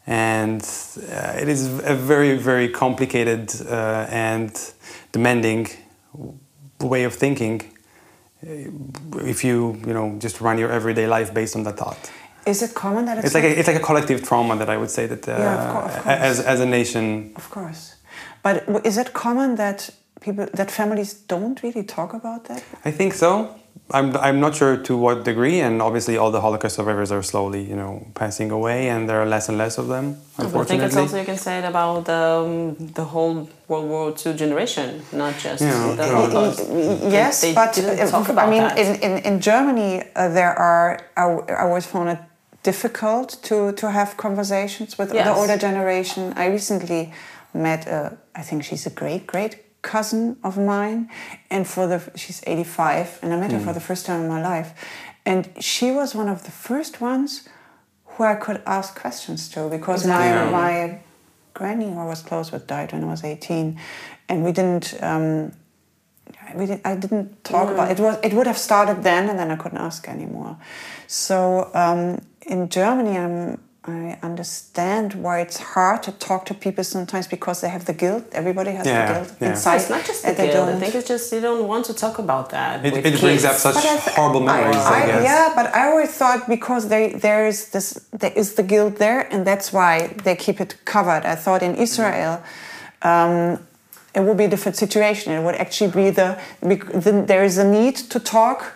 And 0.06 0.62
uh, 0.62 1.32
it 1.42 1.48
is 1.48 1.66
a 1.84 1.94
very, 1.94 2.36
very 2.36 2.68
complicated 2.68 3.52
uh, 3.68 4.06
and 4.08 4.56
demanding 5.10 5.66
way 6.80 7.04
of 7.04 7.14
thinking 7.14 7.60
uh, 8.46 9.26
if 9.26 9.42
you, 9.42 9.80
you 9.86 9.92
know, 9.92 10.16
just 10.20 10.40
run 10.40 10.58
your 10.58 10.70
everyday 10.70 11.08
life 11.08 11.34
based 11.34 11.56
on 11.56 11.64
that 11.64 11.76
thought. 11.76 12.10
Is 12.46 12.62
it 12.62 12.74
common 12.74 13.06
that 13.06 13.18
it's, 13.18 13.26
It's 13.26 13.34
like 13.34 13.42
a, 13.44 13.58
it's 13.58 13.66
like 13.66 13.76
a 13.76 13.80
collective 13.80 14.22
trauma 14.22 14.54
that 14.56 14.68
I 14.70 14.76
would 14.76 14.90
say 14.90 15.06
that 15.06 15.28
uh, 15.28 15.32
Yeah, 15.32 15.54
of 15.54 15.76
of 15.76 15.82
course. 15.92 16.06
as 16.06 16.40
as 16.40 16.60
a 16.60 16.66
nation 16.66 17.32
Of 17.34 17.50
course. 17.50 17.95
But 18.46 18.86
is 18.86 18.96
it 18.96 19.12
common 19.12 19.56
that 19.56 19.78
people 20.20 20.46
that 20.58 20.70
families 20.70 21.10
don't 21.32 21.56
really 21.64 21.82
talk 21.82 22.10
about 22.20 22.40
that? 22.48 22.62
I 22.84 22.92
think 22.98 23.12
so, 23.14 23.30
I'm, 23.90 24.16
I'm 24.16 24.38
not 24.40 24.54
sure 24.54 24.76
to 24.88 24.96
what 24.96 25.24
degree, 25.24 25.58
and 25.66 25.82
obviously 25.82 26.16
all 26.16 26.30
the 26.30 26.40
Holocaust 26.40 26.76
survivors 26.76 27.10
are 27.10 27.22
slowly, 27.22 27.62
you 27.70 27.76
know, 27.76 28.06
passing 28.14 28.50
away, 28.52 28.88
and 28.88 29.08
there 29.08 29.18
are 29.22 29.26
less 29.26 29.48
and 29.48 29.58
less 29.58 29.78
of 29.78 29.88
them. 29.88 30.04
Unfortunately, 30.38 30.60
I 30.60 30.66
think 30.66 30.82
it's 30.84 30.96
also 30.96 31.18
you 31.18 31.24
can 31.24 31.38
say 31.46 31.58
it 31.58 31.64
about 31.64 32.08
um, 32.08 32.76
the 32.98 33.04
whole 33.04 33.48
World 33.68 33.88
War 33.88 34.14
II 34.24 34.34
generation, 34.34 35.02
not 35.12 35.34
just 35.38 35.60
Yeah, 35.62 35.94
the. 35.96 36.04
Holocaust. 36.04 36.58
yes, 37.18 37.40
They 37.42 37.52
but 37.54 37.74
didn't 37.74 37.98
uh, 37.98 38.10
talk 38.10 38.28
I 38.30 38.48
mean, 38.48 38.62
that. 38.62 38.78
in, 38.78 38.94
in, 39.06 39.12
in 39.28 39.40
Germany, 39.40 39.92
uh, 40.14 40.28
there 40.38 40.54
are, 40.56 41.00
I, 41.16 41.24
I 41.52 41.62
always 41.66 41.86
found 41.86 42.08
it 42.10 42.18
difficult 42.62 43.28
to, 43.48 43.72
to 43.80 43.86
have 43.90 44.16
conversations 44.16 44.98
with 44.98 45.14
Yes. 45.14 45.26
the 45.26 45.34
older 45.40 45.56
generation. 45.56 46.32
I 46.36 46.46
recently 46.58 47.12
met, 47.56 47.88
uh, 47.88 48.10
I 48.34 48.42
think 48.42 48.64
she's 48.64 48.86
a 48.86 48.90
great, 48.90 49.26
great 49.26 49.82
cousin 49.82 50.36
of 50.42 50.58
mine, 50.58 51.08
and 51.50 51.66
for 51.66 51.86
the, 51.86 51.98
she's 52.16 52.42
85, 52.46 53.20
and 53.22 53.32
I 53.32 53.36
met 53.36 53.52
her 53.52 53.60
for 53.60 53.72
the 53.72 53.80
first 53.80 54.06
time 54.06 54.22
in 54.22 54.28
my 54.28 54.42
life. 54.42 54.72
And 55.24 55.48
she 55.60 55.90
was 55.90 56.14
one 56.14 56.28
of 56.28 56.44
the 56.44 56.50
first 56.50 57.00
ones 57.00 57.48
who 58.04 58.24
I 58.24 58.34
could 58.34 58.62
ask 58.66 58.98
questions 58.98 59.48
to 59.50 59.68
because 59.68 60.02
Exactly. 60.02 60.52
my, 60.52 60.60
my 60.60 60.98
granny 61.54 61.86
who 61.92 61.98
I 61.98 62.04
was 62.04 62.22
close 62.22 62.52
with 62.52 62.66
died 62.66 62.92
when 62.92 63.04
I 63.04 63.08
was 63.08 63.24
18, 63.24 63.78
and 64.28 64.44
we 64.44 64.52
didn't. 64.52 64.94
Um, 65.02 65.52
we 66.54 66.66
didn't, 66.66 66.86
I 66.86 66.94
didn't 66.96 67.44
talk 67.44 67.70
about 67.70 67.90
it. 67.90 67.98
Was 67.98 68.18
it 68.22 68.32
would 68.32 68.46
have 68.46 68.58
started 68.58 69.02
then, 69.02 69.28
and 69.28 69.38
then 69.38 69.50
I 69.50 69.56
couldn't 69.56 69.78
ask 69.78 70.08
anymore. 70.08 70.56
So 71.06 71.70
um, 71.74 72.20
in 72.46 72.68
Germany, 72.68 73.18
I'm, 73.18 73.60
I 73.88 74.18
understand 74.22 75.14
why 75.14 75.40
it's 75.40 75.58
hard 75.58 76.02
to 76.04 76.12
talk 76.12 76.44
to 76.46 76.54
people 76.54 76.82
sometimes 76.82 77.26
because 77.28 77.60
they 77.60 77.68
have 77.68 77.84
the 77.84 77.92
guilt. 77.92 78.24
Everybody 78.32 78.72
has 78.72 78.84
Yeah, 78.86 79.06
the 79.06 79.12
guilt 79.14 79.36
yeah. 79.40 79.48
inside. 79.50 79.76
it's 79.76 79.90
not 79.90 80.04
just 80.04 80.22
the 80.24 80.32
they 80.32 80.48
guilt. 80.48 80.68
I 80.68 80.72
don't- 80.72 80.80
think 80.80 80.94
it's 80.96 81.06
just 81.08 81.32
you 81.32 81.40
don't 81.40 81.68
want 81.68 81.84
to 81.86 81.94
talk 81.94 82.18
about 82.18 82.50
that. 82.50 82.84
it, 82.84 82.94
it 83.06 83.20
brings 83.20 83.44
up 83.44 83.54
such 83.54 83.74
But 83.76 83.84
I 83.84 83.96
th- 83.96 84.16
horrible 84.16 84.40
memories. 84.40 84.76
I, 84.76 85.02
I- 85.02 85.06
guess. 85.06 85.22
Yeah, 85.24 85.52
but 85.54 85.66
I 85.74 85.86
always 85.90 86.10
thought 86.10 86.48
because 86.48 86.88
they, 86.88 87.12
there 87.12 87.46
is 87.46 87.58
this, 87.70 87.86
there 88.12 88.32
is 88.34 88.54
the 88.54 88.64
guilt 88.64 88.96
there, 88.96 89.20
and 89.32 89.46
that's 89.46 89.72
why 89.72 89.92
they 90.24 90.34
keep 90.34 90.60
it 90.60 90.74
covered. 90.84 91.24
I 91.24 91.36
thought 91.36 91.62
in 91.62 91.76
Israel, 91.76 92.42
um, 93.02 93.60
it 94.16 94.20
would 94.26 94.36
be 94.36 94.44
a 94.44 94.48
different 94.48 94.76
situation. 94.76 95.32
It 95.32 95.42
would 95.44 95.54
actually 95.56 95.92
be 95.92 96.10
the, 96.10 96.36
the 96.60 97.24
there 97.32 97.44
is 97.44 97.56
a 97.58 97.64
need 97.78 97.96
to 98.10 98.18
talk. 98.18 98.72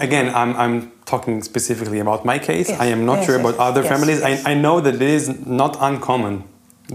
Again, 0.00 0.34
I'm, 0.34 0.56
I'm 0.56 0.92
talking 1.08 1.42
specifically 1.42 1.98
about 1.98 2.24
my 2.24 2.38
case. 2.38 2.68
Yes, 2.68 2.80
I 2.80 2.86
am 2.86 3.02
not 3.06 3.18
yes, 3.18 3.26
sure 3.26 3.38
yes, 3.38 3.44
about 3.44 3.58
other 3.68 3.82
families. 3.82 4.22
I, 4.22 4.52
I 4.52 4.54
know 4.54 4.80
that 4.80 4.94
it 4.94 5.02
is 5.02 5.24
not 5.46 5.76
uncommon 5.80 6.44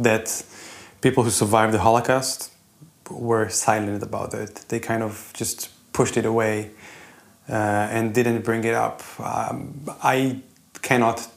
that 0.07 0.25
people 1.01 1.23
who 1.23 1.31
survived 1.31 1.73
the 1.73 1.79
Holocaust 1.79 2.51
were 3.09 3.49
silent 3.49 4.03
about 4.03 4.33
it. 4.33 4.53
They 4.69 4.79
kind 4.79 5.03
of 5.03 5.31
just 5.33 5.69
pushed 5.93 6.15
it 6.17 6.25
away 6.25 6.71
uh, 7.49 7.95
and 7.95 8.13
didn't 8.13 8.41
bring 8.43 8.63
it 8.63 8.75
up. 8.75 9.01
Um, 9.19 9.81
I 10.15 10.39
cannot 10.81 11.27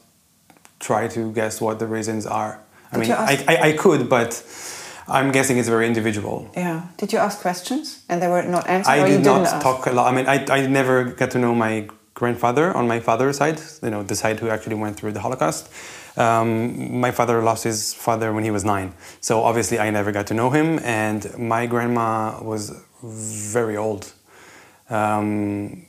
try 0.79 1.07
to 1.07 1.31
guess 1.33 1.59
what 1.59 1.79
the 1.79 1.87
reasons 1.87 2.25
are. 2.25 2.61
I 2.91 2.97
Did 2.97 3.01
mean, 3.01 3.11
I, 3.11 3.45
I, 3.47 3.55
I 3.69 3.71
could, 3.73 4.07
but 4.07 4.31
I'm 5.07 5.31
guessing 5.31 5.57
it's 5.57 5.67
very 5.67 5.87
individual. 5.87 6.49
Yeah. 6.55 6.83
Did 6.97 7.11
you 7.13 7.19
ask 7.19 7.39
questions 7.41 8.03
and 8.07 8.21
they 8.21 8.27
were 8.27 8.43
not 8.43 8.67
answered? 8.67 8.91
I 8.91 9.07
did 9.09 9.23
not 9.25 9.41
ask? 9.41 9.63
talk 9.63 9.87
a 9.87 9.91
lot. 9.91 10.11
I 10.11 10.15
mean, 10.15 10.27
I, 10.27 10.45
I 10.57 10.67
never 10.67 11.03
got 11.05 11.31
to 11.31 11.39
know 11.39 11.53
my 11.55 11.87
grandfather 12.17 12.75
on 12.75 12.87
my 12.87 12.99
father's 12.99 13.37
side, 13.37 13.61
you 13.83 13.91
know, 13.91 14.01
the 14.01 14.15
side 14.15 14.39
who 14.39 14.49
actually 14.49 14.75
went 14.75 14.97
through 14.97 15.11
the 15.11 15.19
Holocaust. 15.19 15.69
Um, 16.17 16.99
my 16.99 17.11
father 17.11 17.43
lost 17.43 17.63
his 17.63 17.93
father 17.93 18.33
when 18.33 18.43
he 18.43 18.49
was 18.49 18.65
nine. 18.65 18.89
So 19.21 19.43
obviously, 19.43 19.77
I 19.77 19.91
never 19.91 20.11
got 20.11 20.25
to 20.27 20.33
know 20.33 20.49
him. 20.49 20.79
And 20.79 21.21
my 21.37 21.67
grandma 21.67 22.41
was 22.41 22.63
very 23.03 23.77
old. 23.77 24.11
Um, 24.89 25.85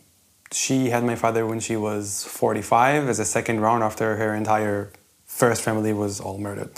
she 0.52 0.90
had 0.90 1.02
my 1.02 1.16
father 1.16 1.46
when 1.46 1.60
she 1.60 1.76
was 1.76 2.24
45 2.24 3.08
as 3.08 3.18
a 3.18 3.24
second 3.24 3.60
round 3.60 3.82
after 3.82 4.16
her 4.16 4.34
entire 4.34 4.92
first 5.24 5.62
family 5.62 5.92
was 5.92 6.20
all 6.20 6.38
murdered 6.38 6.70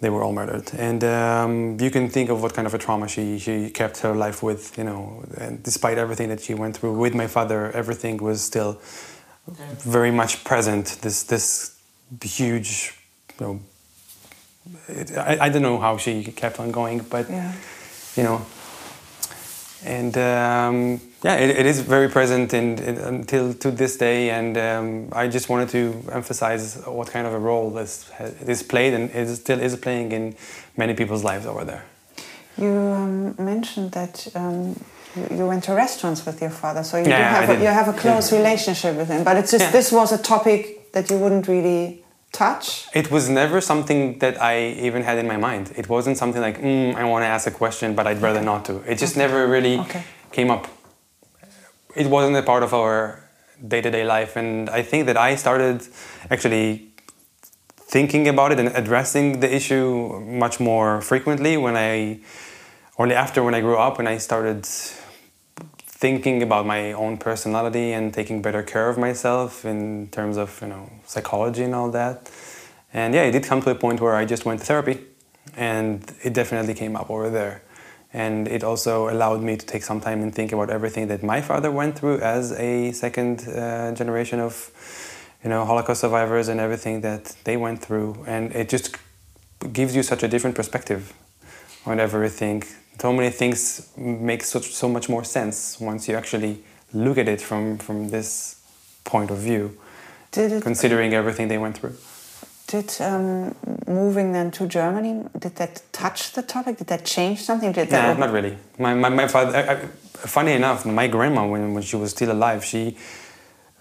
they 0.00 0.10
were 0.10 0.22
all 0.22 0.32
murdered. 0.32 0.70
And 0.78 1.02
um, 1.04 1.80
you 1.80 1.90
can 1.90 2.08
think 2.08 2.30
of 2.30 2.40
what 2.42 2.54
kind 2.54 2.66
of 2.66 2.74
a 2.74 2.78
trauma 2.78 3.08
she, 3.08 3.38
she 3.38 3.70
kept 3.70 3.98
her 3.98 4.14
life 4.14 4.42
with, 4.42 4.78
you 4.78 4.84
know, 4.84 5.24
and 5.36 5.62
despite 5.62 5.98
everything 5.98 6.28
that 6.28 6.40
she 6.40 6.54
went 6.54 6.76
through 6.76 6.96
with 6.96 7.14
my 7.14 7.26
father, 7.26 7.72
everything 7.72 8.18
was 8.18 8.40
still 8.40 8.80
very 9.78 10.10
much 10.10 10.44
present. 10.44 10.98
This, 11.02 11.24
this 11.24 11.76
huge, 12.22 12.94
you 13.40 13.46
know, 13.46 13.60
it, 14.88 15.16
I, 15.16 15.46
I 15.46 15.48
don't 15.48 15.62
know 15.62 15.78
how 15.78 15.96
she 15.96 16.24
kept 16.24 16.60
on 16.60 16.70
going, 16.70 17.00
but, 17.00 17.28
Yeah. 17.28 17.52
you 18.16 18.22
know, 18.22 18.46
and 19.84 20.16
um, 20.16 21.00
yeah, 21.22 21.36
it, 21.36 21.50
it 21.50 21.66
is 21.66 21.80
very 21.80 22.08
present 22.08 22.52
in, 22.54 22.78
in, 22.78 22.96
until 22.98 23.54
to 23.54 23.70
this 23.70 23.96
day. 23.96 24.30
And 24.30 24.56
um, 24.56 25.08
I 25.12 25.28
just 25.28 25.48
wanted 25.48 25.68
to 25.70 26.02
emphasize 26.12 26.82
what 26.84 27.10
kind 27.10 27.26
of 27.26 27.32
a 27.32 27.38
role 27.38 27.70
this 27.70 28.10
this 28.40 28.62
played 28.62 28.94
and 28.94 29.10
it 29.10 29.36
still 29.36 29.60
is 29.60 29.76
playing 29.76 30.12
in 30.12 30.36
many 30.76 30.94
people's 30.94 31.24
lives 31.24 31.46
over 31.46 31.64
there. 31.64 31.84
You 32.56 32.70
um, 32.70 33.34
mentioned 33.38 33.92
that 33.92 34.26
um, 34.34 34.74
you, 35.30 35.46
went 35.46 35.64
to 35.64 35.74
restaurants 35.74 36.26
with 36.26 36.40
your 36.40 36.50
father, 36.50 36.82
so 36.82 36.96
you, 36.96 37.06
Yeah, 37.06 37.40
have 37.40 37.50
a, 37.50 37.60
you 37.60 37.68
have 37.68 37.88
a 37.88 37.92
close 37.92 38.32
relationship 38.32 38.96
with 38.96 39.08
him. 39.08 39.22
But 39.22 39.36
it's 39.36 39.52
just 39.52 39.66
Yeah. 39.66 39.70
this 39.70 39.92
was 39.92 40.10
a 40.12 40.18
topic 40.18 40.92
that 40.92 41.08
you 41.08 41.18
wouldn't 41.18 41.46
really 41.46 42.02
touch. 42.32 42.86
It 42.94 43.10
was 43.10 43.28
never 43.28 43.60
something 43.60 44.18
that 44.18 44.40
I 44.40 44.68
even 44.86 45.02
had 45.02 45.18
in 45.18 45.26
my 45.26 45.36
mind. 45.36 45.72
It 45.76 45.88
wasn't 45.88 46.16
something 46.18 46.40
like 46.42 46.60
mm, 46.60 46.94
I 46.94 47.04
want 47.04 47.22
to 47.22 47.26
ask 47.26 47.46
a 47.46 47.50
question, 47.50 47.94
but 47.94 48.06
I'd 48.06 48.20
rather 48.22 48.42
not 48.42 48.64
to. 48.66 48.82
It 48.90 48.98
just 48.98 49.16
never 49.16 49.46
really 49.46 49.78
Okay. 49.78 50.02
came 50.32 50.50
up. 50.50 50.68
It 51.96 52.06
wasn't 52.06 52.36
a 52.36 52.42
part 52.42 52.62
of 52.62 52.72
our 52.74 53.24
day-to-day 53.66 54.04
life, 54.04 54.36
and 54.36 54.70
I 54.70 54.82
think 54.82 55.06
that 55.06 55.16
I 55.16 55.34
started 55.36 55.82
actually 56.30 56.84
thinking 57.76 58.28
about 58.28 58.52
it 58.52 58.60
and 58.60 58.68
addressing 58.68 59.40
the 59.40 59.52
issue 59.52 60.20
much 60.20 60.60
more 60.60 61.00
frequently 61.00 61.56
when 61.56 61.76
I, 61.76 62.20
only 62.98 63.14
after 63.14 63.42
when 63.42 63.54
I 63.54 63.60
grew 63.60 63.76
up, 63.78 63.96
when 63.98 64.06
I 64.06 64.18
started 64.18 64.68
thinking 65.98 66.42
about 66.44 66.64
my 66.64 66.92
own 66.92 67.16
personality 67.16 67.92
and 67.92 68.14
taking 68.14 68.40
better 68.40 68.62
care 68.62 68.88
of 68.88 68.96
myself 68.96 69.64
in 69.64 70.08
terms 70.10 70.36
of 70.36 70.60
you 70.62 70.68
know 70.68 70.88
psychology 71.04 71.64
and 71.64 71.74
all 71.74 71.90
that. 71.90 72.30
And 72.92 73.14
yeah, 73.14 73.24
it 73.24 73.32
did 73.32 73.44
come 73.44 73.60
to 73.62 73.70
a 73.70 73.74
point 73.74 74.00
where 74.00 74.14
I 74.14 74.24
just 74.24 74.44
went 74.44 74.60
to 74.60 74.66
therapy, 74.66 74.96
and 75.56 76.00
it 76.22 76.32
definitely 76.34 76.74
came 76.74 76.94
up 76.96 77.10
over 77.10 77.28
there. 77.28 77.62
And 78.12 78.48
it 78.48 78.62
also 78.64 79.10
allowed 79.10 79.42
me 79.42 79.56
to 79.56 79.66
take 79.66 79.82
some 79.82 80.00
time 80.00 80.22
and 80.22 80.34
think 80.34 80.52
about 80.52 80.70
everything 80.70 81.08
that 81.08 81.22
my 81.22 81.42
father 81.42 81.70
went 81.70 81.98
through 81.98 82.20
as 82.20 82.52
a 82.52 82.92
second 82.92 83.46
uh, 83.46 83.92
generation 83.92 84.40
of, 84.40 84.54
you 85.44 85.50
know, 85.50 85.66
Holocaust 85.66 86.00
survivors 86.00 86.48
and 86.48 86.58
everything 86.58 87.02
that 87.02 87.36
they 87.44 87.58
went 87.58 87.82
through. 87.82 88.24
And 88.26 88.54
it 88.54 88.70
just 88.70 88.96
gives 89.72 89.94
you 89.94 90.02
such 90.02 90.22
a 90.22 90.28
different 90.28 90.56
perspective 90.56 91.12
on 91.84 92.00
everything. 92.00 92.62
So 93.00 93.12
many 93.12 93.30
things 93.30 93.88
make 93.96 94.42
such, 94.42 94.74
so 94.74 94.88
much 94.88 95.08
more 95.08 95.24
sense 95.24 95.78
once 95.80 96.08
you 96.08 96.16
actually 96.16 96.62
look 96.92 97.18
at 97.18 97.28
it 97.28 97.40
from, 97.40 97.78
from 97.78 98.08
this 98.08 98.60
point 99.04 99.30
of 99.30 99.38
view, 99.38 99.78
Did 100.32 100.52
it 100.52 100.62
considering 100.62 101.14
everything 101.14 101.48
they 101.48 101.58
went 101.58 101.78
through. 101.78 101.96
Did 102.66 102.94
um, 103.00 103.54
moving 103.86 104.32
then 104.32 104.50
to 104.52 104.66
Germany, 104.66 105.24
did 105.38 105.56
that 105.56 105.82
touch 105.92 106.32
the 106.32 106.42
topic? 106.42 106.76
Did 106.76 106.88
that 106.88 107.04
change 107.04 107.40
something? 107.42 107.72
Did 107.72 107.88
that 107.88 108.18
not 108.18 108.30
really. 108.30 108.58
My, 108.78 108.92
my, 108.94 109.08
my 109.08 109.26
father, 109.26 109.56
I, 109.56 109.72
I, 109.72 109.76
funny 110.26 110.52
enough, 110.52 110.84
my 110.84 111.08
grandma, 111.08 111.46
when, 111.46 111.72
when 111.74 111.82
she 111.82 111.96
was 111.96 112.10
still 112.10 112.30
alive, 112.30 112.62
she 112.64 112.96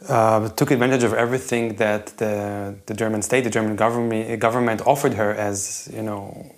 uh, 0.08 0.48
took 0.50 0.72
advantage 0.72 1.04
of 1.04 1.14
everything 1.14 1.76
that 1.76 2.08
the, 2.18 2.76
the 2.86 2.94
German 2.94 3.22
state, 3.24 3.44
the 3.44 3.50
German 3.50 3.76
government, 3.76 4.40
government 4.40 4.82
offered 4.86 5.16
her 5.16 5.32
as, 5.34 5.90
you 5.94 6.04
know, 6.04 6.50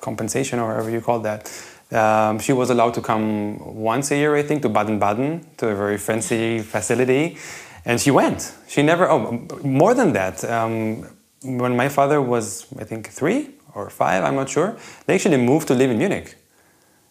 compensation 0.00 0.58
or 0.58 0.68
whatever 0.68 0.90
you 0.90 1.02
call 1.02 1.20
that. 1.20 1.52
Um, 1.92 2.38
she 2.40 2.52
was 2.52 2.70
allowed 2.70 2.94
to 2.94 3.00
come 3.00 3.58
once 3.76 4.10
a 4.10 4.16
year, 4.16 4.34
I 4.34 4.42
think, 4.42 4.62
to 4.62 4.68
Baden-Baden, 4.68 5.46
to 5.58 5.68
a 5.68 5.74
very 5.74 5.98
fancy 5.98 6.60
facility. 6.60 7.38
And 7.84 8.00
she 8.00 8.10
went. 8.10 8.52
She 8.66 8.82
never, 8.82 9.08
oh, 9.08 9.46
more 9.62 9.94
than 9.94 10.12
that. 10.14 10.44
Um, 10.44 11.06
when 11.42 11.76
my 11.76 11.88
father 11.88 12.20
was, 12.20 12.66
I 12.78 12.84
think, 12.84 13.08
three 13.08 13.50
or 13.74 13.88
five, 13.90 14.24
I'm 14.24 14.34
not 14.34 14.48
sure, 14.48 14.76
they 15.06 15.14
actually 15.14 15.36
moved 15.36 15.68
to 15.68 15.74
live 15.74 15.90
in 15.90 15.98
Munich. 15.98 16.36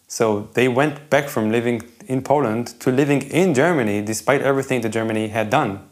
So 0.08 0.48
they 0.52 0.68
went 0.68 1.08
back 1.08 1.28
from 1.28 1.50
living 1.50 1.82
in 2.06 2.22
Poland 2.22 2.78
to 2.80 2.90
living 2.90 3.22
in 3.22 3.54
Germany, 3.54 4.02
despite 4.02 4.42
everything 4.42 4.82
that 4.82 4.90
Germany 4.90 5.28
had 5.28 5.48
done. 5.48 5.88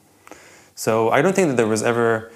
So 0.74 1.10
I 1.10 1.22
don't 1.22 1.34
think 1.34 1.48
that 1.48 1.56
there 1.56 1.66
was 1.66 1.82
ever 1.82 2.30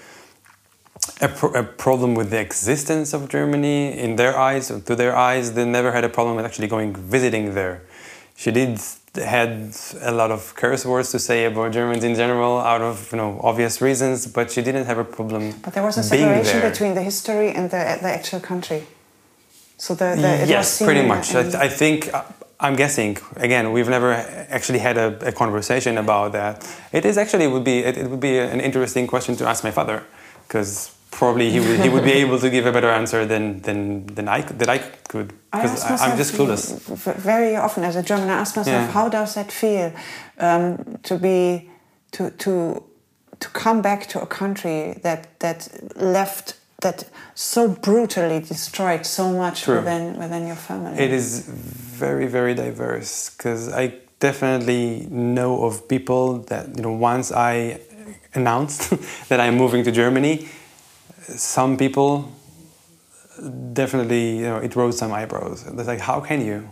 a, 1.20 1.28
pro- 1.28 1.52
a 1.52 1.62
problem 1.62 2.14
with 2.14 2.30
the 2.30 2.40
existence 2.40 3.12
of 3.12 3.28
Germany 3.28 3.98
in 3.98 4.16
their 4.16 4.38
eyes, 4.38 4.68
to 4.68 4.94
their 4.96 5.16
eyes. 5.16 5.52
They 5.52 5.64
never 5.64 5.92
had 5.92 6.04
a 6.04 6.09
problem 6.09 6.36
with 6.36 6.44
actually 6.44 6.68
going 6.68 6.94
visiting 6.94 7.54
there. 7.54 7.82
She 8.36 8.50
did 8.52 8.78
had 9.14 9.74
a 10.00 10.12
lot 10.12 10.30
of 10.30 10.54
curse 10.54 10.84
words 10.84 11.11
to 11.11 11.18
say 11.18 11.44
about 11.44 11.72
Germans 11.72 12.04
in 12.04 12.14
general, 12.14 12.59
out 12.59 12.82
of 12.82 13.11
you 13.12 13.18
know 13.18 13.40
obvious 13.42 13.80
reasons, 13.80 14.26
but 14.26 14.50
she 14.50 14.62
didn't 14.62 14.86
have 14.86 14.98
a 14.98 15.04
problem. 15.04 15.54
But 15.62 15.74
there 15.74 15.82
was 15.82 15.98
a 15.98 16.02
separation 16.02 16.61
between 16.61 16.94
the 16.94 17.02
history 17.02 17.50
and 17.50 17.70
the, 17.70 17.98
the 18.00 18.09
actual 18.09 18.40
country. 18.40 18.86
So 19.76 19.94
the, 19.94 20.16
the 20.16 20.34
it 20.34 20.40
was 20.40 20.50
yes, 20.50 20.82
pretty 20.82 21.06
much. 21.06 21.34
I, 21.34 21.64
I 21.64 21.68
think 21.68 22.12
uh, 22.12 22.24
I'm 22.61 22.76
guessing 22.76 23.18
again 23.36 23.72
we've 23.72 23.88
never 23.88 24.12
actually 24.12 24.80
had 24.80 24.96
a, 24.98 25.28
a 25.28 25.32
conversation 25.32 25.98
about 25.98 26.32
that. 26.32 26.68
It 26.92 27.04
is 27.04 27.16
actually 27.16 27.46
would 27.46 27.64
be 27.64 27.78
it, 27.78 27.96
it 27.96 28.11
would 28.11 28.20
be 28.20 28.38
an 28.38 28.61
interesting 28.61 29.06
question 29.06 29.36
to 29.36 29.46
ask 29.46 29.64
my 29.64 29.70
father 29.70 30.04
because 30.46 30.94
probably 31.11 31.50
he 31.50 31.61
would, 31.61 31.80
he 31.80 31.88
would 31.88 32.04
be 32.04 32.12
able 32.24 32.38
to 32.38 32.50
give 32.50 32.66
a 32.66 32.72
better 32.72 32.90
answer 32.90 33.24
than 33.26 33.61
than, 33.62 34.06
than 34.06 34.28
I 34.28 34.42
that 34.42 34.68
I 34.68 34.78
could 34.78 35.32
because 35.52 35.84
I'm 36.02 36.16
just 36.16 36.34
clueless. 36.34 36.78
Very 37.16 37.56
often 37.56 37.84
as 37.84 37.96
a 37.96 38.02
German, 38.02 38.28
I 38.28 38.34
ask 38.40 38.56
myself, 38.56 38.82
Yeah. 38.82 38.90
how 38.92 39.09
does 39.09 39.34
that 39.34 39.50
feel 39.52 39.92
um, 40.38 40.98
to 41.02 41.18
be 41.18 41.70
to 42.12 42.30
to 42.30 42.82
to 43.40 43.48
come 43.52 43.82
back 43.82 44.06
to 44.09 44.20
a 44.20 44.26
country 44.26 44.98
that 45.02 45.38
that 45.40 45.68
left 45.96 46.54
that 46.80 47.04
so 47.34 47.68
brutally 47.68 48.40
destroyed 48.40 49.04
so 49.04 49.32
much 49.32 49.62
True. 49.62 49.76
within 49.78 50.18
within 50.18 50.46
your 50.46 50.56
family. 50.56 50.98
It 50.98 51.12
is 51.12 51.48
very 51.98 52.26
very 52.26 52.54
diverse 52.54 53.30
because 53.36 53.68
I 53.72 53.94
definitely 54.20 55.06
know 55.11 55.64
of 55.64 55.88
people 55.88 56.38
that 56.48 56.76
you 56.76 56.82
know 56.82 56.92
once 56.92 57.32
I 57.32 57.80
announced 58.34 58.90
that 59.28 59.40
I'm 59.40 59.56
moving 59.56 59.84
to 59.84 59.90
Germany, 59.92 60.48
some 61.37 61.76
people 61.76 62.33
definitely 63.72 64.39
you 64.39 64.45
know 64.45 64.57
it 64.57 64.74
rose 64.76 64.99
some 64.99 65.12
eyebrows. 65.12 65.66
It's 65.66 65.87
like 65.87 66.01
how 66.01 66.20
can 66.20 66.45
you 66.45 66.68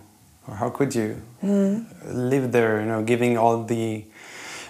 or 0.49 0.55
how 0.55 0.71
could 0.71 0.95
you 0.95 1.23
live 1.43 2.53
there? 2.53 2.81
You 2.81 2.87
know, 2.87 3.03
giving 3.03 3.37
all 3.39 3.65
the 3.65 4.05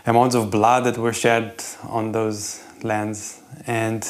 amounts 0.06 0.34
of 0.34 0.50
blood 0.50 0.84
that 0.84 0.98
were 0.98 1.12
shed 1.12 1.62
on 1.82 2.12
those 2.12 2.62
lands 2.82 3.40
and. 3.66 4.06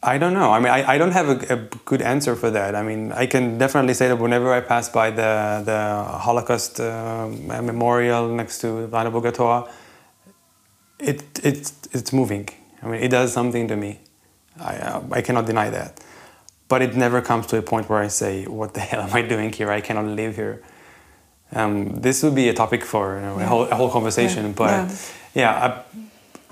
I 0.00 0.16
don't 0.16 0.32
know. 0.32 0.52
I 0.52 0.60
mean, 0.60 0.68
I, 0.68 0.92
I 0.92 0.96
don't 0.96 1.10
have 1.10 1.28
a, 1.28 1.54
a 1.54 1.56
good 1.84 2.02
answer 2.02 2.36
for 2.36 2.50
that. 2.52 2.76
I 2.76 2.84
mean, 2.84 3.10
I 3.10 3.26
can 3.26 3.58
definitely 3.58 3.94
say 3.94 4.06
that 4.06 4.16
whenever 4.16 4.52
I 4.52 4.60
pass 4.60 4.88
by 4.88 5.10
the, 5.10 5.60
the 5.64 6.18
Holocaust 6.18 6.78
uh, 6.78 7.26
memorial 7.26 8.28
next 8.28 8.60
to 8.60 8.86
Tor, 9.34 9.68
it, 11.00 11.24
it, 11.42 11.72
it's 11.90 12.12
moving. 12.12 12.48
I 12.82 12.86
mean, 12.86 13.02
it 13.02 13.08
does 13.10 13.32
something 13.32 13.68
to 13.68 13.76
me. 13.76 14.00
I, 14.60 14.76
uh, 14.76 15.02
I 15.12 15.22
cannot 15.22 15.46
deny 15.46 15.70
that. 15.70 16.00
But 16.68 16.82
it 16.82 16.94
never 16.94 17.20
comes 17.22 17.46
to 17.46 17.56
a 17.58 17.62
point 17.62 17.88
where 17.88 18.00
I 18.00 18.08
say, 18.08 18.44
what 18.44 18.74
the 18.74 18.80
hell 18.88 19.02
am 19.02 19.14
I 19.14 19.22
doing 19.22 19.52
here? 19.52 19.70
I 19.70 19.80
cannot 19.80 20.06
live 20.06 20.36
here. 20.36 20.62
Um, 21.52 22.00
this 22.00 22.22
would 22.22 22.34
be 22.34 22.48
a 22.48 22.54
topic 22.54 22.84
for 22.84 23.16
you 23.16 23.22
know, 23.22 23.38
a, 23.40 23.46
whole, 23.46 23.64
a 23.64 23.74
whole 23.74 23.90
conversation. 23.90 24.44
Yeah. 24.46 24.52
But 24.52 24.70
Yeah. 24.70 24.90
yeah, 25.34 25.66
I, 25.66 25.82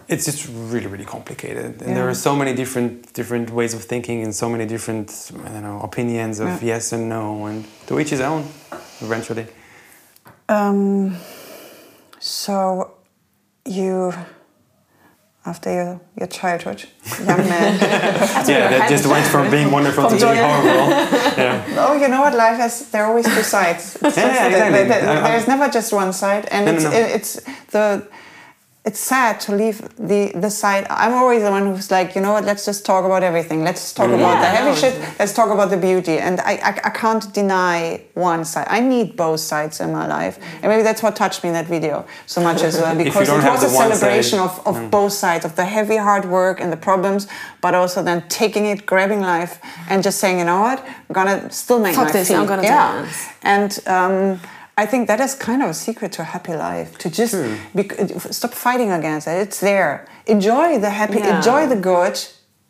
it's 0.08 0.24
just 0.24 0.48
really 0.48 0.86
really 0.86 1.04
complicated 1.04 1.82
and 1.82 1.96
there 1.96 2.08
are 2.08 2.14
so 2.14 2.36
many 2.36 2.54
different 2.54 3.12
different 3.12 3.50
ways 3.50 3.74
of 3.74 3.82
thinking 3.82 4.22
and 4.22 4.32
so 4.32 4.48
many 4.48 4.64
different 4.64 5.32
I 5.44 5.48
don't 5.48 5.62
know 5.64 5.80
opinions 5.80 6.38
of 6.38 6.46
Yeah. 6.46 6.74
yes 6.74 6.92
and 6.92 7.08
no 7.08 7.46
and 7.46 7.64
to 7.88 7.98
each 7.98 8.10
his 8.10 8.20
own 8.20 8.44
eventually 9.00 9.46
Um, 10.48 11.16
so 12.20 12.92
you, 13.64 14.12
after 15.46 15.72
your, 15.72 16.00
your 16.18 16.26
childhood, 16.28 16.84
young 17.18 17.38
man. 17.48 17.78
yeah 18.48 18.68
that 18.70 18.88
just 18.90 19.06
went 19.06 19.26
from 19.26 19.50
being 19.50 19.70
wonderful 19.70 20.04
to 20.04 20.10
being 20.10 20.20
joining- 20.20 20.42
horrible 20.44 20.88
yeah 21.44 21.64
oh, 21.88 21.94
you 21.94 22.08
know 22.08 22.20
what? 22.20 22.34
Life 22.34 22.58
has 22.58 22.90
there 22.90 23.04
are 23.04 23.08
always 23.08 23.26
two 23.26 23.42
sides. 23.42 23.96
It's 24.02 24.16
Yeah, 24.16 24.26
yeah, 24.26 24.46
exactly. 24.46 24.72
there- 24.72 24.88
there- 24.88 25.08
I- 25.08 25.18
I- 25.24 25.28
there's 25.30 25.46
never 25.48 25.68
just 25.68 25.92
one 25.92 26.12
side, 26.12 26.44
and 26.50 26.66
No, 26.66 26.72
no, 26.72 26.76
it's 26.76 26.84
no. 26.84 26.90
it- 26.92 27.10
it's 27.16 27.32
the. 27.72 27.84
It's 28.86 29.00
sad 29.00 29.40
to 29.40 29.50
leave 29.52 29.78
the 29.96 30.30
the 30.44 30.48
side. 30.48 30.86
I'm 30.88 31.12
always 31.12 31.42
the 31.42 31.50
one 31.50 31.66
who's 31.66 31.90
like, 31.90 32.14
you 32.14 32.20
know 32.20 32.32
what? 32.34 32.44
Let's 32.44 32.64
just 32.64 32.86
talk 32.86 33.04
about 33.04 33.24
everything. 33.24 33.64
Let's 33.64 33.92
talk 33.92 34.10
about 34.10 34.40
the 34.40 34.46
heavy 34.46 34.70
no, 34.70 34.76
shit. 34.76 34.94
Let's 35.18 35.32
talk 35.32 35.50
about 35.50 35.70
the 35.70 35.76
beauty. 35.76 36.18
And 36.26 36.38
I, 36.40 36.52
I 36.68 36.70
I 36.88 36.90
can't 36.90 37.26
deny 37.34 38.00
one 38.14 38.44
side. 38.44 38.68
I 38.70 38.78
need 38.78 39.16
both 39.16 39.40
sides 39.40 39.80
in 39.80 39.90
my 39.90 40.06
life, 40.06 40.38
and 40.62 40.66
maybe 40.70 40.84
that's 40.84 41.02
what 41.02 41.16
touched 41.16 41.42
me 41.42 41.48
in 41.48 41.54
that 41.54 41.66
video 41.66 42.06
so 42.26 42.40
much 42.40 42.62
as 42.62 42.74
well 42.80 42.94
because 43.04 43.28
it 43.28 43.32
was 43.32 43.64
a 43.64 43.68
celebration 43.68 44.38
side, 44.38 44.60
of, 44.66 44.66
of 44.68 44.90
both 44.90 45.12
sides 45.12 45.44
of 45.44 45.56
the 45.56 45.64
heavy 45.64 45.96
hard 45.96 46.24
work 46.24 46.60
and 46.60 46.70
the 46.72 46.76
problems, 46.76 47.26
but 47.60 47.74
also 47.74 48.04
then 48.04 48.22
taking 48.28 48.66
it, 48.66 48.86
grabbing 48.86 49.20
life, 49.20 49.58
and 49.90 50.04
just 50.04 50.20
saying, 50.20 50.38
you 50.38 50.44
know 50.44 50.60
what, 50.60 50.78
I'm 50.86 51.12
gonna 51.12 51.50
still 51.50 51.80
make 51.80 51.96
Fuck 51.96 52.06
my 52.06 52.12
this, 52.12 52.28
feet. 52.28 52.36
I'm 52.36 52.46
gonna 52.46 52.62
do 52.62 52.68
yeah. 52.68 53.10
And 53.42 53.70
um, 53.88 54.40
I 54.78 54.84
think 54.84 55.08
that 55.08 55.20
is 55.20 55.34
kind 55.34 55.62
of 55.62 55.70
a 55.70 55.74
secret 55.74 56.12
to 56.12 56.22
a 56.22 56.24
happy 56.24 56.54
life 56.54 56.98
to 56.98 57.08
just 57.08 57.32
True. 57.32 57.56
stop 58.30 58.52
fighting 58.52 58.90
against 58.92 59.26
it. 59.26 59.38
It's 59.40 59.60
there. 59.60 60.06
Enjoy 60.26 60.78
the 60.78 60.90
happy. 60.90 61.18
Yeah. 61.18 61.38
Enjoy 61.38 61.66
the 61.66 61.76
good. 61.76 62.18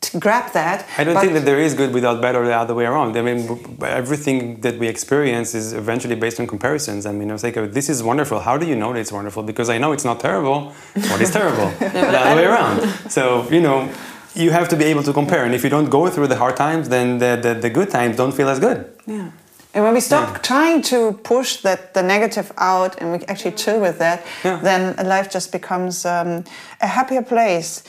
To 0.02 0.20
grab 0.20 0.52
that. 0.52 0.86
I 0.98 1.04
don't 1.04 1.18
think 1.18 1.32
that 1.32 1.46
there 1.46 1.58
is 1.58 1.74
good 1.74 1.92
without 1.92 2.20
bad 2.20 2.36
or 2.36 2.44
the 2.46 2.54
other 2.54 2.74
way 2.74 2.84
around. 2.84 3.16
I 3.16 3.22
mean, 3.22 3.40
everything 3.82 4.60
that 4.60 4.78
we 4.78 4.86
experience 4.86 5.54
is 5.54 5.72
eventually 5.72 6.14
based 6.14 6.38
on 6.38 6.46
comparisons. 6.46 7.06
I 7.06 7.12
mean, 7.12 7.30
I 7.30 7.32
was 7.32 7.42
like, 7.42 7.56
oh, 7.56 7.66
this 7.66 7.88
is 7.88 8.02
wonderful. 8.02 8.38
How 8.40 8.56
do 8.58 8.66
you 8.66 8.76
know 8.76 8.92
that 8.92 9.00
it's 9.00 9.10
wonderful? 9.10 9.42
Because 9.42 9.68
I 9.70 9.78
know 9.78 9.92
it's 9.92 10.04
not 10.04 10.20
terrible. 10.20 10.74
What 11.10 11.20
is 11.20 11.30
terrible? 11.32 11.70
the 11.80 12.20
other 12.20 12.36
way 12.36 12.44
around. 12.44 12.82
So, 13.10 13.48
you 13.50 13.60
know, 13.60 13.90
you 14.34 14.50
have 14.50 14.68
to 14.68 14.76
be 14.76 14.84
able 14.84 15.02
to 15.02 15.14
compare. 15.14 15.44
And 15.44 15.54
if 15.54 15.64
you 15.64 15.70
don't 15.70 15.90
go 15.90 16.08
through 16.08 16.28
the 16.28 16.36
hard 16.36 16.56
times, 16.56 16.88
then 16.90 17.18
the, 17.18 17.40
the, 17.42 17.54
the 17.54 17.70
good 17.70 17.90
times 17.90 18.16
don't 18.16 18.32
feel 18.32 18.50
as 18.50 18.60
good. 18.60 18.78
Yeah. 19.06 19.30
And 19.76 19.84
when 19.84 19.92
we 19.94 20.00
stop 20.00 20.42
trying 20.42 20.80
to 20.92 21.12
push 21.22 21.50
that 21.60 21.92
the 21.92 22.02
negative 22.02 22.50
out 22.56 22.92
and 22.98 23.12
we 23.12 23.18
actually 23.28 23.52
chill 23.62 23.78
with 23.86 23.98
that, 23.98 24.18
Yeah. 24.42 24.58
then 24.62 24.96
life 25.14 25.28
just 25.36 25.52
becomes 25.52 26.04
um, 26.06 26.44
a 26.80 26.86
happier 26.86 27.22
place. 27.22 27.82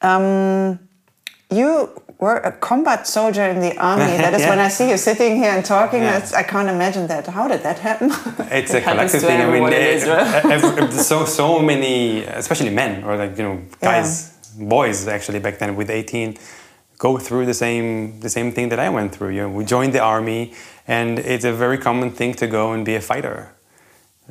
Um, 0.00 0.78
you 1.50 1.90
were 2.18 2.38
a 2.38 2.52
combat 2.52 3.06
soldier 3.06 3.44
in 3.44 3.60
the 3.60 3.76
army. 3.90 4.16
That 4.16 4.32
is 4.32 4.40
Yeah. 4.40 4.48
when 4.50 4.60
I 4.60 4.68
see 4.68 4.88
you 4.88 4.96
sitting 4.96 5.36
here 5.36 5.50
and 5.56 5.62
talking. 5.62 6.02
Yeah. 6.02 6.12
That's, 6.18 6.32
I 6.32 6.42
can't 6.42 6.70
imagine 6.70 7.06
that. 7.08 7.26
How 7.26 7.46
did 7.48 7.62
that 7.64 7.78
happen? 7.88 8.08
It's 8.58 8.72
a 8.72 8.78
It 8.78 8.82
happens 8.84 9.12
collective 9.12 9.20
thing. 9.28 9.40
I 9.40 9.44
mean, 9.44 9.46
everyone 9.48 9.72
in 9.74 9.82
eh, 9.82 9.96
Israel. 9.98 10.20
ev- 10.54 10.78
ev- 10.78 10.92
so 11.12 11.24
so 11.26 11.46
many, 11.72 12.24
especially 12.42 12.70
men 12.82 13.04
or 13.04 13.12
like 13.22 13.32
you 13.38 13.44
know 13.46 13.56
guys, 13.80 14.10
boys 14.76 15.06
actually 15.06 15.40
back 15.46 15.58
then 15.58 15.76
with 15.76 15.90
18, 15.90 16.38
go 16.98 17.18
through 17.18 17.46
the 17.46 17.54
same 17.54 18.20
the 18.20 18.28
same 18.28 18.52
thing 18.52 18.68
that 18.70 18.78
I 18.78 18.88
went 18.88 19.14
through. 19.14 19.30
You 19.30 19.42
know, 19.42 19.50
we 19.50 19.64
joined 19.64 19.92
the 19.92 20.00
army, 20.00 20.54
and 20.86 21.18
it's 21.18 21.44
a 21.44 21.52
very 21.52 21.78
common 21.78 22.10
thing 22.10 22.34
to 22.34 22.46
go 22.46 22.72
and 22.72 22.84
be 22.84 22.94
a 22.94 23.00
fighter. 23.00 23.52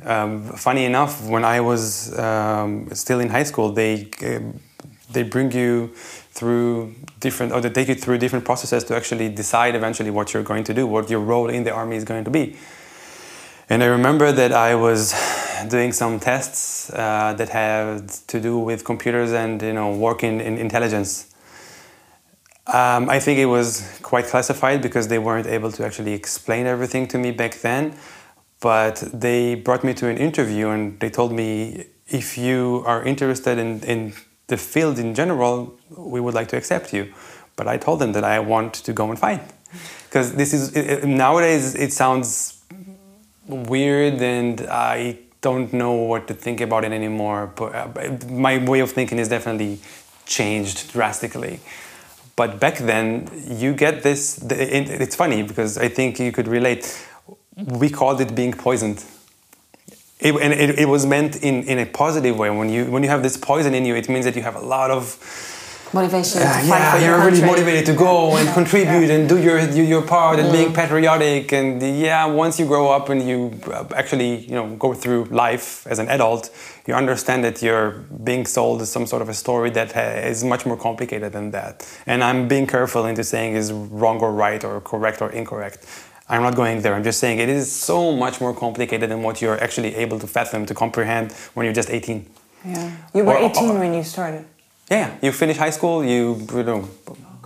Um, 0.04 0.42
funny 0.42 0.84
enough, 0.84 1.26
when 1.26 1.44
I 1.44 1.60
was 1.60 2.16
um, 2.18 2.88
still 2.92 3.20
in 3.20 3.30
high 3.30 3.44
school, 3.44 3.72
they 3.72 4.08
uh, 4.22 4.40
they 5.10 5.22
bring 5.22 5.52
you 5.52 5.92
through 6.36 6.94
different 7.20 7.52
or 7.52 7.60
they 7.60 7.70
take 7.70 7.88
you 7.88 7.94
through 7.94 8.18
different 8.18 8.44
processes 8.44 8.84
to 8.84 8.94
actually 8.94 9.28
decide 9.30 9.74
eventually 9.74 10.10
what 10.10 10.34
you're 10.34 10.42
going 10.42 10.64
to 10.64 10.74
do, 10.74 10.86
what 10.86 11.08
your 11.08 11.20
role 11.20 11.48
in 11.48 11.64
the 11.64 11.72
army 11.72 11.96
is 11.96 12.04
going 12.04 12.24
to 12.24 12.30
be. 12.30 12.56
And 13.68 13.82
I 13.82 13.86
remember 13.86 14.30
that 14.32 14.52
I 14.52 14.74
was 14.74 15.14
doing 15.68 15.92
some 15.92 16.20
tests 16.20 16.90
uh, 16.90 17.34
that 17.38 17.48
had 17.48 18.08
to 18.28 18.40
do 18.40 18.58
with 18.58 18.84
computers 18.84 19.32
and 19.32 19.62
you 19.62 19.72
know 19.72 19.96
working 19.96 20.40
in 20.40 20.58
intelligence. 20.58 21.34
Um, 22.66 23.08
I 23.08 23.20
think 23.20 23.38
it 23.38 23.46
was 23.46 23.98
quite 24.02 24.26
classified 24.26 24.82
because 24.82 25.06
they 25.06 25.18
weren't 25.18 25.46
able 25.46 25.70
to 25.72 25.84
actually 25.84 26.12
explain 26.12 26.66
everything 26.66 27.06
to 27.08 27.18
me 27.18 27.30
back 27.30 27.54
then. 27.60 27.94
But 28.60 28.96
they 29.12 29.54
brought 29.54 29.84
me 29.84 29.94
to 29.94 30.08
an 30.08 30.16
interview 30.16 30.68
and 30.68 30.98
they 30.98 31.10
told 31.10 31.32
me 31.32 31.86
if 32.08 32.36
you 32.38 32.82
are 32.86 33.02
interested 33.04 33.58
in, 33.58 33.80
in 33.82 34.14
the 34.48 34.56
field 34.56 34.98
in 34.98 35.14
general, 35.14 35.78
we 35.96 36.20
would 36.20 36.34
like 36.34 36.48
to 36.48 36.56
accept 36.56 36.92
you. 36.92 37.12
But 37.54 37.68
I 37.68 37.76
told 37.76 38.00
them 38.00 38.12
that 38.12 38.24
I 38.24 38.40
want 38.40 38.74
to 38.74 38.92
go 38.92 39.10
and 39.10 39.18
fight 39.18 39.42
because 40.04 40.34
this 40.34 40.52
is 40.52 40.74
it, 40.74 41.04
nowadays 41.04 41.74
it 41.74 41.92
sounds 41.92 42.64
weird 43.46 44.14
and 44.14 44.60
I 44.62 45.18
don't 45.40 45.72
know 45.72 45.92
what 45.92 46.26
to 46.28 46.34
think 46.34 46.60
about 46.60 46.84
it 46.84 46.92
anymore. 46.92 47.52
But 47.54 47.74
uh, 47.74 48.18
my 48.28 48.58
way 48.58 48.80
of 48.80 48.90
thinking 48.90 49.18
is 49.18 49.28
definitely 49.28 49.80
changed 50.24 50.92
drastically. 50.92 51.60
But 52.36 52.60
back 52.60 52.76
then, 52.76 53.30
you 53.46 53.72
get 53.72 54.02
this. 54.02 54.38
It's 54.50 55.16
funny 55.16 55.42
because 55.42 55.78
I 55.78 55.88
think 55.88 56.20
you 56.20 56.32
could 56.32 56.48
relate. 56.48 57.06
We 57.56 57.88
called 57.88 58.20
it 58.20 58.34
being 58.34 58.52
poisoned. 58.52 59.02
It, 60.20 60.34
and 60.34 60.52
it, 60.52 60.78
it 60.78 60.88
was 60.88 61.06
meant 61.06 61.36
in, 61.42 61.64
in 61.64 61.78
a 61.78 61.86
positive 61.86 62.38
way. 62.38 62.50
When 62.50 62.68
you 62.68 62.86
when 62.86 63.02
you 63.02 63.08
have 63.08 63.22
this 63.22 63.36
poison 63.36 63.74
in 63.74 63.86
you, 63.86 63.94
it 63.94 64.08
means 64.08 64.26
that 64.26 64.36
you 64.36 64.42
have 64.42 64.54
a 64.54 64.60
lot 64.60 64.90
of 64.90 65.16
Motivation 65.92 66.42
uh, 66.42 66.62
yeah, 66.64 66.98
you're 66.98 67.24
really 67.24 67.40
motivated 67.42 67.86
to 67.86 67.94
go 67.94 68.36
and 68.36 68.48
contribute 68.50 69.08
and 69.08 69.28
do 69.28 69.38
your 69.38 69.64
do 69.66 69.82
your 69.82 70.02
part 70.02 70.38
and 70.40 70.50
being 70.52 70.72
patriotic 70.72 71.52
and 71.52 71.80
yeah, 71.80 72.24
once 72.26 72.58
you 72.58 72.66
grow 72.66 72.90
up 72.90 73.08
and 73.08 73.26
you 73.28 73.38
uh, 73.72 73.84
actually 73.94 74.32
you 74.46 74.56
know 74.58 74.74
go 74.76 74.92
through 74.94 75.24
life 75.26 75.86
as 75.86 75.98
an 76.00 76.08
adult, 76.08 76.50
you 76.86 76.94
understand 76.94 77.44
that 77.44 77.62
you're 77.62 77.90
being 78.24 78.44
sold 78.46 78.84
some 78.86 79.06
sort 79.06 79.22
of 79.22 79.28
a 79.28 79.34
story 79.34 79.70
that 79.70 79.96
is 80.32 80.42
much 80.42 80.66
more 80.66 80.76
complicated 80.76 81.32
than 81.32 81.52
that. 81.52 81.74
And 82.06 82.22
I'm 82.24 82.48
being 82.48 82.66
careful 82.66 83.06
into 83.06 83.22
saying 83.22 83.54
is 83.54 83.72
wrong 83.72 84.18
or 84.20 84.32
right 84.32 84.62
or 84.64 84.80
correct 84.80 85.22
or 85.22 85.30
incorrect. 85.30 85.86
I'm 86.28 86.42
not 86.42 86.56
going 86.56 86.82
there. 86.82 86.94
I'm 86.94 87.04
just 87.04 87.20
saying 87.20 87.38
it 87.38 87.48
is 87.48 87.70
so 87.70 88.10
much 88.10 88.40
more 88.40 88.52
complicated 88.52 89.08
than 89.10 89.22
what 89.22 89.40
you're 89.40 89.62
actually 89.62 89.94
able 89.94 90.18
to 90.18 90.26
fathom 90.26 90.66
to 90.66 90.74
comprehend 90.74 91.30
when 91.54 91.62
you're 91.64 91.72
just 91.82 91.90
18. 91.90 92.26
yeah. 92.64 92.90
You 93.14 93.22
were 93.24 93.34
Or- 93.34 93.42
or- 93.42 93.50
18 93.50 93.78
when 93.78 93.94
you 93.94 94.02
started. 94.02 94.44
Yeah, 94.90 95.16
you 95.20 95.32
finish 95.32 95.56
high 95.56 95.70
school, 95.70 96.04
you, 96.04 96.46
you 96.54 96.62
know, 96.62 96.88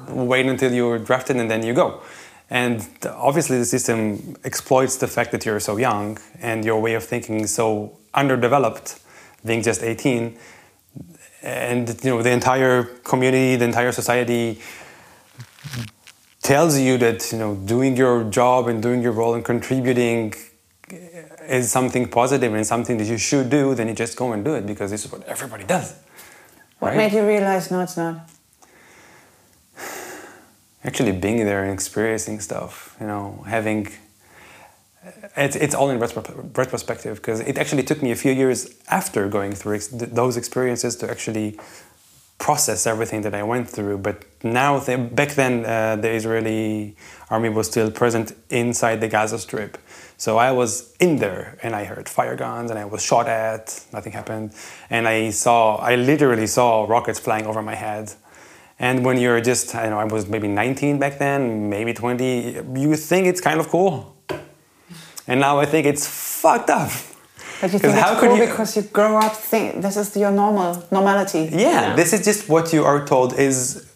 wait 0.09 0.47
until 0.47 0.73
you're 0.73 0.99
drafted, 0.99 1.37
and 1.37 1.51
then 1.51 1.65
you 1.65 1.73
go. 1.73 2.03
And 2.51 2.87
obviously, 3.07 3.59
the 3.59 3.65
system 3.65 4.37
exploits 4.45 4.97
the 4.97 5.07
fact 5.07 5.31
that 5.33 5.47
you're 5.47 5.61
so 5.61 5.77
young 5.77 6.19
and 6.41 6.65
your 6.65 6.81
way 6.81 6.95
of 6.95 7.05
thinking 7.05 7.41
is 7.41 7.55
so 7.55 7.97
underdeveloped, 8.13 8.99
being 9.45 9.63
just 9.63 9.83
18. 9.83 10.37
And 11.43 11.89
you 12.05 12.11
know 12.11 12.23
the 12.23 12.33
entire 12.33 12.83
community, 12.83 13.57
the 13.57 13.65
entire 13.65 13.93
society 13.93 14.61
tells 16.43 16.79
you 16.79 16.99
that 16.99 17.33
you 17.33 17.39
know 17.39 17.55
doing 17.55 17.97
your 17.97 18.25
job 18.25 18.69
and 18.69 18.83
doing 18.83 19.01
your 19.01 19.13
role 19.13 19.35
and 19.35 19.43
contributing 19.43 20.35
is 21.49 21.71
something 21.71 22.09
positive 22.09 22.53
and 22.53 22.67
something 22.67 22.99
that 22.99 23.07
you 23.07 23.17
should 23.17 23.49
do. 23.49 23.75
Then 23.75 23.89
you 23.89 23.95
just 23.95 24.19
go 24.19 24.33
and 24.33 24.45
do 24.45 24.55
it 24.55 24.67
because 24.67 24.91
this 24.91 25.07
is 25.07 25.13
what 25.13 25.23
everybody 25.25 25.65
does. 25.65 25.95
What 26.81 26.89
right? 26.89 26.97
made 26.97 27.13
you 27.13 27.27
realize 27.27 27.71
no, 27.71 27.81
it's 27.81 27.97
not? 27.97 28.29
actually 30.83 31.13
being 31.13 31.45
there 31.45 31.63
and 31.63 31.73
experiencing 31.73 32.41
stuff 32.41 32.97
you 32.99 33.07
know 33.07 33.45
having 33.47 33.87
it's, 35.37 35.57
it's 35.57 35.75
all 35.75 35.91
in 35.91 35.99
retro- 35.99 36.51
retrospective 36.55 37.17
because 37.17 37.41
it 37.41 37.57
actually 37.59 37.83
took 37.83 38.03
me 38.03 38.11
a 38.11 38.17
few 38.17 38.33
years 38.33 38.75
after 38.89 39.29
going 39.29 39.53
through 39.53 39.77
ex- 39.77 39.89
those 39.89 40.37
experiences 40.37 40.97
to 40.97 41.11
actually 41.11 41.59
process 42.39 42.87
everything 42.87 43.23
that 43.23 43.35
I 43.35 43.43
went 43.43 43.69
through. 43.69 43.99
But 43.99 44.25
now, 44.43 44.81
th- 44.81 45.15
back 45.15 45.31
then, 45.35 45.65
uh, 45.65 45.97
the 45.97 46.11
Israeli 46.11 46.97
army 47.29 47.51
was 47.51 47.67
still 47.67 47.91
present 47.91 48.33
inside 48.49 49.01
the 49.01 49.09
Gaza 49.09 49.39
Strip. 49.39 49.79
So 50.25 50.37
I 50.37 50.53
was 50.53 50.71
in 51.01 51.17
there 51.17 51.57
and 51.63 51.75
I 51.75 51.85
heard 51.85 52.07
fire 52.07 52.37
guns 52.37 52.71
and 52.71 52.79
I 52.79 52.85
was 52.85 53.01
shot 53.03 53.27
at, 53.27 53.63
nothing 53.91 54.13
happened. 54.13 54.53
And 54.91 55.09
I 55.09 55.31
saw, 55.31 55.77
I 55.77 55.95
literally 55.97 56.47
saw 56.47 56.85
rockets 56.85 57.19
flying 57.19 57.47
over 57.47 57.63
my 57.63 57.75
head. 57.75 58.13
And 58.79 59.03
when 59.03 59.17
you're 59.19 59.41
just, 59.41 59.75
I 59.75 59.89
know, 59.89 59.99
I 59.99 60.05
was 60.05 60.29
maybe 60.29 60.47
19 60.47 60.99
back 60.99 61.19
then, 61.19 61.71
maybe 61.71 61.95
20, 61.95 62.53
you 62.77 62.97
think 62.97 63.29
it's 63.29 63.41
kind 63.41 63.61
of 63.61 63.69
cool. 63.71 64.15
And 65.27 65.41
now 65.41 65.59
I 65.59 65.65
think 65.65 65.87
it's 65.87 66.07
fucked 66.07 66.69
up. 66.69 66.91
But 67.63 67.73
you 67.73 67.79
'Cause 67.79 67.91
think 67.93 67.95
how 68.05 68.13
it's 68.13 68.21
could 68.21 68.29
cool 68.31 68.39
you- 68.39 68.47
because 68.47 68.77
you 68.77 68.83
grow 68.83 69.17
up 69.17 69.35
think 69.37 69.81
this 69.81 69.97
is 69.97 70.15
your 70.17 70.31
normal 70.33 70.83
normality. 70.91 71.49
Yeah, 71.51 71.59
Yeah. 71.61 71.97
this 71.97 72.13
is 72.13 72.21
just 72.27 72.47
what 72.49 72.73
you 72.75 72.85
are 72.85 73.07
told 73.07 73.33
is, 73.39 73.87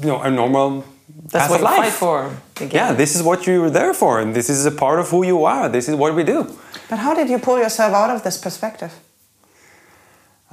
you 0.00 0.06
know, 0.10 0.20
a 0.22 0.30
normal 0.30 0.84
That's 1.30 1.50
what 1.50 1.60
you 1.60 1.64
life. 1.64 1.76
fight 1.76 1.92
for. 1.92 2.36
again. 2.56 2.70
Yeah, 2.72 2.92
this 2.92 3.14
is 3.14 3.22
what 3.22 3.46
you're 3.46 3.70
there 3.70 3.94
for, 3.94 4.20
and 4.20 4.34
this 4.34 4.48
is 4.50 4.66
a 4.66 4.72
part 4.72 4.98
of 4.98 5.08
who 5.10 5.24
you 5.24 5.44
are. 5.44 5.68
This 5.68 5.88
is 5.88 5.94
what 5.94 6.14
we 6.14 6.24
do. 6.24 6.58
But 6.90 6.98
how 6.98 7.14
did 7.14 7.28
you 7.30 7.38
pull 7.38 7.58
yourself 7.58 7.94
out 7.94 8.10
of 8.10 8.22
this 8.22 8.36
perspective? 8.38 8.92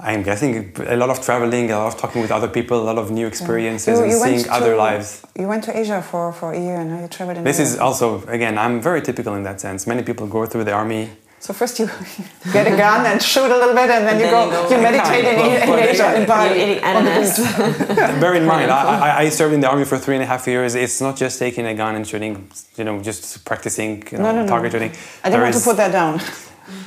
I'm 0.02 0.22
guessing 0.22 0.74
a 0.86 0.96
lot 0.96 1.10
of 1.10 1.20
traveling, 1.20 1.70
a 1.70 1.76
lot 1.76 1.92
of 1.92 2.00
talking 2.00 2.22
with 2.22 2.30
other 2.30 2.48
people, 2.48 2.80
a 2.80 2.86
lot 2.90 2.96
of 2.96 3.10
new 3.10 3.26
experiences, 3.26 3.98
and 3.98 4.08
went 4.08 4.22
seeing 4.22 4.48
other 4.48 4.74
lives. 4.74 5.22
You 5.38 5.46
went 5.46 5.64
to 5.64 5.76
Asia 5.76 6.00
for, 6.00 6.32
for 6.32 6.54
a 6.54 6.58
year 6.58 6.76
and 6.76 7.02
you 7.02 7.08
traveled 7.08 7.36
in 7.38 7.44
This 7.44 7.60
is 7.60 7.78
also, 7.78 8.26
again, 8.26 8.56
I'm 8.56 8.80
very 8.80 9.02
typical 9.02 9.34
in 9.34 9.42
that 9.42 9.60
sense. 9.60 9.86
Many 9.86 10.02
people 10.02 10.26
go 10.26 10.46
through 10.46 10.64
the 10.64 10.72
army. 10.72 11.10
So 11.40 11.54
first 11.54 11.78
you 11.78 11.86
get 12.52 12.66
a 12.66 12.76
gun 12.76 13.06
and 13.06 13.20
shoot 13.22 13.46
a 13.46 13.56
little 13.62 13.74
bit 13.74 13.88
and 13.88 14.06
then, 14.06 14.14
And 14.14 14.20
you, 14.20 14.26
then 14.26 14.34
go, 14.34 14.44
you 14.44 14.50
go 14.50 14.68
you 14.68 14.74
and 14.74 14.82
meditate 14.82 15.24
in, 15.24 15.60
come. 15.66 15.78
in 15.78 15.88
Asia, 15.88 16.20
in 16.20 16.26
Bali. 16.26 16.48
You 16.60 16.66
eat 16.76 16.82
on 16.84 17.04
the 17.04 18.16
Bear 18.20 18.34
in 18.34 18.44
mind, 18.44 18.70
I, 18.70 18.82
I, 19.08 19.18
I 19.22 19.28
served 19.30 19.54
in 19.54 19.60
the 19.60 19.68
army 19.70 19.86
for 19.86 19.96
three 19.98 20.16
and 20.16 20.22
a 20.22 20.26
half 20.26 20.46
years. 20.46 20.74
It's 20.74 21.00
not 21.00 21.16
just 21.16 21.38
taking 21.38 21.64
a 21.66 21.74
gun 21.74 21.96
and 21.96 22.06
shooting, 22.06 22.50
you 22.76 22.84
know, 22.84 23.00
just 23.00 23.44
practicing 23.46 24.04
you 24.12 24.18
know, 24.18 24.24
No, 24.24 24.32
no, 24.32 24.42
no. 24.42 24.48
target 24.48 24.72
shooting. 24.72 24.92
I 25.24 25.30
didn't 25.30 25.42
want 25.42 25.54
to 25.54 25.60
put 25.60 25.76
that 25.78 25.92
down. 25.92 26.20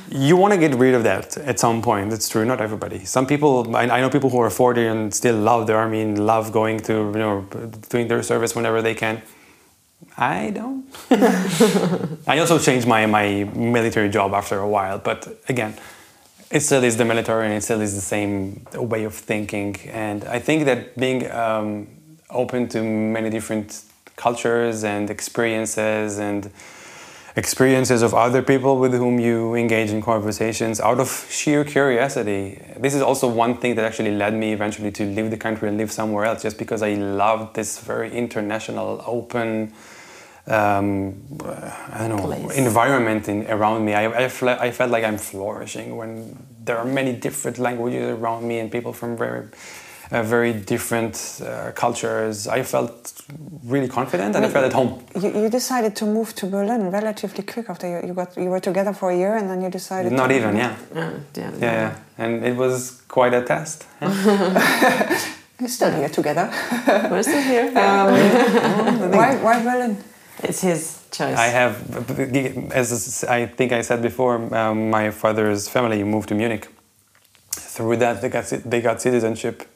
You 0.08 0.36
want 0.36 0.54
to 0.54 0.58
get 0.58 0.72
rid 0.76 0.94
of 0.94 1.02
that 1.02 1.36
at 1.38 1.58
some 1.58 1.82
point. 1.82 2.10
That's 2.10 2.28
true. 2.28 2.44
Not 2.44 2.60
everybody. 2.60 3.04
Some 3.04 3.26
people. 3.26 3.76
I, 3.76 3.82
I 3.96 4.00
know 4.00 4.08
people 4.08 4.30
who 4.30 4.38
are 4.38 4.50
40 4.50 4.86
and 4.86 5.12
still 5.12 5.36
love 5.36 5.66
the 5.66 5.74
army 5.74 6.00
and 6.00 6.24
love 6.24 6.52
going 6.52 6.78
to 6.88 6.92
you 6.92 7.18
know 7.24 7.44
doing 7.90 8.06
their 8.08 8.22
service 8.22 8.54
whenever 8.54 8.80
they 8.80 8.94
can. 8.94 9.20
I 10.16 10.50
don't. 10.50 10.84
I 12.26 12.38
also 12.38 12.58
changed 12.58 12.86
my 12.86 13.06
my 13.06 13.44
military 13.54 14.08
job 14.08 14.32
after 14.32 14.58
a 14.58 14.68
while, 14.68 14.98
but 14.98 15.42
again, 15.48 15.74
it 16.50 16.60
still 16.60 16.84
is 16.84 16.96
the 16.96 17.04
military 17.04 17.46
and 17.46 17.54
it 17.54 17.62
still 17.62 17.80
is 17.80 17.94
the 17.94 18.00
same 18.00 18.64
way 18.74 19.04
of 19.04 19.14
thinking. 19.14 19.76
And 19.90 20.24
I 20.24 20.38
think 20.38 20.66
that 20.66 20.96
being 20.96 21.30
um, 21.30 21.88
open 22.30 22.68
to 22.68 22.82
many 22.82 23.28
different 23.28 23.82
cultures 24.16 24.84
and 24.84 25.10
experiences 25.10 26.18
and 26.18 26.50
experiences 27.36 28.02
of 28.02 28.14
other 28.14 28.42
people 28.42 28.78
with 28.78 28.92
whom 28.92 29.18
you 29.18 29.54
engage 29.54 29.90
in 29.90 30.00
conversations 30.00 30.80
out 30.80 31.00
of 31.00 31.26
sheer 31.28 31.64
curiosity. 31.64 32.62
This 32.76 32.94
is 32.94 33.02
also 33.02 33.26
one 33.26 33.56
thing 33.56 33.74
that 33.74 33.84
actually 33.84 34.12
led 34.12 34.34
me 34.34 34.52
eventually 34.52 34.92
to 34.92 35.04
leave 35.04 35.30
the 35.30 35.36
country 35.36 35.68
and 35.68 35.76
live 35.76 35.90
somewhere 35.90 36.24
else, 36.24 36.42
just 36.42 36.58
because 36.58 36.82
I 36.82 36.94
loved 36.94 37.56
this 37.56 37.80
very 37.80 38.12
international, 38.12 39.02
open. 39.04 39.72
Um, 40.46 41.14
I 41.92 42.06
don't 42.06 42.16
know 42.16 42.26
Place. 42.26 42.58
environment 42.58 43.28
in, 43.28 43.46
around 43.48 43.84
me. 43.84 43.94
I, 43.94 44.24
I, 44.24 44.28
fle- 44.28 44.60
I 44.60 44.70
felt 44.72 44.90
like 44.90 45.02
I'm 45.02 45.16
flourishing 45.16 45.96
when 45.96 46.36
there 46.62 46.76
are 46.76 46.84
many 46.84 47.14
different 47.14 47.58
languages 47.58 48.10
around 48.10 48.46
me 48.46 48.58
and 48.58 48.70
people 48.70 48.92
from 48.92 49.16
very, 49.16 49.48
uh, 50.10 50.22
very 50.22 50.52
different 50.52 51.40
uh, 51.42 51.72
cultures. 51.72 52.46
I 52.46 52.62
felt 52.62 53.14
really 53.64 53.88
confident 53.88 54.36
and 54.36 54.44
I 54.44 54.50
felt 54.50 54.66
at 54.66 54.74
home. 54.74 55.02
You, 55.18 55.44
you 55.44 55.48
decided 55.48 55.96
to 55.96 56.04
move 56.04 56.34
to 56.34 56.46
Berlin 56.46 56.90
relatively 56.90 57.42
quick 57.42 57.70
after 57.70 57.88
you, 57.88 58.08
you 58.08 58.12
got 58.12 58.36
you 58.36 58.50
were 58.50 58.60
together 58.60 58.92
for 58.92 59.12
a 59.12 59.16
year 59.16 59.36
and 59.36 59.48
then 59.48 59.62
you 59.62 59.70
decided 59.70 60.12
Not 60.12 60.28
to, 60.28 60.36
even, 60.36 60.56
yeah. 60.56 60.76
Yeah, 60.94 61.10
yeah, 61.36 61.50
Yeah, 61.58 61.72
yeah. 61.72 61.96
And 62.18 62.44
it 62.44 62.54
was 62.54 63.02
quite 63.08 63.32
a 63.32 63.42
test. 63.42 63.86
You're 65.60 65.68
still 65.68 65.92
here 65.92 66.10
together. 66.10 66.50
We're 66.86 67.22
still 67.22 67.40
here. 67.40 67.70
why, 67.72 69.36
why 69.36 69.62
Berlin? 69.62 69.96
It's 70.44 70.60
his 70.60 71.02
choice. 71.10 71.36
I 71.36 71.46
have, 71.46 71.74
as 72.72 73.24
I 73.24 73.46
think 73.46 73.72
I 73.72 73.82
said 73.82 74.02
before, 74.02 74.34
um, 74.54 74.90
my 74.90 75.10
father's 75.10 75.68
family 75.68 76.02
moved 76.04 76.28
to 76.28 76.34
Munich. 76.34 76.68
Through 77.52 77.96
that, 77.98 78.20
they 78.22 78.28
got, 78.28 78.44
they 78.46 78.80
got 78.80 79.00
citizenship. 79.00 79.66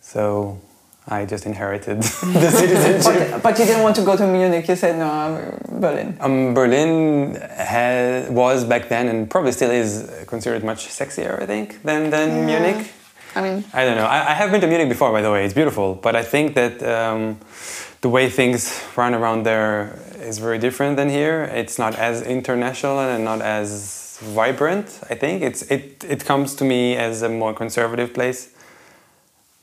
So 0.00 0.60
I 1.08 1.24
just 1.26 1.46
inherited 1.46 1.98
the 2.02 2.50
citizenship. 2.60 3.30
But, 3.30 3.42
but 3.42 3.58
you 3.58 3.64
didn't 3.66 3.82
want 3.82 3.96
to 3.96 4.02
go 4.02 4.16
to 4.16 4.26
Munich. 4.26 4.68
You 4.68 4.76
said 4.76 4.98
no, 4.98 5.10
I'm 5.10 5.80
Berlin. 5.80 6.16
Um, 6.20 6.54
Berlin 6.54 7.34
had, 7.34 8.30
was 8.30 8.64
back 8.64 8.88
then 8.88 9.08
and 9.08 9.30
probably 9.30 9.52
still 9.52 9.70
is 9.70 10.10
considered 10.26 10.64
much 10.64 10.86
sexier, 10.88 11.40
I 11.42 11.46
think, 11.46 11.82
than, 11.82 12.10
than 12.10 12.48
Yeah. 12.48 12.60
Munich. 12.60 12.92
I 13.34 13.40
mean, 13.40 13.64
I 13.72 13.84
don't 13.86 13.96
know. 13.96 14.04
I, 14.04 14.32
I 14.32 14.34
have 14.34 14.50
been 14.50 14.60
to 14.60 14.66
Munich 14.66 14.90
before, 14.90 15.10
by 15.10 15.22
the 15.22 15.30
way. 15.30 15.44
It's 15.46 15.54
beautiful, 15.54 15.94
but 15.94 16.14
I 16.14 16.22
think 16.22 16.54
that 16.54 16.82
um, 16.82 17.38
the 18.02 18.08
way 18.08 18.28
things 18.28 18.82
run 18.96 19.14
around 19.14 19.44
there 19.44 19.98
is 20.20 20.38
very 20.38 20.58
different 20.58 20.96
than 20.96 21.08
here. 21.08 21.44
It's 21.54 21.78
not 21.78 21.94
as 21.94 22.22
international 22.22 22.98
and 23.00 23.24
not 23.24 23.40
as 23.40 24.18
vibrant. 24.34 24.86
I 25.10 25.14
think 25.14 25.42
it's 25.42 25.62
it 25.70 26.04
it 26.08 26.24
comes 26.24 26.54
to 26.56 26.64
me 26.64 26.96
as 26.96 27.22
a 27.22 27.28
more 27.28 27.54
conservative 27.54 28.12
place. 28.12 28.48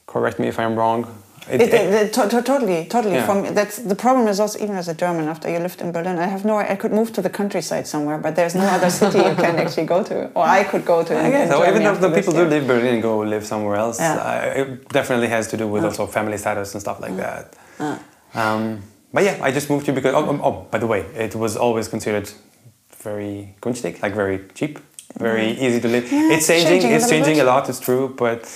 Correct 0.07 0.39
me 0.39 0.47
if 0.47 0.57
I'm 0.59 0.75
wrong. 0.75 1.05
It- 1.51 1.61
It, 1.61 1.73
it, 1.73 2.13
to- 2.13 2.29
to- 2.29 2.41
totally, 2.41 2.85
totally. 2.85 3.15
Yeah. 3.15 3.25
From 3.25 3.53
that's 3.55 3.77
the 3.77 3.95
problem 3.95 4.27
is 4.27 4.39
also 4.39 4.57
even 4.63 4.75
as 4.77 4.87
a 4.87 4.93
German. 4.93 5.27
After 5.27 5.49
you 5.49 5.59
lived 5.59 5.81
in 5.81 5.91
Berlin, 5.91 6.17
I 6.19 6.27
have 6.35 6.43
no. 6.45 6.57
I 6.73 6.75
could 6.81 6.93
move 6.99 7.09
to 7.13 7.21
the 7.21 7.29
countryside 7.29 7.85
somewhere, 7.87 8.17
but 8.25 8.35
there's 8.35 8.55
no 8.55 8.65
other 8.77 8.89
city 8.89 9.17
you 9.29 9.35
can 9.35 9.55
actually 9.63 9.87
go 9.87 10.03
to, 10.03 10.15
or 10.35 10.43
I 10.59 10.63
could 10.71 10.85
go 10.85 11.03
to. 11.03 11.13
I 11.13 11.23
in- 11.25 11.31
guess 11.31 11.45
in 11.47 11.51
so. 11.57 11.63
Even 11.69 11.81
after 11.91 12.07
the 12.09 12.15
people 12.15 12.33
do 12.33 12.43
in 12.55 12.67
Berlin 12.67 12.93
and 12.95 13.01
go 13.01 13.19
live 13.33 13.45
somewhere 13.45 13.77
else, 13.85 13.97
Yeah. 13.99 14.17
uh, 14.29 14.61
it 14.61 14.67
definitely 14.89 15.27
has 15.29 15.47
to 15.47 15.57
do 15.57 15.67
with 15.73 15.83
also 15.85 16.05
family 16.07 16.37
status 16.37 16.73
and 16.73 16.81
stuff 16.81 16.99
like 17.05 17.15
that. 17.17 17.43
Um, 18.34 18.84
but 19.13 19.23
yeah, 19.23 19.39
I 19.41 19.51
just 19.51 19.69
moved 19.69 19.86
here 19.86 19.95
because. 19.95 20.13
Oh, 20.13 20.25
oh, 20.30 20.41
oh, 20.43 20.67
by 20.71 20.77
the 20.77 20.88
way, 20.88 21.01
it 21.15 21.36
was 21.36 21.57
always 21.57 21.88
considered 21.88 22.30
very 22.97 23.55
günstig, 23.61 24.01
like 24.01 24.13
very 24.13 24.45
cheap, 24.53 24.80
very 25.17 25.51
easy 25.51 25.80
to 25.82 25.88
live. 25.88 26.11
Yeah, 26.11 26.34
it's 26.34 26.47
changing. 26.47 26.82
changing 26.82 26.91
it's 26.91 27.05
little 27.05 27.25
changing 27.25 27.41
a 27.41 27.43
lot. 27.45 27.69
It's 27.69 27.80
true, 27.80 28.13
but. 28.17 28.47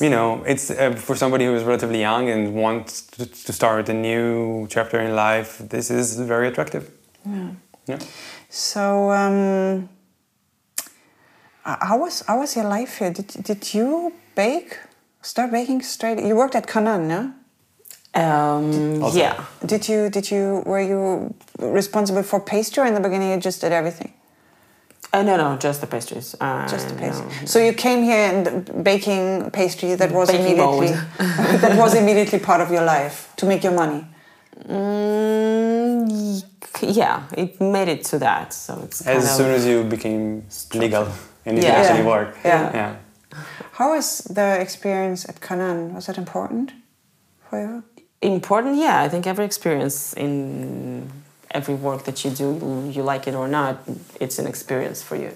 You 0.00 0.10
know, 0.10 0.42
it's 0.44 0.72
uh, 0.72 0.96
for 0.96 1.14
somebody 1.14 1.44
who 1.44 1.54
is 1.54 1.62
relatively 1.62 2.00
young 2.00 2.28
and 2.28 2.52
wants 2.52 3.02
to, 3.12 3.26
to 3.26 3.52
start 3.52 3.88
a 3.88 3.94
new 3.94 4.66
chapter 4.68 4.98
in 4.98 5.14
life. 5.14 5.58
This 5.58 5.88
is 5.88 6.18
very 6.18 6.48
attractive. 6.48 6.90
Yeah. 7.24 7.50
yeah. 7.86 7.98
So, 8.48 9.12
um, 9.12 9.88
how 11.62 11.98
was 11.98 12.22
how 12.26 12.40
was 12.40 12.56
your 12.56 12.64
life 12.64 12.98
here? 12.98 13.12
Did 13.12 13.28
did 13.44 13.72
you 13.72 14.12
bake? 14.34 14.78
Start 15.22 15.52
baking 15.52 15.82
straight? 15.82 16.18
You 16.18 16.34
worked 16.36 16.54
at 16.54 16.66
Kanaan, 16.66 17.06
no? 17.06 17.32
Um, 18.14 19.02
Also- 19.02 19.18
yeah. 19.18 19.34
Did 19.66 19.88
you 19.88 20.08
did 20.10 20.30
you 20.30 20.62
were 20.66 20.80
you 20.80 21.34
responsible 21.58 22.22
for 22.22 22.40
pastry 22.40 22.86
in 22.88 22.94
the 22.94 23.00
beginning? 23.00 23.30
You 23.30 23.38
just 23.40 23.60
did 23.60 23.72
everything. 23.72 24.12
Uh, 25.12 25.22
no, 25.22 25.36
no, 25.36 25.56
just 25.56 25.80
the 25.80 25.86
pastries. 25.86 26.34
Uh, 26.40 26.66
Just 26.66 26.88
the 26.88 26.94
no. 26.94 27.00
pastry. 27.00 27.46
So 27.46 27.58
you 27.60 27.72
came 27.72 28.02
here 28.02 28.24
and 28.32 28.84
baking 28.84 29.50
pastry 29.52 29.94
that 29.94 30.10
was 30.10 30.28
Baking 30.28 30.46
immediately 30.46 30.88
that 31.62 31.76
was 31.78 31.94
immediately 31.94 32.40
part 32.40 32.60
of 32.60 32.70
your 32.70 32.84
life 32.84 33.16
to 33.36 33.46
make 33.46 33.62
your 33.62 33.74
money. 33.74 34.04
Mm, 34.68 36.42
yeah, 36.82 37.22
it 37.36 37.60
made 37.60 37.88
it 37.88 38.04
to 38.10 38.18
that. 38.18 38.52
So 38.52 38.80
it's 38.84 39.06
As 39.06 39.36
soon 39.36 39.50
as 39.52 39.64
you 39.66 39.84
became 39.84 40.42
legal 40.74 41.06
and 41.46 41.58
you 41.58 41.62
Yeah. 41.64 41.74
could 41.74 41.80
actually 41.86 42.04
Yeah. 42.04 42.16
work. 42.16 42.36
Yeah. 42.44 42.70
yeah. 42.80 42.92
How 43.78 43.94
was 43.94 44.22
the 44.34 44.60
experience 44.60 45.28
at 45.28 45.40
Kanaan? 45.40 45.92
Was 45.94 46.06
that 46.06 46.16
important 46.18 46.72
for 47.48 47.58
you? 47.60 47.82
Important 48.32 48.76
yeah 48.76 49.00
i 49.02 49.08
think 49.08 49.26
every 49.26 49.44
experience 49.44 50.12
in 50.14 51.10
every 51.50 51.74
work 51.74 52.04
that 52.04 52.24
you 52.24 52.30
do 52.30 52.90
you 52.92 53.02
like 53.02 53.26
it 53.28 53.34
or 53.34 53.48
not 53.48 53.78
it's 54.20 54.38
an 54.38 54.46
experience 54.46 55.02
for 55.02 55.16
you 55.16 55.32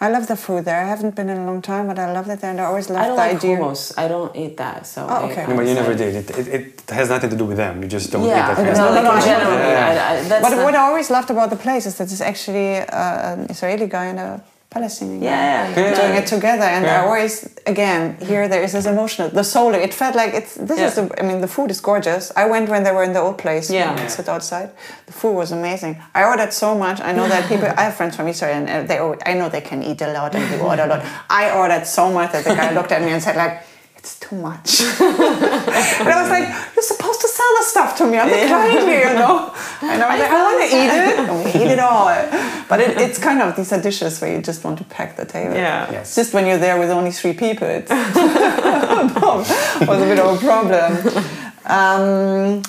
I 0.00 0.08
love 0.10 0.28
the 0.28 0.36
food 0.36 0.64
there. 0.64 0.80
I 0.80 0.88
haven't 0.94 1.16
been 1.16 1.28
in 1.28 1.38
a 1.38 1.44
long 1.44 1.60
time, 1.60 1.88
but 1.88 1.98
I 1.98 2.12
love 2.12 2.28
it 2.30 2.40
there, 2.40 2.52
and 2.52 2.60
I 2.60 2.66
always 2.70 2.88
love 2.88 3.00
i 3.02 3.06
don't 3.08 3.16
the 3.16 3.22
like 3.26 3.36
idea. 3.36 3.56
hummus 3.56 3.82
i 3.98 4.06
don't 4.06 4.32
eat 4.42 4.56
that 4.56 4.86
so 4.86 5.00
Oh, 5.10 5.26
okay. 5.26 5.42
I 5.42 5.46
No, 5.48 5.56
but 5.56 5.66
you 5.66 5.74
never 5.74 5.94
did. 6.04 6.12
It, 6.20 6.28
it, 6.38 6.46
it 6.56 6.90
has 6.98 7.08
nothing 7.08 7.30
to 7.30 7.36
do 7.42 7.46
with 7.50 7.56
them. 7.56 7.82
You 7.82 7.88
just 7.88 8.12
don't 8.12 8.24
yeah 8.24 8.38
eat 8.38 8.46
that 8.48 8.56
kind 8.56 8.68
of 8.68 8.76
no, 8.76 8.94
no, 8.94 9.02
no, 9.14 9.20
general 9.30 9.58
yeah. 9.58 10.10
I, 10.10 10.36
I, 10.36 10.40
But 10.44 10.52
what 10.66 10.74
I 10.80 10.82
always 10.90 11.08
loved 11.16 11.30
about 11.34 11.50
the 11.50 11.60
place 11.66 11.84
is 11.90 11.94
that 11.98 12.06
it's 12.12 12.20
actually 12.32 12.70
uh, 12.78 13.32
an 13.32 13.40
Israeli 13.54 13.88
guy 13.96 14.06
and 14.12 14.20
a 14.20 14.30
Palestinian 14.70 15.22
yeah, 15.22 15.70
yeah, 15.70 15.80
Yeah. 15.80 15.94
doing 16.00 16.14
it 16.22 16.26
together. 16.26 16.64
And 16.64 16.84
I 16.86 16.98
always, 17.06 17.48
again, 17.66 18.18
here 18.20 18.48
there 18.48 18.62
is 18.62 18.72
this 18.72 18.84
emotional, 18.84 19.28
the 19.30 19.42
soul. 19.42 19.72
It 19.74 19.94
felt 19.94 20.14
like 20.14 20.34
it's. 20.34 20.54
This 20.56 20.78
is 20.86 20.94
the. 20.96 21.04
I 21.18 21.22
mean, 21.28 21.40
the 21.40 21.48
food 21.48 21.70
is 21.70 21.80
gorgeous. 21.80 22.30
I 22.36 22.44
went 22.44 22.68
when 22.68 22.82
they 22.84 22.92
were 22.92 23.02
in 23.02 23.14
the 23.14 23.20
old 23.20 23.38
place. 23.38 23.70
Yeah. 23.70 23.94
you 23.94 24.02
know, 24.02 24.08
sit 24.08 24.28
outside. 24.28 24.68
The 25.06 25.12
food 25.20 25.32
was 25.42 25.52
amazing. 25.52 25.94
I 26.14 26.24
ordered 26.24 26.52
so 26.52 26.76
much. 26.84 27.00
I 27.00 27.12
know 27.12 27.26
that 27.28 27.48
people. 27.52 27.68
I 27.80 27.82
have 27.88 27.94
friends 27.96 28.14
from 28.16 28.28
Israel, 28.28 28.52
and 28.58 28.68
uh, 28.68 28.82
they. 28.88 28.98
al- 28.98 29.16
I 29.24 29.32
know 29.38 29.48
they 29.48 29.62
can 29.70 29.82
eat 29.82 30.00
a 30.02 30.12
lot 30.12 30.34
and 30.34 30.44
they 30.52 30.60
order 30.60 30.82
a 30.82 30.86
lot. 30.92 31.02
I 31.42 31.50
ordered 31.60 31.86
so 31.86 32.04
much 32.12 32.32
that 32.32 32.44
the 32.44 32.54
guy 32.54 32.70
looked 32.74 32.92
at 32.92 33.00
me 33.02 33.10
and 33.12 33.22
said 33.22 33.36
like. 33.36 33.54
It's 33.98 34.18
too 34.20 34.36
much. 34.36 34.80
and 35.00 36.08
I 36.08 36.22
was 36.22 36.30
like, 36.30 36.46
"You're 36.74 36.82
supposed 36.94 37.20
to 37.20 37.28
sell 37.28 37.52
the 37.58 37.64
stuff 37.64 37.96
to 37.98 38.06
me. 38.06 38.16
I'm 38.18 38.30
the 38.30 38.46
client 38.46 38.86
here, 38.88 39.08
you 39.08 39.14
know." 39.14 39.52
And 39.82 40.02
I 40.02 40.06
was 40.10 40.20
like, 40.20 40.30
"I 40.30 40.42
want 40.48 40.58
to 40.64 40.68
eat 40.80 40.92
it, 41.02 41.18
and 41.18 41.44
we 41.44 41.50
eat 41.60 41.70
it 41.76 41.80
all." 41.80 42.06
But 42.68 42.80
it, 42.80 42.96
it's 43.04 43.18
kind 43.18 43.40
of 43.42 43.56
these 43.56 43.72
are 43.72 43.80
dishes 43.82 44.20
where 44.20 44.32
you 44.34 44.40
just 44.40 44.62
want 44.64 44.78
to 44.78 44.84
pack 44.84 45.16
the 45.16 45.24
table. 45.24 45.54
yeah 45.54 45.90
Yes. 45.90 46.06
It's 46.08 46.16
just 46.16 46.34
when 46.34 46.46
you're 46.46 46.58
there 46.58 46.78
with 46.78 46.90
only 46.90 47.10
three 47.10 47.32
people, 47.32 47.66
it's 47.66 47.90
was 49.90 50.02
a 50.02 50.06
bit 50.10 50.18
of 50.18 50.36
a 50.36 50.38
problem. 50.46 50.90
Um, 51.66 52.62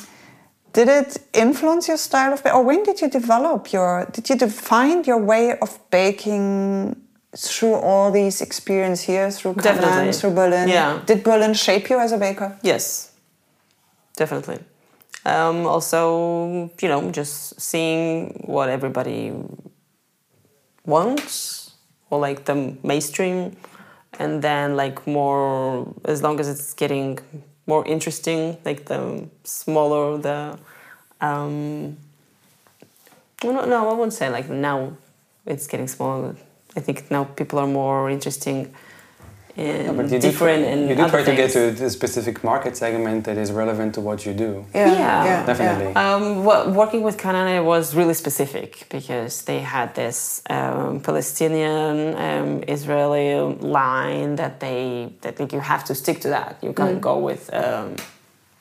did 0.74 0.88
it 0.88 1.18
influence 1.34 1.88
your 1.88 1.98
style 1.98 2.34
of, 2.34 2.44
ba- 2.44 2.54
or 2.54 2.64
when 2.64 2.84
did 2.84 3.02
you 3.02 3.10
develop 3.10 3.72
your? 3.74 4.08
Did 4.12 4.30
you 4.30 4.36
define 4.36 5.04
your 5.04 5.18
way 5.18 5.58
of 5.60 5.80
baking 5.90 6.96
through 7.36 7.76
all 7.76 8.12
these 8.12 8.42
experience 8.42 9.02
here, 9.02 9.30
through 9.32 9.54
Definitely. 9.56 10.14
Through 10.14 10.32
Berlin? 10.32 10.68
Yeah. 10.68 11.02
Did 11.06 11.24
Berlin 11.24 11.54
shape 11.54 11.90
you 11.90 12.00
as 12.00 12.12
a 12.12 12.18
baker? 12.18 12.58
Yes, 12.64 13.12
definitely. 14.16 14.60
Um, 15.26 15.66
also, 15.66 16.72
you 16.82 16.88
know, 16.88 17.12
just 17.12 17.60
seeing 17.60 18.44
what 18.46 18.70
everybody 18.70 19.34
wants, 20.86 21.72
or 22.10 22.20
like 22.20 22.46
the 22.46 22.76
mainstream, 22.84 23.56
and 24.18 24.42
then 24.42 24.76
like 24.76 25.06
more, 25.06 25.94
as 26.06 26.24
long 26.24 26.40
as 26.40 26.48
it's 26.48 26.74
getting 26.74 27.20
more 27.68 27.86
interesting, 27.86 28.58
like 28.66 28.86
the 28.86 29.28
smaller 29.44 30.18
the. 30.18 30.58
Um, 31.22 31.98
well, 33.44 33.54
no, 33.54 33.66
no, 33.66 33.90
I 33.90 33.94
wouldn't 33.94 34.14
say 34.14 34.30
like 34.30 34.50
now 34.50 34.94
it's 35.46 35.68
getting 35.68 35.88
smaller. 35.88 36.36
I 36.80 36.82
think 36.82 36.98
now 37.12 37.24
people 37.40 37.58
are 37.60 37.72
more 37.82 38.10
interesting 38.10 38.60
in 39.56 39.86
No, 39.88 39.94
but 39.94 40.06
you 40.12 40.20
do, 40.20 40.28
different 40.30 40.64
and 40.72 40.80
you 40.90 40.96
do 40.96 41.02
other 41.04 41.12
try 41.12 41.24
to 41.32 41.36
get 41.42 41.50
to 41.58 41.62
a 41.90 41.90
specific 41.90 42.36
market 42.52 42.74
segment 42.84 43.20
that 43.28 43.38
is 43.44 43.50
relevant 43.52 43.90
to 43.96 44.02
what 44.08 44.26
you 44.26 44.34
do. 44.34 44.52
Yeah, 44.74 45.46
Definitely. 45.52 45.92
Um, 46.04 46.24
well, 46.48 46.72
working 46.82 47.02
with 47.08 47.18
Kanaan 47.18 47.66
was 47.74 47.86
really 48.00 48.14
specific 48.14 48.70
because 48.98 49.34
they 49.50 49.60
had 49.60 49.88
this 50.02 50.42
um, 50.50 51.02
Palestinian 51.02 51.96
um, 52.28 52.64
Israeli 52.68 53.30
line 53.80 54.32
that 54.42 54.54
they 54.64 55.12
that 55.24 55.34
like 55.40 55.52
you 55.56 55.62
have 55.74 55.84
to 55.90 55.94
stick 55.96 56.18
to 56.26 56.30
that. 56.30 56.52
You 56.66 56.74
can't 56.74 57.02
go 57.10 57.16
with 57.30 57.44
um, 57.54 57.96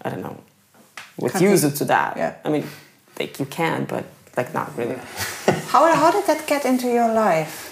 I 0.05 0.07
don't 0.11 0.23
know 0.29 0.39
with 1.23 1.33
Copy. 1.35 1.45
yuzu 1.45 1.77
to 1.79 1.85
that. 1.95 2.17
Yeah. 2.17 2.35
I 2.45 2.49
mean, 2.55 2.65
like 3.21 3.39
you 3.41 3.47
can, 3.47 3.85
but 3.85 4.05
like 4.37 4.55
not 4.55 4.77
really. 4.79 4.99
How, 5.73 5.93
how 5.95 6.11
did 6.11 6.27
that 6.27 6.47
get 6.47 6.65
into 6.65 6.89
your 6.89 7.13
life? 7.13 7.68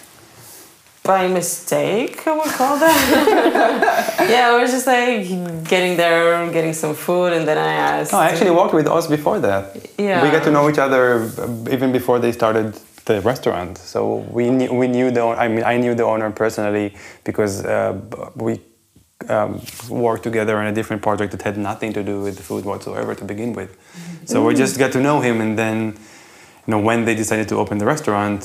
By 1.06 1.28
mistake, 1.28 2.26
I 2.26 2.32
would 2.36 2.46
call 2.46 2.78
that. 2.78 4.26
yeah, 4.28 4.50
I 4.50 4.60
was 4.60 4.72
just 4.72 4.86
like 4.88 5.68
getting 5.68 5.96
there, 5.96 6.50
getting 6.50 6.72
some 6.72 6.94
food, 6.94 7.32
and 7.32 7.46
then 7.46 7.58
I 7.58 7.72
asked. 7.74 8.12
No, 8.12 8.18
I 8.18 8.28
actually 8.30 8.50
worked 8.50 8.74
with 8.74 8.88
us 8.88 9.06
before 9.06 9.38
that. 9.38 9.76
Yeah. 9.98 10.22
We 10.24 10.30
got 10.30 10.42
to 10.44 10.50
know 10.50 10.68
each 10.68 10.78
other 10.78 11.30
uh, 11.38 11.70
even 11.70 11.92
before 11.92 12.18
they 12.18 12.32
started 12.32 12.74
the 13.04 13.20
restaurant. 13.20 13.78
So 13.78 14.26
we 14.30 14.50
knew, 14.50 14.72
we 14.74 14.88
knew 14.88 15.10
the 15.12 15.22
I 15.22 15.46
mean 15.48 15.64
I 15.64 15.76
knew 15.76 15.94
the 15.94 16.02
owner 16.02 16.30
personally 16.30 16.94
because 17.22 17.64
uh, 17.64 17.98
we 18.34 18.60
um, 19.28 19.60
worked 19.88 20.24
together 20.24 20.58
on 20.58 20.66
a 20.66 20.72
different 20.72 21.02
project 21.02 21.30
that 21.32 21.42
had 21.42 21.56
nothing 21.56 21.92
to 21.92 22.02
do 22.02 22.22
with 22.22 22.40
food 22.40 22.64
whatsoever 22.64 23.14
to 23.14 23.24
begin 23.24 23.52
with. 23.52 23.76
So 24.24 24.44
we 24.44 24.54
just 24.54 24.76
got 24.78 24.90
to 24.92 25.00
know 25.00 25.20
him, 25.20 25.40
and 25.40 25.56
then 25.56 25.96
you 26.66 26.70
know 26.72 26.80
when 26.80 27.04
they 27.04 27.14
decided 27.14 27.48
to 27.48 27.56
open 27.56 27.78
the 27.78 27.86
restaurant. 27.86 28.42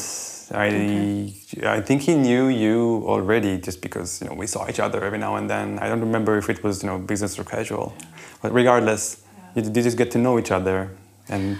I 0.53 1.33
I 1.63 1.81
think 1.81 2.01
he 2.03 2.15
knew 2.15 2.47
you 2.47 3.03
already 3.07 3.57
just 3.57 3.81
because 3.81 4.21
you 4.21 4.27
know 4.27 4.35
we 4.35 4.47
saw 4.47 4.67
each 4.69 4.79
other 4.79 5.03
every 5.03 5.17
now 5.19 5.35
and 5.35 5.49
then. 5.49 5.79
I 5.79 5.87
don't 5.89 6.01
remember 6.01 6.37
if 6.37 6.49
it 6.49 6.63
was 6.63 6.83
you 6.83 6.89
know 6.89 6.97
business 6.99 7.39
or 7.39 7.43
casual, 7.43 7.93
but 8.41 8.51
regardless, 8.53 9.21
you, 9.55 9.63
you 9.63 9.81
just 9.87 9.97
get 9.97 10.11
to 10.11 10.17
know 10.19 10.37
each 10.39 10.51
other 10.51 10.89
and 11.29 11.57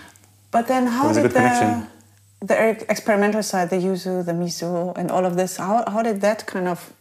But 0.51 0.67
then 0.67 0.87
how 0.87 1.05
It 1.05 1.07
was 1.09 1.17
a 1.17 1.21
did 1.21 1.31
good 1.31 1.35
the, 1.37 1.39
connection. 1.39 1.87
the 2.41 2.91
experimental 2.91 3.43
side, 3.43 3.69
the 3.69 3.77
yuzu, 3.77 4.25
the 4.25 4.33
miso, 4.33 4.95
and 4.97 5.09
all 5.11 5.25
of 5.25 5.35
this, 5.35 5.57
how, 5.57 5.83
how 5.87 6.01
did 6.03 6.19
that 6.21 6.45
kind 6.45 6.67
of 6.67 6.91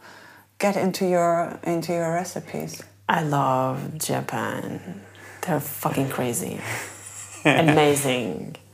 get 0.59 0.77
into 0.77 1.05
your 1.07 1.59
into 1.65 1.93
your 1.93 2.13
recipes? 2.13 2.83
I 3.09 3.23
love 3.23 3.99
Japan. 3.99 5.03
They're 5.43 5.61
fucking 5.61 6.11
crazy. 6.11 6.61
Amazing. 7.45 8.57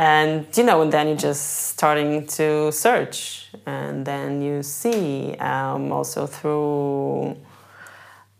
And 0.00 0.46
you 0.56 0.64
know, 0.64 0.80
and 0.80 0.90
then 0.90 1.08
you're 1.08 1.16
just 1.18 1.68
starting 1.74 2.26
to 2.38 2.72
search, 2.72 3.48
and 3.66 4.06
then 4.06 4.40
you 4.40 4.62
see 4.62 5.34
um, 5.34 5.92
also 5.92 6.26
through, 6.26 7.36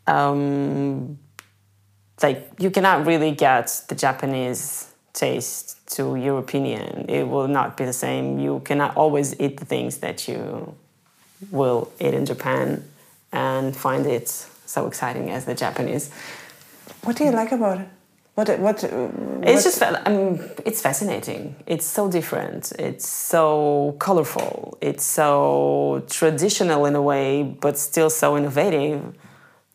um, 0.07 1.19
like 2.23 2.51
you 2.59 2.71
cannot 2.71 3.07
really 3.07 3.33
get 3.33 3.83
the 3.89 3.95
Japanese 3.95 4.87
taste 5.13 5.87
to 5.97 6.17
European. 6.17 7.05
It 7.11 7.25
will 7.25 7.49
not 7.49 7.77
be 7.77 7.85
the 7.85 7.93
same. 7.93 8.39
You 8.39 8.61
cannot 8.61 8.97
always 8.97 9.39
eat 9.39 9.59
the 9.59 9.67
things 9.67 9.99
that 9.99 10.27
you 10.27 10.75
will 11.51 11.93
eat 12.01 12.15
in 12.15 12.25
Japan 12.25 12.89
and 13.33 13.77
find 13.77 14.07
it 14.07 14.31
so 14.65 14.87
exciting 14.87 15.29
as 15.29 15.45
the 15.45 15.55
Japanese. 15.55 16.11
What 17.05 17.17
do 17.17 17.25
you 17.25 17.33
like 17.33 17.53
about 17.53 17.81
it? 17.81 17.89
What 18.35 18.59
what? 18.59 18.85
uh, 18.85 19.09
It's 19.43 19.65
just 19.65 19.83
um, 19.83 20.39
it's 20.65 20.81
fascinating. 20.81 21.57
It's 21.67 21.85
so 21.87 22.09
different. 22.11 22.73
It's 22.79 23.09
so 23.09 23.97
colorful. 23.99 24.79
It's 24.81 25.05
so 25.05 26.03
traditional 26.09 26.87
in 26.87 26.95
a 26.95 27.03
way, 27.03 27.43
but 27.43 27.77
still 27.77 28.09
so 28.11 28.37
innovative 28.37 29.03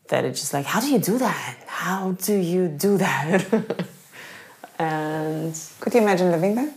that 0.07 0.23
it's 0.25 0.39
just 0.39 0.53
like, 0.53 0.65
how 0.65 0.79
do 0.79 0.87
you 0.87 0.99
do 0.99 1.17
that? 1.17 1.57
How 1.67 2.11
do 2.13 2.33
you 2.35 2.67
do 2.67 2.97
that? 2.97 3.43
and 4.79 5.53
Could 5.79 5.93
you 5.93 6.01
imagine 6.01 6.31
living 6.31 6.55
there? 6.55 6.71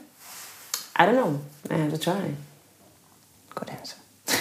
I 0.96 1.06
don't 1.06 1.14
know. 1.14 1.40
I 1.70 1.74
have 1.74 1.92
to 1.92 1.98
try. 1.98 2.34
Good 3.54 3.70
answer. 3.70 3.96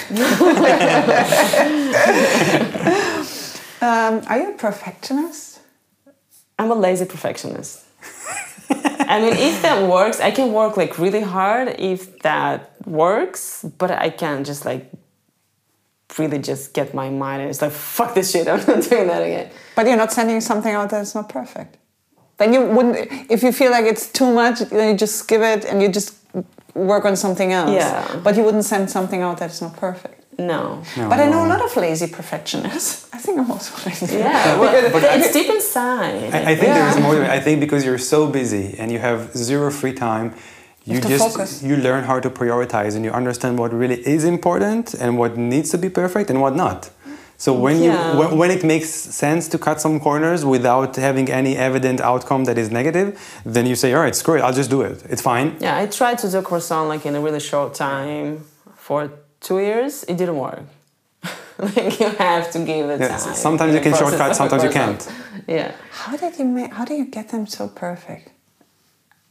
um, 3.81 4.21
are 4.27 4.39
you 4.39 4.49
a 4.51 4.57
perfectionist? 4.57 5.56
I'm 6.59 6.71
a 6.71 6.75
lazy 6.75 7.05
perfectionist. 7.05 7.83
I 9.09 9.21
mean, 9.21 9.33
if 9.33 9.61
that 9.61 9.87
works, 9.89 10.19
I 10.19 10.31
can 10.31 10.51
work 10.51 10.75
like 10.75 10.99
really 10.99 11.21
hard 11.21 11.75
if 11.79 12.19
that 12.19 12.75
works, 12.85 13.63
but 13.77 13.89
I 13.91 14.09
can't 14.09 14.45
just 14.45 14.65
like 14.65 14.91
really 16.17 16.39
just 16.39 16.73
get 16.73 16.93
my 16.93 17.09
mind 17.09 17.41
and 17.41 17.49
it's 17.49 17.61
like, 17.61 17.71
fuck 17.71 18.15
this 18.15 18.31
shit, 18.31 18.47
I'm 18.47 18.59
not 18.65 18.83
doing 18.89 19.07
that 19.07 19.21
again. 19.21 19.49
But 19.75 19.87
you're 19.87 19.97
not 19.97 20.11
sending 20.11 20.41
something 20.41 20.73
out 20.73 20.89
that's 20.89 21.15
not 21.15 21.29
perfect. 21.29 21.77
Then 22.37 22.53
you 22.53 22.61
wouldn't. 22.65 23.31
If 23.31 23.43
you 23.43 23.51
feel 23.51 23.71
like 23.71 23.85
it's 23.85 24.11
too 24.11 24.31
much, 24.31 24.59
then 24.59 24.91
you 24.91 24.97
just 24.97 25.15
skip 25.15 25.41
it 25.41 25.65
and 25.65 25.81
you 25.81 25.89
just 25.89 26.15
work 26.75 27.05
on 27.05 27.15
something 27.15 27.51
else. 27.51 27.71
Yeah. 27.71 28.19
But 28.23 28.35
you 28.35 28.43
wouldn't 28.43 28.65
send 28.65 28.89
something 28.91 29.21
out 29.21 29.39
that's 29.39 29.61
not 29.61 29.75
perfect. 29.75 30.16
No. 30.37 30.83
No, 30.95 31.09
But 31.09 31.19
I 31.19 31.29
know 31.29 31.45
a 31.45 31.49
lot 31.53 31.61
of 31.61 31.75
lazy 31.75 32.07
perfectionists. 32.07 33.09
I 33.13 33.17
think 33.17 33.39
I'm 33.39 33.49
also 33.51 33.73
lazy. 33.89 34.17
Yeah, 34.17 34.59
well, 34.61 34.91
but 34.91 35.03
I- 35.03 35.17
it's 35.17 35.31
deep 35.33 35.49
inside. 35.49 36.33
I, 36.33 36.51
I 36.51 36.55
think 36.55 36.73
there 36.77 36.89
is 36.89 36.99
more. 36.99 37.15
I 37.37 37.39
think 37.39 37.59
because 37.59 37.83
you're 37.85 37.97
so 38.15 38.27
busy 38.27 38.75
and 38.79 38.91
you 38.91 38.99
have 38.99 39.19
zero 39.35 39.71
free 39.71 39.93
time, 39.93 40.33
you 40.85 41.01
just 41.01 41.23
focus. 41.33 41.63
you 41.63 41.75
learn 41.77 42.03
how 42.03 42.19
to 42.19 42.29
prioritize 42.29 42.95
and 42.95 43.03
you 43.03 43.11
understand 43.11 43.57
what 43.59 43.73
really 43.73 43.99
is 44.15 44.23
important 44.23 44.93
and 44.93 45.17
what 45.17 45.37
needs 45.37 45.69
to 45.71 45.77
be 45.77 45.89
perfect 45.89 46.29
and 46.29 46.39
what 46.41 46.55
not. 46.55 46.89
So 47.39 47.53
when 47.53 47.83
you 47.83 47.91
when, 48.19 48.29
when 48.39 48.51
it 48.51 48.63
makes 48.63 48.89
sense 48.89 49.47
to 49.49 49.57
cut 49.59 49.79
some 49.81 49.99
corners 49.99 50.43
without 50.43 50.95
having 50.95 51.29
any 51.29 51.55
evident 51.55 51.99
outcome 52.01 52.45
that 52.45 52.57
is 52.57 52.69
negative, 52.71 53.07
then 53.45 53.65
you 53.67 53.75
say, 53.75 53.93
all 53.93 54.01
right, 54.01 54.15
screw 54.15 54.35
it, 54.37 54.41
I'll 54.41 54.53
just 54.61 54.69
do 54.71 54.81
it. 54.81 55.03
It's 55.09 55.21
fine. 55.21 55.55
yeah, 55.59 55.77
I 55.81 55.85
tried 55.87 56.17
to 56.19 56.27
do 56.31 56.41
croissant 56.41 56.87
like 56.89 57.05
in 57.05 57.15
a 57.15 57.21
really 57.21 57.39
short 57.39 57.73
time 57.75 58.43
for 58.75 59.09
two 59.47 59.59
years. 59.59 60.03
It 60.11 60.17
didn't 60.21 60.37
work. 60.47 60.63
like 61.59 61.99
you 61.99 62.09
have 62.27 62.45
to 62.55 62.59
give 62.71 62.85
it 62.93 62.99
Yes, 62.99 63.23
time. 63.25 63.33
sometimes 63.47 63.73
you 63.75 63.81
can 63.81 63.93
shortcut, 64.01 64.35
sometimes 64.35 64.63
you 64.63 64.69
can't. 64.79 65.01
Yeah. 65.47 65.71
How 66.01 66.15
did 66.21 66.33
you 66.39 66.45
make? 66.57 66.71
How 66.77 66.85
do 66.85 66.93
you 66.93 67.05
get 67.17 67.25
them 67.33 67.47
so 67.47 67.67
perfect? 67.85 68.25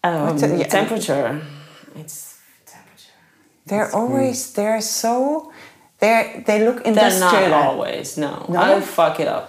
Um, 0.03 0.27
What's 0.27 0.43
it- 0.43 0.59
yeah. 0.59 0.67
temperature. 0.79 1.29
It's 2.01 2.19
temperature. 2.75 3.19
They're 3.69 3.91
always 3.95 4.53
they're 4.57 4.81
so 4.81 5.53
they 6.01 6.43
they 6.47 6.59
look 6.67 6.79
industrial. 6.85 7.31
They're 7.31 7.51
not 7.51 7.67
always. 7.73 8.17
No, 8.17 8.33
No? 8.49 8.61
I 8.61 8.81
fuck 8.81 9.21
it 9.21 9.29
up. 9.29 9.49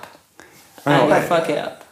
I 0.86 0.92
I 0.94 1.18
I- 1.18 1.22
fuck 1.34 1.50
it 1.50 1.58
up. 1.68 1.84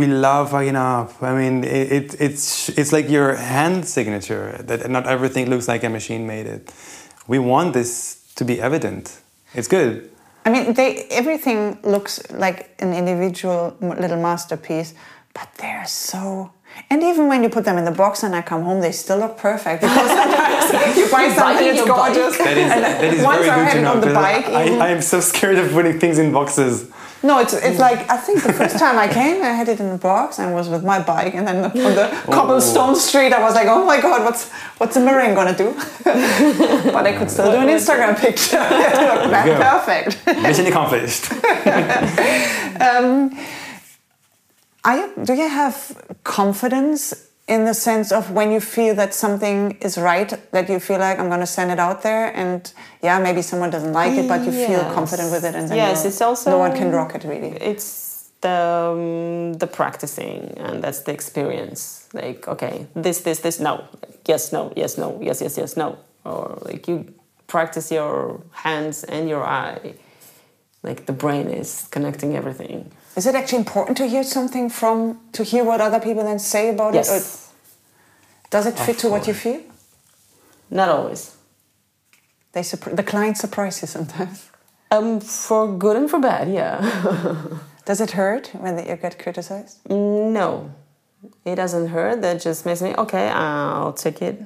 We 0.00 0.06
love 0.08 0.50
fucking 0.50 0.74
up. 0.74 1.22
I 1.22 1.32
mean, 1.40 1.62
it, 1.62 1.92
it, 1.98 2.06
it's 2.26 2.68
it's 2.80 2.92
like 2.96 3.06
your 3.08 3.28
hand 3.36 3.84
signature 3.86 4.44
that 4.68 4.90
not 4.90 5.06
everything 5.06 5.44
looks 5.52 5.68
like 5.68 5.84
a 5.86 5.88
machine 5.98 6.26
made 6.26 6.46
it. 6.56 6.72
We 7.26 7.38
want 7.38 7.72
this 7.72 8.18
to 8.36 8.44
be 8.44 8.60
evident. 8.60 9.20
It's 9.54 9.68
good. 9.68 10.10
I 10.46 10.50
mean, 10.50 10.74
they 10.74 11.04
everything 11.10 11.78
looks 11.82 12.20
like 12.30 12.70
an 12.80 12.92
individual 12.92 13.74
little 13.80 14.20
masterpiece, 14.20 14.92
but 15.32 15.48
they're 15.58 15.86
so. 15.86 16.50
And 16.90 17.02
even 17.04 17.28
when 17.28 17.42
you 17.44 17.48
put 17.48 17.64
them 17.64 17.78
in 17.78 17.84
the 17.84 17.92
box 17.92 18.24
and 18.24 18.34
I 18.34 18.42
come 18.42 18.62
home, 18.64 18.80
they 18.80 18.90
still 18.92 19.18
look 19.18 19.38
perfect 19.38 19.80
because 19.82 20.10
sometimes 20.70 20.96
you 20.98 21.08
buy 21.08 21.28
something 21.28 21.38
riding 21.38 21.68
it's 21.68 21.76
your 21.78 21.86
bike. 21.86 22.14
gorgeous. 22.14 22.36
That 22.38 22.58
is, 22.58 22.68
that 22.68 23.04
is 23.04 23.24
once 23.24 23.38
very 23.46 23.50
I 23.50 23.56
good 23.56 23.64
had 23.64 23.72
to 23.74 23.78
it 23.78 23.82
know. 23.82 23.92
on 23.92 24.00
the 24.00 24.06
'cause 24.08 24.14
bike. 24.14 24.48
even- 24.48 24.82
I, 24.82 24.88
I'm 24.90 25.00
so 25.00 25.20
scared 25.20 25.58
of 25.58 25.70
putting 25.70 25.98
things 26.00 26.18
in 26.18 26.32
boxes. 26.32 26.90
No, 27.24 27.38
it's 27.40 27.54
it's 27.54 27.78
like 27.78 28.08
I 28.10 28.18
think 28.18 28.42
the 28.42 28.52
first 28.52 28.78
time 28.78 28.98
I 28.98 29.08
came, 29.08 29.42
I 29.42 29.52
had 29.60 29.68
it 29.68 29.80
in 29.80 29.88
a 29.90 29.96
box 29.96 30.38
and 30.38 30.54
was 30.54 30.68
with 30.68 30.84
my 30.84 31.02
bike, 31.02 31.34
and 31.34 31.48
then 31.48 31.64
on 31.64 31.72
the 31.72 32.10
oh. 32.12 32.30
cobblestone 32.30 32.96
street, 32.96 33.32
I 33.32 33.40
was 33.40 33.54
like, 33.54 33.66
oh 33.66 33.84
my 33.86 33.98
god, 34.00 34.24
what's 34.24 34.50
what's 34.78 34.96
a 34.96 35.00
meringue 35.00 35.34
gonna 35.34 35.56
do? 35.56 35.72
but 36.04 37.06
I 37.06 37.14
could 37.16 37.30
still 37.30 37.50
do 37.50 37.58
an 37.58 37.68
Instagram 37.68 38.18
picture. 38.18 38.58
it 38.60 39.20
looked 39.20 39.30
that 39.30 39.46
go. 39.46 39.56
perfect. 39.56 40.26
Mission 40.42 40.66
accomplished. 40.66 41.32
Um, 42.80 43.36
Are 44.84 44.96
you, 44.98 45.12
do 45.24 45.32
you 45.32 45.48
have 45.48 45.76
confidence 46.24 47.14
in 47.46 47.64
the 47.66 47.74
sense 47.74 48.10
of 48.10 48.30
when 48.30 48.50
you 48.50 48.60
feel 48.60 48.94
that 48.94 49.12
something 49.12 49.72
is 49.80 49.98
right, 49.98 50.30
that 50.52 50.68
you 50.68 50.80
feel 50.80 50.98
like 50.98 51.18
I'm 51.18 51.28
going 51.28 51.40
to 51.40 51.46
send 51.46 51.70
it 51.70 51.78
out 51.78 52.02
there, 52.02 52.34
and 52.34 52.72
yeah, 53.02 53.18
maybe 53.18 53.42
someone 53.42 53.70
doesn't 53.70 53.92
like 53.92 54.12
it, 54.12 54.26
but 54.28 54.44
you 54.44 54.52
feel 54.52 54.80
confident 54.94 55.30
with 55.30 55.44
it, 55.44 55.54
and 55.54 55.68
then 55.68 55.76
Yes, 55.76 56.04
it's 56.04 56.20
also- 56.20 56.50
no 56.50 56.58
one 56.58 56.72
can 56.74 56.90
rock 56.90 57.14
it 57.14 57.24
really. 57.24 57.50
It's 57.60 58.12
the 58.40 58.50
um, 58.50 59.54
the 59.54 59.66
practicing 59.66 60.52
and 60.58 60.82
that's 60.84 61.00
the 61.00 61.12
experience. 61.12 62.08
Like 62.12 62.46
okay, 62.46 62.86
this 62.94 63.20
this 63.20 63.40
this 63.40 63.58
no, 63.58 63.84
yes 64.26 64.52
no 64.52 64.72
yes 64.76 64.98
no 64.98 65.18
yes 65.22 65.40
yes 65.40 65.56
yes 65.56 65.76
no, 65.76 65.98
or 66.24 66.58
like 66.62 66.86
you 66.88 67.12
practice 67.46 67.90
your 67.90 68.40
hands 68.52 69.04
and 69.04 69.28
your 69.28 69.42
eye. 69.44 69.94
Like 70.82 71.06
the 71.06 71.12
brain 71.12 71.48
is 71.48 71.88
connecting 71.90 72.36
everything. 72.36 72.90
Is 73.16 73.26
it 73.26 73.34
actually 73.34 73.58
important 73.58 73.96
to 73.98 74.06
hear 74.06 74.24
something 74.24 74.68
from 74.70 75.20
to 75.32 75.44
hear 75.44 75.64
what 75.64 75.80
other 75.80 76.00
people 76.00 76.24
then 76.24 76.38
say 76.38 76.70
about 76.70 76.94
it, 76.94 77.08
or 77.08 77.14
Yes, 77.14 77.52
does 78.50 78.66
it 78.66 78.78
fit 78.78 78.98
to 78.98 79.08
what 79.08 79.26
you 79.26 79.34
feel? 79.34 79.60
not 80.70 80.88
always. 80.88 81.36
They 82.52 82.62
the 82.62 83.02
client 83.02 83.36
surprises 83.36 83.82
you 83.82 83.88
sometimes. 83.88 84.50
Um, 84.90 85.20
for 85.20 85.76
good 85.76 85.96
and 85.96 86.08
for 86.10 86.20
bad, 86.20 86.48
yeah. 86.48 86.78
Does 87.84 88.00
it 88.00 88.12
hurt 88.12 88.48
when 88.54 88.78
you 88.78 88.96
get 88.96 89.18
criticized? 89.18 89.78
No, 89.90 90.70
it 91.44 91.56
doesn't 91.56 91.88
hurt. 91.88 92.22
That 92.22 92.40
just 92.40 92.64
makes 92.64 92.80
me 92.80 92.94
okay. 92.96 93.28
I'll 93.28 93.92
take 93.92 94.22
it 94.22 94.40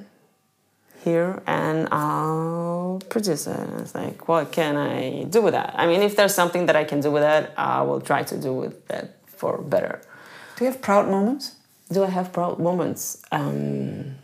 here 1.03 1.41
and 1.47 1.87
I'll 1.91 3.01
produce 3.09 3.47
it. 3.47 3.57
And 3.57 3.81
It's 3.81 3.95
like, 3.95 4.27
what 4.27 4.51
can 4.51 4.75
I 4.75 5.23
do 5.23 5.41
with 5.41 5.53
that? 5.53 5.73
I 5.77 5.87
mean, 5.87 6.01
if 6.01 6.15
there's 6.15 6.33
something 6.33 6.65
that 6.67 6.75
I 6.75 6.83
can 6.83 6.99
do 7.01 7.11
with 7.11 7.23
that, 7.23 7.53
I 7.57 7.81
will 7.81 8.01
try 8.01 8.23
to 8.23 8.37
do 8.37 8.53
with 8.53 8.87
that 8.87 9.17
for 9.25 9.57
better. 9.57 10.01
Do 10.57 10.65
you 10.65 10.71
have 10.71 10.81
proud 10.81 11.09
moments? 11.09 11.55
Do 11.91 12.03
I 12.03 12.09
have 12.09 12.31
proud 12.33 12.59
moments? 12.59 13.21
Um, 13.31 14.15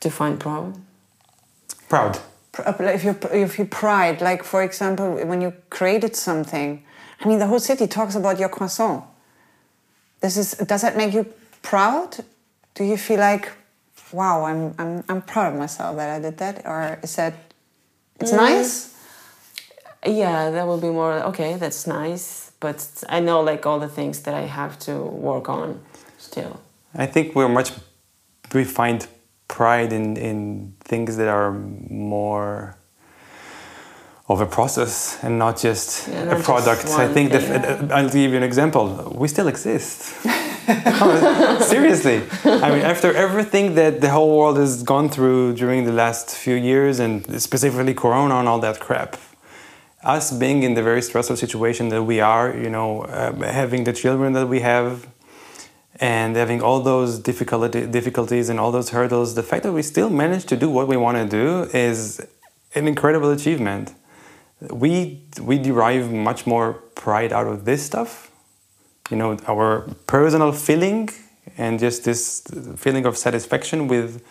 define 0.00 0.36
proud. 0.38 0.76
Proud. 1.88 2.18
Uh, 2.58 2.74
if 2.80 3.04
you 3.04 3.16
if 3.32 3.58
you 3.58 3.64
pride, 3.64 4.20
like 4.20 4.44
for 4.44 4.62
example, 4.62 5.14
when 5.24 5.40
you 5.40 5.54
created 5.70 6.14
something, 6.14 6.84
I 7.20 7.28
mean, 7.28 7.38
the 7.38 7.46
whole 7.46 7.60
city 7.60 7.86
talks 7.86 8.14
about 8.14 8.38
your 8.38 8.50
croissant. 8.50 9.04
This 10.20 10.36
is 10.36 10.52
does 10.52 10.82
that 10.82 10.96
make 10.96 11.14
you 11.14 11.24
proud? 11.62 12.18
Do 12.74 12.84
you 12.84 12.96
feel 12.96 13.20
like, 13.20 13.50
wow, 14.12 14.44
I'm 14.44 14.74
I'm 14.78 15.04
I'm 15.08 15.22
proud 15.22 15.52
of 15.52 15.58
myself 15.58 15.96
that 15.96 16.10
I 16.10 16.18
did 16.20 16.38
that, 16.38 16.66
or 16.66 16.98
is 17.02 17.16
that 17.16 17.34
it's 18.20 18.32
nice? 18.32 18.94
Yeah, 20.06 20.50
that 20.50 20.66
will 20.66 20.80
be 20.80 20.90
more 20.90 21.14
okay. 21.30 21.56
That's 21.56 21.86
nice, 21.86 22.52
but 22.60 23.04
I 23.08 23.20
know 23.20 23.40
like 23.40 23.66
all 23.66 23.78
the 23.80 23.88
things 23.88 24.20
that 24.22 24.34
I 24.34 24.46
have 24.46 24.78
to 24.80 24.94
work 24.98 25.48
on 25.48 25.80
still. 26.18 26.60
I 26.94 27.06
think 27.06 27.34
we're 27.34 27.48
much 27.48 27.72
we 28.54 28.64
find 28.64 29.06
pride 29.48 29.92
in 29.92 30.16
in 30.16 30.74
things 30.84 31.16
that 31.16 31.28
are 31.28 31.52
more 31.90 32.76
of 34.28 34.40
a 34.40 34.46
process 34.46 35.18
and 35.22 35.38
not 35.38 35.58
just 35.58 36.08
Yeah, 36.08 36.22
a 36.22 36.24
not 36.26 36.34
just 36.36 36.44
product. 36.44 36.86
I 36.86 37.12
think 37.12 37.32
the, 37.32 37.38
thing. 37.40 37.90
uh, 37.90 37.94
I'll 37.94 38.08
give 38.08 38.30
you 38.30 38.36
an 38.36 38.42
example. 38.42 39.12
We 39.18 39.28
still 39.28 39.48
exist. 39.48 40.14
Seriously, 41.62 42.22
I 42.44 42.70
mean, 42.70 42.82
after 42.82 43.12
everything 43.12 43.74
that 43.74 44.00
the 44.00 44.10
whole 44.10 44.36
world 44.38 44.56
has 44.58 44.82
gone 44.82 45.08
through 45.08 45.54
during 45.54 45.84
the 45.84 45.92
last 45.92 46.36
few 46.36 46.54
years, 46.54 46.98
and 46.98 47.40
specifically 47.40 47.94
Corona 47.94 48.36
and 48.36 48.48
all 48.48 48.60
that 48.60 48.78
crap, 48.78 49.16
us 50.04 50.32
being 50.32 50.62
in 50.62 50.74
the 50.74 50.82
very 50.82 51.02
stressful 51.02 51.36
situation 51.36 51.88
that 51.90 52.02
we 52.02 52.20
are, 52.20 52.56
you 52.56 52.70
know, 52.70 53.02
uh, 53.02 53.32
having 53.44 53.84
the 53.84 53.92
children 53.92 54.32
that 54.32 54.46
we 54.48 54.60
have, 54.60 55.06
and 56.00 56.34
having 56.34 56.60
all 56.60 56.80
those 56.80 57.18
difficulty, 57.18 57.86
difficulties 57.86 58.48
and 58.48 58.58
all 58.58 58.72
those 58.72 58.90
hurdles, 58.90 59.36
the 59.36 59.42
fact 59.42 59.62
that 59.62 59.72
we 59.72 59.82
still 59.82 60.10
manage 60.10 60.44
to 60.46 60.56
do 60.56 60.68
what 60.68 60.88
we 60.88 60.96
want 60.96 61.16
to 61.16 61.24
do 61.24 61.70
is 61.76 62.20
an 62.74 62.88
incredible 62.88 63.30
achievement. 63.30 63.94
We 64.70 65.22
we 65.40 65.58
derive 65.58 66.12
much 66.12 66.46
more 66.46 66.74
pride 66.94 67.32
out 67.32 67.46
of 67.46 67.64
this 67.64 67.84
stuff, 67.84 68.31
you 69.10 69.16
know, 69.16 69.36
our 69.46 69.82
personal 70.06 70.52
feeling 70.52 71.10
and 71.58 71.78
just 71.78 72.04
this 72.04 72.42
feeling 72.76 73.04
of 73.04 73.16
satisfaction 73.16 73.88
with 73.88 74.22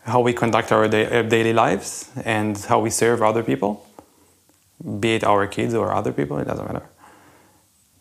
how 0.00 0.20
we 0.20 0.32
conduct 0.32 0.72
our 0.72 0.84
uh, 0.84 1.22
daily 1.22 1.52
lives 1.52 2.10
and 2.24 2.56
how 2.56 2.80
we 2.80 2.90
serve 2.90 3.22
other 3.22 3.42
people, 3.42 3.86
be 5.00 5.16
it 5.16 5.24
our 5.24 5.46
kids 5.46 5.74
or 5.74 5.92
other 5.92 6.12
people, 6.12 6.38
it 6.38 6.46
doesn't 6.46 6.66
matter 6.66 6.88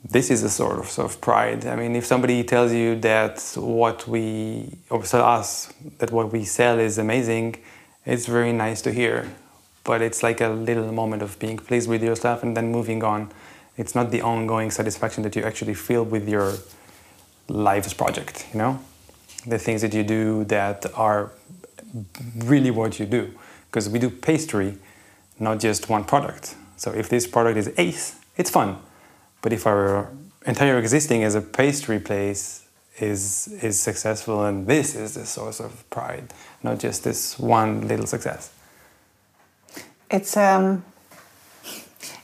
this 0.09 0.31
is 0.31 0.43
a 0.43 0.49
sort 0.49 0.79
of, 0.79 0.89
sort 0.89 1.11
of 1.11 1.21
pride. 1.21 1.65
I 1.65 1.75
mean, 1.75 1.95
if 1.95 2.05
somebody 2.05 2.43
tells 2.43 2.71
you 2.71 2.95
that 3.01 3.41
what 3.55 4.07
we, 4.07 4.77
or 4.89 5.03
us 5.03 5.73
that 5.99 6.11
what 6.11 6.31
we 6.31 6.45
sell 6.45 6.79
is 6.79 6.97
amazing, 6.97 7.57
it's 8.05 8.25
very 8.25 8.53
nice 8.53 8.81
to 8.83 8.91
hear. 8.91 9.29
But 9.83 10.01
it's 10.01 10.23
like 10.23 10.41
a 10.41 10.49
little 10.49 10.91
moment 10.91 11.21
of 11.21 11.37
being 11.39 11.57
pleased 11.57 11.89
with 11.89 12.03
yourself 12.03 12.43
and 12.43 12.55
then 12.55 12.71
moving 12.71 13.03
on. 13.03 13.31
It's 13.77 13.93
not 13.93 14.11
the 14.11 14.21
ongoing 14.21 14.71
satisfaction 14.71 15.23
that 15.23 15.35
you 15.35 15.43
actually 15.43 15.75
feel 15.75 16.03
with 16.03 16.27
your 16.27 16.55
life's 17.47 17.93
project, 17.93 18.47
you 18.51 18.59
know? 18.59 18.79
The 19.45 19.59
things 19.59 19.81
that 19.81 19.93
you 19.93 20.03
do 20.03 20.43
that 20.45 20.85
are 20.95 21.31
really 22.35 22.71
what 22.71 22.99
you 22.99 23.05
do. 23.05 23.31
Because 23.69 23.87
we 23.89 23.99
do 23.99 24.09
pastry, 24.09 24.77
not 25.39 25.59
just 25.59 25.89
one 25.89 26.03
product. 26.03 26.55
So 26.75 26.91
if 26.91 27.09
this 27.09 27.27
product 27.27 27.57
is 27.57 27.71
ace, 27.77 28.19
it's 28.35 28.49
fun. 28.49 28.77
But 29.41 29.53
if 29.53 29.65
our 29.67 30.09
entire 30.45 30.77
existing 30.79 31.23
as 31.23 31.35
a 31.35 31.41
pastry 31.41 31.99
place 31.99 32.65
is 32.99 33.47
is 33.61 33.79
successful, 33.79 34.43
and 34.45 34.65
this 34.65 34.95
is 34.95 35.13
the 35.13 35.25
source 35.25 35.59
of 35.59 35.87
pride, 35.89 36.33
not 36.63 36.79
just 36.79 37.03
this 37.03 37.37
one 37.37 37.87
little 37.87 38.07
success. 38.07 38.51
It's 40.09 40.35
um, 40.37 40.83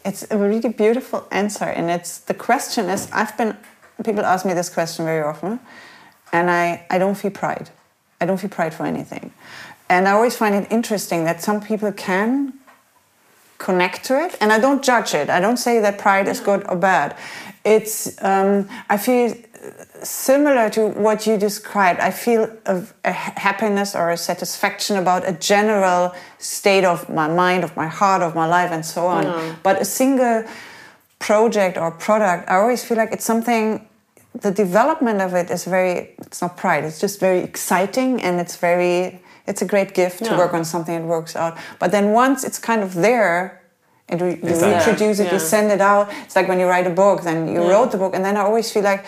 it's 0.06 0.26
a 0.32 0.38
really 0.38 0.70
beautiful 0.70 1.28
answer, 1.32 1.66
and 1.66 1.90
it's 1.90 2.20
the 2.20 2.34
question 2.34 2.90
is 2.90 3.10
I've 3.12 3.38
been 3.38 3.58
people 4.04 4.26
ask 4.26 4.46
me 4.46 4.54
this 4.54 4.70
question 4.70 5.06
very 5.06 5.24
often, 5.24 5.60
and 6.32 6.50
I 6.50 6.86
I 6.90 6.98
don't 6.98 7.16
feel 7.16 7.32
pride, 7.32 7.70
I 8.22 8.26
don't 8.26 8.38
feel 8.38 8.50
pride 8.50 8.74
for 8.74 8.86
anything, 8.86 9.32
and 9.90 10.08
I 10.08 10.12
always 10.12 10.36
find 10.36 10.56
it 10.56 10.72
interesting 10.72 11.26
that 11.26 11.42
some 11.42 11.62
people 11.62 11.92
can 11.92 12.54
connect 13.58 14.04
to 14.06 14.14
it, 14.26 14.38
and 14.42 14.52
I 14.52 14.60
don't 14.60 14.84
judge 14.84 15.14
it. 15.14 15.30
I 15.30 15.40
don't 15.40 15.58
say 15.58 15.80
that 15.80 15.98
pride 15.98 16.28
is 16.28 16.40
good 16.40 16.66
or 16.70 16.76
bad. 16.76 17.16
It's 17.64 18.22
um, 18.22 18.68
I 18.90 18.98
feel 18.98 19.36
similar 20.04 20.70
to 20.72 20.88
what 20.88 21.26
you 21.28 21.38
described. 21.38 22.00
I 22.00 22.12
feel 22.12 22.50
a, 22.66 22.84
a 23.06 23.12
happiness 23.12 23.96
or 23.96 24.12
a 24.12 24.18
satisfaction 24.18 24.98
about 24.98 25.28
a 25.28 25.34
general 25.34 26.14
state 26.40 26.84
of 26.86 27.10
my 27.10 27.28
mind, 27.28 27.64
of 27.64 27.76
my 27.76 27.88
heart, 27.88 28.22
of 28.22 28.36
my 28.36 28.46
life, 28.46 28.72
and 28.72 28.86
so 28.86 29.08
on. 29.08 29.24
But 29.64 29.82
a 29.82 29.86
single 29.86 30.44
project 31.20 31.78
or 31.78 31.92
product, 31.92 32.50
I 32.50 32.56
always 32.56 32.84
feel 32.84 32.98
like 32.98 33.12
it's 33.14 33.26
something. 33.26 33.88
The 34.42 34.52
development 34.52 35.22
of 35.22 35.34
it 35.36 35.50
is 35.52 35.66
very. 35.66 36.16
It's 36.20 36.42
not 36.42 36.58
pride. 36.58 36.84
It's 36.84 37.00
just 37.00 37.20
very 37.20 37.40
exciting, 37.40 38.22
and 38.22 38.40
it's 38.40 38.56
very. 38.56 39.22
It's 39.46 39.62
a 39.62 39.66
great 39.66 39.94
gift 39.94 40.24
to 40.26 40.38
work 40.38 40.54
on 40.54 40.64
something 40.66 40.96
that 41.02 41.06
works 41.08 41.36
out. 41.36 41.58
But 41.78 41.92
then 41.92 42.14
once 42.14 42.44
it's 42.46 42.58
kind 42.60 42.82
of 42.82 42.94
there, 42.94 43.62
and 44.10 44.20
you, 44.22 44.28
you 44.28 44.34
Exactly. 44.34 44.74
introduce 44.74 45.20
it, 45.20 45.32
you 45.32 45.40
send 45.40 45.72
it 45.72 45.82
out. 45.82 46.10
It's 46.26 46.36
like 46.36 46.48
when 46.48 46.60
you 46.60 46.66
write 46.68 46.88
a 46.88 46.96
book, 47.04 47.24
then 47.24 47.48
you 47.48 47.62
wrote 47.62 47.92
the 47.92 47.98
book, 47.98 48.16
and 48.16 48.24
then 48.24 48.38
I 48.38 48.42
always 48.42 48.72
feel 48.72 48.84
like 48.84 49.06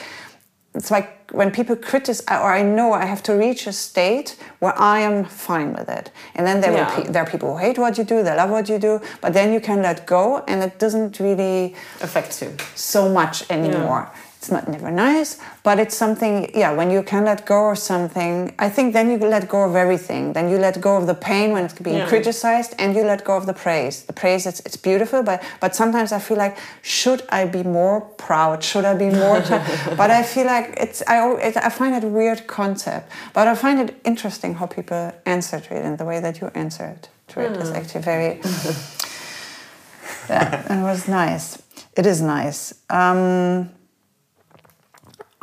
it's 0.76 0.91
like 0.91 1.09
when 1.32 1.49
people 1.51 1.76
criticize, 1.76 2.26
or 2.30 2.51
I 2.53 2.61
know 2.61 2.93
I 2.93 3.05
have 3.05 3.23
to 3.23 3.34
reach 3.34 3.65
a 3.67 3.73
state 3.73 4.36
where 4.59 4.78
I 4.80 4.99
am 4.99 5.26
fine 5.26 5.73
with 5.73 5.89
it, 5.89 6.11
and 6.36 6.45
then 6.45 6.61
there, 6.61 6.71
will 6.71 6.80
Yeah. 6.80 6.95
pe- 6.95 7.07
there 7.11 7.23
are 7.23 7.30
people 7.30 7.49
who 7.53 7.57
hate 7.57 7.78
what 7.80 7.97
you 7.97 8.03
do, 8.03 8.21
they 8.23 8.36
love 8.36 8.49
what 8.51 8.69
you 8.69 8.78
do, 8.78 9.01
but 9.21 9.34
then 9.34 9.51
you 9.53 9.59
can 9.59 9.82
let 9.82 10.05
go, 10.05 10.43
and 10.47 10.61
it 10.63 10.78
doesn't 10.78 11.19
really 11.19 11.76
affect 12.01 12.41
you. 12.41 12.49
so 12.76 13.09
much 13.09 13.43
anymore. 13.49 14.09
It's 14.45 14.51
not 14.51 14.67
never 14.67 14.91
nice, 14.91 15.39
but 15.63 15.79
it's 15.79 15.97
something. 15.97 16.51
Yeah, 16.53 16.71
when 16.73 16.91
you 16.91 17.01
can 17.01 17.25
let 17.25 17.47
go 17.47 17.71
of 17.71 17.79
something, 17.79 18.53
I 18.59 18.69
think 18.69 18.93
then 18.93 19.09
you 19.09 19.17
let 19.17 19.49
go 19.49 19.63
of 19.63 19.75
everything. 19.75 20.33
Then 20.33 20.49
you 20.51 20.59
let 20.59 20.79
go 20.79 20.97
of 20.97 21.07
the 21.07 21.15
pain 21.15 21.51
when 21.51 21.65
it's 21.65 21.73
being 21.73 21.97
Yeah. 21.97 22.07
criticized, 22.07 22.75
and 22.77 22.95
you 22.95 23.03
let 23.03 23.23
go 23.25 23.35
of 23.35 23.47
the 23.47 23.53
praise. 23.53 24.03
The 24.03 24.13
praise, 24.13 24.45
it's, 24.45 24.59
it's 24.59 24.77
beautiful, 24.77 25.23
but 25.23 25.41
but 25.59 25.75
sometimes 25.75 26.11
I 26.11 26.19
feel 26.19 26.37
like, 26.37 26.57
should 26.83 27.23
I 27.29 27.45
be 27.45 27.63
more 27.63 28.01
proud? 28.17 28.63
Should 28.63 28.85
I 28.85 28.93
be 28.93 29.09
more? 29.09 29.41
but 30.01 30.11
I 30.11 30.21
feel 30.21 30.45
like 30.45 30.75
it's. 30.77 31.01
I 31.07 31.15
it, 31.47 31.57
I 31.57 31.69
find 31.69 31.95
it 31.95 32.03
a 32.03 32.11
weird 32.19 32.45
concept, 32.45 33.11
but 33.33 33.47
I 33.47 33.55
find 33.55 33.79
it 33.79 33.99
interesting 34.03 34.53
how 34.59 34.67
people 34.67 35.11
answer 35.25 35.59
to 35.59 35.75
it, 35.75 35.83
and 35.83 35.97
the 35.97 36.05
way 36.05 36.19
that 36.21 36.39
you 36.39 36.51
answered 36.53 37.07
to 37.29 37.39
it 37.41 37.57
is 37.63 37.71
actually 37.71 38.03
very. 38.03 38.41
that, 40.27 40.69
it 40.69 40.83
was 40.83 41.07
nice. 41.07 41.57
It 41.97 42.05
is 42.05 42.21
nice. 42.21 42.73
Um, 42.91 43.69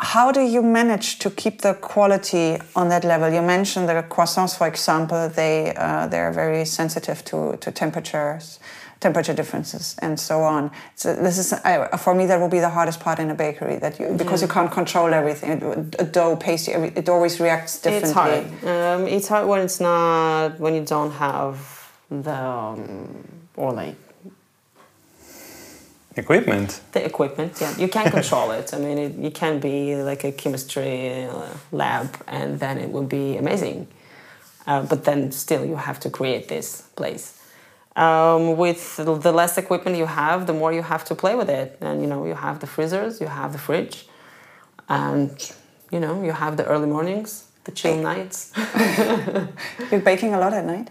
how 0.02 0.32
do 0.32 0.40
you 0.40 0.62
manage 0.62 1.20
to 1.20 1.30
keep 1.30 1.60
the 1.60 1.74
quality 1.74 2.58
on 2.74 2.88
that 2.88 3.04
level? 3.04 3.32
You 3.32 3.40
mentioned 3.40 3.88
the 3.88 4.02
croissants, 4.02 4.58
for 4.58 4.66
example. 4.66 5.28
They 5.28 5.72
uh, 5.76 6.08
they 6.08 6.18
are 6.18 6.32
very 6.32 6.64
sensitive 6.64 7.24
to, 7.26 7.56
to 7.58 7.70
temperatures, 7.70 8.58
temperature 8.98 9.32
differences, 9.32 9.94
and 10.00 10.18
so 10.18 10.40
on. 10.42 10.72
So 10.96 11.14
this 11.14 11.38
is 11.38 11.52
I, 11.52 11.96
for 11.98 12.16
me 12.16 12.26
that 12.26 12.40
will 12.40 12.48
be 12.48 12.58
the 12.58 12.68
hardest 12.68 12.98
part 12.98 13.20
in 13.20 13.30
a 13.30 13.34
bakery 13.34 13.78
that 13.78 14.00
you 14.00 14.08
because 14.16 14.42
you 14.42 14.48
can't 14.48 14.72
control 14.72 15.14
everything. 15.14 15.62
A 16.00 16.04
dough, 16.04 16.34
pastry, 16.34 16.74
it 16.96 17.08
always 17.08 17.38
reacts 17.38 17.80
differently. 17.80 18.10
It's 18.10 18.64
hard. 18.64 19.00
Um, 19.00 19.06
it's 19.06 19.28
hard 19.28 19.46
when 19.46 19.60
it's 19.60 19.78
not 19.78 20.58
when 20.58 20.74
you 20.74 20.84
don't 20.84 21.12
have 21.12 21.56
the 22.10 22.34
um, 22.34 23.24
or 23.56 23.72
like 23.72 23.96
Equipment. 26.16 26.80
the 26.92 27.04
equipment. 27.04 27.58
Yeah, 27.60 27.76
you 27.78 27.88
can't 27.88 28.12
control 28.12 28.50
it. 28.50 28.74
I 28.74 28.78
mean, 28.78 28.98
it, 28.98 29.14
you 29.14 29.30
can 29.30 29.60
be 29.60 29.96
like 29.96 30.24
a 30.24 30.32
chemistry 30.32 31.24
uh, 31.24 31.48
lab, 31.70 32.22
and 32.26 32.60
then 32.60 32.78
it 32.78 32.90
will 32.90 33.04
be 33.04 33.36
amazing. 33.36 33.88
Uh, 34.66 34.82
but 34.82 35.04
then 35.04 35.32
still, 35.32 35.64
you 35.64 35.76
have 35.76 35.98
to 36.00 36.10
create 36.10 36.48
this 36.48 36.82
place. 36.96 37.38
Um, 37.96 38.56
with 38.56 38.96
the 38.96 39.32
less 39.32 39.58
equipment 39.58 39.96
you 39.96 40.06
have, 40.06 40.46
the 40.46 40.52
more 40.52 40.72
you 40.72 40.82
have 40.82 41.04
to 41.06 41.14
play 41.14 41.34
with 41.34 41.50
it. 41.50 41.78
And 41.80 42.00
you 42.00 42.06
know, 42.06 42.24
you 42.26 42.34
have 42.34 42.60
the 42.60 42.66
freezers, 42.66 43.20
you 43.20 43.26
have 43.26 43.52
the 43.52 43.58
fridge, 43.58 44.06
and 44.88 45.30
you 45.90 46.00
know, 46.00 46.22
you 46.22 46.32
have 46.32 46.56
the 46.56 46.64
early 46.66 46.86
mornings, 46.86 47.48
the 47.64 47.72
chill 47.72 47.96
nights. 47.96 48.52
You're 49.90 50.00
baking 50.00 50.34
a 50.34 50.38
lot 50.38 50.52
at 50.54 50.64
night. 50.64 50.90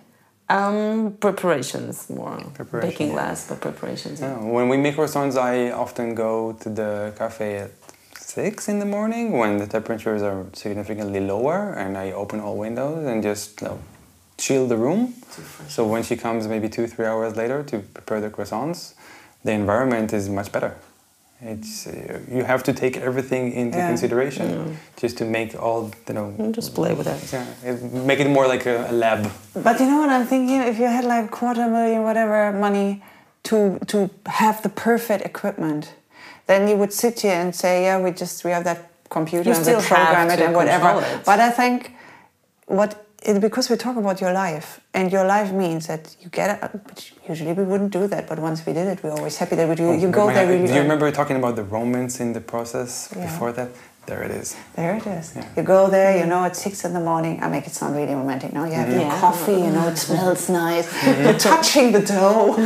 Um, 0.51 1.13
preparations 1.19 2.09
more. 2.09 2.37
Preparation, 2.53 2.89
Baking 2.89 3.13
less, 3.15 3.47
but 3.47 3.61
preparations. 3.61 4.19
Yeah. 4.19 4.37
When 4.37 4.67
we 4.67 4.77
make 4.77 4.95
croissants, 4.97 5.37
I 5.37 5.71
often 5.71 6.13
go 6.13 6.53
to 6.61 6.69
the 6.69 7.13
cafe 7.17 7.57
at 7.57 7.71
six 8.17 8.67
in 8.67 8.79
the 8.79 8.85
morning 8.85 9.31
when 9.31 9.57
the 9.57 9.67
temperatures 9.67 10.21
are 10.21 10.45
significantly 10.53 11.21
lower, 11.21 11.73
and 11.73 11.97
I 11.97 12.11
open 12.11 12.41
all 12.41 12.57
windows 12.57 13.05
and 13.05 13.23
just 13.23 13.61
you 13.61 13.67
know, 13.67 13.79
chill 14.37 14.67
the 14.67 14.77
room. 14.77 15.13
So 15.69 15.85
when 15.87 16.03
she 16.03 16.17
comes, 16.17 16.47
maybe 16.47 16.67
two, 16.67 16.85
three 16.87 17.05
hours 17.05 17.37
later 17.37 17.63
to 17.63 17.79
prepare 17.79 18.19
the 18.19 18.29
croissants, 18.29 18.93
the 19.45 19.51
environment 19.51 20.11
is 20.11 20.27
much 20.29 20.51
better. 20.51 20.75
It's 21.43 21.87
uh, 21.87 22.19
you 22.31 22.43
have 22.43 22.61
to 22.63 22.73
take 22.73 22.97
everything 22.97 23.51
into 23.53 23.77
Yeah. 23.77 23.87
consideration 23.87 24.77
just 25.01 25.17
to 25.17 25.25
make 25.25 25.55
all 25.59 25.91
you 26.07 26.13
know. 26.13 26.33
And 26.37 26.53
Just 26.55 26.75
play 26.75 26.93
with 26.93 27.07
it. 27.07 27.19
Yeah, 27.33 27.77
make 28.05 28.19
it 28.19 28.29
more 28.29 28.47
like 28.47 28.65
a, 28.67 28.87
a 28.91 28.93
lab. 28.93 29.31
But 29.53 29.79
you 29.79 29.87
know 29.87 29.97
what 29.99 30.09
I'm 30.09 30.27
thinking? 30.27 30.61
If 30.61 30.77
you 30.79 30.85
had 30.85 31.03
like 31.05 31.31
quarter 31.31 31.67
million, 31.67 32.03
whatever 32.03 32.51
money 32.53 33.01
to 33.43 33.79
to 33.87 34.09
have 34.27 34.61
the 34.61 34.69
perfect 34.69 35.25
equipment, 35.25 35.93
then 36.45 36.67
you 36.67 36.75
would 36.77 36.93
sit 36.93 37.21
here 37.21 37.33
and 37.41 37.55
say, 37.55 37.83
yeah, 37.85 37.99
we 38.03 38.11
just 38.11 38.43
we 38.45 38.51
have 38.51 38.63
that 38.63 38.79
computer 39.09 39.49
You 39.49 39.55
and 39.55 39.63
still 39.65 39.79
we 39.79 39.85
program 39.87 40.29
it 40.29 40.39
and 40.39 40.53
whatever. 40.55 41.01
it. 41.01 41.25
But 41.25 41.39
I 41.39 41.49
think 41.49 41.91
what 42.67 42.91
it, 43.21 43.39
because 43.39 43.69
we 43.69 43.75
talk 43.77 43.97
about 43.97 44.19
your 44.21 44.33
life 44.33 44.79
and 44.93 45.11
your 45.11 45.25
life 45.25 45.51
means 45.51 45.87
that 45.87 46.15
you 46.21 46.29
get 46.29 46.49
it. 46.63 46.71
Which 46.87 47.13
usually 47.29 47.53
we 47.53 47.63
wouldn't 47.63 47.91
do 47.93 48.07
that, 48.07 48.27
but 48.27 48.39
once 48.39 48.65
we 48.65 48.73
did 48.73 48.87
it, 48.87 49.03
we're 49.03 49.11
always 49.11 49.37
happy 49.37 49.55
that 49.55 49.69
we 49.69 49.75
do. 49.75 49.93
You 49.93 50.09
go 50.09 50.27
there. 50.33 50.47
Really 50.47 50.67
do 50.67 50.73
you 50.73 50.81
remember 50.81 51.11
talking 51.11 51.37
about 51.37 51.55
the 51.55 51.63
romance 51.63 52.19
in 52.19 52.33
the 52.33 52.41
process 52.41 53.09
Yeah. 53.15 53.25
before 53.25 53.51
that? 53.53 53.69
There 54.07 54.23
it 54.23 54.31
is. 54.31 54.55
There 54.75 54.95
it 54.95 55.05
is. 55.05 55.33
Yeah. 55.35 55.45
You 55.55 55.61
go 55.61 55.87
there, 55.87 56.17
you 56.17 56.25
know, 56.25 56.43
at 56.43 56.55
six 56.55 56.83
in 56.85 56.93
the 56.93 56.99
morning. 56.99 57.39
I 57.43 57.47
make 57.47 57.67
it 57.67 57.73
sound 57.73 57.95
really 57.95 58.15
romantic. 58.15 58.51
No, 58.51 58.63
you 58.65 58.73
have 58.73 58.89
your 58.89 59.01
Yeah. 59.01 59.19
coffee, 59.19 59.53
you 59.65 59.69
know, 59.69 59.87
it 59.89 59.97
smells 60.07 60.49
nice. 60.49 60.87
You're 61.23 61.37
touching 61.37 61.91
the 61.91 62.01
dough. 62.01 62.57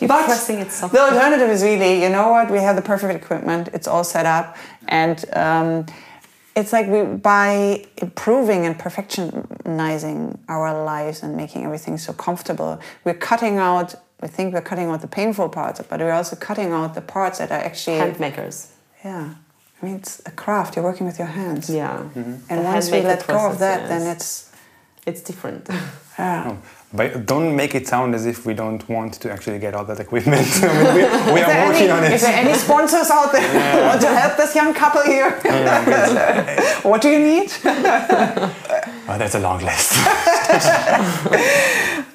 You're 0.00 0.08
But 0.08 0.26
pressing 0.26 0.58
it 0.58 0.70
soft. 0.70 0.92
The 0.92 1.00
alternative 1.00 1.48
is 1.48 1.62
really, 1.62 2.02
you 2.02 2.10
know 2.10 2.28
what? 2.28 2.50
We 2.50 2.58
have 2.58 2.76
the 2.76 2.82
perfect 2.82 3.14
equipment. 3.14 3.70
It's 3.72 3.88
all 3.88 4.04
set 4.04 4.26
up, 4.26 4.56
and 4.88 5.24
um, 5.32 5.86
it's 6.56 6.72
like 6.72 6.86
we 6.86 7.02
by 7.02 7.84
improving 7.98 8.64
and 8.66 8.78
perfectionizing 8.78 10.38
our 10.48 10.84
lives 10.84 11.22
and 11.22 11.36
making 11.36 11.64
everything 11.64 11.98
so 11.98 12.12
comfortable, 12.12 12.80
we're 13.04 13.14
cutting 13.14 13.58
out. 13.58 13.94
We 14.22 14.28
think 14.28 14.54
we're 14.54 14.62
cutting 14.62 14.88
out 14.88 15.00
the 15.00 15.08
painful 15.08 15.48
parts, 15.50 15.80
but 15.88 16.00
we're 16.00 16.12
also 16.12 16.36
cutting 16.36 16.72
out 16.72 16.94
the 16.94 17.00
parts 17.02 17.38
that 17.40 17.50
are 17.50 17.60
actually 17.60 17.98
Hand 17.98 18.20
makers. 18.20 18.72
yeah. 19.04 19.34
I 19.82 19.86
mean, 19.86 19.96
it's 19.96 20.22
a 20.24 20.30
craft. 20.30 20.76
You're 20.76 20.84
working 20.84 21.06
with 21.06 21.18
your 21.18 21.26
hands. 21.28 21.68
Yeah. 21.68 22.08
And 22.14 22.40
The 22.48 22.62
once 22.62 22.90
we 22.90 23.02
let 23.02 23.18
go 23.26 23.34
of 23.34 23.58
process, 23.58 23.58
that, 23.60 23.80
yes. 23.80 23.88
then 23.90 24.16
it's 24.16 24.50
It's 25.04 25.20
different. 25.20 25.68
yeah. 26.18 26.52
Oh, 26.52 26.58
but 26.94 27.26
don't 27.26 27.56
make 27.56 27.74
it 27.74 27.88
sound 27.88 28.14
as 28.14 28.24
if 28.24 28.46
we 28.46 28.54
don't 28.54 28.88
want 28.88 29.14
to 29.14 29.30
actually 29.30 29.58
get 29.58 29.74
all 29.74 29.84
that 29.84 29.98
equipment. 29.98 30.46
I 30.62 30.84
mean, 30.84 30.94
we, 30.94 31.02
we 31.34 31.40
Is 31.40 31.46
are 31.46 31.52
there 31.52 31.66
working 31.66 31.82
any, 31.82 31.90
on 31.90 32.04
it. 32.04 32.12
Is 32.12 32.22
there 32.22 32.34
any 32.34 32.54
sponsors 32.54 33.10
out 33.10 33.32
there 33.32 33.42
who 33.42 33.80
want 33.88 34.00
to 34.00 34.06
help 34.06 34.36
this 34.36 34.54
young 34.54 34.72
couple 34.72 35.02
here? 35.02 35.30
what 36.82 37.02
do 37.02 37.10
you 37.10 37.18
need? 37.18 37.50
Oh, 39.06 39.18
that's 39.18 39.34
a 39.34 39.40
long 39.40 39.60
list. 39.60 39.92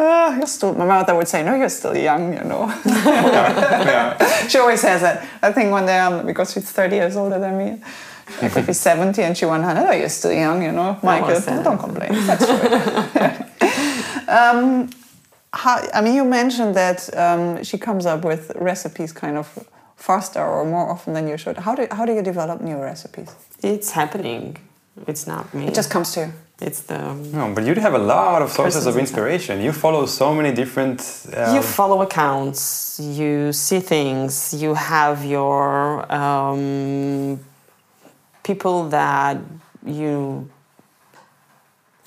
Ah, 0.02 0.34
you're 0.38 0.48
still, 0.48 0.74
my 0.76 0.86
mother 0.86 1.14
would 1.14 1.28
say, 1.28 1.44
no, 1.44 1.56
you're 1.56 1.68
still 1.68 1.96
young, 1.96 2.34
you 2.34 2.44
know. 2.46 2.74
yeah. 2.86 4.48
she 4.48 4.58
always 4.58 4.80
says 4.80 5.02
that. 5.02 5.28
I 5.42 5.52
think 5.52 5.72
one 5.72 5.86
day, 5.86 6.00
um, 6.00 6.26
because 6.26 6.54
she's 6.54 6.72
30 6.72 6.96
years 6.96 7.18
older 7.18 7.38
than 7.38 7.58
me, 7.58 7.82
I 8.42 8.48
could 8.48 8.66
be 8.66 8.72
70 8.72 9.22
and 9.22 9.38
she 9.38 9.46
100, 9.46 9.90
oh, 9.90 9.92
you're 9.92 10.08
still 10.08 10.32
young, 10.32 10.64
you 10.64 10.72
know. 10.72 10.98
Michael, 11.04 11.42
don't 11.64 11.78
complain. 11.78 12.14
That's 12.26 12.46
true. 12.46 13.49
Um, 14.30 14.90
how, 15.54 15.76
I 15.94 16.02
mean, 16.02 16.16
you 16.16 16.26
mentioned 16.26 16.76
that 16.76 17.00
um, 17.18 17.64
she 17.64 17.78
comes 17.78 18.06
up 18.06 18.24
with 18.24 18.52
recipes 18.56 19.12
kind 19.12 19.38
of 19.38 19.68
faster 19.96 20.44
or 20.44 20.66
more 20.66 20.90
often 20.90 21.14
than 21.14 21.28
you 21.28 21.38
should. 21.38 21.58
How 21.58 21.76
do, 21.76 21.88
how 21.92 22.06
do 22.06 22.14
you 22.14 22.22
develop 22.22 22.62
new 22.62 22.78
recipes? 22.78 23.30
it's 23.62 23.92
happening. 23.92 24.58
It's 25.08 25.28
not 25.28 25.54
me. 25.54 25.68
It 25.68 25.74
just 25.74 25.90
comes 25.90 26.14
to 26.14 26.20
you. 26.22 26.34
it's 26.62 26.82
the 26.82 27.14
No, 27.14 27.54
but 27.54 27.66
you 27.66 27.74
have 27.76 27.94
a 27.94 28.06
lot 28.16 28.42
of 28.42 28.52
sources 28.52 28.86
of 28.86 28.98
inspiration. 28.98 29.62
You 29.62 29.72
follow 29.72 30.06
so 30.06 30.34
many 30.34 30.52
different. 30.54 31.00
Um, 31.36 31.56
you 31.56 31.62
follow 31.62 32.02
accounts, 32.02 33.00
you 33.00 33.54
see 33.54 33.80
things, 33.80 34.54
you 34.54 34.74
have 34.74 35.24
your 35.24 36.12
um, 36.14 37.40
people 38.44 38.90
that 38.90 39.38
you 39.86 40.50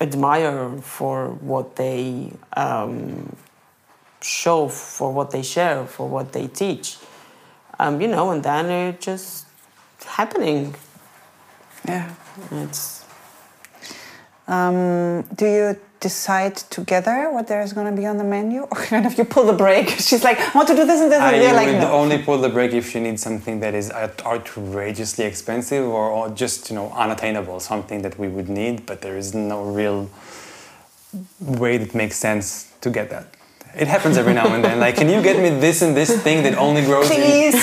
admire 0.03 0.77
for 0.81 1.29
what 1.51 1.75
they 1.75 2.31
um, 2.57 3.35
show, 4.21 4.67
for 4.67 5.11
what 5.11 5.31
they 5.31 5.41
share, 5.41 5.85
for 5.85 6.07
what 6.07 6.33
they 6.33 6.47
teach. 6.47 6.97
Um, 7.79 8.01
you 8.01 8.07
know, 8.07 8.31
and 8.31 8.43
then 8.43 8.69
it 8.69 9.01
just 9.01 9.47
happening. 10.05 10.75
Yeah. 11.87 12.13
It's 12.51 13.03
Um, 14.47 15.23
do 15.35 15.45
you 15.45 15.79
decide 16.09 16.55
together 16.79 17.31
what 17.31 17.47
there 17.47 17.61
is 17.61 17.71
going 17.77 17.89
to 17.93 17.97
be 18.01 18.05
on 18.05 18.17
the 18.17 18.29
menu, 18.35 18.59
or 18.71 18.77
kind 18.91 19.05
of 19.07 19.17
you 19.17 19.25
pull 19.35 19.45
the 19.51 19.59
brake? 19.63 19.89
She's 20.07 20.23
like, 20.29 20.39
"I 20.47 20.51
want 20.57 20.67
to 20.71 20.75
do 20.75 20.85
this 20.91 20.99
and 21.03 21.11
this," 21.11 21.21
and 21.21 21.41
you're 21.43 21.59
like, 21.63 21.73
"No." 21.83 21.91
only 22.03 22.17
pull 22.27 22.39
the 22.47 22.53
brake 22.57 22.73
if 22.81 22.85
she 22.91 22.99
needs 22.99 23.21
something 23.27 23.55
that 23.63 23.73
is 23.81 23.87
outrageously 23.91 25.25
expensive 25.31 25.83
or, 25.97 26.05
or 26.17 26.23
just 26.43 26.69
you 26.69 26.75
know 26.77 26.87
unattainable, 27.03 27.57
something 27.59 27.99
that 28.05 28.15
we 28.21 28.27
would 28.35 28.49
need, 28.61 28.75
but 28.89 28.97
there 29.05 29.17
is 29.23 29.33
no 29.33 29.59
real 29.81 29.99
way 31.39 31.73
that 31.81 31.91
makes 32.03 32.17
sense 32.27 32.45
to 32.81 32.89
get 32.89 33.09
that. 33.09 33.25
It 33.75 33.87
happens 33.87 34.17
every 34.17 34.35
now 34.35 34.53
and 34.53 34.63
then. 34.63 34.79
Like, 34.79 34.95
can 34.95 35.09
you 35.09 35.21
get 35.21 35.41
me 35.41 35.49
this 35.49 35.81
and 35.81 35.97
this 35.97 36.21
thing 36.21 36.43
that 36.43 36.55
only 36.57 36.83
grows 36.83 37.09
in, 37.09 37.19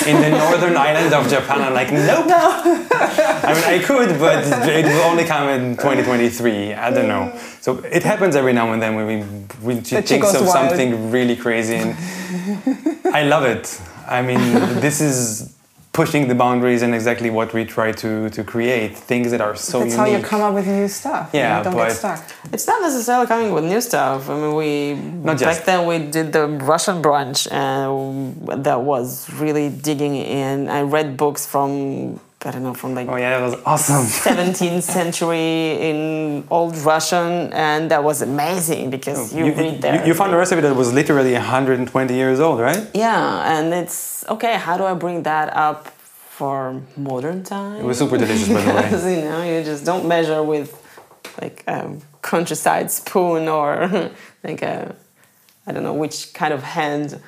in 0.09 0.21
the 0.21 0.31
northern 0.31 0.77
island 0.77 1.15
of 1.15 1.29
Japan? 1.29 1.63
I'm 1.63 1.73
like, 1.73 1.93
nope. 1.93 2.27
I 2.29 3.53
mean, 3.55 3.65
I 3.65 3.81
could, 3.85 4.19
but 4.19 4.45
it 4.69 4.87
will 4.87 5.03
only 5.03 5.25
come 5.25 5.49
in 5.49 5.77
2023. 5.77 6.75
I 6.75 6.91
don't 6.91 7.07
know. 7.07 7.39
So 7.61 7.79
it 7.85 8.03
happens 8.03 8.35
every 8.35 8.53
now 8.53 8.73
and 8.73 8.83
then 8.83 8.97
when 8.97 9.07
we, 9.07 9.21
when 9.65 9.85
she 9.85 10.01
thinks 10.01 10.35
of 10.35 10.47
wild. 10.47 10.53
something 10.53 11.13
really 11.13 11.37
crazy 11.37 11.77
and 11.77 11.97
I 13.15 13.23
love 13.23 13.45
it. 13.45 13.81
I 14.09 14.23
mean, 14.23 14.41
this 14.81 15.01
is 15.01 15.55
pushing 16.01 16.23
the 16.33 16.39
boundaries 16.45 16.81
and 16.85 16.93
exactly 17.01 17.31
what 17.39 17.49
we 17.57 17.63
try 17.77 17.89
to, 18.03 18.11
to 18.37 18.41
create 18.55 18.93
things 19.11 19.27
that 19.33 19.41
are 19.47 19.57
so 19.57 19.81
That's 19.81 19.93
unique. 19.93 19.99
how 19.99 20.07
you 20.17 20.21
come 20.33 20.41
up 20.47 20.55
with 20.59 20.67
new 20.67 20.89
stuff. 20.89 21.25
Yeah, 21.33 21.59
you 21.59 21.65
don't 21.65 21.75
but- 21.75 21.89
get 21.89 21.97
stuck. 22.05 22.21
It's 22.55 22.67
not 22.71 22.81
necessarily 22.89 23.27
coming 23.33 23.51
with 23.57 23.65
new 23.75 23.81
stuff. 23.91 24.19
I 24.31 24.35
mean, 24.41 24.55
we 24.63 24.71
Not 25.29 25.39
back 25.41 25.65
then 25.71 25.81
we 25.91 25.97
did 26.17 26.33
the 26.37 26.45
Russian 26.73 26.97
brunch, 27.07 27.41
and 27.53 28.65
that 28.67 28.81
was 28.93 29.09
really 29.43 29.67
digging 29.89 30.15
in. 30.43 30.55
I 30.79 30.81
read 30.97 31.09
books 31.25 31.43
from 31.53 32.19
I 32.43 32.51
don't 32.53 32.63
know 32.63 32.73
from 32.73 32.95
like 32.95 33.07
Oh 33.09 33.17
yeah, 33.17 33.39
that 33.39 33.45
was 33.45 33.55
awesome. 33.67 34.07
17th 34.35 34.83
century 34.83 35.79
in 35.89 36.47
old 36.51 36.77
Russian, 36.79 37.53
and 37.53 37.91
that 37.91 38.03
was 38.03 38.23
amazing 38.23 38.89
because 38.89 39.35
you, 39.35 39.53
read 39.53 39.83
there. 39.83 40.01
Oh, 40.03 40.07
you 40.07 40.15
found 40.15 40.33
a 40.33 40.39
recipe 40.39 40.63
that 40.63 40.75
was 40.75 40.93
literally 40.93 41.35
120 41.35 42.15
years 42.15 42.41
old, 42.41 42.61
right? 42.61 42.89
Yeah, 42.95 43.59
and 43.59 43.75
it's 43.75 44.25
okay. 44.29 44.57
How 44.57 44.79
do 44.79 44.85
I 44.85 44.95
bring 44.95 45.23
that 45.25 45.55
up 45.55 45.89
for 45.89 46.81
modern 46.97 47.43
times? 47.43 47.81
It 47.81 47.85
was 47.85 47.99
super 47.99 48.17
delicious, 48.17 48.49
by 48.49 48.63
the 48.63 48.75
way. 48.75 48.83
Because, 48.83 49.05
you 49.15 49.21
know, 49.21 49.43
you 49.43 49.63
just 49.63 49.85
don't 49.85 50.07
measure 50.09 50.43
with 50.43 50.77
like 51.43 51.63
a 51.67 51.95
countryside 52.23 52.91
spoon 52.91 53.49
or 53.49 54.11
like 54.45 54.63
a 54.63 54.95
I 55.67 55.73
don't 55.73 55.83
know 55.83 55.95
which 55.95 56.33
kind 56.33 56.55
of 56.55 56.63
hand. 56.63 57.21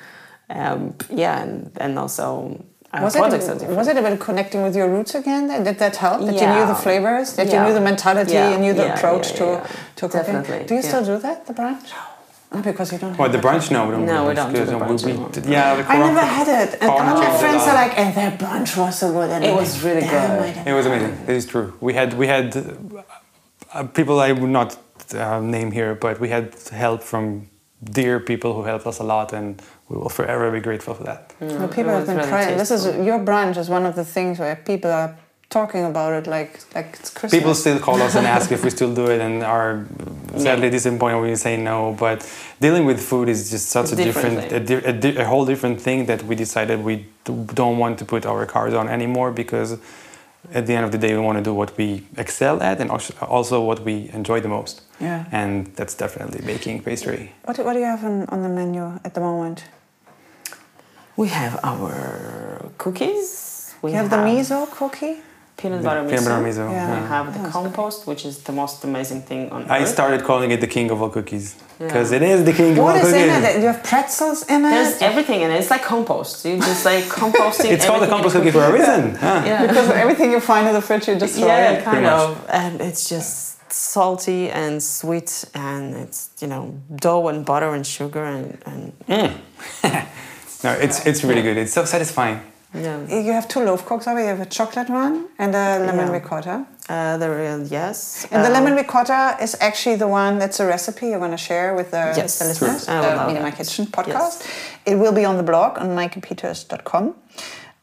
Um, 0.49 0.95
yeah, 1.09 1.41
and, 1.41 1.71
and 1.77 1.97
also 1.97 2.63
Was 3.01 3.15
products 3.15 3.47
it, 3.47 3.67
was 3.69 3.87
it 3.87 3.97
about 3.97 4.19
connecting 4.19 4.61
with 4.61 4.75
your 4.75 4.87
roots 4.87 5.15
again? 5.15 5.47
That- 5.47 5.63
Did 5.63 5.79
that 5.79 5.95
help? 5.95 6.19
That 6.27 6.35
you 6.35 6.47
knew 6.47 6.65
the 6.67 6.75
flavors? 6.75 7.33
That 7.33 7.47
Yeah. 7.47 7.53
you 7.55 7.59
knew 7.67 7.73
the 7.73 7.81
mentality 7.81 8.33
Yeah. 8.33 8.49
and 8.53 8.61
knew 8.61 8.73
the 8.73 8.83
Yeah, 8.85 8.93
approach 8.95 9.31
yeah, 9.31 9.37
to, 9.39 9.45
yeah, 9.45 9.51
yeah. 9.53 9.67
to 9.95 10.09
cooking? 10.09 10.33
Definitely, 10.33 10.65
Do 10.67 10.75
you 10.75 10.81
still 10.83 11.01
yeah. 11.01 11.15
do 11.15 11.17
that, 11.25 11.37
the 11.47 11.53
brunch? 11.53 11.89
No, 12.53 12.61
because 12.61 12.91
you 12.93 12.99
don't 12.99 13.17
What 13.17 13.31
have 13.31 13.41
the 13.41 13.47
that 13.47 13.47
brunch? 13.47 13.71
No, 13.71 13.85
we 13.87 13.91
don't. 13.93 14.05
No, 14.05 14.21
do 14.21 14.27
we 14.29 14.35
don't 14.35 14.53
do 14.53 14.63
the 14.63 14.77
we- 14.77 14.83
brunch 14.85 15.03
we- 15.05 15.11
anymore. 15.13 15.29
yeah, 15.57 15.75
the 15.75 15.91
I 15.91 15.97
never 15.97 16.19
had 16.37 16.47
it. 16.61 16.69
And 16.81 16.89
all 16.91 16.99
my 17.25 17.31
friends 17.41 17.63
are 17.69 17.73
like, 17.83 17.93
and 17.97 18.13
their 18.13 18.31
brunch 18.43 18.77
was 18.77 18.93
so 18.99 19.11
good. 19.11 19.29
And 19.31 19.43
It 19.43 19.55
was 19.55 19.69
like, 19.73 19.85
really 19.87 20.07
good." 20.07 20.67
It 20.69 20.73
was 20.77 20.85
know 20.85 20.91
amazing. 20.91 21.17
It 21.27 21.35
is 21.41 21.45
true. 21.47 21.73
We 21.87 21.93
had 21.99 22.09
we 22.21 22.27
had 22.27 22.45
uh, 23.73 23.83
people 23.99 24.19
I 24.19 24.31
would 24.33 24.53
not 24.59 24.77
uh, 25.15 25.39
name 25.39 25.71
here, 25.71 25.95
but 25.95 26.19
we 26.19 26.29
had 26.29 26.45
help 26.71 27.01
from 27.01 27.23
dear 27.99 28.19
people 28.19 28.53
who 28.55 28.63
helped 28.71 28.85
us 28.85 28.99
a 28.99 29.03
lot, 29.13 29.33
and 29.33 29.59
we 29.93 29.99
will 30.01 30.09
forever 30.09 30.49
be 30.51 30.59
grateful 30.59 30.93
for 30.95 31.03
that. 31.03 31.33
Well, 31.39 31.67
people 31.67 31.91
have 31.91 32.05
been 32.07 32.17
really 32.17 32.29
crying. 32.29 32.57
This 32.57 32.71
is 32.71 32.85
your 33.09 33.19
brunch 33.19 33.57
is 33.57 33.69
one 33.69 33.85
of 33.85 33.95
the 33.95 34.05
things 34.05 34.39
where 34.39 34.55
people 34.55 34.91
are 34.91 35.15
talking 35.49 35.83
about 35.85 36.13
it 36.13 36.25
like 36.35 36.51
like 36.75 36.97
it's 36.99 37.09
Christmas. 37.11 37.39
People 37.39 37.53
still 37.53 37.79
call 37.79 38.01
us 38.01 38.15
and 38.15 38.25
ask 38.25 38.51
if 38.57 38.63
we 38.63 38.69
still 38.71 38.93
do 38.93 39.05
it, 39.13 39.21
and 39.21 39.43
are 39.43 39.85
sadly 40.37 40.69
disappointed 40.69 41.19
when 41.21 41.29
we 41.29 41.35
say 41.35 41.55
no. 41.57 41.95
But 42.05 42.19
dealing 42.59 42.85
with 42.85 42.99
food 42.99 43.29
is 43.29 43.51
just 43.51 43.67
such 43.69 43.91
a 43.91 43.95
different, 43.95 44.37
a, 44.51 44.59
Differently. 44.59 44.99
di- 44.99 45.09
a, 45.09 45.13
di- 45.13 45.21
a 45.21 45.25
whole 45.25 45.45
different 45.45 45.79
thing 45.79 46.05
that 46.07 46.23
we 46.23 46.35
decided 46.35 46.83
we 46.83 46.95
d- 47.25 47.45
don't 47.53 47.77
want 47.77 47.99
to 47.99 48.05
put 48.05 48.25
our 48.25 48.45
cards 48.47 48.73
on 48.73 48.87
anymore 48.89 49.31
because 49.31 49.77
at 50.53 50.65
the 50.67 50.73
end 50.77 50.85
of 50.85 50.91
the 50.91 50.97
day 50.97 51.13
we 51.13 51.21
want 51.29 51.37
to 51.37 51.43
do 51.43 51.53
what 51.53 51.77
we 51.77 52.03
excel 52.17 52.61
at 52.61 52.79
and 52.81 52.89
also 53.35 53.61
what 53.69 53.79
we 53.85 54.09
enjoy 54.13 54.39
the 54.41 54.49
most. 54.49 54.81
Yeah. 54.99 55.25
And 55.31 55.67
that's 55.77 55.95
definitely 55.95 56.41
baking 56.45 56.83
pastry. 56.83 57.31
What, 57.45 57.55
do- 57.57 57.63
what 57.65 57.73
do 57.73 57.79
you 57.79 57.85
have 57.85 58.03
on, 58.03 58.25
on 58.33 58.41
the 58.43 58.49
menu 58.49 58.83
at 59.05 59.13
the 59.13 59.21
moment? 59.21 59.63
We 61.15 61.27
have 61.29 61.59
our 61.63 62.69
cookies. 62.77 63.73
We 63.81 63.91
You 63.91 63.97
have 63.97 64.09
the 64.09 64.17
miso 64.17 64.69
cookie. 64.71 65.17
peanut 65.57 65.83
butter 65.83 66.01
miso. 66.01 66.09
Peanut 66.09 66.25
butter 66.25 66.43
miso. 66.47 66.71
Yeah. 66.71 67.01
We 67.01 67.07
have 67.07 67.27
the 67.43 67.49
compost, 67.49 68.07
which 68.07 68.25
is 68.25 68.35
the 68.49 68.51
most 68.51 68.83
amazing 68.83 69.21
thing 69.29 69.51
on 69.51 69.69
I 69.69 69.81
earth. 69.81 69.89
started 69.89 70.23
calling 70.23 70.49
it 70.51 70.59
the 70.61 70.71
king 70.77 70.89
of 70.93 70.97
all 71.01 71.09
cookies 71.17 71.47
because 71.77 72.09
Yeah. 72.11 72.17
it 72.17 72.23
is 72.23 72.39
the 72.49 72.53
king 72.53 72.75
What 72.75 72.95
of 72.95 73.01
all 73.03 73.07
is 73.07 73.13
cookies. 73.13 73.37
in 73.37 73.43
it? 73.49 73.53
You 73.61 73.67
have 73.73 73.83
pretzels 73.91 74.39
in 74.53 74.59
it. 74.65 74.71
There's 74.75 75.01
everything 75.09 75.39
in 75.45 75.49
it. 75.51 75.57
It's 75.61 75.69
like 75.75 75.83
compost. 75.83 76.35
You 76.45 76.57
just 76.71 76.83
like 76.91 77.03
composting. 77.21 77.71
It's 77.75 77.85
called 77.85 78.01
the 78.05 78.07
compost 78.15 78.33
cookie 78.35 78.51
for 78.57 78.63
a 78.69 78.71
reason. 78.77 79.01
huh? 79.25 79.43
Yeah. 79.45 79.67
because 79.67 79.87
everything 80.03 80.31
you 80.31 80.39
find 80.39 80.63
in 80.69 80.73
the 80.73 80.81
fridge, 80.87 81.07
you 81.07 81.15
just 81.25 81.35
throw 81.37 81.47
yeah, 81.47 81.77
in. 81.77 81.83
kind 81.83 82.05
of. 82.07 82.27
And 82.49 82.81
it's 82.81 83.03
just 83.13 83.31
salty 83.71 84.49
and 84.49 84.81
sweet, 84.81 85.45
and 85.53 85.83
it's 86.03 86.19
you 86.41 86.47
know 86.53 86.63
dough 87.05 87.27
and 87.31 87.39
butter 87.45 87.71
and 87.77 87.85
sugar 87.85 88.23
and, 88.35 88.45
and 88.71 88.81
hmm. 89.09 89.87
No, 90.63 90.71
it's 90.71 91.05
it's 91.05 91.23
really 91.23 91.41
good. 91.41 91.57
It's 91.57 91.73
so 91.73 91.85
satisfying. 91.85 92.39
yeah. 92.73 92.97
You 93.27 93.33
have 93.33 93.47
two 93.47 93.59
loaf 93.69 93.85
cooks 93.85 94.07
over. 94.07 94.19
You 94.19 94.27
have 94.27 94.39
a 94.41 94.45
chocolate 94.57 94.89
one 94.89 95.25
and 95.37 95.53
a 95.55 95.79
lemon 95.87 96.07
Yeah. 96.07 96.11
ricotta. 96.19 96.65
Uh, 96.89 97.17
the 97.17 97.29
real 97.29 97.59
yes. 97.79 98.25
And 98.31 98.43
the 98.43 98.49
Uh, 98.49 98.53
lemon 98.57 98.73
ricotta 98.75 99.37
is 99.45 99.55
actually 99.59 99.97
the 99.97 100.07
one 100.07 100.39
that's 100.39 100.59
a 100.59 100.65
recipe 100.65 101.05
you're 101.09 101.19
going 101.25 101.37
to 101.39 101.45
share 101.51 101.75
with 101.75 101.91
the, 101.91 102.03
Yes, 102.17 102.39
the 102.39 102.45
listeners. 102.45 102.87
I 102.89 102.99
would 103.01 103.19
the 103.19 103.27
Meet 103.27 103.37
in 103.37 103.43
My. 103.43 103.51
Kitchen 103.51 103.85
podcast. 103.97 104.37
It 104.85 104.95
will 104.95 105.11
be 105.13 105.23
on 105.25 105.35
the 105.37 105.43
blog 105.51 105.71
on 105.81 105.87
mikeypeters.com 105.99 107.03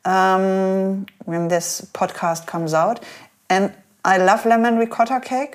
um, 0.05 1.07
when 1.25 1.49
this 1.49 1.83
podcast 1.93 2.47
comes 2.47 2.75
out. 2.75 3.01
And 3.49 3.73
I 4.05 4.17
love 4.19 4.45
lemon 4.47 4.77
ricotta 4.79 5.21
cake, 5.21 5.55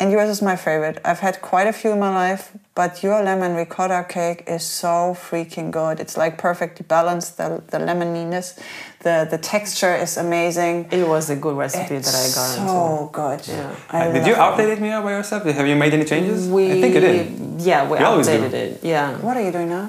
and 0.00 0.10
yours 0.10 0.30
is 0.30 0.40
my 0.42 0.56
favorite. 0.56 0.98
I've 1.04 1.20
had 1.20 1.40
quite 1.42 1.66
a 1.66 1.72
few 1.72 1.90
in 1.92 2.00
my 2.00 2.08
life, 2.24 2.52
but 2.74 3.02
your 3.02 3.22
lemon 3.22 3.54
ricotta 3.54 4.06
cake 4.08 4.44
is 4.46 4.62
so 4.64 5.14
freaking 5.28 5.70
good. 5.70 6.00
It's 6.00 6.16
like 6.16 6.38
perfectly 6.38 6.84
balanced. 6.88 7.36
The 7.36 7.62
the 7.72 7.78
lemoniness, 7.78 8.58
the 9.04 9.28
the 9.30 9.38
texture 9.38 9.94
is 9.94 10.16
amazing. 10.16 10.88
It 10.90 11.06
was 11.06 11.28
a 11.30 11.36
good 11.36 11.56
recipe 11.56 11.96
It's 11.96 12.10
that 12.10 12.18
I 12.24 12.28
got 12.40 12.48
into. 12.58 12.70
so 12.72 13.10
good. 13.20 13.40
Yeah. 13.48 13.76
I 13.90 14.08
Uh, 14.08 14.12
did 14.14 14.26
you 14.26 14.34
love 14.34 14.58
it. 14.58 14.62
update 14.62 14.72
it 14.72 14.80
me 14.80 14.88
by 14.90 15.10
yourself? 15.18 15.44
Have 15.44 15.68
you 15.68 15.76
made 15.76 15.92
any 15.98 16.04
changes? 16.12 16.48
We, 16.48 16.72
I 16.72 16.80
think 16.80 16.94
you 16.94 17.00
did. 17.00 17.26
Yeah, 17.70 17.88
we 17.90 17.98
You 17.98 18.04
always 18.06 18.26
do. 18.26 18.32
updated 18.38 18.52
it. 18.64 18.72
Yeah. 18.82 19.16
What 19.26 19.36
are 19.36 19.42
you 19.42 19.52
doing 19.52 19.68
now? 19.68 19.86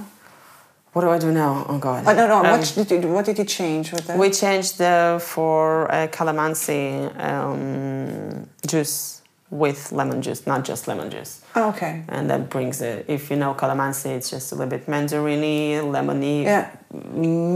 What 0.94 1.04
do 1.06 1.10
I 1.10 1.20
do 1.20 1.32
now? 1.32 1.66
Oh 1.70 1.78
God. 1.78 2.06
I 2.06 2.14
don't 2.14 2.28
know. 2.28 2.44
Um, 2.44 2.52
what 2.60 2.74
did 2.76 3.04
you 3.04 3.10
what 3.16 3.24
did 3.24 3.38
you 3.40 3.46
change 3.46 3.94
with 3.94 4.10
it? 4.10 4.18
we 4.20 4.30
changed 4.30 4.78
the 4.78 5.22
for 5.24 5.90
uh, 5.90 6.08
calamansi 6.12 6.84
um, 7.30 8.46
juice 8.68 9.21
with 9.52 9.92
lemon 9.92 10.22
juice, 10.22 10.48
not 10.48 10.64
just 10.64 10.88
lemon 10.88 11.10
juice. 11.12 11.42
oh, 11.56 11.70
okay. 11.70 12.04
And 12.08 12.30
that 12.30 12.50
brings 12.50 12.82
it. 12.82 13.06
If 13.08 13.30
you 13.30 13.36
know 13.36 13.54
calamansi, 13.54 14.08
it's 14.18 14.30
just 14.30 14.52
a 14.52 14.56
little 14.56 14.70
bit 14.70 14.88
mandarini, 14.88 15.76
lemony, 15.96 16.44
Yeah. 16.44 16.70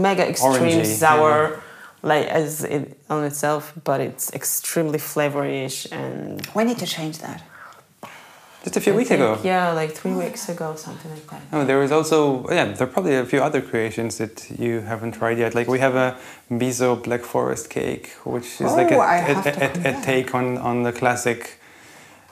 mega 0.06 0.28
extreme 0.28 0.54
Orangey, 0.82 0.84
sour, 0.84 1.62
like 2.02 2.26
as 2.28 2.62
it 2.64 2.98
on 3.08 3.24
itself, 3.24 3.72
but 3.84 4.00
it's 4.00 4.32
extremely 4.34 4.98
flavorish 4.98 5.90
and. 5.90 6.46
We 6.54 6.64
need 6.64 6.78
to 6.78 6.86
change 6.86 7.18
that. 7.18 7.42
Just 8.62 8.76
a 8.76 8.80
few 8.80 8.92
I 8.94 8.96
weeks 8.96 9.08
think- 9.10 9.20
ago. 9.20 9.38
Yeah, 9.44 9.70
like 9.72 9.92
three 9.92 10.12
weeks 10.12 10.48
ago, 10.48 10.74
something 10.74 11.10
like 11.10 11.26
that. 11.30 11.40
Oh, 11.52 11.64
there 11.64 11.82
is 11.84 11.92
also 11.92 12.46
yeah. 12.50 12.64
There 12.72 12.86
are 12.88 12.90
probably 12.90 13.14
a 13.14 13.24
few 13.24 13.40
other 13.40 13.62
creations 13.62 14.18
that 14.18 14.50
you 14.58 14.80
haven't 14.80 15.12
tried 15.12 15.38
yet. 15.38 15.54
Like 15.54 15.68
we 15.68 15.78
have 15.78 15.94
a 15.94 16.16
miso 16.50 17.00
black 17.02 17.22
forest 17.24 17.70
cake, 17.70 18.08
which 18.24 18.60
is 18.60 18.72
oh, 18.72 18.74
like 18.76 18.90
a, 18.90 18.96
Oh, 18.96 19.00
I 19.00 19.16
a, 19.18 19.34
have 19.34 19.44
to 19.44 19.88
a, 19.88 19.94
a, 19.94 20.00
a 20.00 20.02
take 20.04 20.34
on 20.34 20.58
on 20.58 20.82
the 20.82 20.92
classic. 20.92 21.55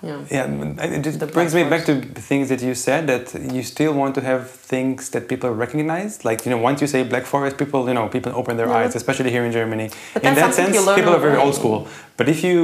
Yeah. 0.04 0.18
Yeah, 0.36 0.44
and 0.44 0.78
it 0.80 1.02
The 1.18 1.26
brings 1.36 1.52
black 1.52 1.64
me 1.64 1.70
back 1.74 1.84
to 1.90 1.94
things 2.30 2.46
that 2.52 2.60
you 2.62 2.74
said 2.74 3.02
that 3.12 3.26
you 3.56 3.62
still 3.62 3.92
want 4.00 4.12
to 4.18 4.20
have 4.20 4.42
things 4.74 5.08
that 5.14 5.22
people 5.32 5.50
recognize. 5.64 6.12
Like 6.28 6.38
you 6.44 6.50
know, 6.52 6.58
once 6.68 6.78
you 6.82 6.88
say 6.94 7.00
Black 7.12 7.24
Forest, 7.32 7.54
people 7.62 7.80
you 7.88 7.94
know 7.98 8.06
people 8.16 8.32
open 8.40 8.56
their 8.56 8.68
Yeah, 8.68 8.78
eyes, 8.84 8.94
especially 8.96 9.30
here 9.36 9.44
in 9.48 9.52
Germany. 9.52 9.88
But 10.14 10.24
in 10.24 10.34
that 10.34 10.52
sense, 10.54 10.76
people 10.98 11.12
are 11.16 11.22
very 11.28 11.38
old 11.44 11.54
school. 11.54 11.78
But 12.18 12.28
if 12.28 12.38
you 12.46 12.58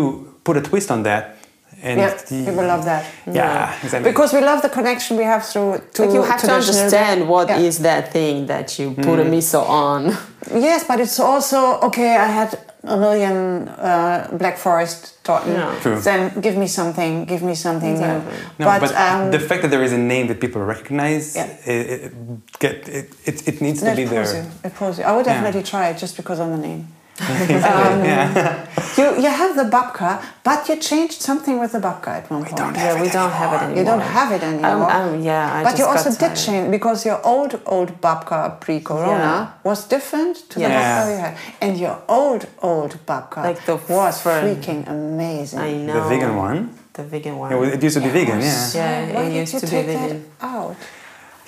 put 0.44 0.56
a 0.56 0.60
twist 0.70 0.90
on 0.90 1.02
that, 1.04 1.22
and 1.82 1.98
yeah, 2.00 2.14
the- 2.14 2.44
people 2.48 2.64
love 2.74 2.84
that. 2.84 3.02
yeah, 3.26 3.74
exactly. 3.84 4.10
Because 4.10 4.30
we 4.36 4.40
love 4.50 4.60
the 4.66 4.68
connection 4.78 5.16
we 5.16 5.24
have 5.24 5.42
through 5.50 5.72
to 5.94 6.02
But 6.02 6.12
you 6.14 6.22
have 6.22 6.40
to 6.48 6.52
understand 6.60 7.18
what 7.32 7.48
is 7.50 7.76
Yeah. 7.78 7.88
that 7.90 8.12
thing 8.12 8.46
that 8.52 8.66
you 8.78 8.86
put 9.08 9.18
Mm. 9.18 9.26
a 9.26 9.26
miso 9.36 9.60
on. 9.66 10.02
Yes, 10.68 10.84
but 10.88 10.98
it's 11.00 11.18
also 11.20 11.58
okay. 11.88 12.12
I 12.16 12.26
had 12.40 12.50
a 12.84 12.96
million 12.96 13.68
uh, 13.68 14.28
Black 14.42 14.56
Forest 14.58 15.00
torten. 15.30 15.54
Yeah. 15.54 15.80
True. 15.82 16.00
Then 16.00 16.40
give 16.40 16.56
me 16.56 16.66
something. 16.66 17.24
Give 17.32 17.42
me 17.42 17.54
something 17.54 17.92
Exactly. 17.92 18.32
new. 18.58 18.64
No, 18.64 18.80
but, 18.80 18.94
um, 18.94 19.30
the 19.30 19.38
fact 19.48 19.60
that 19.62 19.70
there 19.70 19.84
is 19.88 19.92
a 19.92 19.98
name 19.98 20.26
that 20.28 20.38
people 20.40 20.60
recognize, 20.62 21.24
Yeah. 21.36 21.46
it, 21.74 21.86
it, 22.04 22.12
get, 22.58 22.74
it, 22.88 23.06
it, 23.28 23.48
it 23.48 23.60
needs 23.60 23.80
to 23.80 23.90
it 23.92 23.96
be 23.96 24.06
pulls 24.06 24.32
there. 24.32 24.42
you. 24.42 24.50
It 24.68 24.74
pulls 24.74 24.98
you. 24.98 25.04
I 25.04 25.12
would 25.16 25.26
Yeah. 25.26 25.34
definitely 25.34 25.62
try 25.72 25.84
it 25.90 25.96
just 26.04 26.16
because 26.16 26.38
of 26.40 26.48
the 26.48 26.58
name. 26.68 26.82
Exactly, 27.20 28.08
yeah. 28.08 28.66
You 28.98 29.06
you 29.24 29.30
have 29.30 29.52
the 29.56 29.64
babka, 29.76 30.10
but 30.42 30.68
you 30.68 30.76
changed 30.76 31.20
something 31.28 31.60
with 31.60 31.72
the 31.72 31.78
babka 31.78 32.08
at 32.18 32.30
one 32.30 32.44
point. 32.44 32.56
don't 32.56 32.74
yeah, 32.74 33.00
we 33.02 33.08
don't 33.18 33.30
have 33.42 33.52
it 33.56 33.60
anymore. 33.64 33.78
You 33.78 33.84
don't 33.84 34.06
have 34.18 34.30
it 34.36 34.42
Um, 34.42 34.54
anymore. 34.64 34.90
um, 34.90 35.22
yeah, 35.22 35.54
I 35.58 35.62
but 35.62 35.70
just 35.70 35.78
you 35.80 35.84
got 35.86 35.96
also 35.96 36.10
did 36.22 36.34
change 36.36 36.70
because 36.70 36.98
your 37.08 37.20
old 37.32 37.52
old 37.66 37.90
babka 38.00 38.38
pre-corona 38.60 39.30
Yeah. 39.38 39.46
was 39.68 39.84
different 39.94 40.36
to 40.50 40.54
the 40.58 40.68
Yeah. 40.68 40.80
babka 40.80 41.10
you 41.12 41.18
had, 41.24 41.34
and 41.64 41.72
your 41.84 41.96
old 42.08 42.42
old 42.62 42.92
babka 43.06 43.42
Like 43.48 43.60
the 43.70 43.76
was 43.88 44.14
fern. 44.24 44.42
freaking 44.44 44.80
amazing. 44.88 45.60
I 45.60 45.72
know. 45.86 45.94
The 45.94 46.08
vegan 46.12 46.36
one. 46.36 46.60
The 46.94 47.02
vegan 47.04 47.36
one. 47.38 47.50
Yeah, 47.50 47.58
well, 47.60 47.72
it 47.76 47.82
used 47.82 47.96
to 47.98 48.02
be 48.02 48.10
vegan, 48.18 48.40
yeah. 48.40 48.70
Yeah, 48.74 49.14
Why 49.14 49.22
it 49.22 49.30
did 49.30 49.40
used 49.42 49.54
you 49.54 49.60
to 49.60 49.66
be 49.66 49.70
take 49.76 49.86
vegan. 49.86 50.24
that 50.40 50.46
out? 50.54 50.76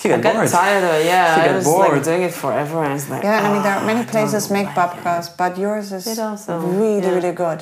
She 0.02 0.08
I 0.12 0.16
got 0.16 0.22
got 0.24 0.34
bored. 0.34 0.48
tired 0.48 0.82
of 0.84 0.94
it, 1.00 1.06
yeah. 1.06 1.34
She 1.36 1.40
I 1.42 1.46
got 1.46 1.54
was 1.56 1.64
bored. 1.64 1.92
like 1.92 2.04
doing 2.04 2.22
it 2.22 2.34
forever 2.34 2.82
and 2.84 2.92
it's 2.94 3.08
like 3.08 3.22
Yeah, 3.22 3.38
and 3.38 3.46
I 3.46 3.52
mean 3.52 3.62
there 3.62 3.74
are 3.78 3.84
many 3.86 4.00
"Ah, 4.00 4.10
places 4.10 4.50
make 4.50 4.66
like 4.66 4.74
babkas, 4.74 5.26
but 5.36 5.56
yours 5.56 5.92
is 5.92 6.06
It 6.08 6.18
also, 6.18 6.58
really 6.58 7.06
yeah. 7.06 7.14
really 7.14 7.32
good. 7.44 7.60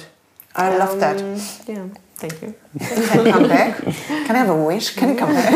I 0.56 0.76
love 0.82 0.98
that. 1.00 1.16
Um, 1.20 1.36
Yeah. 1.66 1.86
Thank 2.20 2.42
you. 2.42 2.54
Can 2.78 3.26
you 3.26 3.32
come 3.32 3.48
back? 3.48 3.72
Can 4.26 4.32
I 4.36 4.38
have 4.44 4.50
a 4.50 4.64
wish? 4.70 4.94
Can 4.94 5.08
you 5.10 5.16
come 5.16 5.32
back? 5.32 5.48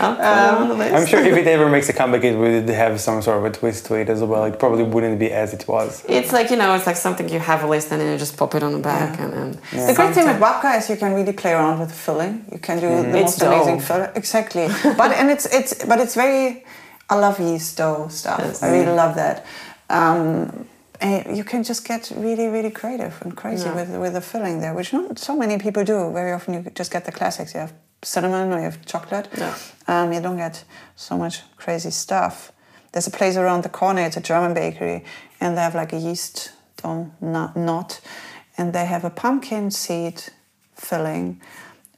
I'm 0.00 1.06
sure 1.06 1.20
if 1.20 1.36
it 1.36 1.46
ever 1.46 1.68
makes 1.68 1.88
a 1.88 1.92
comeback, 1.92 2.24
it 2.24 2.36
would 2.36 2.68
have 2.68 3.00
some 3.00 3.22
sort 3.22 3.38
of 3.38 3.44
a 3.44 3.50
twist 3.50 3.86
to 3.86 3.94
it 3.94 4.08
as 4.08 4.20
well. 4.22 4.44
It 4.44 4.58
probably 4.58 4.82
wouldn't 4.82 5.18
be 5.20 5.30
as 5.30 5.54
it 5.54 5.66
was. 5.68 6.04
It's 6.08 6.32
like 6.32 6.50
you 6.50 6.56
know, 6.56 6.74
it's 6.74 6.86
like 6.86 6.96
something 6.96 7.28
you 7.28 7.38
have 7.38 7.62
a 7.62 7.68
list 7.68 7.92
and 7.92 8.00
then 8.00 8.10
you 8.12 8.18
just 8.18 8.36
pop 8.36 8.54
it 8.56 8.62
on 8.62 8.72
the 8.72 8.80
back 8.80 9.18
and. 9.20 9.32
and 9.40 9.54
The 9.88 9.94
great 9.94 10.14
thing 10.14 10.26
with 10.26 10.40
babka 10.40 10.78
is 10.78 10.90
you 10.90 10.96
can 10.96 11.14
really 11.14 11.32
play 11.32 11.52
around 11.52 11.78
with 11.80 11.90
the 11.90 11.94
filling. 12.06 12.44
You 12.52 12.58
can 12.58 12.80
do 12.80 12.88
the 12.88 13.18
It's 13.18 13.38
most 13.38 13.42
amazing 13.42 13.80
filling. 13.80 14.10
Exactly. 14.16 14.66
but 15.00 15.12
and 15.12 15.30
it's 15.30 15.46
it's 15.58 15.72
but 15.90 16.00
it's 16.00 16.14
very 16.14 16.64
I 17.08 17.14
love 17.14 17.38
yeast 17.40 17.76
dough 17.78 18.08
stuff. 18.08 18.40
Yes. 18.40 18.62
I 18.64 18.70
really 18.76 18.92
love 19.02 19.14
that. 19.14 19.46
Um, 19.90 20.66
and 21.00 21.36
you 21.36 21.44
can 21.44 21.62
just 21.62 21.86
get 21.86 22.10
really, 22.16 22.48
really 22.48 22.70
creative 22.70 23.14
and 23.22 23.36
crazy 23.36 23.64
Yeah. 23.68 23.74
with 23.76 23.90
with 24.00 24.12
the 24.12 24.20
filling 24.20 24.60
there, 24.60 24.74
which 24.74 24.92
not 24.92 25.18
so 25.18 25.36
many 25.36 25.58
people 25.58 25.84
do. 25.84 26.12
Very 26.12 26.32
often 26.32 26.54
you 26.54 26.62
just 26.78 26.90
get 26.90 27.04
the 27.04 27.12
classics. 27.12 27.54
You 27.54 27.60
have 27.60 27.72
cinnamon 28.02 28.52
or 28.52 28.56
you 28.58 28.64
have 28.64 28.78
chocolate. 28.86 29.28
Yeah. 29.36 29.54
Um, 29.86 30.12
you 30.12 30.20
don't 30.20 30.36
get 30.36 30.64
so 30.96 31.16
much 31.16 31.42
crazy 31.56 31.90
stuff. 31.90 32.52
There's 32.92 33.06
a 33.06 33.10
place 33.10 33.36
around 33.36 33.62
the 33.62 33.68
corner. 33.70 34.02
It's 34.02 34.16
a 34.16 34.20
German 34.20 34.54
bakery, 34.54 35.04
and 35.40 35.56
they 35.56 35.62
have 35.62 35.74
like 35.74 35.92
a 35.92 35.98
yeast 35.98 36.52
knot 37.20 38.00
and 38.56 38.72
they 38.72 38.86
have 38.86 39.04
a 39.04 39.10
pumpkin 39.10 39.70
seed 39.70 40.22
filling, 40.74 41.40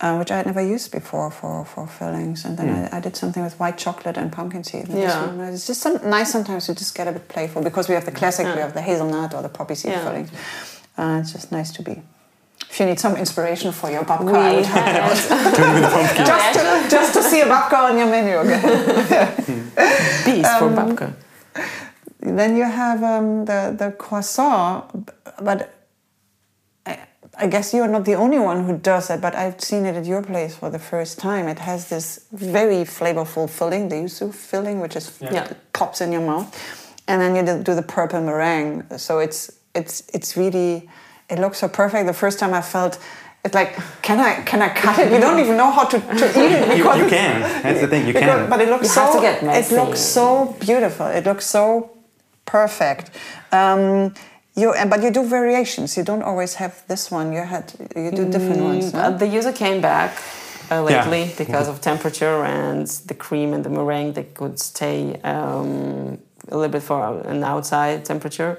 uh, 0.00 0.16
which 0.16 0.30
I 0.30 0.36
had 0.38 0.46
never 0.46 0.62
used 0.62 0.90
before 0.92 1.30
for, 1.30 1.64
for 1.64 1.86
fillings. 1.86 2.44
And 2.44 2.56
then 2.58 2.68
I, 2.92 2.96
I 2.96 3.00
did 3.00 3.16
something 3.16 3.42
with 3.42 3.58
white 3.60 3.76
chocolate 3.78 4.16
and 4.16 4.32
pumpkin 4.32 4.64
seed. 4.64 4.88
and 4.88 4.98
Yeah. 4.98 5.48
It's 5.52 5.66
just 5.66 5.80
some, 5.82 5.98
nice 6.08 6.30
sometimes 6.32 6.66
to 6.66 6.74
just 6.74 6.94
get 6.94 7.06
a 7.08 7.12
bit 7.12 7.28
playful 7.28 7.62
because 7.62 7.88
we 7.88 7.94
have 7.94 8.04
the 8.06 8.12
classic, 8.12 8.46
we 8.54 8.60
have 8.60 8.72
the 8.74 8.80
hazelnut 8.82 9.34
or 9.34 9.42
the 9.42 9.48
poppy 9.48 9.74
seed 9.74 9.92
Yeah. 9.92 10.04
fillings. 10.04 10.30
Uh, 10.98 11.18
it's 11.20 11.32
just 11.32 11.52
nice 11.52 11.70
to 11.72 11.82
be. 11.82 12.02
If 12.70 12.78
you 12.78 12.86
need 12.86 13.00
some 13.00 13.16
inspiration 13.16 13.72
for 13.72 13.90
your 13.90 14.04
babka, 14.04 14.32
we 14.32 14.38
I 14.38 14.54
would 14.56 14.66
had 14.66 14.94
just, 16.26 16.58
to, 16.58 16.88
just 16.96 17.12
to 17.14 17.22
see 17.22 17.40
a 17.40 17.46
babka 17.46 17.78
on 17.90 17.98
your 17.98 18.06
menu 18.06 18.38
again. 18.38 18.62
bees 20.24 20.46
for 20.58 20.66
Um, 20.66 20.76
babka. 20.76 21.12
Then 22.20 22.56
you 22.56 22.64
have 22.64 23.02
um, 23.02 23.44
the 23.46 23.74
the 23.76 23.90
croissant, 23.92 24.84
but 25.42 25.58
I, 27.40 27.44
I 27.44 27.46
guess 27.48 27.72
you 27.74 27.82
are 27.82 27.88
not 27.88 28.04
the 28.04 28.14
only 28.14 28.38
one 28.38 28.64
who 28.64 28.76
does 28.78 29.10
it. 29.10 29.20
But 29.20 29.34
I've 29.34 29.60
seen 29.60 29.86
it 29.86 29.96
at 29.96 30.04
your 30.06 30.22
place 30.22 30.54
for 30.56 30.70
the 30.70 30.78
first 30.78 31.18
time. 31.18 31.48
It 31.48 31.58
has 31.58 31.88
this 31.88 32.26
very 32.32 32.84
flavorful 32.84 33.48
filling, 33.48 33.88
the 33.88 33.96
yuzu 33.96 34.32
filling, 34.34 34.80
which 34.80 34.96
is 34.96 35.10
Yeah. 35.20 35.52
pops 35.72 36.00
in 36.00 36.12
your 36.12 36.22
mouth, 36.22 36.48
and 37.08 37.20
then 37.20 37.34
you 37.36 37.42
do- 37.42 37.62
do 37.62 37.74
the 37.74 37.82
purple 37.82 38.20
meringue. 38.20 38.84
So 38.98 39.18
it's 39.18 39.50
it's 39.74 40.02
it's 40.14 40.36
really 40.36 40.88
it 41.28 41.38
looks 41.38 41.58
so 41.58 41.68
perfect. 41.68 42.06
The 42.06 42.12
first 42.24 42.38
time 42.38 42.54
I 42.54 42.62
felt. 42.62 42.98
It's 43.42 43.54
like, 43.54 43.72
can 44.02 44.20
I 44.20 44.42
can 44.44 44.60
I 44.60 44.68
cut 44.68 44.98
it? 44.98 45.10
You 45.12 45.18
don't 45.18 45.38
even 45.40 45.56
know 45.56 45.70
how 45.72 45.84
to, 45.84 45.98
to 45.98 46.26
eat 46.42 46.52
it 46.52 46.68
You, 46.76 46.84
because 46.84 46.98
you 46.98 47.06
it's- 47.06 47.10
can. 47.10 47.40
That's 47.62 47.80
the 47.80 47.88
thing. 47.88 48.06
You 48.06 48.12
because- 48.12 48.40
can. 48.40 48.50
But 48.50 48.60
it 48.60 48.68
looks 48.68 48.82
You 48.84 48.90
so. 48.90 49.00
have 49.00 49.14
to 49.14 49.20
get 49.20 49.42
it 49.42 49.72
looks 49.74 50.00
so 50.00 50.54
beautiful. 50.60 51.06
It 51.06 51.24
looks 51.24 51.46
so 51.46 51.90
perfect. 52.44 53.10
Um, 53.52 54.12
you 54.56 54.74
but 54.88 55.02
you 55.02 55.10
do 55.10 55.22
variations. 55.24 55.96
You 55.96 56.04
don't 56.04 56.22
always 56.22 56.54
have 56.54 56.74
this 56.88 57.10
one. 57.10 57.32
You 57.32 57.42
had 57.44 57.72
you 57.96 58.10
do 58.10 58.24
different 58.30 58.62
ones. 58.62 58.94
Uh, 58.94 59.10
No? 59.10 59.18
the 59.18 59.26
yuzu 59.26 59.52
came 59.54 59.80
back 59.80 60.10
uh, 60.70 60.82
lately 60.82 61.22
Yeah. 61.24 61.34
because 61.38 61.68
of 61.68 61.80
temperature 61.80 62.44
and 62.44 62.86
the 63.06 63.14
cream 63.14 63.52
and 63.54 63.62
the 63.64 63.70
meringue 63.70 64.12
they 64.14 64.24
could 64.34 64.58
stay 64.58 65.20
um, 65.24 66.18
a 66.48 66.56
little 66.56 66.68
bit 66.72 66.82
for 66.82 67.20
an 67.26 67.42
outside 67.44 68.04
temperature. 68.04 68.58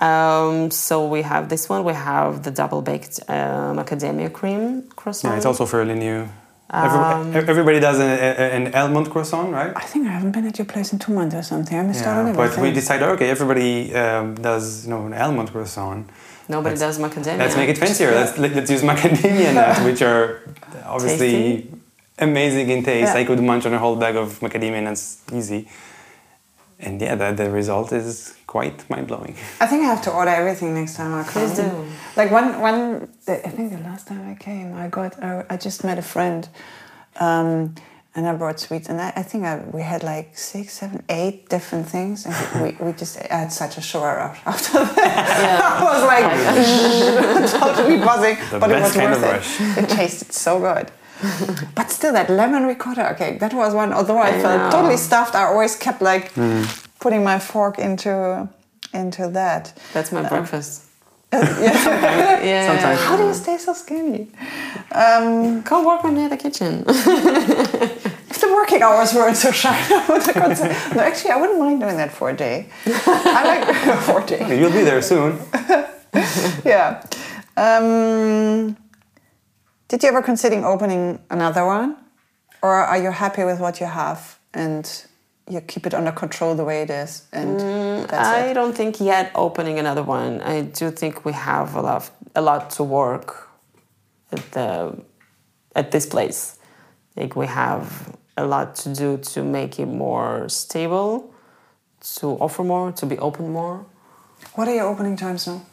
Um, 0.00 0.70
so 0.70 0.94
we 1.08 1.22
have 1.22 1.48
this 1.48 1.68
one. 1.68 1.82
We 1.84 1.94
have 1.94 2.42
the 2.42 2.50
double 2.52 2.82
baked 2.82 3.18
uh, 3.28 3.72
macadamia 3.74 4.30
cream 4.32 4.84
croissant. 4.96 5.32
yeah, 5.32 5.36
it's 5.36 5.46
also 5.46 5.66
fairly 5.66 5.94
new. 5.94 6.28
Every, 6.70 6.98
Um, 6.98 7.34
everybody 7.34 7.80
does 7.80 7.98
an, 7.98 8.10
a- 8.10 8.52
an 8.58 8.74
almond 8.74 9.10
croissant, 9.10 9.50
right? 9.52 9.72
I 9.74 9.80
think 9.90 10.06
I 10.06 10.10
haven't 10.10 10.32
been 10.32 10.46
at 10.46 10.58
your 10.58 10.66
place 10.66 10.92
in 10.92 10.98
two 10.98 11.12
months 11.14 11.34
or 11.34 11.42
something. 11.42 11.78
I 11.78 11.82
missed 11.82 12.04
out 12.04 12.18
on 12.18 12.26
Yeah, 12.26 12.32
everything. 12.32 12.56
but 12.56 12.62
we 12.62 12.72
decided, 12.72 13.08
okay, 13.14 13.30
everybody 13.30 13.94
um, 13.94 14.34
does 14.34 14.84
you 14.84 14.90
know 14.90 15.06
an 15.06 15.14
almond 15.14 15.50
croissant. 15.50 16.10
Nobody 16.48 16.76
Let's- 16.76 16.80
does 16.80 16.98
macadamia. 16.98 17.38
Let's 17.38 17.56
make 17.56 17.70
it 17.70 17.78
fancier. 17.78 18.10
Let's 18.14 18.36
let, 18.38 18.54
let's 18.54 18.70
use 18.70 18.82
macadamia 18.82 19.54
nuts, 19.54 19.80
which 19.88 20.02
are 20.02 20.40
obviously 20.84 21.32
Tasty. 21.32 21.70
amazing 22.18 22.68
in 22.68 22.82
taste. 22.82 23.14
Yeah. 23.14 23.20
I 23.20 23.24
could 23.24 23.40
munch 23.42 23.64
on 23.64 23.72
a 23.72 23.78
whole 23.78 23.96
bag 23.96 24.16
of 24.16 24.38
macadamia 24.40 24.82
nuts 24.82 25.18
easy. 25.32 25.68
And 26.80 27.00
yeah, 27.00 27.16
the, 27.16 27.32
the 27.32 27.50
result 27.50 27.92
is 27.92 28.34
quite 28.46 28.88
mind 28.88 29.08
blowing. 29.08 29.34
I 29.60 29.66
think 29.66 29.82
I 29.82 29.86
have 29.86 30.02
to 30.02 30.12
order 30.12 30.30
everything 30.30 30.74
next 30.74 30.94
time 30.96 31.12
I 31.12 31.24
come. 31.24 31.32
Please 31.32 31.56
do. 31.56 31.86
Like 32.16 32.30
one, 32.30 32.60
one. 32.60 33.08
the- 33.26 33.44
I 33.46 33.50
think 33.50 33.72
the 33.72 33.78
last 33.82 34.06
time 34.06 34.28
I 34.30 34.34
came, 34.36 34.74
I 34.74 34.88
got. 34.88 35.20
I, 35.22 35.44
I 35.50 35.56
just 35.56 35.82
met 35.82 35.98
a 35.98 36.02
friend, 36.02 36.48
um, 37.18 37.74
and 38.14 38.26
I 38.28 38.34
brought 38.34 38.60
sweets, 38.60 38.88
and 38.88 39.00
I, 39.00 39.12
I 39.16 39.22
think 39.22 39.44
I, 39.44 39.58
we 39.72 39.82
had 39.82 40.02
like 40.04 40.36
six, 40.38 40.72
seven, 40.74 41.02
eight 41.08 41.48
different 41.48 41.88
things, 41.88 42.26
and 42.26 42.34
we, 42.62 42.86
we 42.86 42.92
just 42.92 43.18
I 43.30 43.38
had 43.42 43.52
such 43.52 43.76
a 43.76 43.80
sugar 43.80 44.06
rush 44.06 44.38
after 44.46 44.72
that. 44.78 44.96
Yeah. 44.96 45.80
I 45.80 45.84
was 45.84 46.02
like 47.50 47.60
totally 47.60 47.98
buzzing, 47.98 48.36
The 48.50 48.58
but 48.60 48.70
it 48.70 48.74
best 48.74 48.84
was 48.84 49.02
kind 49.02 49.12
of 49.14 49.22
worth 49.22 49.32
rush. 49.32 49.60
it. 49.78 49.84
It 49.84 49.88
tasted 49.90 50.32
so 50.32 50.60
good. 50.60 50.90
But 51.74 51.90
still, 51.90 52.12
that 52.12 52.28
lemon 52.30 52.64
ricotta 52.66 53.14
cake, 53.18 53.40
that 53.40 53.52
was 53.54 53.74
one. 53.74 53.92
Although 53.92 54.18
I, 54.18 54.28
I 54.28 54.40
felt 54.42 54.60
know. 54.60 54.70
totally 54.70 54.96
stuffed, 54.96 55.34
I 55.34 55.44
always 55.44 55.76
kept 55.76 56.00
like 56.02 56.32
Hmm. 56.32 56.62
putting 57.00 57.22
my 57.24 57.38
fork 57.38 57.78
into 57.78 58.48
into 58.94 59.28
that. 59.32 59.72
That's 59.92 60.12
my 60.12 60.22
breakfast. 60.28 60.82
Yeah. 61.32 62.40
Yeah. 62.50 62.66
Sometimes. 62.68 63.00
How 63.00 63.16
do 63.16 63.24
you 63.26 63.34
stay 63.34 63.58
so 63.58 63.74
skinny? 63.74 64.28
Um, 64.92 65.62
Come 65.64 65.84
work 65.84 66.04
on 66.04 66.14
the 66.14 66.36
kitchen. 66.36 66.84
if 68.30 68.38
the 68.40 68.48
working 68.54 68.80
hours 68.82 69.12
weren't 69.12 69.36
so 69.36 69.50
shy, 69.50 69.76
I 69.90 70.06
would 70.08 70.22
have 70.22 70.34
considered- 70.34 70.76
no, 70.96 71.02
actually, 71.02 71.32
I 71.32 71.36
wouldn't 71.40 71.58
mind 71.58 71.80
doing 71.80 71.96
that 71.98 72.12
for 72.12 72.30
a 72.30 72.36
day. 72.36 72.66
I 73.36 73.42
like 73.50 73.64
for 74.06 74.20
a 74.22 74.26
day. 74.26 74.58
You'll 74.58 74.72
be 74.72 74.84
there 74.84 75.02
soon. 75.02 75.38
Yeah. 76.64 77.02
Um, 77.56 78.76
did 79.88 80.02
you 80.02 80.08
ever 80.10 80.22
consider 80.22 80.64
opening 80.64 81.18
another 81.30 81.64
one, 81.64 81.96
or 82.62 82.74
are 82.74 82.98
you 82.98 83.10
happy 83.10 83.44
with 83.44 83.58
what 83.58 83.80
you 83.80 83.86
have 83.86 84.38
and 84.54 85.06
you 85.48 85.60
keep 85.62 85.86
it 85.86 85.94
under 85.94 86.12
control 86.12 86.54
the 86.54 86.64
way 86.64 86.82
it 86.82 86.90
is? 86.90 87.26
And 87.32 87.58
mm, 87.58 88.08
that's 88.08 88.28
I 88.28 88.48
it. 88.48 88.54
don't 88.54 88.74
think 88.76 89.00
yet 89.00 89.30
opening 89.34 89.78
another 89.78 90.02
one. 90.02 90.40
I 90.42 90.62
do 90.62 90.90
think 90.90 91.24
we 91.24 91.32
have 91.32 91.74
a 91.74 91.80
lot, 91.80 92.10
a 92.34 92.42
lot 92.42 92.70
to 92.70 92.84
work 92.84 93.48
at 94.30 94.52
the 94.52 94.94
at 95.74 95.90
this 95.90 96.06
place. 96.06 96.58
Like 97.16 97.34
we 97.34 97.46
have 97.46 98.16
a 98.36 98.46
lot 98.46 98.76
to 98.76 98.94
do 98.94 99.16
to 99.16 99.42
make 99.42 99.78
it 99.80 99.86
more 99.86 100.48
stable, 100.48 101.32
to 102.16 102.26
offer 102.26 102.62
more, 102.62 102.92
to 102.92 103.06
be 103.06 103.18
open 103.18 103.50
more. 103.52 103.86
What 104.54 104.68
are 104.68 104.74
your 104.74 104.86
opening 104.86 105.16
times 105.16 105.46
now? 105.46 105.64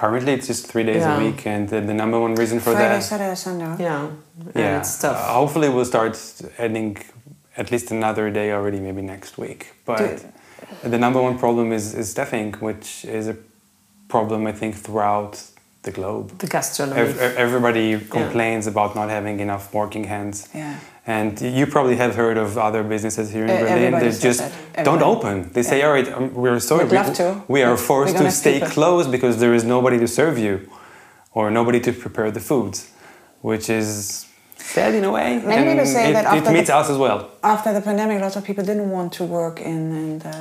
Currently, 0.00 0.32
it's 0.32 0.48
just 0.48 0.66
three 0.66 0.82
days 0.82 1.02
Yeah. 1.02 1.16
a 1.16 1.24
week, 1.24 1.46
and 1.46 1.68
the, 1.68 1.80
the 1.80 1.94
number 1.94 2.18
one 2.18 2.34
reason 2.34 2.58
for 2.58 2.72
Friday, 2.72 2.88
that. 2.96 3.02
Saturday, 3.04 3.36
Sunday. 3.36 3.64
huh? 3.64 3.76
Yeah, 3.78 4.06
and 4.06 4.52
Yeah, 4.56 4.80
it's 4.80 4.98
tough. 5.00 5.16
Uh, 5.16 5.34
hopefully, 5.40 5.68
we'll 5.68 5.84
start 5.84 6.14
adding 6.58 6.96
at 7.56 7.70
least 7.70 7.92
another 7.92 8.28
day 8.28 8.50
already, 8.50 8.80
maybe 8.80 9.02
next 9.02 9.38
week. 9.38 9.60
But 9.84 9.98
Do- 10.82 10.88
the 10.90 10.98
number 10.98 11.22
one 11.22 11.38
problem 11.38 11.70
is, 11.72 11.94
is 11.94 12.10
staffing, 12.10 12.54
which 12.54 13.04
is 13.04 13.28
a 13.28 13.36
problem 14.08 14.48
I 14.48 14.52
think 14.60 14.74
throughout 14.74 15.40
the 15.84 15.92
globe. 15.92 16.26
the 16.38 16.46
gastronomy. 16.46 17.00
Ev- 17.00 17.18
ev- 17.20 17.36
everybody 17.36 17.98
complains 18.00 18.66
about 18.66 18.94
not 18.94 19.08
having 19.10 19.40
enough 19.40 19.72
working 19.72 20.04
hands. 20.04 20.48
Yeah. 20.54 20.78
And 21.06 21.38
you 21.58 21.66
probably 21.66 21.96
have 21.96 22.14
heard 22.14 22.38
of 22.38 22.56
other 22.56 22.82
businesses 22.82 23.30
here 23.30 23.44
in 23.44 23.50
E- 23.50 23.60
Berlin 23.62 23.92
that 23.92 24.20
just 24.20 24.40
that. 24.40 24.84
don't 24.84 25.02
open. 25.02 25.50
They 25.52 25.62
say, 25.62 25.82
all 25.82 25.92
right, 25.92 26.08
um, 26.16 26.32
we're 26.34 26.58
sorry, 26.60 26.86
we, 26.86 26.98
we 27.56 27.62
are 27.62 27.76
forced 27.76 28.16
to 28.16 28.30
stay 28.30 28.56
it." 28.62 28.70
closed 28.76 29.10
because 29.16 29.34
there 29.42 29.54
is 29.58 29.64
nobody 29.64 29.98
to 29.98 30.08
serve 30.08 30.38
you 30.38 30.54
or 31.32 31.50
nobody 31.50 31.80
to 31.80 31.92
prepare 31.92 32.30
the 32.30 32.40
foods, 32.40 32.90
which 33.42 33.68
is 33.68 34.26
sad 34.56 34.94
in 34.94 35.04
a 35.04 35.10
way. 35.10 35.40
Many 35.44 35.70
people 35.70 35.86
say 35.86 36.10
it, 36.10 36.12
that 36.14 36.24
it 36.24 36.38
after 36.38 36.52
meets 36.52 36.68
the- 36.68 36.76
us 36.76 36.90
as 36.90 36.96
well. 36.98 37.30
After 37.42 37.72
the 37.72 37.80
pandemic, 37.80 38.20
lots 38.20 38.36
of 38.36 38.44
people 38.44 38.64
didn't 38.64 38.90
want 38.90 39.12
to 39.14 39.24
work 39.24 39.60
in, 39.60 39.92
in 39.92 40.18
the 40.20 40.34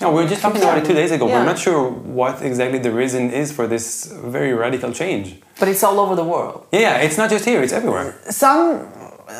No, 0.00 0.10
we 0.10 0.22
were 0.22 0.28
just 0.28 0.42
talking 0.42 0.60
about 0.62 0.78
it 0.78 0.84
two 0.84 0.94
days 0.94 1.10
ago. 1.12 1.26
Yeah. 1.28 1.38
We're 1.38 1.44
not 1.46 1.58
sure 1.58 1.90
what 1.90 2.42
exactly 2.42 2.78
the 2.80 2.90
reason 2.90 3.30
is 3.30 3.52
for 3.52 3.66
this 3.66 4.06
very 4.36 4.52
radical 4.52 4.92
change. 4.92 5.36
but 5.60 5.68
it's 5.68 5.82
all 5.82 5.98
over 6.00 6.14
the 6.14 6.24
world. 6.24 6.66
Yeah, 6.72 6.98
it's 7.04 7.16
not 7.18 7.30
just 7.30 7.44
here; 7.44 7.60
it's 7.62 7.72
everywhere. 7.72 8.14
Some 8.30 8.86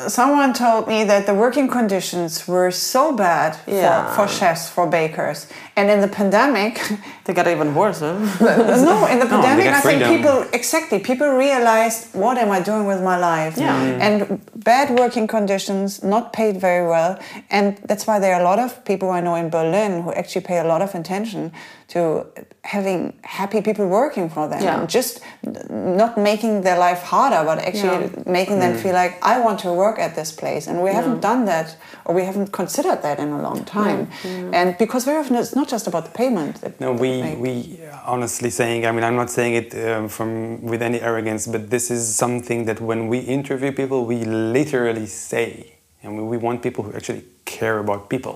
someone 0.07 0.53
told 0.53 0.87
me 0.87 1.03
that 1.03 1.25
the 1.25 1.33
working 1.33 1.67
conditions 1.67 2.47
were 2.47 2.71
so 2.71 3.11
bad 3.11 3.57
Yeah. 3.67 4.13
for, 4.15 4.27
for 4.27 4.33
chefs, 4.33 4.69
for 4.69 4.87
bakers, 4.87 5.47
and 5.75 5.89
in 5.89 6.01
the 6.01 6.07
pandemic, 6.07 6.79
They 7.25 7.33
got 7.33 7.47
even 7.47 7.75
worse. 7.75 7.99
Huh? 7.99 8.13
no, 8.41 9.05
in 9.07 9.19
the 9.19 9.25
pandemic, 9.25 9.65
get 9.65 9.75
I 9.75 9.81
think 9.81 10.03
people 10.03 10.45
exactly 10.53 10.99
people 10.99 11.29
realized 11.29 12.13
what 12.13 12.37
am 12.37 12.49
I 12.51 12.59
doing 12.59 12.85
with 12.87 13.01
my 13.03 13.17
life? 13.17 13.57
Yeah. 13.57 13.79
Mm. 13.79 14.01
and 14.05 14.41
bad 14.55 14.97
working 14.97 15.27
conditions, 15.27 16.03
not 16.03 16.33
paid 16.33 16.59
very 16.59 16.87
well, 16.87 17.19
and 17.49 17.77
that's 17.89 18.05
why 18.07 18.19
there 18.19 18.33
are 18.35 18.41
a 18.41 18.43
lot 18.43 18.59
of 18.59 18.83
people 18.85 19.09
I 19.09 19.21
know 19.21 19.35
in 19.35 19.49
Berlin 19.49 20.01
who 20.03 20.11
actually 20.13 20.41
pay 20.41 20.57
a 20.59 20.63
lot 20.63 20.81
of 20.81 20.95
attention 20.95 21.51
to 21.89 22.25
having 22.63 23.13
happy 23.23 23.61
people 23.61 23.87
working 23.87 24.29
for 24.29 24.47
them, 24.47 24.61
Yeah. 24.61 24.79
and 24.79 24.87
just 24.89 25.21
not 25.69 26.17
making 26.17 26.61
their 26.61 26.77
life 26.77 27.01
harder, 27.01 27.43
but 27.43 27.57
actually 27.69 28.03
Yeah. 28.05 28.31
making 28.39 28.59
them 28.59 28.73
feel 28.83 28.93
like 28.93 29.13
I 29.23 29.39
want 29.39 29.59
to 29.61 29.73
work 29.73 29.97
at 29.99 30.13
this 30.15 30.31
place, 30.31 30.67
and 30.69 30.83
we 30.83 30.91
haven't 30.93 31.19
done 31.21 31.45
that 31.45 31.75
or 32.05 32.13
we 32.13 32.23
haven't 32.29 32.51
considered 32.51 33.01
that 33.01 33.17
in 33.19 33.29
a 33.31 33.41
long 33.41 33.65
time, 33.65 34.07
and 34.53 34.77
because 34.77 35.03
very 35.05 35.17
often 35.17 35.35
it's 35.35 35.55
not 35.55 35.67
just 35.67 35.87
about 35.87 36.03
the 36.05 36.11
payment. 36.11 36.61
that- 36.61 36.79
No, 36.79 36.91
we, 36.93 37.09
like- 37.21 37.39
we 37.39 37.79
honestly 38.05 38.49
saying, 38.51 38.85
I 38.85 38.91
mean, 38.91 39.03
I'm 39.03 39.15
not 39.15 39.29
saying 39.31 39.53
it 39.61 39.69
um, 39.73 40.07
from 40.09 40.29
with 40.71 40.81
any 40.83 40.99
arrogance, 41.01 41.47
but 41.47 41.69
this 41.71 41.89
is 41.89 42.01
something 42.23 42.65
that 42.65 42.79
when 42.81 43.07
we 43.07 43.17
interview 43.19 43.71
people, 43.71 44.05
we 44.05 44.17
literally 44.59 45.07
say, 45.07 45.73
and 46.03 46.09
we, 46.17 46.23
we 46.33 46.37
want 46.37 46.61
people 46.61 46.83
who 46.83 46.93
actually 46.93 47.23
care 47.45 47.79
about 47.79 48.09
people. 48.09 48.35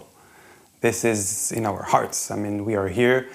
This 0.82 1.06
is 1.06 1.52
in 1.52 1.66
our 1.66 1.84
hearts. 1.84 2.30
I 2.32 2.36
mean, 2.36 2.66
we 2.66 2.76
are 2.76 2.90
here 2.90 3.28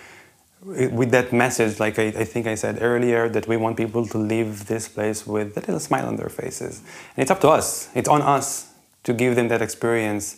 with 0.65 1.11
that 1.13 1.33
message, 1.33 1.79
like 1.79 1.99
I, 1.99 2.07
I 2.09 2.25
think 2.25 2.47
I 2.47 2.55
said 2.55 2.79
earlier, 2.81 3.29
that 3.29 3.47
we 3.47 3.57
want 3.57 3.77
people 3.77 4.07
to 4.07 4.19
leave 4.19 4.67
this 4.67 4.89
place 4.89 5.27
with 5.27 5.57
a 5.57 5.61
little 5.61 5.81
smile 5.81 6.07
on 6.07 6.17
their 6.17 6.29
faces. 6.29 6.81
And 7.17 7.23
it's 7.23 7.31
up 7.31 7.41
to 7.43 7.49
us, 7.49 7.89
it's 7.95 8.09
on 8.09 8.23
us 8.23 8.73
to 9.05 9.13
give 9.13 9.37
them 9.37 9.49
that 9.49 9.63
experience. 9.63 10.37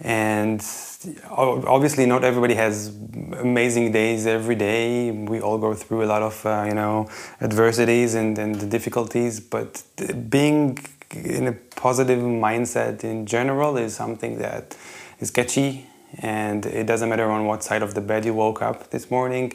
And 0.00 0.64
obviously, 1.28 2.06
not 2.06 2.22
everybody 2.22 2.54
has 2.54 2.88
amazing 3.38 3.90
days 3.90 4.26
every 4.26 4.54
day. 4.54 5.10
We 5.10 5.40
all 5.40 5.58
go 5.58 5.74
through 5.74 6.04
a 6.04 6.06
lot 6.06 6.22
of, 6.22 6.46
uh, 6.46 6.66
you 6.68 6.74
know, 6.74 7.08
adversities 7.40 8.14
and, 8.14 8.38
and 8.38 8.70
difficulties. 8.70 9.40
But 9.40 9.82
being 10.28 10.78
in 11.10 11.48
a 11.48 11.52
positive 11.52 12.20
mindset 12.20 13.02
in 13.02 13.26
general 13.26 13.76
is 13.76 13.94
something 13.94 14.38
that 14.38 14.76
is 15.18 15.30
catchy 15.32 15.86
and 16.18 16.66
it 16.66 16.86
doesn't 16.86 17.08
matter 17.08 17.30
on 17.30 17.44
what 17.44 17.62
side 17.62 17.82
of 17.82 17.94
the 17.94 18.00
bed 18.00 18.24
you 18.24 18.34
woke 18.34 18.62
up 18.62 18.90
this 18.90 19.10
morning 19.10 19.52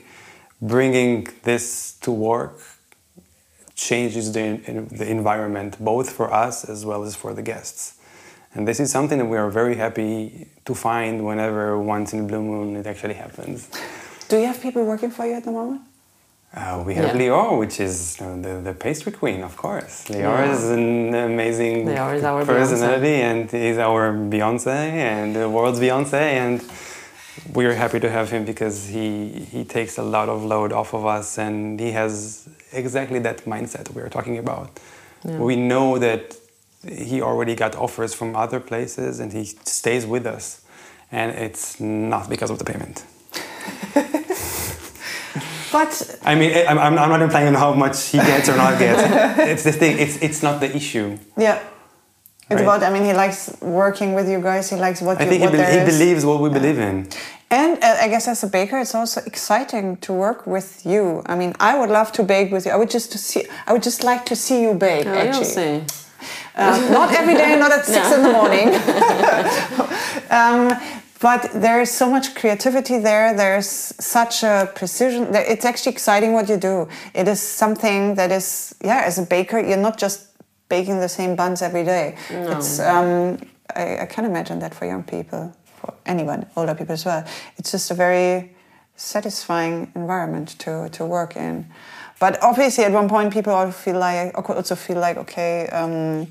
bringing 0.61 1.27
this 1.43 1.93
to 2.01 2.11
work 2.11 2.59
changes 3.75 4.31
the, 4.33 4.59
the 4.91 5.09
environment 5.09 5.83
both 5.83 6.09
for 6.11 6.31
us 6.31 6.63
as 6.63 6.85
well 6.85 7.03
as 7.03 7.15
for 7.15 7.33
the 7.33 7.41
guests 7.41 7.99
and 8.53 8.67
this 8.67 8.79
is 8.79 8.91
something 8.91 9.17
that 9.17 9.25
we 9.25 9.37
are 9.37 9.49
very 9.49 9.75
happy 9.75 10.47
to 10.65 10.75
find 10.75 11.25
whenever 11.25 11.79
once 11.79 12.13
in 12.13 12.27
blue 12.27 12.41
moon 12.41 12.75
it 12.75 12.85
actually 12.85 13.15
happens 13.15 13.69
Do 14.29 14.37
you 14.37 14.45
have 14.45 14.61
people 14.61 14.85
working 14.85 15.11
for 15.11 15.25
you 15.25 15.33
at 15.33 15.43
the 15.43 15.51
moment? 15.51 15.81
Uh, 16.55 16.83
we 16.85 16.93
have 16.95 17.05
Yeah. 17.15 17.21
Lior, 17.21 17.57
which 17.57 17.79
is 17.79 18.17
uh, 18.21 18.35
the, 18.45 18.53
the 18.67 18.73
pastry 18.73 19.11
queen, 19.11 19.41
of 19.43 19.55
course. 19.57 20.05
Lior 20.09 20.19
Yeah. 20.19 20.53
is 20.53 20.63
an 20.69 21.13
amazing 21.15 21.87
is 21.87 22.23
our 22.23 22.45
personality 22.45 23.15
and 23.29 23.49
he's 23.51 23.77
our 23.77 24.13
Beyonce 24.13 24.67
and 24.67 25.35
the 25.35 25.49
world's 25.49 25.79
Beyonce. 25.79 26.21
And 26.43 26.61
we're 27.53 27.73
happy 27.73 27.99
to 27.99 28.09
have 28.09 28.29
him 28.29 28.45
because 28.45 28.87
he, 28.87 29.29
he 29.53 29.63
takes 29.65 29.97
a 29.97 30.03
lot 30.03 30.29
of 30.29 30.43
load 30.43 30.71
off 30.71 30.93
of 30.93 31.05
us 31.05 31.37
and 31.39 31.79
he 31.79 31.91
has 31.91 32.47
exactly 32.71 33.19
that 33.19 33.45
mindset 33.45 33.91
we 33.95 34.01
are 34.01 34.09
talking 34.09 34.37
about. 34.37 34.69
We 35.23 35.55
know 35.55 35.97
that 35.99 36.35
he 36.87 37.21
already 37.21 37.55
got 37.55 37.75
offers 37.75 38.13
from 38.13 38.35
other 38.35 38.59
places 38.59 39.19
and 39.21 39.31
he 39.31 39.45
stays 39.45 40.05
with 40.05 40.25
us. 40.27 40.61
And 41.11 41.31
it's 41.31 41.79
not 41.79 42.29
because 42.29 42.49
of 42.51 42.57
the 42.59 42.65
payment. 42.65 43.05
But 45.73 45.91
I 46.23 46.35
mean, 46.39 46.51
I'm, 46.69 46.77
I'm 46.85 46.95
I'm 47.01 47.09
not 47.15 47.21
implying 47.27 47.47
on 47.47 47.55
how 47.63 47.73
much 47.85 47.97
he 48.11 48.17
gets 48.31 48.47
or 48.51 48.55
not 48.63 48.73
gets. 48.79 49.01
it's 49.51 49.63
the 49.69 49.71
thing. 49.81 49.93
It's 50.03 50.15
it's 50.27 50.41
not 50.47 50.55
the 50.63 50.69
issue. 50.79 51.07
yeah, 51.45 51.57
it's 52.49 52.61
Right. 52.61 52.61
about. 52.67 52.83
I 52.83 52.89
mean, 52.93 53.05
he 53.09 53.13
likes 53.23 53.39
working 53.61 54.13
with 54.17 54.27
you 54.33 54.39
guys. 54.49 54.69
He 54.69 54.75
likes 54.87 55.01
what 55.01 55.15
I 55.19 55.23
you. 55.23 55.29
think 55.29 55.41
he, 55.43 55.47
be- 55.49 55.57
there 55.57 55.71
he 55.71 55.79
is. 55.79 55.97
believes 55.97 56.21
what 56.29 56.39
we 56.43 56.49
believe 56.59 56.79
in. 56.89 57.07
And 57.49 57.71
uh, 57.83 58.05
I 58.05 58.07
guess 58.13 58.27
as 58.27 58.43
a 58.43 58.47
baker, 58.47 58.77
it's 58.83 58.95
also 58.95 59.19
exciting 59.25 59.97
to 60.05 60.11
work 60.13 60.45
with 60.55 60.69
you. 60.85 61.21
I 61.25 61.35
mean, 61.35 61.53
I 61.59 61.71
would 61.79 61.89
love 61.99 62.11
to 62.13 62.23
bake 62.23 62.49
with 62.51 62.65
you. 62.65 62.71
I 62.71 62.77
would 62.77 62.89
just 62.93 63.11
to 63.13 63.17
see. 63.17 63.43
I 63.67 63.73
would 63.73 63.83
just 63.83 64.03
like 64.03 64.23
to 64.31 64.35
see 64.35 64.61
you 64.65 64.73
bake. 64.75 65.05
Yeah, 65.05 65.13
you'll 65.23 65.27
actually, 65.29 65.45
see. 65.45 65.83
Uh, 66.55 66.77
not 66.91 67.09
every 67.19 67.33
day, 67.35 67.55
not 67.57 67.71
at 67.71 67.85
six 67.95 68.05
in 68.15 68.21
the 68.23 68.31
morning. 68.39 68.67
um, 70.39 71.02
but 71.23 71.49
there 71.53 71.79
is 71.81 71.89
so 71.89 72.09
much 72.09 72.35
creativity 72.35 72.97
there. 72.99 73.33
There's 73.33 73.69
such 74.17 74.43
a 74.43 74.69
precision. 74.75 75.33
It's 75.33 75.63
actually 75.63 75.93
exciting 75.93 76.33
what 76.33 76.49
you 76.49 76.57
do. 76.57 76.89
It 77.13 77.29
is 77.29 77.39
something 77.39 78.15
that 78.15 78.29
is, 78.29 78.75
yeah, 78.83 79.03
as 79.05 79.17
a 79.17 79.21
baker, 79.21 79.57
you're 79.57 79.77
not 79.89 79.97
just 79.97 80.27
baking 80.67 80.99
the 80.99 81.07
same 81.07 81.37
buns 81.37 81.61
every 81.61 81.85
day. 81.85 82.17
It's, 82.57 82.77
um, 82.81 83.39
I, 83.73 83.99
I 83.99 84.05
can 84.05 84.25
imagine 84.25 84.59
that 84.59 84.75
for 84.75 84.85
young 84.85 85.03
people, 85.03 85.55
for 85.79 85.93
anyone, 86.05 86.45
older 86.57 86.75
people 86.75 86.93
as 86.93 87.05
well. 87.05 87.23
It's 87.57 87.71
just 87.71 87.89
a 87.89 87.93
very 87.93 88.53
satisfying 88.97 89.93
environment 89.95 90.59
to, 90.59 90.89
to 90.89 91.05
work 91.05 91.37
in. 91.37 91.67
But 92.19 92.43
obviously, 92.43 92.83
at 92.83 92.91
one 92.91 93.07
point, 93.07 93.31
people 93.31 93.53
all 93.53 93.71
feel 93.71 93.97
like, 93.97 94.37
also 94.49 94.75
feel 94.75 94.99
like, 94.99 95.15
okay, 95.15 95.67
um, 95.67 96.27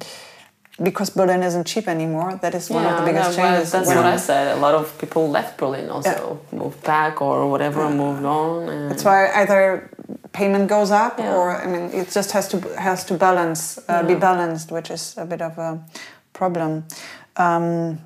because 0.83 1.11
Berlin 1.11 1.43
isn't 1.43 1.67
cheap 1.67 1.87
anymore. 1.89 2.39
That 2.43 2.55
is 2.55 2.71
one 2.71 2.85
of 2.85 2.99
the 2.99 3.05
biggest 3.05 3.31
that- 3.37 3.37
changes. 3.43 3.73
That's 3.73 3.89
Yeah. 3.91 3.97
what 3.97 4.07
I 4.07 4.17
said. 4.17 4.57
A 4.57 4.61
lot 4.61 4.75
of 4.75 4.97
people 4.99 5.29
left 5.31 5.57
Berlin 5.59 5.91
also, 5.91 6.41
moved 6.53 6.83
back 6.83 7.21
or 7.23 7.49
whatever, 7.51 7.89
moved 7.89 8.25
on. 8.25 8.69
And 8.69 8.91
That's 8.91 9.05
why 9.05 9.31
either 9.41 9.91
payment 10.33 10.69
goes 10.69 10.91
up, 10.91 11.19
Yeah. 11.19 11.37
or 11.37 11.45
I 11.65 11.67
mean, 11.67 11.91
it 12.01 12.11
just 12.11 12.33
has 12.33 12.49
to 12.49 12.57
has 12.89 13.05
to 13.05 13.15
balance, 13.15 13.79
uh, 13.89 14.03
be 14.03 14.15
balanced, 14.15 14.71
which 14.73 14.91
is 14.91 15.15
a 15.17 15.25
bit 15.25 15.43
of 15.43 15.59
a 15.59 15.79
problem. 16.33 16.85
Um, 17.37 17.99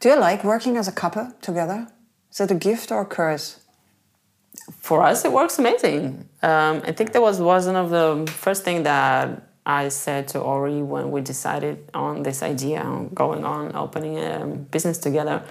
do 0.00 0.08
you 0.10 0.16
like 0.28 0.44
working 0.44 0.76
as 0.76 0.88
a 0.88 0.92
couple 0.92 1.26
together? 1.40 1.86
Is 2.32 2.40
it 2.40 2.50
a 2.50 2.54
gift 2.68 2.90
or 2.92 3.00
a 3.00 3.06
curse? 3.06 3.56
for 4.80 5.02
us, 5.02 5.24
it 5.24 5.32
works 5.32 5.58
amazing. 5.58 6.28
Um, 6.42 6.82
I 6.84 6.92
think 6.92 7.12
that 7.12 7.22
was 7.22 7.40
one 7.40 7.76
of 7.76 7.90
the 7.90 8.26
first 8.32 8.64
thing 8.64 8.82
that 8.82 9.42
I 9.66 9.88
said 9.88 10.28
to 10.28 10.38
Ori 10.38 10.80
when 10.80 11.10
we 11.10 11.20
decided 11.20 11.90
on 11.92 12.22
this 12.22 12.40
idea 12.42 12.80
on 12.80 13.08
going 13.08 13.44
on 13.44 13.74
opening 13.74 14.16
a 14.18 14.46
business 14.46 14.96
together. 14.98 15.42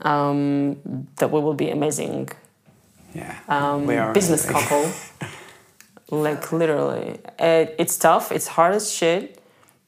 Um, 0.00 1.06
that 1.18 1.30
we 1.30 1.38
will 1.38 1.54
be 1.54 1.70
amazing 1.70 2.30
Yeah, 3.14 3.38
um, 3.48 3.86
we 3.86 3.96
are 3.96 4.12
business 4.12 4.44
couple. 4.48 4.90
like 6.10 6.50
literally, 6.50 7.20
it, 7.38 7.76
it's 7.78 7.96
tough. 7.98 8.32
It's 8.32 8.48
hard 8.48 8.74
as 8.74 8.92
shit, 8.92 9.40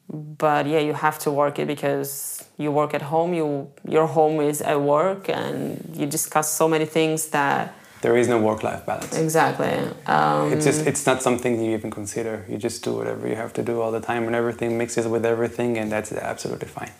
but 0.09 0.67
yeah, 0.67 0.79
you 0.79 0.93
have 0.93 1.19
to 1.19 1.31
work 1.31 1.59
it 1.59 1.67
because 1.67 2.45
you 2.57 2.71
work 2.71 2.93
at 2.93 3.01
home. 3.01 3.33
You 3.33 3.71
your 3.87 4.07
home 4.07 4.39
is 4.39 4.61
at 4.61 4.79
work, 4.79 5.27
and 5.27 5.93
you 5.97 6.05
discuss 6.05 6.49
so 6.53 6.69
many 6.69 6.85
things 6.85 7.27
that 7.29 7.73
There 8.01 8.17
is 8.17 8.27
no 8.27 8.37
work-life 8.39 8.85
balance. 8.85 9.17
exactly. 9.17 9.73
Um, 10.05 10.53
It's 10.53 10.65
just 10.65 10.85
it's 10.85 11.05
not 11.05 11.21
something 11.23 11.53
you 11.63 11.71
even 11.77 11.89
consider. 11.91 12.45
You 12.49 12.57
just 12.57 12.83
do 12.83 12.91
whatever 12.99 13.27
you 13.27 13.35
have 13.35 13.53
to 13.53 13.63
do 13.63 13.81
all 13.81 13.91
the 13.91 14.05
time, 14.11 14.23
and 14.27 14.35
everything 14.35 14.77
mixes 14.77 15.05
with 15.07 15.25
everything, 15.25 15.77
and 15.79 15.91
that's 15.91 16.11
absolutely 16.11 16.67
fine. 16.67 16.91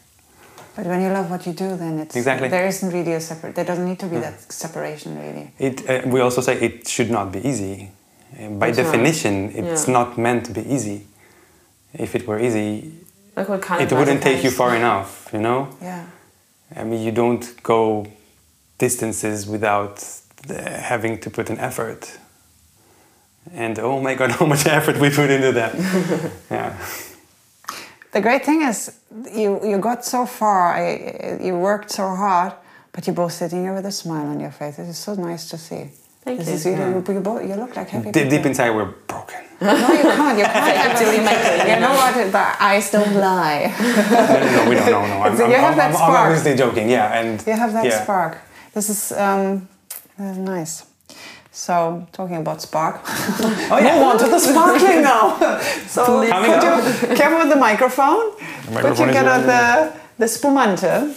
But 0.76 0.85
when 0.88 1.01
you 1.01 1.09
love 1.09 1.30
what 1.30 1.45
you 1.47 1.53
do, 1.53 1.77
then 1.77 1.99
it's 1.99 2.15
Exactly. 2.15 2.49
There 2.49 2.67
isn't 2.67 2.91
really 2.91 3.13
a 3.13 3.22
separate. 3.22 3.53
There 3.55 3.65
doesn't 3.72 3.85
need 3.91 3.99
to 3.99 4.07
be 4.07 4.17
that 4.19 4.51
separation, 4.51 5.11
really. 5.26 5.45
It 5.59 5.76
uh, 5.89 6.01
we 6.13 6.19
also 6.22 6.41
say 6.41 6.53
it 6.59 6.88
should 6.88 7.11
not 7.11 7.31
be 7.31 7.39
easy. 7.51 7.76
Uh, 8.38 8.49
By 8.49 8.72
That's 8.72 8.77
right. 8.80 8.85
definition, 8.85 9.34
it's 9.55 9.85
Yeah. 9.88 9.93
not 9.99 10.17
meant 10.17 10.45
to 10.47 10.51
be 10.51 10.63
easy. 10.76 10.97
If 11.93 12.13
it 12.15 12.23
were 12.27 12.39
easy, 12.47 12.91
like 13.38 13.47
what 13.47 13.61
kind 13.61 13.81
it 13.81 13.91
of 13.91 13.97
wouldn't 13.99 14.22
take 14.22 14.39
you 14.43 14.49
recipes? 14.49 14.57
far 14.57 14.76
enough. 14.76 15.09
You 15.34 15.39
know. 15.41 15.67
Yeah. 15.81 16.03
I 16.81 16.84
mean, 16.84 17.01
you 17.07 17.11
don't 17.11 17.45
go 17.63 18.05
distances 18.77 19.45
without 19.47 19.95
uh, 20.49 20.81
having 20.81 21.19
to 21.19 21.30
put 21.30 21.49
an 21.49 21.57
effort. 21.59 22.17
And 23.53 23.77
oh 23.80 24.01
my 24.01 24.15
God, 24.15 24.31
how 24.39 24.45
much 24.45 24.65
effort 24.65 24.97
we 24.99 25.09
put 25.09 25.30
into 25.30 25.51
that. 25.51 25.76
yeah. 26.51 26.77
The 28.11 28.22
great 28.22 28.45
thing 28.45 28.61
is, 28.61 28.97
you 29.34 29.59
you 29.63 29.77
got 29.77 30.05
so 30.05 30.26
far. 30.26 30.73
I, 30.76 31.38
you 31.41 31.57
worked 31.57 31.91
so 31.91 32.15
hard, 32.15 32.53
but 32.93 33.05
you're 33.05 33.15
both 33.15 33.34
sitting 33.34 33.63
here 33.63 33.73
with 33.73 33.85
a 33.85 33.91
smile 33.91 34.27
on 34.27 34.39
your 34.39 34.51
face. 34.51 34.80
It 34.80 34.88
is 34.88 34.97
so 34.97 35.15
nice 35.15 35.49
to 35.49 35.57
see. 35.57 35.91
Thank 36.26 36.39
this 36.39 36.47
you. 36.47 36.53
Is, 36.55 36.65
you, 36.65 36.72
you, 36.72 37.13
you 37.13 37.19
both, 37.22 37.47
you 37.47 37.53
look 37.55 37.76
like 37.76 37.88
happy 37.89 38.11
Deep, 38.11 38.30
deep 38.30 38.45
inside, 38.45 38.72
we're 38.72 38.85
broken. 39.07 39.41
No, 39.61 39.72
you 39.72 40.01
can't. 40.01 40.38
You 40.38 40.43
can't 40.43 40.77
actually 40.88 41.19
make 41.19 41.38
it. 41.38 41.67
You 41.69 41.80
know 41.80 41.93
what? 41.93 42.13
The 42.31 42.63
eyes 42.63 42.91
don't 42.91 43.15
lie. 43.15 43.73
No, 43.80 44.39
no, 44.39 44.63
no, 44.63 44.69
we 44.69 44.76
don't. 44.76 44.91
No, 44.91 45.07
no. 45.07 45.22
I'm, 45.23 45.38
So 45.38 45.45
I'm, 45.45 45.51
you 45.51 45.57
have 45.57 45.72
I'm, 45.72 45.77
that 45.77 45.95
I'm 45.95 46.26
obviously 46.26 46.55
joking. 46.55 46.89
Yeah, 46.89 47.19
and 47.19 47.45
You 47.47 47.53
have 47.53 47.72
that 47.73 47.85
yeah. 47.85 48.03
spark. 48.03 48.38
This 48.73 48.89
is 48.89 49.11
um, 49.13 49.69
that's 50.17 50.37
nice. 50.37 50.85
So, 51.51 52.05
talking 52.11 52.35
about 52.37 52.61
spark. 52.61 52.99
oh, 53.05 53.79
yeah. 53.81 53.95
Move 53.95 54.03
on 54.07 54.17
to 54.19 54.27
the 54.27 54.39
sparkling 54.39 55.01
now. 55.01 55.37
so, 55.87 56.27
Coming 56.27 56.51
could 56.51 56.63
up. 56.63 57.09
you, 57.09 57.15
careful 57.15 57.39
with 57.39 57.49
the 57.49 57.55
microphone. 57.55 58.31
The 58.73 58.81
Could 58.81 58.99
you 58.99 59.05
get 59.13 59.25
out 59.25 59.39
over 59.39 59.47
the, 59.47 59.93
the 60.17 60.27
spumante 60.27 61.15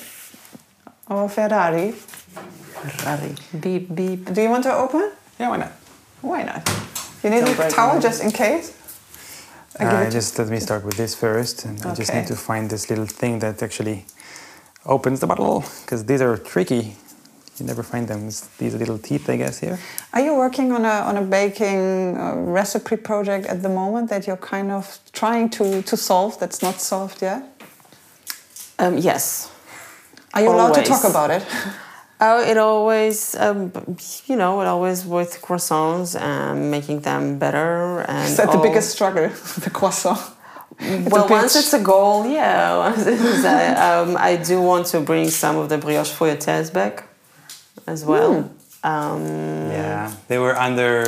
or 1.09 1.29
Ferrari? 1.29 1.91
Ferrari. 1.91 3.35
Beep 3.61 3.93
beep. 3.95 4.33
Do 4.33 4.41
you 4.43 4.49
want 4.51 4.63
to 4.65 4.75
open? 4.75 5.11
Yeah, 5.41 5.49
why 5.51 5.57
not? 5.57 5.73
Why 6.23 6.43
not? 6.45 6.63
You 7.25 7.31
need 7.31 7.45
Don't 7.45 7.59
a 7.59 7.69
towel 7.71 7.95
them. 7.95 8.03
just 8.03 8.23
in 8.23 8.31
case? 8.31 8.75
I 9.81 9.85
Uh, 9.85 10.11
just 10.11 10.39
let 10.39 10.49
me 10.49 10.61
start 10.61 10.85
with 10.85 10.97
this 10.97 11.15
first, 11.15 11.65
and 11.65 11.85
I 11.85 11.95
just 11.95 12.13
need 12.15 12.27
to 12.29 12.37
find 12.37 12.71
this 12.71 12.89
little 12.91 13.07
thing 13.07 13.41
that 13.41 13.61
actually 13.63 14.05
opens 14.87 15.19
the 15.21 15.27
bottle 15.27 15.65
because 15.83 16.05
these 16.05 16.23
are 16.23 16.37
tricky. 16.37 16.97
You 17.61 17.67
never 17.67 17.83
find 17.83 18.07
them. 18.09 18.29
It's 18.29 18.47
these 18.59 18.75
little 18.75 18.99
teeth, 18.99 19.29
I 19.29 19.37
guess, 19.37 19.59
here. 19.61 19.79
Are 20.13 20.21
you 20.21 20.35
working 20.35 20.73
on 20.73 20.85
a 20.85 20.97
on 21.11 21.17
a 21.17 21.23
baking 21.23 22.17
uh, 22.17 22.35
recipe 22.37 22.97
project 22.97 23.47
at 23.47 23.63
the 23.63 23.69
moment 23.69 24.11
that 24.11 24.27
you're 24.27 24.37
kind 24.55 24.71
of 24.71 24.99
trying 25.13 25.51
to 25.51 25.83
to 25.83 25.97
solve 25.97 26.39
that's 26.41 26.63
not 26.63 26.81
solved 26.81 27.23
yet? 27.23 27.43
Um, 28.79 28.97
yes. 28.99 29.51
Are 30.35 30.43
you 30.43 30.51
allowed 30.51 30.75
to 30.75 30.83
talk 30.83 31.05
about 31.05 31.31
it? 31.31 31.45
Oh, 32.21 32.41
it 32.43 32.57
always, 32.59 33.37
um, 33.37 33.71
you 34.27 34.35
know, 34.35 34.61
it 34.61 34.67
always 34.67 35.07
with 35.07 35.41
croissants 35.41 36.21
and 36.21 36.69
making 36.69 37.03
them 37.03 37.39
better. 37.39 38.01
And 38.09 38.29
Is 38.29 38.37
that 38.39 38.51
the 38.51 38.59
biggest 38.59 38.91
struggle, 38.91 39.29
the 39.65 39.71
croissant? 39.71 40.19
well, 40.81 41.29
once 41.29 41.55
it's 41.55 41.73
a 41.75 41.79
goal, 41.79 42.27
yeah. 42.27 42.77
Once 42.89 43.07
it's 43.07 43.45
a- 43.45 44.03
um, 44.03 44.17
I 44.17 44.35
do 44.35 44.61
want 44.61 44.87
to 44.87 45.01
bring 45.01 45.29
some 45.31 45.57
of 45.59 45.69
the 45.69 45.79
brioche 45.79 46.11
feuilletés 46.13 46.73
back 46.73 47.05
as 47.87 48.05
well. 48.05 48.43
Hmm. 48.43 48.87
Um, 48.91 49.71
Yeah, 49.71 50.13
they 50.29 50.39
were 50.39 50.57
under. 50.57 51.05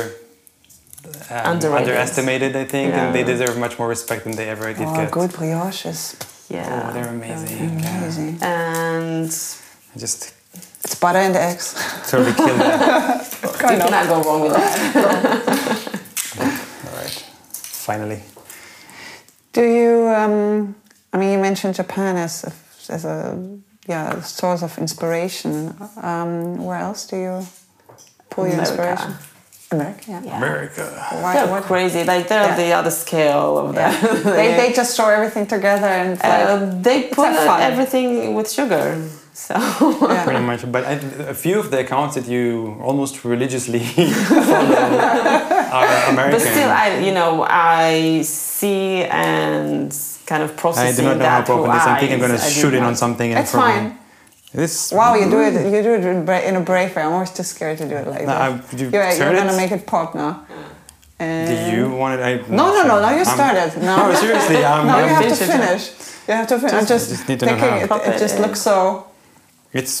Um, 1.31 1.53
Underrated. 1.57 1.87
underestimated, 1.89 2.55
I 2.55 2.63
think, 2.65 2.93
and 2.93 3.15
they 3.15 3.23
deserve 3.23 3.57
much 3.57 3.79
more 3.79 3.87
respect 3.87 4.23
than 4.23 4.35
they 4.35 4.47
ever 4.49 4.71
did 4.71 4.87
Oh, 4.87 4.93
get. 4.95 5.09
good 5.11 5.31
brioches. 5.31 6.13
yeah. 6.47 6.89
Oh, 6.89 6.93
they're 6.93 7.07
amazing. 7.07 7.79
Yeah. 7.79 7.97
amazing. 7.97 8.37
And 8.41 9.25
I 9.95 9.99
just 9.99 10.31
It's 10.83 10.93
butter 10.95 11.17
and 11.19 11.35
eggs. 11.35 11.73
totally 12.07 12.33
killed 12.33 12.59
that. 12.59 13.25
you 13.43 13.49
cannot 13.79 14.05
go 14.07 14.21
wrong 14.21 14.41
with 14.41 14.53
that. 14.53 14.71
All 16.39 16.95
right, 17.01 17.09
finally. 17.87 18.21
Do 19.53 19.61
you? 19.63 20.07
Um, 20.07 20.75
I 21.13 21.17
mean, 21.17 21.31
you 21.33 21.39
mentioned 21.39 21.73
Japan 21.75 22.15
as 22.17 22.43
a, 22.43 22.51
as 22.93 23.05
a 23.05 23.37
yeah 23.87 24.21
source 24.21 24.63
of 24.63 24.77
inspiration. 24.77 25.73
Um, 26.01 26.63
where 26.65 26.79
else 26.79 27.07
do 27.07 27.15
you 27.17 27.45
pull 28.29 28.45
your 28.47 28.53
America. 28.55 28.71
inspiration? 28.91 29.13
America. 29.71 30.03
Yeah. 30.11 30.21
Yeah. 30.25 30.37
America. 30.37 30.83
Why, 31.21 31.33
They're 31.33 31.47
what- 31.51 31.63
crazy. 31.63 32.03
Like 32.03 32.27
they're 32.27 32.43
Yeah. 32.49 32.55
the 32.57 32.71
other 32.73 32.91
scale 32.91 33.57
of 33.57 33.75
that. 33.75 33.93
they, 34.23 34.49
they 34.59 34.73
just 34.73 34.95
throw 34.97 35.07
everything 35.09 35.45
together 35.47 35.87
and 35.87 36.11
like, 36.19 36.23
Uh, 36.49 36.81
they 36.81 37.03
put 37.03 37.29
have 37.31 37.61
everything 37.71 38.35
with 38.35 38.51
sugar. 38.51 38.85
So 39.33 39.55
yeah. 39.55 40.25
Pretty 40.25 40.41
much, 40.43 40.69
but 40.71 40.83
I, 40.83 40.93
a 41.29 41.33
few 41.33 41.57
of 41.57 41.71
the 41.71 41.79
accounts 41.79 42.15
that 42.15 42.27
you 42.27 42.75
almost 42.83 43.23
religiously 43.23 43.79
follow 44.49 44.75
are 45.71 46.09
American. 46.11 46.31
But 46.31 46.41
still, 46.41 46.69
I 46.69 46.99
you 46.99 47.13
know 47.13 47.45
I 47.49 48.21
see 48.23 49.03
and 49.05 49.93
kind 50.31 50.43
of 50.43 50.49
I 50.77 50.91
do 50.93 51.01
not 51.03 51.17
know 51.17 51.25
how 51.25 51.39
that 51.39 51.45
to 51.47 51.51
open 51.53 51.65
through 51.65 51.73
this. 51.73 51.87
I 51.93 51.99
think 51.99 52.11
I'm 52.13 52.19
going 52.25 52.37
to 52.39 52.43
shoot 52.57 52.73
it 52.79 52.83
on 52.89 52.95
something. 53.03 53.29
and 53.31 53.39
It's 53.41 53.51
probably- 53.51 53.73
fine. 53.73 53.97
This. 54.53 54.75
Wow, 54.91 55.11
you 55.21 55.25
do 55.35 55.39
it. 55.47 55.53
You 55.73 55.79
do 55.87 55.93
it 55.99 56.03
in 56.49 56.55
a 56.61 56.63
brave 56.71 56.91
way. 56.95 57.01
I'm 57.03 57.13
always 57.17 57.31
too 57.37 57.43
scared 57.53 57.77
to 57.81 57.85
do 57.91 57.95
it 58.01 58.07
like 58.13 58.21
No, 58.21 58.27
that. 58.27 58.41
I- 58.41 58.77
you 58.79 58.89
you're 58.89 58.91
turn 58.91 59.17
you're 59.19 59.35
gonna 59.39 59.53
it? 59.57 59.61
make 59.63 59.71
it 59.77 59.83
pop 59.93 60.09
now. 60.23 60.33
And 61.19 61.47
Do 61.51 61.55
you 61.75 61.83
want 62.01 62.11
it? 62.15 62.21
I, 62.29 62.31
No, 62.59 62.65
no, 62.77 62.81
no. 62.91 62.95
Now 63.05 63.11
you 63.19 63.23
I'm- 63.29 63.35
started. 63.39 63.69
No, 63.89 63.93
No, 64.11 64.15
seriously, 64.23 64.59
I'm. 64.71 64.87
no, 64.87 64.97
you 64.97 65.05
I'm- 65.05 65.15
have 65.15 65.27
to 65.39 65.45
Finish 65.55 65.83
You 66.27 66.33
have 66.39 66.47
to 66.51 66.57
finish. 66.63 66.73
I'm 66.79 66.85
just, 66.93 67.05
just 67.13 67.23
need 67.29 67.39
to 67.41 67.45
know 67.45 67.57
thinking 67.61 67.87
how. 67.89 67.95
it, 67.97 68.07
it 68.07 68.15
it 68.15 68.19
just 68.25 68.35
looks 68.43 68.59
so. 68.69 68.75
It's 69.79 69.93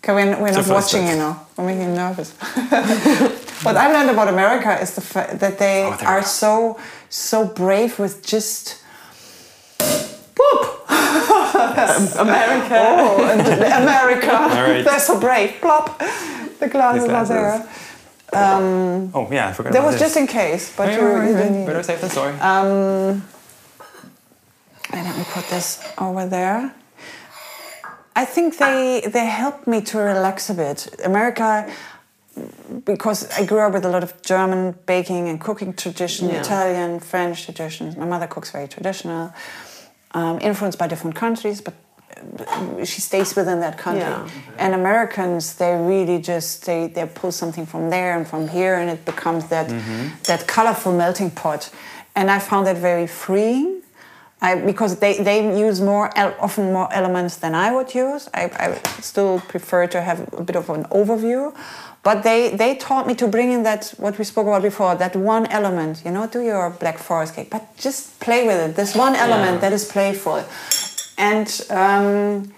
Okay, 0.00 0.12
we're, 0.18 0.30
we're 0.42 0.52
not 0.52 0.68
watching, 0.78 1.04
step. 1.04 1.10
you 1.12 1.16
know. 1.22 1.34
We're 1.56 1.66
making 1.70 1.88
you 1.90 1.94
nervous. 2.04 2.28
what 3.66 3.76
I 3.76 3.86
learned 3.94 4.10
about 4.16 4.28
America 4.36 4.70
is 4.84 4.90
the 4.94 5.00
fact 5.14 5.40
that 5.42 5.54
they 5.62 5.76
Oh, 5.84 5.96
there 6.00 6.08
are 6.08 6.22
so 6.42 6.78
so 7.08 7.38
brave 7.62 7.92
with 8.02 8.14
just. 8.34 8.82
Boop! 10.36 10.62
America. 12.20 12.78
Oh, 12.78 13.24
and 13.30 13.40
America! 13.82 14.26
right. 14.28 14.84
They're 14.84 14.98
so 15.00 15.18
brave. 15.18 15.54
Plop! 15.60 15.98
The 16.58 16.68
glasses 16.68 17.04
are 17.04 17.08
glasses. 17.08 17.28
there. 17.28 17.68
Um, 18.32 19.10
oh 19.14 19.28
yeah, 19.30 19.48
I 19.48 19.52
forgot 19.52 19.72
that 19.72 19.84
was 19.84 19.94
this. 19.94 20.02
just 20.02 20.16
in 20.16 20.26
case, 20.26 20.74
but 20.76 20.88
Yeah, 20.88 20.96
you, 20.98 21.06
right, 21.06 21.28
you 21.28 21.34
right. 21.34 21.42
didn't. 21.42 21.66
Better 21.66 21.82
safe 21.82 22.00
than 22.00 22.10
sorry. 22.10 22.34
Um, 22.40 23.22
and 24.92 25.06
let 25.06 25.16
me 25.16 25.24
put 25.32 25.46
this 25.48 25.80
over 25.98 26.26
there. 26.26 26.74
I 28.14 28.24
think 28.24 28.58
they 28.58 29.02
they 29.06 29.26
helped 29.26 29.66
me 29.66 29.80
to 29.82 29.98
relax 29.98 30.50
a 30.50 30.54
bit. 30.54 30.88
America, 31.04 31.70
because 32.84 33.30
I 33.38 33.44
grew 33.46 33.60
up 33.60 33.72
with 33.74 33.84
a 33.84 33.88
lot 33.88 34.02
of 34.02 34.20
German 34.22 34.74
baking 34.86 35.28
and 35.28 35.40
cooking 35.40 35.72
tradition, 35.74 36.28
Yeah. 36.28 36.40
Italian, 36.40 37.00
French 37.00 37.44
traditions. 37.44 37.96
My 37.96 38.06
mother 38.06 38.26
cooks 38.26 38.50
very 38.50 38.68
traditional, 38.68 39.32
um, 40.16 40.38
influenced 40.40 40.78
by 40.78 40.86
different 40.88 41.16
countries, 41.16 41.60
but 41.66 41.74
uh, 42.48 42.84
she 42.84 43.00
stays 43.00 43.36
within 43.36 43.60
that 43.60 43.76
country. 43.76 44.00
Yeah. 44.00 44.28
And 44.58 44.74
Americans, 44.74 45.54
they 45.60 45.72
really 45.92 46.18
just 46.32 46.64
they, 46.64 46.88
they 46.88 47.06
pull 47.20 47.32
something 47.32 47.66
from 47.66 47.90
there 47.90 48.16
and 48.16 48.26
from 48.26 48.48
here, 48.48 48.74
and 48.80 48.88
it 48.90 49.04
becomes 49.04 49.42
that 49.48 49.68
that 50.24 50.46
colorful 50.46 50.92
melting 50.92 51.30
pot. 51.30 51.70
And 52.14 52.30
I 52.30 52.38
found 52.38 52.66
that 52.66 52.78
very 52.78 53.06
freeing. 53.06 53.82
I, 54.42 54.54
because 54.72 54.92
they, 54.98 55.14
they 55.22 55.38
use 55.66 55.80
more 55.80 56.06
often 56.46 56.64
more 56.72 56.92
elements 56.92 57.36
than 57.36 57.54
I 57.54 57.68
would 57.74 57.94
use. 57.94 58.28
I, 58.34 58.42
I 58.64 58.66
still 59.00 59.40
prefer 59.48 59.86
to 59.86 60.00
have 60.02 60.18
a 60.34 60.42
bit 60.42 60.56
of 60.56 60.68
an 60.68 60.84
overview, 61.00 61.54
but 62.06 62.22
they, 62.22 62.40
they 62.62 62.72
taught 62.88 63.04
me 63.10 63.14
to 63.22 63.26
bring 63.26 63.50
in 63.56 63.62
that 63.64 63.82
what 64.04 64.14
we 64.18 64.24
spoke 64.32 64.46
about 64.46 64.62
before 64.62 64.94
that 65.04 65.14
one 65.16 65.44
element. 65.58 65.94
You 66.04 66.12
know, 66.14 66.24
do 66.36 66.40
your 66.52 66.70
black 66.82 66.98
forest 66.98 67.34
cake, 67.34 67.50
but 67.50 67.62
just 67.86 67.98
play 68.26 68.40
with 68.48 68.58
it. 68.66 68.76
This 68.80 68.94
one 69.06 69.14
element 69.24 69.54
Yeah. 69.54 69.62
that 69.64 69.72
is 69.78 69.84
playful, 69.96 70.38
and 71.30 71.48
um, 71.82 72.52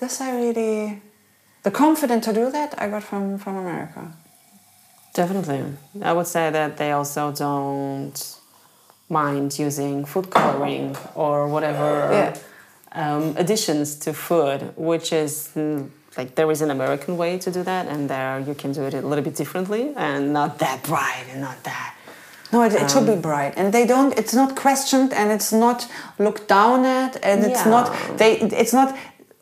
this 0.00 0.20
I 0.20 0.28
really 0.42 1.00
the 1.66 1.70
confidence 1.84 2.24
to 2.28 2.32
do 2.32 2.44
that 2.58 2.70
I 2.82 2.84
got 2.94 3.02
from 3.10 3.38
from 3.38 3.54
America. 3.64 4.02
Definitely. 5.20 5.62
I 6.10 6.12
would 6.16 6.28
say 6.36 6.50
that 6.58 6.70
they 6.80 6.90
also 6.92 7.22
don't 7.32 8.18
mind 9.08 9.58
using 9.68 9.94
food 10.12 10.26
coloring 10.30 10.96
or 11.14 11.34
whatever 11.54 11.88
Yeah. 12.18 12.34
um, 13.02 13.24
additions 13.42 13.96
to 14.04 14.12
food, 14.14 14.60
which 14.76 15.12
is 15.12 15.32
mm, 15.56 15.90
like 16.16 16.34
there 16.34 16.50
is 16.50 16.60
an 16.62 16.70
American 16.70 17.16
way 17.16 17.38
to 17.38 17.50
do 17.50 17.62
that, 17.62 17.86
and 17.86 18.08
there 18.08 18.40
you 18.40 18.54
can 18.54 18.72
do 18.72 18.82
it 18.82 18.94
a 18.94 19.00
little 19.00 19.24
bit 19.24 19.34
differently 19.36 19.92
and 19.96 20.32
not 20.32 20.58
that 20.58 20.82
bright 20.82 21.24
and 21.30 21.40
not 21.40 21.62
that. 21.64 21.94
No, 22.52 22.62
it, 22.64 22.74
it 22.74 22.90
should 22.90 23.08
Um, 23.08 23.14
be 23.16 23.20
bright, 23.30 23.54
and 23.56 23.72
they 23.72 23.86
don't. 23.86 24.12
It's 24.20 24.34
not 24.34 24.54
questioned, 24.56 25.10
and 25.14 25.32
it's 25.32 25.52
not 25.52 25.86
looked 26.18 26.48
down 26.48 26.84
at, 26.84 27.16
and 27.22 27.44
it's 27.44 27.64
Yeah. 27.64 27.70
not 27.70 27.86
they. 28.18 28.32
It's 28.62 28.74
not 28.74 28.94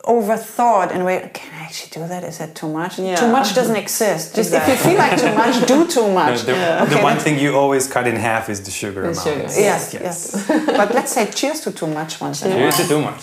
overthought 0.03 0.91
and 0.91 1.05
wait. 1.05 1.33
Can 1.33 1.53
I 1.53 1.63
actually 1.65 1.91
do 2.01 2.07
that? 2.07 2.23
Is 2.23 2.37
that 2.39 2.55
too 2.55 2.67
much? 2.69 2.97
Yeah. 2.99 3.15
Too 3.15 3.27
much 3.31 3.53
doesn't 3.55 3.75
exist. 3.75 4.35
Just 4.35 4.53
if 4.53 4.67
you 4.67 4.75
feel 4.75 4.97
like 4.97 5.17
too 5.19 5.33
much, 5.35 5.65
do 5.67 5.87
too 5.87 6.07
No, 6.07 6.13
much. 6.13 6.41
the, 6.43 6.53
Yeah. 6.53 6.85
the 6.85 6.97
one 7.01 7.17
thing 7.17 7.37
you 7.39 7.55
always 7.55 7.87
cut 7.87 8.07
in 8.07 8.15
half 8.15 8.49
is 8.49 8.61
the 8.61 8.71
sugar 8.71 9.01
The 9.01 9.09
amount. 9.11 9.27
sugar. 9.27 9.61
Yes, 9.69 9.93
yes. 9.93 10.47
but 10.47 10.93
let's 10.93 11.11
say 11.11 11.29
cheers 11.31 11.59
to 11.61 11.71
too 11.71 11.87
much 11.87 12.19
once 12.19 12.43
in 12.43 12.51
Cheers 12.57 12.77
to 12.77 12.87
too 12.87 13.01
much. 13.01 13.21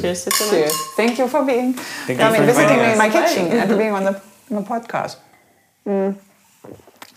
Cheers 0.00 0.24
to 0.24 0.30
too 0.30 0.50
Cheers. 0.50 0.76
Thank 0.96 1.18
you 1.18 1.26
for 1.28 1.42
being. 1.44 1.74
Thank 2.06 2.20
I 2.20 2.30
mean, 2.32 2.44
visiting 2.44 2.78
me 2.78 2.92
in 2.92 2.98
my 2.98 3.08
kitchen 3.08 3.46
and 3.48 3.78
being 3.78 3.92
on 3.92 4.04
the, 4.04 4.14
on 4.50 4.62
the 4.62 4.68
podcast. 4.68 5.16
Mm. 5.86 6.16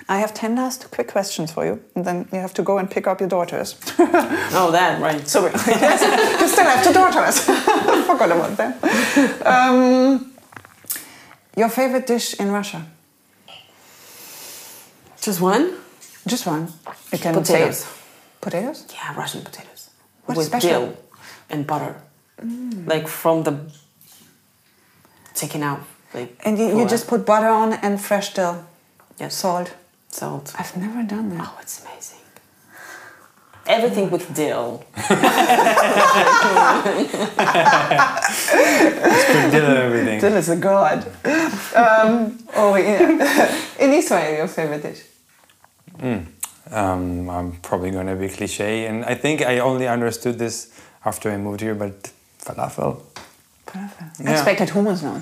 I 0.09 0.19
have 0.19 0.33
ten 0.33 0.55
last 0.57 0.91
quick 0.91 1.07
questions 1.07 1.51
for 1.53 1.65
you, 1.65 1.79
and 1.95 2.03
then 2.03 2.27
you 2.33 2.39
have 2.39 2.53
to 2.55 2.61
go 2.61 2.77
and 2.77 2.91
pick 2.91 3.07
up 3.07 3.21
your 3.21 3.29
daughters. 3.29 3.75
Oh, 3.99 4.69
that 4.71 4.99
right. 5.01 5.25
So 5.33 5.45
yes, 5.67 6.01
you 6.41 6.47
still 6.49 6.65
have 6.65 6.83
two 6.83 6.91
daughters. 6.93 7.45
Forgot 8.05 8.31
about 8.31 8.57
that. 8.57 8.73
Um, 9.45 10.31
your 11.55 11.69
favorite 11.69 12.05
dish 12.07 12.33
in 12.39 12.51
Russia? 12.51 12.85
Just 15.21 15.39
one? 15.41 15.73
Just 16.27 16.45
one. 16.45 16.67
You 17.11 17.17
can 17.19 17.33
Potatoes. 17.33 17.77
say 17.79 17.89
potatoes. 18.41 18.85
Yeah, 18.93 19.15
Russian 19.17 19.41
potatoes 19.41 19.89
What's 20.25 20.37
with 20.37 20.47
special? 20.47 20.69
dill 20.69 20.97
and 21.49 21.65
butter, 21.67 21.95
like 22.85 23.07
from 23.07 23.43
the 23.43 23.53
taken 25.33 25.63
out. 25.63 25.79
Like 26.13 26.35
And 26.45 26.57
you, 26.59 26.77
you 26.79 26.87
just 26.87 27.07
put 27.07 27.25
butter 27.25 27.47
on 27.47 27.73
and 27.73 27.99
fresh 28.01 28.33
dill, 28.33 28.65
yes, 29.19 29.35
salt. 29.35 29.73
salt. 30.09 30.53
I've 30.59 30.75
never 30.77 31.03
done 31.03 31.29
that. 31.37 31.47
Oh, 31.47 31.57
it's 31.61 31.81
amazing. 31.85 32.19
Everything 33.65 34.09
with 34.11 34.33
dill. 34.35 34.83
Put 34.95 35.19
dill 39.51 39.65
and 39.65 39.77
everything. 39.77 40.19
Dill 40.19 40.35
is 40.35 40.49
a 40.49 40.55
god. 40.55 41.05
Um, 41.75 42.39
oh, 42.55 42.75
yeah. 42.75 43.55
In 43.79 43.91
Israel, 43.93 44.37
your 44.37 44.47
favorite 44.47 44.83
dish? 44.83 45.03
Um, 46.71 47.29
I'm 47.29 47.53
probably 47.61 47.91
going 47.91 48.07
to 48.07 48.15
be 48.15 48.29
cliche, 48.29 48.87
and 48.87 49.05
I 49.05 49.15
think 49.15 49.41
I 49.41 49.59
only 49.59 49.87
understood 49.87 50.39
this 50.39 50.73
after 51.05 51.31
I 51.31 51.37
moved 51.37 51.61
here. 51.61 51.75
But 51.75 52.11
falafel, 52.39 53.01
Perfect. 53.65 54.21
I 54.27 54.31
expected 54.31 54.69
hummus 54.69 55.03
now. 55.03 55.21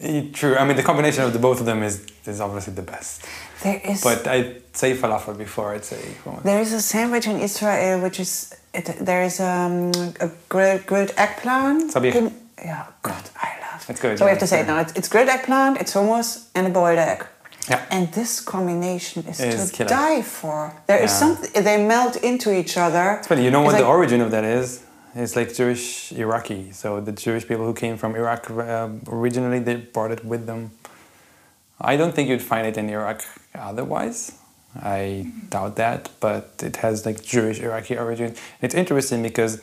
Eh, 0.00 0.30
true. 0.32 0.56
I 0.56 0.66
mean, 0.66 0.76
the 0.76 0.82
combination 0.82 1.24
of 1.24 1.32
the 1.32 1.38
both 1.38 1.60
of 1.60 1.66
them 1.66 1.82
is 1.82 2.06
is 2.26 2.40
obviously 2.40 2.74
the 2.74 2.82
best. 2.82 3.24
There 3.64 3.80
is 3.92 4.02
But 4.08 4.26
I'd 4.34 4.50
say 4.80 4.88
falafel 5.02 5.34
before 5.46 5.66
I'd 5.74 5.84
say 5.92 6.02
hummus. 6.22 6.42
there 6.50 6.60
is 6.66 6.72
a 6.72 6.82
sandwich 6.92 7.26
in 7.32 7.36
Israel 7.48 7.96
which 8.04 8.18
is 8.24 8.32
it, 8.78 8.86
there 9.10 9.22
is 9.30 9.36
um, 9.40 9.92
a 10.26 10.28
grilled, 10.52 10.82
grilled 10.90 11.12
eggplant. 11.24 11.92
Sabich. 11.94 12.12
Grim- 12.12 12.34
Yeah, 12.70 12.86
God, 13.10 13.24
I 13.48 13.50
love. 13.66 13.82
It's 13.90 14.00
good, 14.04 14.18
So 14.18 14.24
we 14.26 14.30
have 14.34 14.44
to 14.46 14.50
say 14.52 14.60
it 14.62 14.66
now. 14.72 14.78
It's, 14.84 14.92
it's 14.98 15.08
grilled 15.12 15.28
eggplant, 15.36 15.74
it's 15.82 15.92
hummus, 15.96 16.28
and 16.56 16.62
a 16.70 16.70
boiled 16.80 16.98
egg. 17.12 17.20
Yeah. 17.70 17.80
And 17.96 18.04
this 18.18 18.32
combination 18.54 19.18
is 19.30 19.36
Is 19.40 19.70
to 19.70 19.76
killer. 19.76 19.88
die 19.88 20.22
for. 20.38 20.58
There 20.90 21.02
is 21.06 21.10
Yeah. 21.12 21.22
something 21.22 21.50
they 21.70 21.78
melt 21.94 22.14
into 22.30 22.48
each 22.60 22.74
other. 22.86 23.06
But 23.30 23.38
you 23.44 23.50
know 23.54 23.62
what 23.66 23.76
the 23.82 23.88
origin 23.96 24.20
of 24.26 24.30
that 24.34 24.44
is? 24.58 24.66
It's 25.22 25.34
like 25.38 25.48
Jewish 25.60 25.84
Iraqi. 26.24 26.62
So 26.80 26.88
the 27.08 27.12
Jewish 27.24 27.44
people 27.50 27.64
who 27.70 27.76
came 27.84 27.96
from 28.02 28.10
Iraq 28.22 28.40
uh, 28.50 28.88
originally 29.18 29.60
they 29.68 29.76
brought 29.94 30.12
it 30.16 30.22
with 30.32 30.42
them. 30.50 30.60
I 31.92 31.96
don't 32.00 32.14
think 32.16 32.28
you'd 32.30 32.46
find 32.52 32.64
it 32.70 32.76
in 32.76 32.86
Iraq 32.98 33.18
otherwise. 33.54 34.32
I 34.76 35.30
doubt 35.50 35.76
that, 35.76 36.10
but 36.20 36.60
it 36.62 36.76
has 36.76 37.06
like 37.06 37.22
Jewish 37.22 37.60
Iraqi 37.60 37.96
origin. 37.96 38.34
It's 38.60 38.74
interesting 38.74 39.22
because 39.22 39.62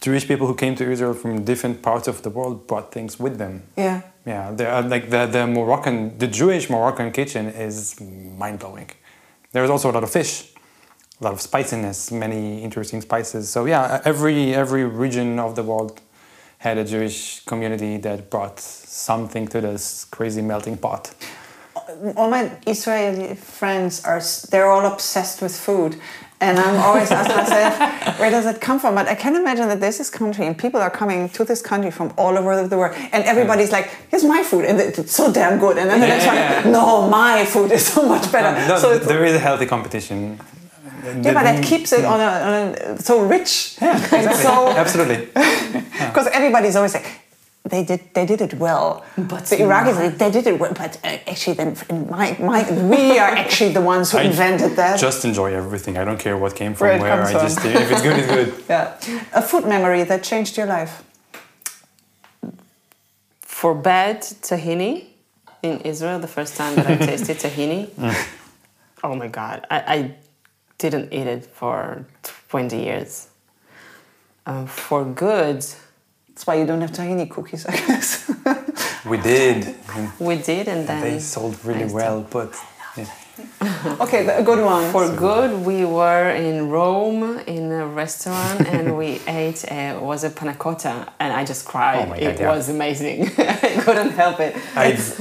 Jewish 0.00 0.26
people 0.26 0.46
who 0.46 0.54
came 0.54 0.74
to 0.76 0.90
Israel 0.90 1.14
from 1.14 1.44
different 1.44 1.82
parts 1.82 2.08
of 2.08 2.22
the 2.22 2.30
world 2.30 2.66
brought 2.66 2.92
things 2.92 3.20
with 3.20 3.38
them. 3.38 3.62
Yeah. 3.76 4.02
Yeah, 4.24 4.52
the, 4.52 4.72
uh, 4.72 4.82
like 4.88 5.10
the, 5.10 5.26
the 5.26 5.46
Moroccan, 5.46 6.16
the 6.18 6.28
Jewish 6.28 6.70
Moroccan 6.70 7.10
kitchen 7.10 7.48
is 7.48 8.00
mind 8.00 8.60
blowing. 8.60 8.90
There's 9.50 9.68
also 9.68 9.90
a 9.90 9.92
lot 9.92 10.04
of 10.04 10.10
fish, 10.10 10.52
a 11.20 11.24
lot 11.24 11.32
of 11.32 11.40
spiciness, 11.40 12.10
many 12.12 12.62
interesting 12.62 13.00
spices. 13.00 13.48
So 13.48 13.66
yeah, 13.66 14.00
every 14.04 14.54
every 14.54 14.84
region 14.84 15.38
of 15.38 15.56
the 15.56 15.62
world 15.62 16.00
had 16.58 16.78
a 16.78 16.84
Jewish 16.84 17.44
community 17.44 17.96
that 17.98 18.30
brought 18.30 18.60
something 18.60 19.48
to 19.48 19.60
this 19.60 20.04
crazy 20.04 20.40
melting 20.40 20.78
pot. 20.78 21.12
All 22.16 22.30
my 22.30 22.50
Israeli 22.66 23.34
friends 23.34 24.04
are 24.04 24.20
they're 24.50 24.70
all 24.70 24.86
obsessed 24.86 25.42
with 25.42 25.54
food. 25.58 25.96
And 26.40 26.58
I'm 26.58 26.76
always 26.80 27.08
asking 27.12 27.36
myself, 27.36 28.18
where 28.18 28.28
does 28.28 28.46
it 28.46 28.60
come 28.60 28.80
from? 28.80 28.96
But 28.96 29.06
I 29.06 29.14
can 29.14 29.36
imagine 29.36 29.68
that 29.68 29.78
there's 29.78 29.98
this 29.98 30.10
country 30.10 30.44
and 30.44 30.58
people 30.58 30.80
are 30.80 30.90
coming 30.90 31.28
to 31.28 31.44
this 31.44 31.62
country 31.62 31.92
from 31.92 32.12
all 32.18 32.36
over 32.36 32.66
the 32.66 32.76
world. 32.76 32.96
And 33.12 33.22
everybody's 33.24 33.70
like, 33.70 33.90
here's 34.10 34.24
my 34.24 34.42
food. 34.42 34.64
And 34.64 34.80
it's 34.80 35.12
so 35.12 35.32
damn 35.32 35.60
good. 35.60 35.78
And 35.78 35.88
then 35.88 36.00
the 36.00 36.08
Yeah, 36.08 36.14
next 36.14 36.26
yeah, 36.26 36.62
one, 36.64 36.72
no, 36.72 37.08
my 37.08 37.44
food 37.44 37.70
is 37.70 37.86
so 37.86 38.08
much 38.08 38.32
better. 38.32 38.60
Um, 38.60 38.68
no, 38.68 38.76
so 38.78 38.98
there 38.98 39.24
is 39.24 39.34
a 39.34 39.38
healthy 39.38 39.66
competition. 39.66 40.40
yeah, 41.04 41.32
but 41.32 41.44
that 41.44 41.62
keeps 41.62 41.92
it 41.92 42.00
mm. 42.00 42.10
on 42.10 42.18
a, 42.20 42.30
on 42.48 42.52
a 42.74 42.98
so 43.00 43.24
rich. 43.24 43.76
Yeah, 43.80 43.96
exactly. 43.96 44.34
so, 44.34 44.68
Absolutely. 44.70 45.26
because 46.08 46.26
everybody's 46.26 46.74
always 46.74 46.94
like, 46.94 47.06
they 47.64 47.84
did 47.84 48.00
they 48.14 48.26
did 48.26 48.40
it 48.40 48.54
well. 48.54 49.04
But 49.16 49.46
the 49.46 49.56
Iraqis 49.56 49.96
they, 49.96 50.08
they 50.08 50.30
did 50.30 50.46
it 50.46 50.58
well. 50.58 50.72
But 50.74 50.98
uh, 51.04 51.18
actually, 51.30 51.54
then 51.56 51.76
in 51.88 52.10
my, 52.10 52.36
my 52.40 52.60
we 52.92 53.18
are 53.18 53.28
actually 53.30 53.72
the 53.72 53.80
ones 53.80 54.10
who 54.10 54.18
I 54.22 54.22
invented 54.22 54.76
that. 54.76 54.98
Just 55.00 55.24
enjoy 55.24 55.54
everything. 55.54 55.96
I 55.96 56.04
don't 56.04 56.18
care 56.18 56.36
what 56.36 56.54
came 56.56 56.74
from 56.74 56.88
Where 56.88 56.98
where. 56.98 57.12
it 57.12 57.16
comes 57.16 57.28
I 57.28 57.32
from. 57.32 57.42
just 57.48 57.64
if 57.64 57.90
it's 57.92 58.02
good, 58.02 58.18
it's 58.18 58.26
good. 58.28 58.64
Yeah. 58.68 58.96
A 59.32 59.42
food 59.42 59.64
memory 59.66 60.02
that 60.04 60.22
changed 60.24 60.56
your 60.56 60.66
life. 60.66 61.04
For 63.42 63.74
bad 63.74 64.22
tahini 64.22 65.06
in 65.62 65.78
Israel, 65.80 66.18
the 66.18 66.26
first 66.26 66.56
time 66.56 66.74
that 66.74 66.86
I 66.86 66.96
tasted 67.10 67.36
tahini, 67.38 67.90
oh 69.04 69.14
my 69.14 69.28
god, 69.28 69.66
I, 69.70 69.78
I 69.96 70.14
didn't 70.78 71.12
eat 71.12 71.28
it 71.28 71.46
for 71.46 72.04
20 72.48 72.76
years. 72.76 73.28
Um, 74.46 74.66
for 74.66 75.04
good, 75.04 75.64
That's 76.32 76.46
why 76.46 76.54
you 76.54 76.66
don't 76.66 76.80
have 76.80 76.92
to 76.92 77.02
any 77.02 77.26
cookies, 77.26 77.66
I 77.66 77.72
guess. 77.72 78.30
We 79.04 79.18
did. 79.18 79.74
we 80.18 80.36
did, 80.36 80.66
and 80.66 80.88
then 80.88 81.02
They 81.02 81.18
sold 81.18 81.62
really 81.64 81.92
well, 81.92 82.26
but. 82.30 82.54
okay, 84.00 84.26
a 84.26 84.42
good 84.42 84.62
one. 84.64 84.90
For 84.92 85.08
good, 85.16 85.64
we 85.64 85.84
were 85.84 86.30
in 86.30 86.68
Rome 86.70 87.38
in 87.46 87.72
a 87.72 87.86
restaurant 87.86 88.66
and 88.74 88.96
we 88.98 89.20
ate 89.26 89.64
uh, 89.70 89.98
was 90.00 90.22
a 90.24 90.30
panna 90.30 90.54
cotta 90.54 91.10
and 91.18 91.32
I 91.32 91.44
just 91.44 91.64
cried. 91.64 92.04
Oh 92.06 92.10
my 92.10 92.16
it 92.18 92.32
God, 92.32 92.40
yeah. 92.40 92.54
was 92.54 92.68
amazing. 92.68 93.26
I 93.38 93.80
couldn't 93.84 94.10
help 94.10 94.38
it. 94.40 94.56
I 94.76 94.86
It's 94.88 95.14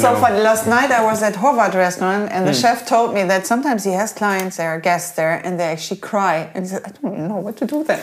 so 0.00 0.12
know. 0.12 0.20
funny. 0.20 0.40
Last 0.40 0.66
night 0.66 0.90
I 0.90 1.02
was 1.04 1.22
at 1.22 1.34
Horvath 1.34 1.74
restaurant 1.74 2.30
and 2.30 2.46
the 2.46 2.54
chef 2.54 2.86
told 2.86 3.12
me 3.14 3.24
that 3.24 3.46
sometimes 3.46 3.82
he 3.84 3.92
has 3.92 4.12
clients 4.12 4.56
there, 4.58 4.78
guests 4.80 5.12
there, 5.16 5.40
and 5.44 5.58
they 5.58 5.64
actually 5.64 6.00
cry. 6.00 6.50
And 6.54 6.64
he 6.64 6.68
said, 6.70 6.82
I 6.84 6.90
don't 7.02 7.18
know 7.28 7.36
what 7.38 7.56
to 7.58 7.66
do 7.66 7.82
then. 7.84 8.00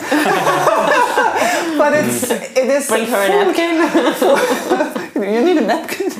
but 1.78 1.92
it's 1.94 2.30
it 2.30 2.68
is 2.68 2.86
Bring 2.88 3.06
her 3.06 3.22
a 3.22 3.26
food. 3.26 3.56
napkin. 3.56 5.03
You 5.14 5.44
need 5.44 5.56
a 5.58 5.66
napkin. 5.66 6.10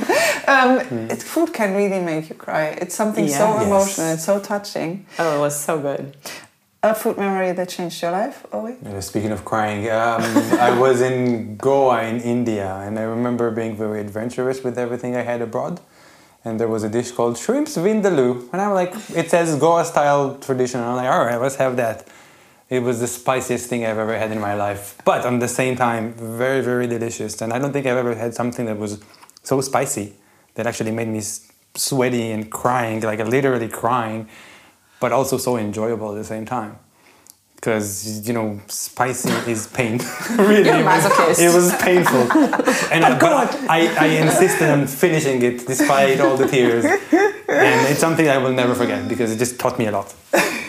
Um, 0.47 0.79
it, 1.11 1.23
food 1.23 1.53
can 1.53 1.75
really 1.75 2.01
make 2.01 2.29
you 2.29 2.35
cry. 2.35 2.67
It's 2.83 2.95
something 2.95 3.27
so 3.29 3.47
Yes. 3.55 3.67
emotional. 3.67 4.07
It's 4.15 4.25
so 4.25 4.41
touching. 4.41 5.07
Oh, 5.19 5.37
it 5.37 5.41
was 5.41 5.59
so 5.59 5.79
good. 5.79 6.17
A 6.83 6.95
food 6.95 7.17
memory 7.17 7.53
that 7.53 7.69
changed 7.71 8.03
your 8.03 8.11
life, 8.13 8.45
Owe? 8.53 9.01
Speaking 9.01 9.33
of 9.33 9.43
crying, 9.45 9.89
um, 9.91 10.21
I 10.69 10.79
was 10.79 11.01
in 11.01 11.57
Goa 11.57 12.03
in 12.03 12.21
India, 12.21 12.77
and 12.85 12.99
I 12.99 13.03
remember 13.03 13.51
being 13.51 13.75
very 13.75 14.01
adventurous 14.01 14.63
with 14.63 14.79
everything 14.79 15.17
I 15.17 15.23
had 15.23 15.41
abroad. 15.41 15.81
And 16.45 16.61
there 16.61 16.69
was 16.69 16.83
a 16.85 16.91
dish 16.91 17.11
called 17.11 17.39
shrimps 17.39 17.79
vindaloo, 17.79 18.51
and 18.53 18.61
I'm 18.61 18.75
like, 18.75 18.93
it 19.17 19.31
says 19.31 19.57
Goa 19.57 19.83
style 19.87 20.37
tradition. 20.37 20.79
I'm 20.81 20.97
like, 20.97 21.09
all 21.09 21.25
right, 21.25 21.41
let's 21.41 21.57
have 21.57 21.77
that. 21.79 22.07
It 22.71 22.83
was 22.83 22.99
the 23.01 23.07
spiciest 23.07 23.69
thing 23.69 23.85
I've 23.85 23.99
ever 23.99 24.17
had 24.19 24.33
in 24.33 24.41
my 24.41 24.55
life, 24.55 24.97
but 25.05 25.25
at 25.25 25.39
the 25.41 25.49
same 25.49 25.77
time, 25.77 26.15
very 26.15 26.63
very 26.63 26.87
delicious. 26.87 27.41
And 27.43 27.53
I 27.53 27.59
don't 27.59 27.73
think 27.73 27.87
I've 27.87 27.99
ever 27.99 28.15
had 28.15 28.35
something 28.35 28.67
that 28.67 28.79
was 28.79 29.01
so 29.43 29.61
spicy 29.61 30.15
that 30.55 30.67
actually 30.67 30.91
made 30.93 31.09
me 31.09 31.21
sweaty 31.75 32.31
and 32.31 32.51
crying, 32.51 33.01
like 33.01 33.19
literally 33.19 33.69
crying, 33.69 34.29
but 35.01 35.13
also 35.13 35.37
so 35.37 35.57
enjoyable 35.59 36.11
at 36.13 36.17
the 36.17 36.25
same 36.25 36.47
time. 36.47 36.79
Because 37.57 38.27
you 38.27 38.33
know 38.35 38.61
spicy 38.69 39.31
is 39.51 39.67
pain 39.69 39.99
really. 40.39 40.65
You're 40.65 40.75
a 40.77 40.81
it 40.81 40.85
was- 40.85 41.05
masochist. 41.05 41.39
it 41.47 41.55
was 41.55 41.75
painful. 41.89 42.25
And 42.95 43.05
I, 43.05 43.19
but 43.19 43.55
I, 43.69 43.79
I 43.99 44.07
insisted 44.25 44.69
on 44.71 44.87
finishing 44.87 45.43
it 45.43 45.67
despite 45.67 46.21
all 46.21 46.37
the 46.37 46.47
tears. 46.47 46.85
And 46.85 47.81
it's 47.91 48.01
something 48.01 48.29
I 48.29 48.39
will 48.39 48.53
never 48.53 48.75
forget 48.75 49.09
because 49.09 49.31
it 49.33 49.39
just 49.39 49.59
taught 49.59 49.79
me 49.79 49.87
a 49.87 49.91
lot. 49.93 50.15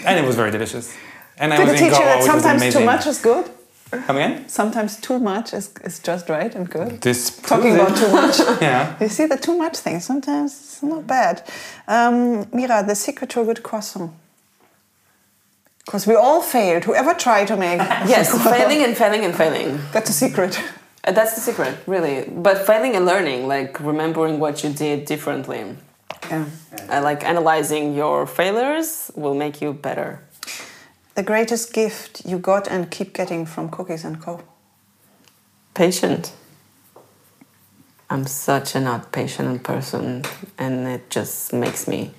And 0.05 0.19
it 0.19 0.25
was 0.25 0.35
very 0.35 0.51
delicious 0.51 0.93
and 1.37 1.53
I 1.53 1.57
Did 1.57 1.67
was 1.67 1.73
it 1.81 1.83
in 1.83 1.89
teach 1.89 1.99
you 1.99 2.05
that 2.05 2.23
sometimes 2.23 2.73
too 2.73 2.85
much 2.85 3.05
is 3.07 3.19
good? 3.19 3.45
come 4.07 4.17
again 4.17 4.49
Sometimes 4.49 4.99
too 4.99 5.19
much 5.19 5.53
is, 5.53 5.69
is 5.83 5.99
just 5.99 6.27
right 6.29 6.53
and 6.55 6.69
good. 6.69 6.99
this 7.01 7.37
Talking 7.37 7.75
proves 7.75 7.81
about 7.81 7.97
too 7.97 8.11
much. 8.11 8.61
yeah 8.61 8.95
You 8.99 9.07
see 9.07 9.25
the 9.25 9.37
too 9.37 9.57
much 9.57 9.77
thing. 9.77 9.99
Sometimes 10.01 10.51
it's 10.51 10.83
not 10.83 11.07
bad. 11.07 11.43
Um, 11.87 12.47
Mira, 12.51 12.83
the 12.85 12.95
secret 12.95 13.29
to 13.31 13.41
a 13.41 13.45
good 13.45 13.63
croissant. 13.63 14.11
Because 15.85 16.07
we 16.07 16.15
all 16.15 16.41
failed. 16.41 16.83
Whoever 16.85 17.13
tried 17.13 17.47
to 17.47 17.55
make 17.57 17.77
Yes, 18.07 18.31
failing 18.43 18.83
and 18.83 18.97
failing 18.97 19.23
and 19.23 19.35
failing. 19.35 19.79
That's 19.93 20.09
a 20.09 20.13
secret. 20.13 20.59
Uh, 21.07 21.11
That's 21.11 21.35
the 21.35 21.41
secret, 21.41 21.77
really. 21.85 22.27
But 22.27 22.65
failing 22.65 22.95
and 22.95 23.05
learning, 23.05 23.47
like 23.47 23.79
remembering 23.79 24.39
what 24.39 24.63
you 24.63 24.71
did 24.71 25.05
differently. 25.05 25.63
Yeah. 26.29 26.45
Uh, 26.89 27.01
like 27.03 27.23
analyzing 27.23 27.93
your 27.95 28.25
failures 28.25 29.11
will 29.15 29.35
make 29.35 29.61
you 29.61 29.73
better. 29.73 30.19
The 31.15 31.23
greatest 31.23 31.73
gift 31.73 32.25
you 32.25 32.37
got 32.37 32.67
and 32.67 32.91
keep 32.91 33.13
getting 33.13 33.45
from 33.45 33.69
Cookies 33.69 34.03
and 34.03 34.21
Co. 34.21 34.41
Patient. 35.73 36.33
I'm 38.09 38.27
such 38.27 38.75
a 38.75 38.79
not 38.81 39.11
patient 39.11 39.63
person, 39.63 40.23
and 40.57 40.87
it 40.87 41.09
just 41.09 41.53
makes 41.53 41.87
me. 41.87 42.11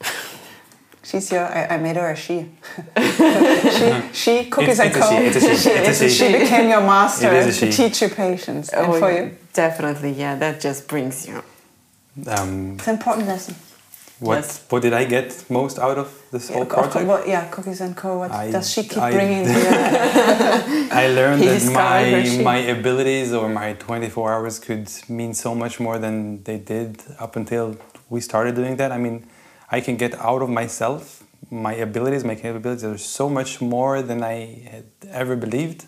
She's 1.02 1.30
your. 1.30 1.44
I, 1.44 1.66
I 1.74 1.76
made 1.78 1.96
her 1.96 2.10
a 2.10 2.16
she. 2.16 2.48
she, 2.96 4.02
she 4.12 4.50
cookies 4.50 4.78
It's- 4.80 4.80
and 4.80 4.94
co. 4.94 5.10
she, 5.10 5.40
she, 5.94 6.08
she. 6.08 6.08
She 6.10 6.32
became 6.32 6.68
your 6.70 6.80
master 6.80 7.26
It 7.34 7.46
is 7.48 7.62
a 7.62 7.66
to 7.66 7.72
teach 7.72 8.00
you 8.02 8.08
patience. 8.08 8.70
and 8.70 8.86
Oh, 8.86 8.98
for 8.98 9.12
you, 9.12 9.36
Definitely, 9.52 10.12
yeah, 10.12 10.34
that 10.36 10.60
just 10.60 10.88
brings 10.88 11.26
you. 11.28 11.42
um, 12.26 12.74
it's 12.78 12.86
an 12.88 12.94
important 12.94 13.26
lesson. 13.28 13.54
What 14.20 14.36
Yes. 14.36 14.60
what 14.70 14.82
did 14.82 14.92
I 14.92 15.04
get 15.04 15.28
most 15.50 15.78
out 15.78 15.98
of 15.98 16.08
this 16.30 16.48
whole 16.50 16.62
Of 16.62 16.68
course, 16.68 16.86
project 16.92 17.08
what- 17.10 17.26
yeah, 17.28 17.44
Cookies 17.54 17.80
and 17.80 17.96
Co. 17.96 18.18
What 18.18 18.30
I- 18.30 18.50
does 18.50 18.70
she 18.72 18.82
keep 18.84 19.02
I- 19.02 19.12
bringing 19.12 19.44
to 19.44 19.52
you? 19.64 20.88
I 21.02 21.04
learned 21.18 21.42
that 21.42 21.64
my 21.82 22.02
my 22.52 22.58
abilities 22.76 23.32
or 23.32 23.48
my 23.48 23.68
24 23.74 24.32
hours 24.34 24.58
could 24.66 24.88
mean 25.08 25.32
so 25.34 25.54
much 25.54 25.74
more 25.80 25.98
than 25.98 26.42
they 26.44 26.58
did 26.58 27.02
up 27.18 27.36
until 27.36 27.76
we 28.08 28.20
started 28.20 28.54
doing 28.54 28.76
that. 28.76 28.90
I 28.92 28.98
mean, 28.98 29.16
I 29.76 29.80
can 29.80 29.96
get 29.96 30.12
out 30.30 30.42
of 30.42 30.48
myself 30.48 31.02
my 31.50 31.74
abilities, 31.74 32.24
my 32.24 32.34
capabilities 32.34 32.84
are 32.84 32.98
so 32.98 33.28
much 33.28 33.60
more 33.60 34.00
than 34.02 34.22
I 34.22 34.36
had 34.72 34.86
ever 35.22 35.36
believed. 35.36 35.80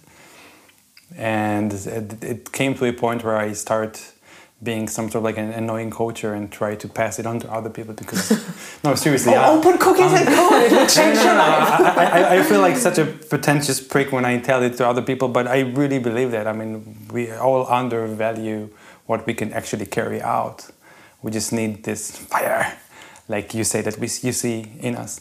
And 1.17 1.73
it, 1.73 2.23
it 2.23 2.53
came 2.53 2.75
to 2.75 2.85
a 2.85 2.93
point 2.93 3.25
where 3.25 3.37
I 3.37 3.53
start 3.53 3.93
being 4.63 4.89
some 4.89 5.11
sort 5.11 5.17
of 5.17 5.25
like 5.25 5.37
an 5.37 5.51
annoying 5.53 5.91
culture 5.91 6.33
and 6.33 6.51
try 6.51 6.75
to 6.75 6.89
pass 6.89 7.19
it 7.19 7.27
on 7.27 7.39
to 7.39 7.53
other 7.53 7.69
people 7.69 7.93
because 7.93 8.31
no 8.85 8.95
seriously 8.95 9.35
oh, 9.35 9.39
I, 9.39 9.49
open 9.51 9.77
cookies 9.77 10.07
um, 10.07 10.15
and 10.15 10.27
code 10.29 10.63
it 10.63 10.73
will 10.73 10.87
change 10.87 11.19
your 11.19 11.35
life. 11.35 11.99
I, 11.99 12.05
I, 12.07 12.39
I, 12.39 12.43
feel 12.43 12.61
like 12.61 12.77
such 12.77 12.97
a 12.97 13.05
pretentious 13.05 13.81
prick 13.81 14.13
when 14.13 14.25
I 14.25 14.39
tell 14.39 14.63
it 14.63 14.79
to 14.79 14.89
other 14.89 15.03
people 15.03 15.29
but 15.29 15.47
I 15.47 15.61
really 15.61 15.99
believe 15.99 16.31
that. 16.31 16.47
I 16.47 16.53
mean 16.53 16.97
we 17.13 17.31
all 17.33 17.67
undervalue 17.67 18.71
what 19.05 19.27
we 19.27 19.35
can 19.35 19.53
actually 19.53 19.87
carry 19.87 20.23
out. 20.23 20.71
We 21.21 21.31
just 21.31 21.53
need 21.53 21.85
this 21.85 22.17
fire 22.17 22.79
like 23.29 23.53
you 23.53 23.65
say 23.65 23.83
that 23.83 23.99
we 23.99 24.07
you 24.23 24.33
see 24.33 24.73
in 24.81 24.97
us. 24.97 25.21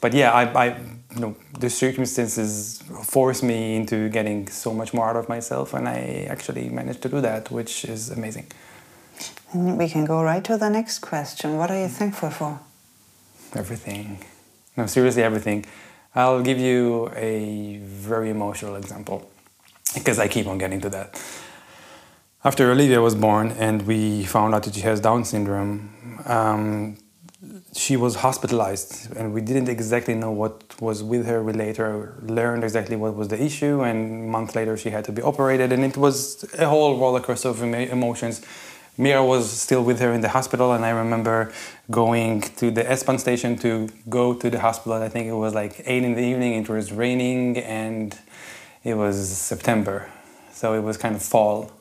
But 0.00 0.12
yeah, 0.12 0.30
I, 0.30 0.66
I, 0.66 0.80
you 1.16 1.22
know, 1.22 1.36
the 1.58 1.70
circumstances 1.70 2.82
forced 3.04 3.42
me 3.42 3.76
into 3.76 4.08
getting 4.10 4.48
so 4.48 4.74
much 4.74 4.92
more 4.92 5.08
out 5.08 5.16
of 5.16 5.28
myself, 5.28 5.72
and 5.72 5.88
I 5.88 6.26
actually 6.28 6.68
managed 6.68 7.00
to 7.02 7.08
do 7.08 7.20
that, 7.22 7.50
which 7.50 7.84
is 7.86 8.10
amazing. 8.10 8.46
And 9.52 9.78
we 9.78 9.88
can 9.88 10.04
go 10.04 10.22
right 10.22 10.44
to 10.44 10.58
the 10.58 10.68
next 10.68 10.98
question. 10.98 11.56
What 11.56 11.70
are 11.70 11.80
you 11.80 11.88
thankful 11.88 12.30
for? 12.30 12.60
Everything. 13.54 14.18
No, 14.76 14.84
seriously, 14.86 15.22
everything. 15.22 15.64
I'll 16.14 16.42
give 16.42 16.58
you 16.58 17.10
a 17.14 17.78
very 17.82 18.28
emotional 18.28 18.76
example 18.76 19.30
because 19.94 20.18
I 20.18 20.28
keep 20.28 20.46
on 20.46 20.58
getting 20.58 20.80
to 20.82 20.90
that. 20.90 21.18
After 22.44 22.70
Olivia 22.70 23.00
was 23.00 23.14
born 23.14 23.52
and 23.52 23.86
we 23.86 24.24
found 24.24 24.54
out 24.54 24.64
that 24.64 24.74
she 24.74 24.82
has 24.82 25.00
Down 25.00 25.24
syndrome, 25.24 26.20
um, 26.26 26.98
she 27.76 27.96
was 27.96 28.16
hospitalized 28.16 29.14
and 29.16 29.32
we 29.34 29.40
didn't 29.40 29.68
exactly 29.68 30.14
know 30.14 30.30
what 30.30 30.80
was 30.80 31.02
with 31.02 31.26
her. 31.26 31.42
We 31.42 31.52
later 31.52 32.14
learned 32.22 32.64
exactly 32.64 32.96
what 32.96 33.14
was 33.14 33.28
the 33.28 33.42
issue 33.42 33.82
and 33.82 34.24
a 34.24 34.30
month 34.30 34.56
later 34.56 34.76
she 34.76 34.90
had 34.90 35.04
to 35.04 35.12
be 35.12 35.22
operated 35.22 35.72
and 35.72 35.84
it 35.84 35.96
was 35.96 36.44
a 36.58 36.66
whole 36.66 36.98
rollercoaster 36.98 37.50
of 37.50 37.62
emotions. 37.62 38.42
Mira 38.98 39.24
was 39.24 39.50
still 39.50 39.84
with 39.84 40.00
her 40.00 40.12
in 40.12 40.22
the 40.22 40.30
hospital 40.30 40.72
and 40.72 40.82
i 40.86 40.90
remember 40.90 41.52
going 41.90 42.40
to 42.40 42.70
the 42.70 42.90
s-bahn 42.90 43.18
station 43.18 43.56
to 43.58 43.88
go 44.08 44.32
to 44.32 44.48
the 44.48 44.60
hospital. 44.60 44.94
I 44.94 45.10
think 45.10 45.26
it 45.28 45.34
was 45.34 45.54
like 45.54 45.82
8 45.84 46.02
in 46.02 46.14
the 46.14 46.22
evening. 46.22 46.54
It 46.54 46.68
was 46.68 46.92
raining 46.92 47.58
and 47.58 48.18
it 48.84 48.94
was 48.94 49.28
september. 49.28 50.08
So 50.52 50.72
it 50.72 50.80
was 50.80 50.96
kind 50.96 51.14
of 51.14 51.22
fall 51.22 51.72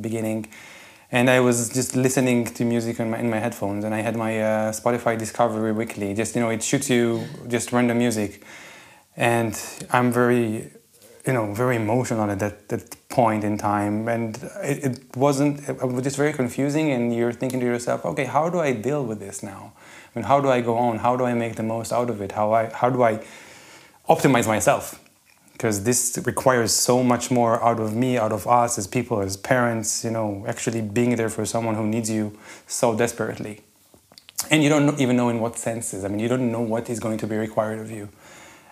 beginning 0.00 0.48
and 1.12 1.28
I 1.28 1.40
was 1.40 1.68
just 1.68 1.94
listening 1.94 2.46
to 2.46 2.64
music 2.64 2.98
in 2.98 3.10
my, 3.10 3.18
in 3.18 3.28
my 3.28 3.38
headphones, 3.38 3.84
and 3.84 3.94
I 3.94 4.00
had 4.00 4.16
my 4.16 4.40
uh, 4.40 4.72
Spotify 4.72 5.18
Discovery 5.18 5.70
Weekly. 5.70 6.14
Just 6.14 6.34
you 6.34 6.40
know, 6.40 6.48
it 6.48 6.62
shoots 6.62 6.88
you 6.88 7.26
just 7.48 7.70
random 7.70 7.98
music, 7.98 8.42
and 9.14 9.54
I'm 9.90 10.10
very, 10.10 10.70
you 11.26 11.34
know, 11.34 11.52
very 11.52 11.76
emotional 11.76 12.30
at 12.30 12.38
that, 12.38 12.70
that 12.70 13.08
point 13.10 13.44
in 13.44 13.58
time, 13.58 14.08
and 14.08 14.36
it, 14.62 14.84
it 14.84 15.16
wasn't. 15.16 15.68
It 15.68 15.86
was 15.86 16.02
just 16.02 16.16
very 16.16 16.32
confusing, 16.32 16.90
and 16.90 17.14
you're 17.14 17.32
thinking 17.32 17.60
to 17.60 17.66
yourself, 17.66 18.06
okay, 18.06 18.24
how 18.24 18.48
do 18.48 18.58
I 18.60 18.72
deal 18.72 19.04
with 19.04 19.20
this 19.20 19.42
now? 19.42 19.74
I 20.14 20.18
mean, 20.18 20.24
how 20.24 20.40
do 20.40 20.48
I 20.48 20.62
go 20.62 20.78
on? 20.78 20.98
How 20.98 21.14
do 21.16 21.24
I 21.26 21.34
make 21.34 21.56
the 21.56 21.62
most 21.62 21.92
out 21.92 22.08
of 22.08 22.22
it? 22.22 22.32
How 22.32 22.54
I 22.54 22.70
how 22.72 22.88
do 22.88 23.02
I 23.02 23.22
optimize 24.08 24.46
myself? 24.46 24.98
Because 25.62 25.84
this 25.84 26.18
requires 26.24 26.72
so 26.72 27.04
much 27.04 27.30
more 27.30 27.62
out 27.62 27.78
of 27.78 27.94
me, 27.94 28.18
out 28.18 28.32
of 28.32 28.48
us 28.48 28.78
as 28.78 28.88
people, 28.88 29.20
as 29.20 29.36
parents, 29.36 30.04
you 30.04 30.10
know, 30.10 30.44
actually 30.48 30.80
being 30.80 31.14
there 31.14 31.28
for 31.28 31.46
someone 31.46 31.76
who 31.76 31.86
needs 31.86 32.10
you 32.10 32.36
so 32.66 32.96
desperately. 32.96 33.60
And 34.50 34.64
you 34.64 34.68
don't 34.68 35.00
even 35.00 35.16
know 35.16 35.28
in 35.28 35.38
what 35.38 35.56
senses. 35.56 36.04
I 36.04 36.08
mean, 36.08 36.18
you 36.18 36.26
don't 36.26 36.50
know 36.50 36.62
what 36.62 36.90
is 36.90 36.98
going 36.98 37.16
to 37.18 37.28
be 37.28 37.36
required 37.36 37.78
of 37.78 37.92
you. 37.92 38.08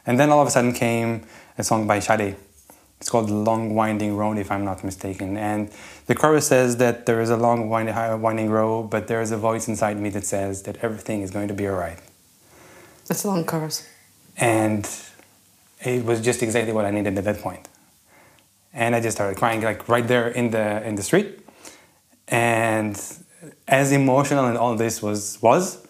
And 0.04 0.18
then 0.18 0.30
all 0.30 0.42
of 0.42 0.48
a 0.48 0.50
sudden 0.50 0.72
came 0.72 1.22
a 1.56 1.62
song 1.62 1.86
by 1.86 2.00
Sade. 2.00 2.34
It's 2.98 3.08
called 3.08 3.30
Long 3.30 3.76
Winding 3.76 4.16
Road, 4.16 4.36
if 4.38 4.50
I'm 4.50 4.64
not 4.64 4.82
mistaken. 4.82 5.36
And 5.36 5.70
the 6.06 6.16
chorus 6.16 6.48
says 6.48 6.78
that 6.78 7.06
there 7.06 7.20
is 7.20 7.30
a 7.30 7.36
long 7.36 7.72
uh, 7.72 8.16
winding 8.16 8.50
road, 8.50 8.90
but 8.90 9.06
there 9.06 9.22
is 9.22 9.30
a 9.30 9.36
voice 9.36 9.68
inside 9.68 9.96
me 9.96 10.10
that 10.10 10.24
says 10.24 10.64
that 10.64 10.78
everything 10.82 11.22
is 11.22 11.30
going 11.30 11.46
to 11.46 11.54
be 11.54 11.68
all 11.68 11.76
right. 11.76 12.00
That's 13.06 13.22
a 13.22 13.28
long 13.28 13.44
chorus. 13.44 13.88
And 14.36 14.88
it 15.82 16.04
was 16.04 16.20
just 16.20 16.42
exactly 16.42 16.72
what 16.72 16.84
I 16.84 16.90
needed 16.90 17.16
at 17.16 17.24
that 17.24 17.38
point. 17.40 17.68
And 18.72 18.94
I 18.94 19.00
just 19.00 19.16
started 19.16 19.36
crying 19.36 19.62
like 19.62 19.88
right 19.88 20.06
there 20.06 20.28
in 20.28 20.50
the 20.50 20.86
in 20.86 20.94
the 20.94 21.02
street. 21.02 21.40
And 22.28 23.00
as 23.66 23.92
emotional 23.92 24.46
and 24.46 24.56
all 24.56 24.76
this 24.76 25.02
was 25.02 25.40
was, 25.42 25.86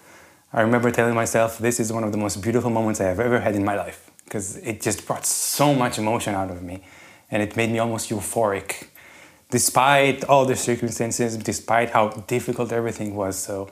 I 0.53 0.63
remember 0.63 0.91
telling 0.91 1.15
myself 1.15 1.59
this 1.59 1.81
is 1.81 1.93
one 1.93 2.05
of 2.05 2.13
the 2.13 2.19
most 2.19 2.41
beautiful 2.41 2.71
moments 2.71 3.01
I 3.01 3.05
have 3.05 3.21
ever 3.21 3.41
had 3.41 3.55
in 3.55 3.65
my 3.65 3.77
life 3.77 4.11
because 4.25 4.57
it 4.59 4.81
just 4.81 5.07
brought 5.07 5.27
so 5.27 5.75
much 5.75 5.99
emotion 5.99 6.35
out 6.35 6.51
of 6.51 6.63
me 6.63 6.83
and 7.31 7.43
it 7.43 7.57
made 7.57 7.71
me 7.71 7.79
almost 7.79 8.11
euphoric 8.11 8.87
despite 9.51 10.25
all 10.25 10.47
the 10.47 10.55
circumstances, 10.55 11.37
despite 11.37 11.91
how 11.91 12.09
difficult 12.29 12.71
everything 12.73 13.17
was. 13.17 13.37
So 13.37 13.69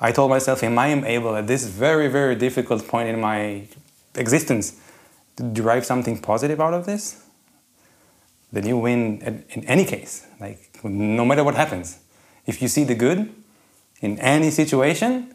I 0.00 0.12
told 0.12 0.30
myself, 0.30 0.62
am 0.62 0.78
I 0.78 0.86
am 0.88 1.04
able 1.04 1.34
at 1.34 1.48
this 1.48 1.66
very, 1.66 2.08
very 2.08 2.36
difficult 2.36 2.86
point 2.86 3.08
in 3.08 3.20
my 3.20 3.66
existence 4.14 4.76
derive 5.36 5.84
something 5.84 6.18
positive 6.18 6.60
out 6.60 6.74
of 6.74 6.86
this, 6.86 7.24
then 8.52 8.66
you 8.66 8.78
win 8.78 9.44
in 9.50 9.64
any 9.64 9.84
case. 9.84 10.26
Like 10.40 10.80
no 10.84 11.24
matter 11.24 11.44
what 11.44 11.54
happens, 11.54 11.98
if 12.46 12.62
you 12.62 12.68
see 12.68 12.84
the 12.84 12.94
good 12.94 13.32
in 14.00 14.18
any 14.20 14.50
situation, 14.50 15.34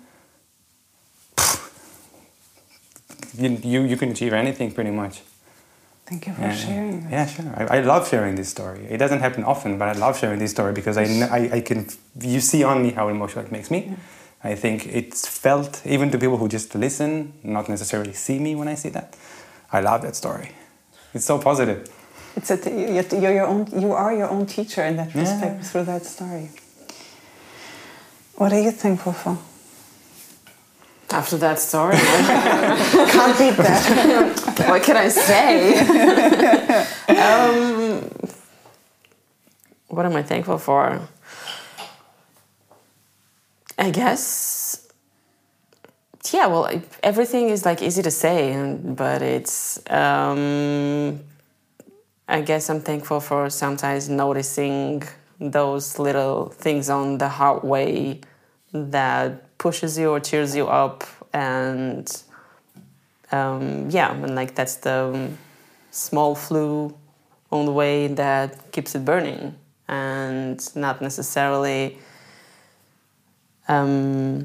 you, 3.38 3.60
you, 3.64 3.82
you 3.84 3.98
can 3.98 4.12
achieve 4.12 4.34
anything 4.34 4.72
pretty 4.72 4.92
much. 4.92 5.22
Thank 6.06 6.28
you 6.28 6.34
for 6.34 6.42
yeah, 6.42 6.56
sharing. 6.56 7.10
Yeah, 7.10 7.26
sure. 7.26 7.54
I, 7.56 7.78
I, 7.78 7.82
love 7.82 8.08
sharing 8.10 8.36
this 8.36 8.50
story. 8.50 8.86
It 8.90 8.98
doesn't 8.98 9.22
happen 9.22 9.46
often, 9.46 9.78
but 9.78 9.88
I 9.88 9.94
love 9.94 10.20
sharing 10.20 10.40
this 10.40 10.52
story 10.52 10.74
because 10.74 10.98
I, 10.98 11.04
I, 11.04 11.50
I 11.54 11.62
can. 11.62 11.88
You 12.20 12.42
see 12.42 12.64
on 12.64 12.84
me 12.84 12.92
how 12.92 13.08
emotional 13.08 13.46
it 13.46 13.52
makes 13.52 13.72
me. 13.72 13.86
Yeah. 13.88 13.96
I 14.44 14.56
think 14.56 14.88
it's 14.88 15.28
felt 15.28 15.82
even 15.86 16.12
to 16.12 16.18
people 16.18 16.38
who 16.38 16.50
just 16.50 16.76
listen, 16.76 17.34
not 17.44 17.70
necessarily 17.70 18.14
see 18.14 18.40
me 18.40 18.56
when 18.56 18.68
I 18.68 18.76
see 18.76 18.90
that. 18.90 19.16
I 19.72 19.80
love 19.80 20.02
that 20.02 20.16
story. 20.16 20.52
It's 21.14 21.26
so 21.26 21.40
positive. 21.40 21.90
It's 22.36 22.50
a, 22.52 22.58
you're 22.68 23.34
your 23.34 23.48
own. 23.48 23.68
You 23.78 23.94
are 23.94 24.14
your 24.14 24.30
own 24.30 24.46
teacher 24.46 24.84
in 24.84 24.96
that 24.98 25.14
respect 25.14 25.58
yeah. 25.58 25.62
through 25.62 25.84
that 25.86 26.06
story. 26.06 26.50
What 28.36 28.54
are 28.54 28.60
you 28.62 28.72
thankful 28.72 29.14
for? 29.14 29.38
After 31.14 31.38
that 31.38 31.60
story, 31.60 31.98
can't 31.98 33.38
beat 33.38 33.58
that. 33.58 34.64
what 34.70 34.82
can 34.82 34.96
I 34.96 35.10
say? 35.10 35.78
um, 37.10 38.10
what 39.90 40.06
am 40.06 40.16
I 40.16 40.24
thankful 40.24 40.58
for? 40.58 41.02
I 43.78 43.90
guess 43.90 44.81
yeah, 46.30 46.48
well, 46.48 46.70
everything 47.02 47.50
is 47.50 47.66
like 47.66 47.82
easy 47.82 48.02
to 48.04 48.12
say, 48.12 48.76
but 48.84 49.22
it's. 49.22 49.82
Um, 49.90 51.20
I 52.28 52.42
guess 52.42 52.70
I'm 52.70 52.80
thankful 52.80 53.20
for 53.20 53.50
sometimes 53.50 54.08
noticing 54.08 55.04
those 55.40 56.00
little 56.00 56.50
things 56.50 56.90
on 56.90 57.18
the 57.18 57.28
hard 57.28 57.64
way 57.64 58.22
that 58.72 59.58
pushes 59.58 59.98
you 59.98 60.12
or 60.12 60.20
cheers 60.20 60.56
you 60.56 60.68
up, 60.68 61.04
and 61.34 62.24
um, 63.32 63.90
yeah, 63.90 64.14
and 64.14 64.36
like 64.36 64.56
that's 64.56 64.76
the 64.78 65.32
small 65.90 66.36
flue 66.36 66.96
on 67.52 67.66
the 67.66 67.72
way 67.72 68.08
that 68.08 68.72
keeps 68.72 68.96
it 68.96 69.04
burning, 69.04 69.56
and 69.88 70.76
not 70.76 71.02
necessarily. 71.02 71.98
Um, 73.68 74.44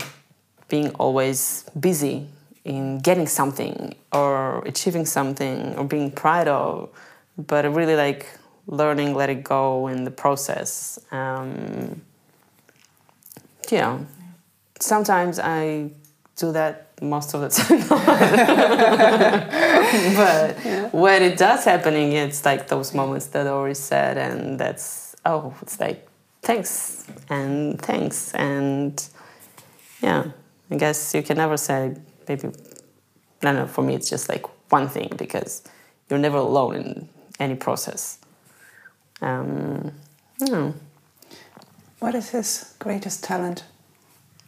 being 0.68 0.90
always 0.94 1.64
busy 1.78 2.28
in 2.64 2.98
getting 2.98 3.26
something 3.26 3.94
or 4.12 4.64
achieving 4.66 5.06
something 5.06 5.76
or 5.76 5.84
being 5.84 6.10
proud 6.10 6.48
of, 6.48 6.90
but 7.38 7.64
I 7.64 7.68
really 7.68 7.94
like 7.94 8.26
learning, 8.66 9.14
let 9.14 9.30
it 9.30 9.44
go 9.44 9.86
in 9.86 10.04
the 10.04 10.10
process. 10.10 10.98
Um, 11.12 12.02
you 13.70 13.78
know, 13.78 14.06
sometimes 14.80 15.38
I 15.38 15.90
do 16.36 16.52
that 16.52 16.88
most 17.00 17.34
of 17.34 17.40
the 17.40 17.48
time. 17.50 17.80
but 20.16 20.64
yeah. 20.64 20.88
when 20.90 21.22
it 21.22 21.38
does 21.38 21.64
happening, 21.64 22.12
it's 22.12 22.44
like 22.44 22.68
those 22.68 22.94
moments 22.94 23.26
that 23.26 23.46
I 23.46 23.50
always 23.50 23.78
said, 23.78 24.18
and 24.18 24.58
that's 24.58 25.14
oh, 25.24 25.54
it's 25.62 25.78
like 25.80 26.08
thanks 26.42 27.06
and 27.28 27.80
thanks 27.80 28.34
and 28.34 29.08
yeah. 30.02 30.24
I 30.70 30.76
guess 30.76 31.14
you 31.14 31.22
can 31.22 31.36
never 31.36 31.56
say 31.56 31.96
maybe. 32.28 32.48
I 32.48 32.52
don't 33.42 33.54
know. 33.54 33.66
For 33.66 33.82
me, 33.82 33.94
it's 33.94 34.10
just 34.10 34.28
like 34.28 34.44
one 34.72 34.88
thing 34.88 35.12
because 35.16 35.62
you're 36.08 36.18
never 36.18 36.38
alone 36.38 36.74
in 36.76 37.08
any 37.38 37.54
process. 37.54 38.18
Um, 39.20 39.92
know. 40.40 40.74
What 41.98 42.14
is 42.14 42.30
his 42.30 42.74
greatest 42.78 43.24
talent? 43.24 43.64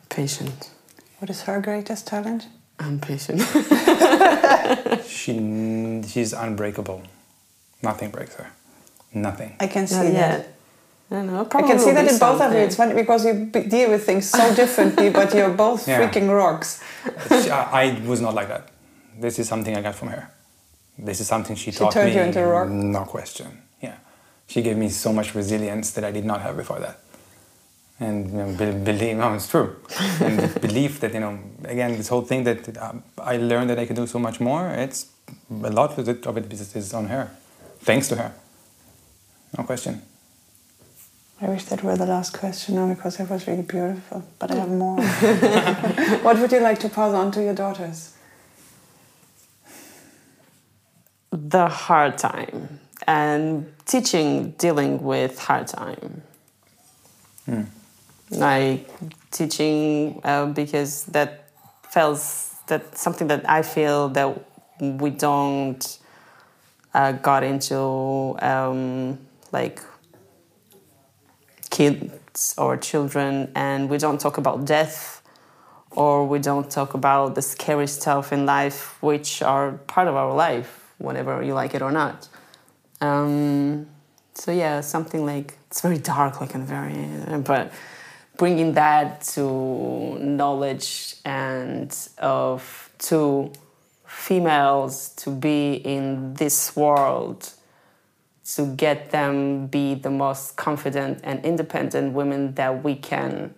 Patient. 0.08 0.70
What 1.18 1.30
is 1.30 1.42
her 1.42 1.60
greatest 1.60 2.06
talent? 2.06 2.46
I'm 2.78 3.00
patient. 3.00 3.42
She 5.06 6.02
she's 6.06 6.32
unbreakable. 6.32 7.02
Nothing 7.82 8.10
breaks 8.10 8.34
her. 8.36 8.50
Nothing. 9.12 9.56
I 9.60 9.66
can 9.66 9.86
see 9.86 9.96
Not 9.96 10.12
that. 10.12 10.46
Yet. 11.10 11.16
I 11.16 11.22
don't 11.22 11.32
know. 11.32 11.40
I 11.58 11.62
can 11.62 11.78
see 11.78 11.92
that 11.92 12.06
in 12.08 12.18
both 12.18 12.40
of 12.40 12.52
you. 12.52 12.58
It's 12.58 12.76
funny 12.76 12.94
because 12.94 13.24
you 13.24 13.46
deal 13.46 13.90
with 13.90 14.04
things 14.04 14.28
so 14.30 14.54
differently, 14.54 15.10
but 15.18 15.34
you're 15.34 15.50
both 15.50 15.86
Yeah. 15.88 16.00
freaking 16.00 16.28
rocks. 16.34 16.80
I, 17.30 18.00
I 18.02 18.06
was 18.08 18.20
not 18.20 18.34
like 18.34 18.48
that. 18.48 18.68
This 19.20 19.38
is 19.38 19.48
something 19.48 19.76
I 19.76 19.82
got 19.82 19.94
from 19.94 20.08
her. 20.08 20.28
This 20.98 21.20
is 21.20 21.26
something 21.28 21.56
she, 21.56 21.70
She 21.70 21.78
taught 21.78 21.92
turned 21.92 22.10
me. 22.10 22.16
you 22.16 22.22
into 22.22 22.40
a 22.42 22.46
rock? 22.46 22.68
No 22.68 23.04
question. 23.04 23.46
Yeah, 23.80 23.96
she 24.46 24.62
gave 24.62 24.76
me 24.76 24.88
so 24.88 25.12
much 25.12 25.34
resilience 25.34 25.92
that 25.92 26.04
I 26.04 26.10
did 26.10 26.24
not 26.24 26.40
have 26.42 26.56
before 26.56 26.80
that. 26.80 26.98
And 28.00 28.30
you 28.30 28.36
know, 28.36 28.52
be- 28.52 28.84
believe, 28.84 29.16
no, 29.16 29.34
it's 29.34 29.48
true. 29.48 29.76
and 30.20 30.60
belief 30.60 31.00
that 31.00 31.14
you 31.14 31.20
know, 31.20 31.38
again, 31.64 31.96
this 31.96 32.08
whole 32.08 32.22
thing 32.22 32.44
that 32.44 32.76
um, 32.78 33.02
I 33.18 33.36
learned 33.38 33.70
that 33.70 33.78
I 33.78 33.86
could 33.86 33.96
do 33.96 34.06
so 34.06 34.18
much 34.18 34.38
more. 34.40 34.68
It's 34.70 35.06
a 35.50 35.70
lot 35.70 35.98
of 35.98 36.08
it, 36.08 36.26
of 36.26 36.36
it 36.36 36.52
is, 36.52 36.74
is 36.76 36.94
on 36.94 37.06
her, 37.06 37.30
thanks 37.80 38.08
to 38.08 38.16
her. 38.16 38.32
No 39.56 39.64
question. 39.64 40.02
I 41.40 41.48
wish 41.48 41.64
that 41.66 41.84
were 41.84 41.96
the 41.96 42.06
last 42.06 42.36
question 42.36 42.74
now 42.74 42.92
because 42.92 43.20
it 43.20 43.30
was 43.30 43.46
really 43.46 43.62
beautiful, 43.62 44.24
but 44.38 44.50
I 44.50 44.56
have 44.56 44.68
more. 44.68 45.00
what 46.22 46.38
would 46.38 46.50
you 46.50 46.60
like 46.60 46.80
to 46.80 46.88
pass 46.88 47.14
on 47.14 47.30
to 47.32 47.42
your 47.42 47.54
daughters? 47.54 48.14
the 51.30 51.68
hard 51.68 52.18
time 52.18 52.80
and 53.06 53.72
teaching 53.86 54.50
dealing 54.52 55.02
with 55.02 55.38
hard 55.38 55.66
time 55.66 56.22
like 58.30 58.88
teaching 59.30 60.20
uh, 60.24 60.46
because 60.46 61.04
that 61.04 61.50
feels 61.90 62.54
that 62.66 62.96
something 62.96 63.28
that 63.28 63.48
i 63.48 63.62
feel 63.62 64.08
that 64.10 64.38
we 64.80 65.10
don't 65.10 65.98
uh, 66.94 67.12
got 67.12 67.42
into 67.42 68.36
um, 68.40 69.18
like 69.52 69.80
kids 71.70 72.54
or 72.58 72.76
children 72.76 73.50
and 73.54 73.88
we 73.88 73.98
don't 73.98 74.20
talk 74.20 74.38
about 74.38 74.64
death 74.64 75.22
or 75.90 76.26
we 76.26 76.38
don't 76.38 76.70
talk 76.70 76.94
about 76.94 77.34
the 77.34 77.42
scary 77.42 77.86
stuff 77.86 78.32
in 78.32 78.46
life 78.46 79.02
which 79.02 79.42
are 79.42 79.72
part 79.86 80.08
of 80.08 80.14
our 80.14 80.34
life 80.34 80.92
whenever 80.98 81.42
you 81.42 81.54
like 81.54 81.74
it 81.74 81.82
or 81.82 81.92
not. 81.92 82.28
Um, 83.00 83.86
so 84.38 84.52
yeah 84.52 84.80
something 84.80 85.26
like 85.26 85.58
it's 85.66 85.80
very 85.80 85.98
dark 85.98 86.40
like 86.40 86.54
and 86.54 86.64
very 86.64 86.96
but 87.40 87.72
bringing 88.36 88.72
that 88.74 89.20
to 89.20 90.16
knowledge 90.20 91.16
and 91.24 91.94
of 92.18 92.90
to 92.98 93.52
females 94.06 95.10
to 95.10 95.30
be 95.30 95.74
in 95.74 96.34
this 96.34 96.76
world 96.76 97.52
to 98.54 98.66
get 98.76 99.10
them 99.10 99.66
be 99.66 99.94
the 99.94 100.10
most 100.10 100.56
confident 100.56 101.20
and 101.22 101.44
independent 101.44 102.12
women 102.14 102.54
that 102.54 102.82
we 102.82 102.94
can 102.94 103.54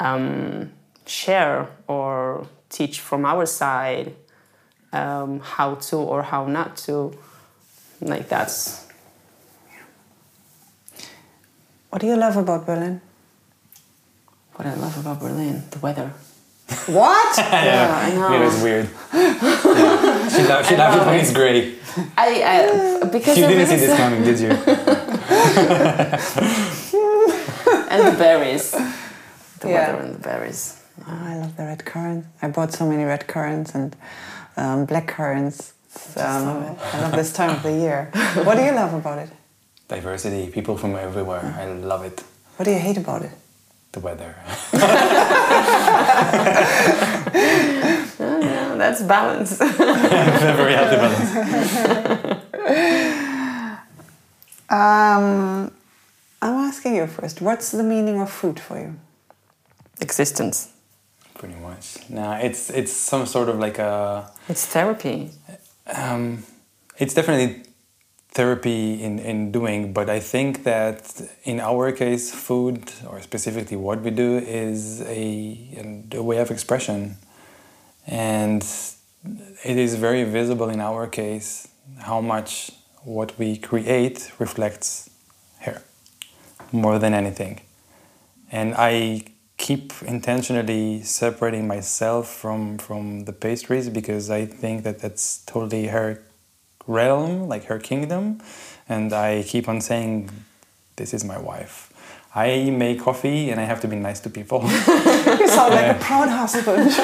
um, 0.00 0.72
share 1.06 1.68
or 1.86 2.46
teach 2.70 3.00
from 3.00 3.24
our 3.24 3.44
side 3.46 4.14
um, 4.92 5.40
how 5.40 5.74
to 5.74 5.96
or 5.96 6.22
how 6.22 6.46
not 6.46 6.76
to 6.76 7.12
like 8.00 8.28
that's 8.28 8.86
What 11.90 12.00
do 12.00 12.06
you 12.06 12.16
love 12.16 12.36
about 12.36 12.66
Berlin? 12.66 13.00
what 14.54 14.66
i 14.66 14.74
love 14.74 14.98
about 14.98 15.20
berlin 15.20 15.62
the 15.70 15.78
weather 15.78 16.12
What? 16.86 17.38
yeah, 17.38 17.94
i 18.06 18.10
know 18.12 18.32
It 18.34 18.40
was 18.44 18.62
weird. 18.62 18.88
Yeah. 20.38 20.44
She, 20.44 20.48
laughed, 20.48 20.68
she 20.68 20.76
laughed 20.76 21.06
when 21.06 21.20
it's 21.20 21.32
grey. 21.32 21.74
I, 22.16 23.00
I 23.02 23.06
because 23.08 23.36
You 23.38 23.46
didn't 23.48 23.66
see 23.66 23.76
this 23.76 23.96
coming, 23.96 24.22
did 24.22 24.38
you? 24.38 24.50
and 27.90 28.06
the 28.06 28.12
berries 28.18 28.70
the 29.60 29.68
Yeah. 29.68 29.92
weather 29.92 30.04
and 30.04 30.14
the 30.14 30.18
berries 30.20 30.74
Oh, 31.06 31.12
I 31.30 31.36
love 31.36 31.56
the 31.56 31.62
red 31.64 31.84
currant. 31.84 32.24
I 32.42 32.48
bought 32.48 32.72
so 32.72 32.84
many 32.86 33.04
red 33.04 33.26
currants 33.28 33.72
and 33.74 33.94
um, 34.56 34.84
black 34.84 35.06
currants. 35.06 35.72
Um, 36.16 36.76
I 36.92 37.00
love 37.00 37.12
this 37.12 37.32
time 37.32 37.50
of 37.50 37.62
the 37.62 37.72
year. 37.72 38.10
What 38.44 38.56
do 38.56 38.62
you 38.64 38.72
love 38.72 38.94
about 38.94 39.18
it? 39.18 39.30
Diversity, 39.86 40.48
people 40.50 40.76
from 40.76 40.96
everywhere. 40.96 41.54
I 41.56 41.66
love 41.66 42.04
it. 42.04 42.24
What 42.56 42.64
do 42.64 42.72
you 42.72 42.78
hate 42.80 42.96
about 42.98 43.22
it? 43.22 43.30
The 43.92 44.00
weather. 44.00 44.34
that's 48.78 49.02
balance 49.02 49.58
Very 49.58 50.74
healthy 50.74 50.96
balance. 50.96 52.44
Um, 54.70 55.72
I'm 56.42 56.54
asking 56.68 56.96
you 56.96 57.06
first. 57.06 57.40
What's 57.40 57.70
the 57.70 57.82
meaning 57.82 58.20
of 58.20 58.30
food 58.30 58.60
for 58.60 58.78
you? 58.78 58.96
existence 60.00 60.68
Pretty 61.34 61.54
much. 61.56 61.98
Nah, 62.10 62.36
it's 62.38 62.68
it's 62.70 62.92
some 62.92 63.24
sort 63.24 63.48
of 63.48 63.58
like 63.58 63.78
a. 63.78 64.28
it's 64.48 64.66
therapy 64.66 65.30
Um, 65.86 66.42
it's 66.98 67.14
definitely 67.14 67.62
therapy 68.32 69.02
in, 69.02 69.18
in 69.20 69.52
doing, 69.52 69.92
but 69.92 70.10
I 70.10 70.20
think 70.20 70.64
that 70.64 71.00
in 71.44 71.60
our 71.60 71.92
case, 71.92 72.32
food, 72.32 72.92
or 73.08 73.20
specifically 73.22 73.76
what 73.76 74.00
we 74.02 74.10
do, 74.10 74.38
is 74.38 75.00
a, 75.02 75.26
a 76.12 76.22
way 76.22 76.38
of 76.38 76.50
expression. 76.50 77.16
And 78.08 78.62
it 79.64 79.76
is 79.76 79.94
very 79.96 80.24
visible 80.24 80.70
in 80.70 80.80
our 80.80 81.06
case 81.06 81.68
how 81.98 82.20
much 82.20 82.70
what 83.04 83.38
we 83.38 83.56
create 83.58 84.32
reflects 84.38 85.10
her 85.60 85.82
more 86.72 86.98
than 86.98 87.14
anything. 87.14 87.60
And 88.50 88.74
I 88.76 89.24
keep 89.58 89.92
intentionally 90.02 91.02
separating 91.02 91.66
myself 91.66 92.28
from 92.28 92.78
from 92.78 93.24
the 93.24 93.32
pastries 93.32 93.90
because 93.90 94.30
I 94.30 94.46
think 94.46 94.84
that 94.84 95.00
that's 95.00 95.44
totally 95.44 95.88
her 95.88 96.22
realm, 96.86 97.48
like 97.48 97.64
her 97.64 97.78
kingdom, 97.78 98.40
and 98.88 99.12
I 99.12 99.42
keep 99.42 99.68
on 99.68 99.80
saying, 99.80 100.30
"This 100.96 101.12
is 101.12 101.24
my 101.24 101.38
wife." 101.38 101.87
I 102.34 102.70
make 102.70 103.00
coffee 103.00 103.50
and 103.50 103.60
I 103.60 103.64
have 103.64 103.80
to 103.80 103.88
be 103.88 103.96
nice 103.96 104.20
to 104.20 104.30
people. 104.30 104.60
You 105.40 105.48
sound 105.48 105.74
like 105.74 105.96
a 105.96 105.98
proud 106.00 106.28
husband. 106.28 106.90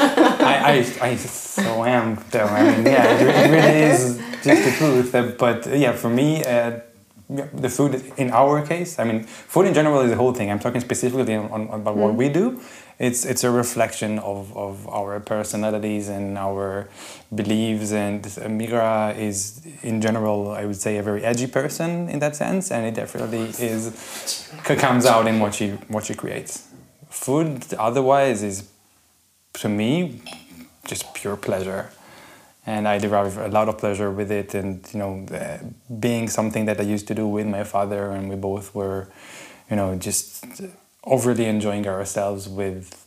I, 0.53 0.85
I, 1.01 1.09
I 1.09 1.17
so 1.17 1.85
am 1.85 2.19
though. 2.31 2.47
I 2.47 2.63
mean, 2.77 2.87
yeah, 2.87 3.15
it, 3.15 3.23
it 3.23 3.51
really 3.51 3.83
is 3.93 4.21
just 4.43 4.65
the 4.65 4.73
truth. 4.79 5.15
Uh, 5.15 5.33
But 5.39 5.67
uh, 5.67 5.75
yeah, 5.75 5.93
for 5.93 6.11
me, 6.11 6.45
uh, 6.45 6.81
the 7.29 7.69
food 7.69 8.13
in 8.17 8.31
our 8.31 8.65
case, 8.67 8.99
I 8.99 9.05
mean, 9.05 9.25
food 9.25 9.67
in 9.67 9.75
general 9.75 10.01
is 10.03 10.11
the 10.11 10.17
whole 10.17 10.35
thing. 10.35 10.51
I'm 10.51 10.59
talking 10.59 10.81
specifically 10.81 11.35
on, 11.35 11.51
on 11.51 11.81
about 11.81 11.97
what 11.97 12.15
we 12.15 12.29
do. 12.29 12.61
It's 12.99 13.25
it's 13.25 13.43
a 13.43 13.51
reflection 13.51 14.19
of, 14.21 14.57
of 14.57 14.89
our 14.89 15.19
personalities 15.21 16.09
and 16.09 16.39
our 16.39 16.89
beliefs. 17.35 17.93
And 17.93 18.23
Mira 18.49 19.15
is, 19.17 19.67
in 19.83 20.01
general, 20.01 20.53
I 20.53 20.65
would 20.65 20.81
say, 20.81 20.99
a 20.99 21.03
very 21.03 21.25
edgy 21.25 21.49
person 21.49 22.09
in 22.09 22.21
that 22.21 22.37
sense, 22.37 22.71
and 22.71 22.87
it 22.87 22.95
definitely 22.95 23.47
is 23.59 24.51
comes 24.65 25.07
out 25.07 25.27
in 25.27 25.41
what 25.41 25.55
she 25.55 25.71
what 25.89 26.05
she 26.05 26.15
creates. 26.15 26.69
Food, 27.09 27.65
otherwise, 27.79 28.43
is 28.43 28.69
to 29.55 29.69
me 29.69 30.21
just 30.87 31.15
pure 31.15 31.37
pleasure 31.37 31.91
and 32.67 32.89
i 32.89 32.99
derive 32.99 33.37
a 33.39 33.49
lot 33.49 33.69
of 33.69 33.79
pleasure 33.79 34.11
with 34.11 34.31
it 34.31 34.55
and 34.55 34.89
you 34.93 34.99
know 34.99 35.27
uh, 35.35 35.59
being 36.01 36.29
something 36.29 36.65
that 36.65 36.81
i 36.81 36.83
used 36.83 37.07
to 37.07 37.15
do 37.15 37.27
with 37.27 37.47
my 37.47 37.65
father 37.65 38.11
and 38.11 38.29
we 38.29 38.37
both 38.37 38.75
were 38.75 39.09
you 39.71 39.77
know 39.77 39.95
just 39.97 40.45
overly 41.07 41.45
enjoying 41.47 41.87
ourselves 41.87 42.49
with 42.49 43.05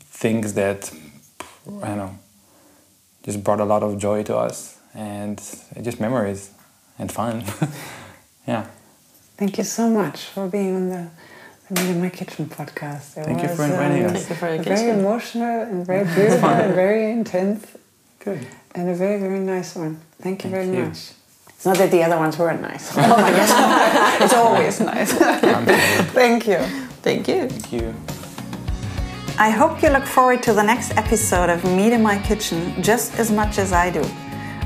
things 0.00 0.54
that 0.54 0.90
i 1.82 1.88
don't 1.88 1.96
know 1.98 2.18
just 3.24 3.42
brought 3.44 3.60
a 3.60 3.64
lot 3.64 3.82
of 3.82 3.98
joy 3.98 4.22
to 4.22 4.36
us 4.36 4.78
and 4.94 5.38
just 5.82 6.00
memories 6.00 6.50
and 6.98 7.10
fun 7.12 7.44
yeah 8.46 8.66
Thank 9.36 9.58
you 9.58 9.64
so 9.64 9.88
much 9.90 10.26
for 10.26 10.46
being 10.46 10.76
on 10.76 10.88
the, 10.90 11.10
the 11.68 11.80
Meet 11.80 11.90
in 11.90 12.00
My 12.00 12.10
Kitchen 12.10 12.46
podcast. 12.46 13.16
It 13.16 13.24
Thank 13.24 13.42
you 13.42 13.48
for 13.48 13.64
inviting 13.64 14.04
um, 14.04 14.14
us. 14.14 14.26
Thank 14.26 14.28
you 14.30 14.36
for 14.36 14.54
your 14.54 14.62
Very 14.62 14.76
kitchen. 14.76 15.00
emotional 15.00 15.62
and 15.62 15.86
very 15.86 16.04
beautiful 16.04 16.48
and 16.48 16.74
very 16.84 17.10
intense 17.10 17.66
good 18.20 18.46
and 18.74 18.88
a 18.88 18.94
very, 18.94 19.18
very 19.18 19.40
nice 19.40 19.74
one. 19.74 20.00
Thank 20.20 20.44
you 20.44 20.50
Thank 20.50 20.66
very 20.70 20.76
you. 20.76 20.84
much. 20.86 21.10
It's 21.48 21.66
not 21.66 21.76
that 21.78 21.90
the 21.90 22.04
other 22.04 22.18
ones 22.18 22.38
weren't 22.38 22.60
nice. 22.60 22.92
Oh 22.96 23.00
my 23.00 23.30
god, 23.30 24.22
it's 24.22 24.34
always 24.34 24.80
nice. 24.80 25.12
Thank 26.12 26.46
you. 26.46 26.88
Thank 27.02 27.28
you 27.28 27.48
thank 27.48 27.72
you 27.72 27.94
I 29.38 29.48
hope 29.50 29.82
you 29.82 29.88
look 29.88 30.04
forward 30.04 30.42
to 30.44 30.52
the 30.52 30.62
next 30.62 30.96
episode 30.96 31.48
of 31.48 31.64
Meet 31.64 31.94
in 31.94 32.02
My 32.02 32.18
Kitchen 32.18 32.80
just 32.82 33.18
as 33.18 33.32
much 33.32 33.58
as 33.58 33.72
I 33.72 33.90
do. 33.90 34.04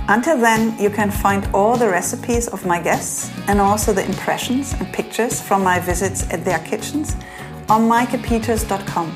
Until 0.08 0.36
then, 0.38 0.76
you 0.78 0.90
can 0.90 1.10
find 1.10 1.48
all 1.54 1.76
the 1.76 1.88
recipes 1.88 2.48
of 2.48 2.66
my 2.66 2.80
guests 2.82 3.30
and 3.46 3.60
also 3.60 3.92
the 3.92 4.04
impressions 4.04 4.72
and 4.74 4.92
pictures 4.92 5.40
from 5.40 5.62
my 5.62 5.78
visits 5.78 6.28
at 6.30 6.44
their 6.44 6.58
kitchens 6.58 7.14
on 7.68 7.88
maikepeters.com. 7.88 9.08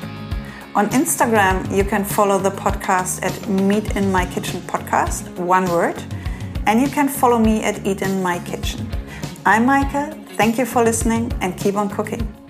On 0.73 0.89
Instagram, 0.89 1.69
you 1.75 1.83
can 1.83 2.05
follow 2.05 2.39
the 2.39 2.51
podcast 2.51 3.21
at 3.23 3.47
Meet 3.49 3.97
in 3.97 4.11
My 4.11 4.25
Kitchen 4.25 4.61
Podcast, 4.61 5.29
one 5.37 5.65
word, 5.65 6.01
and 6.65 6.81
you 6.81 6.87
can 6.87 7.09
follow 7.09 7.37
me 7.37 7.61
at 7.63 7.85
Eat 7.85 8.01
in 8.01 8.23
My 8.23 8.39
Kitchen. 8.39 8.89
I'm 9.45 9.65
Maike. 9.65 10.27
Thank 10.37 10.57
you 10.57 10.65
for 10.65 10.81
listening 10.83 11.31
and 11.41 11.57
keep 11.57 11.75
on 11.75 11.89
cooking. 11.89 12.40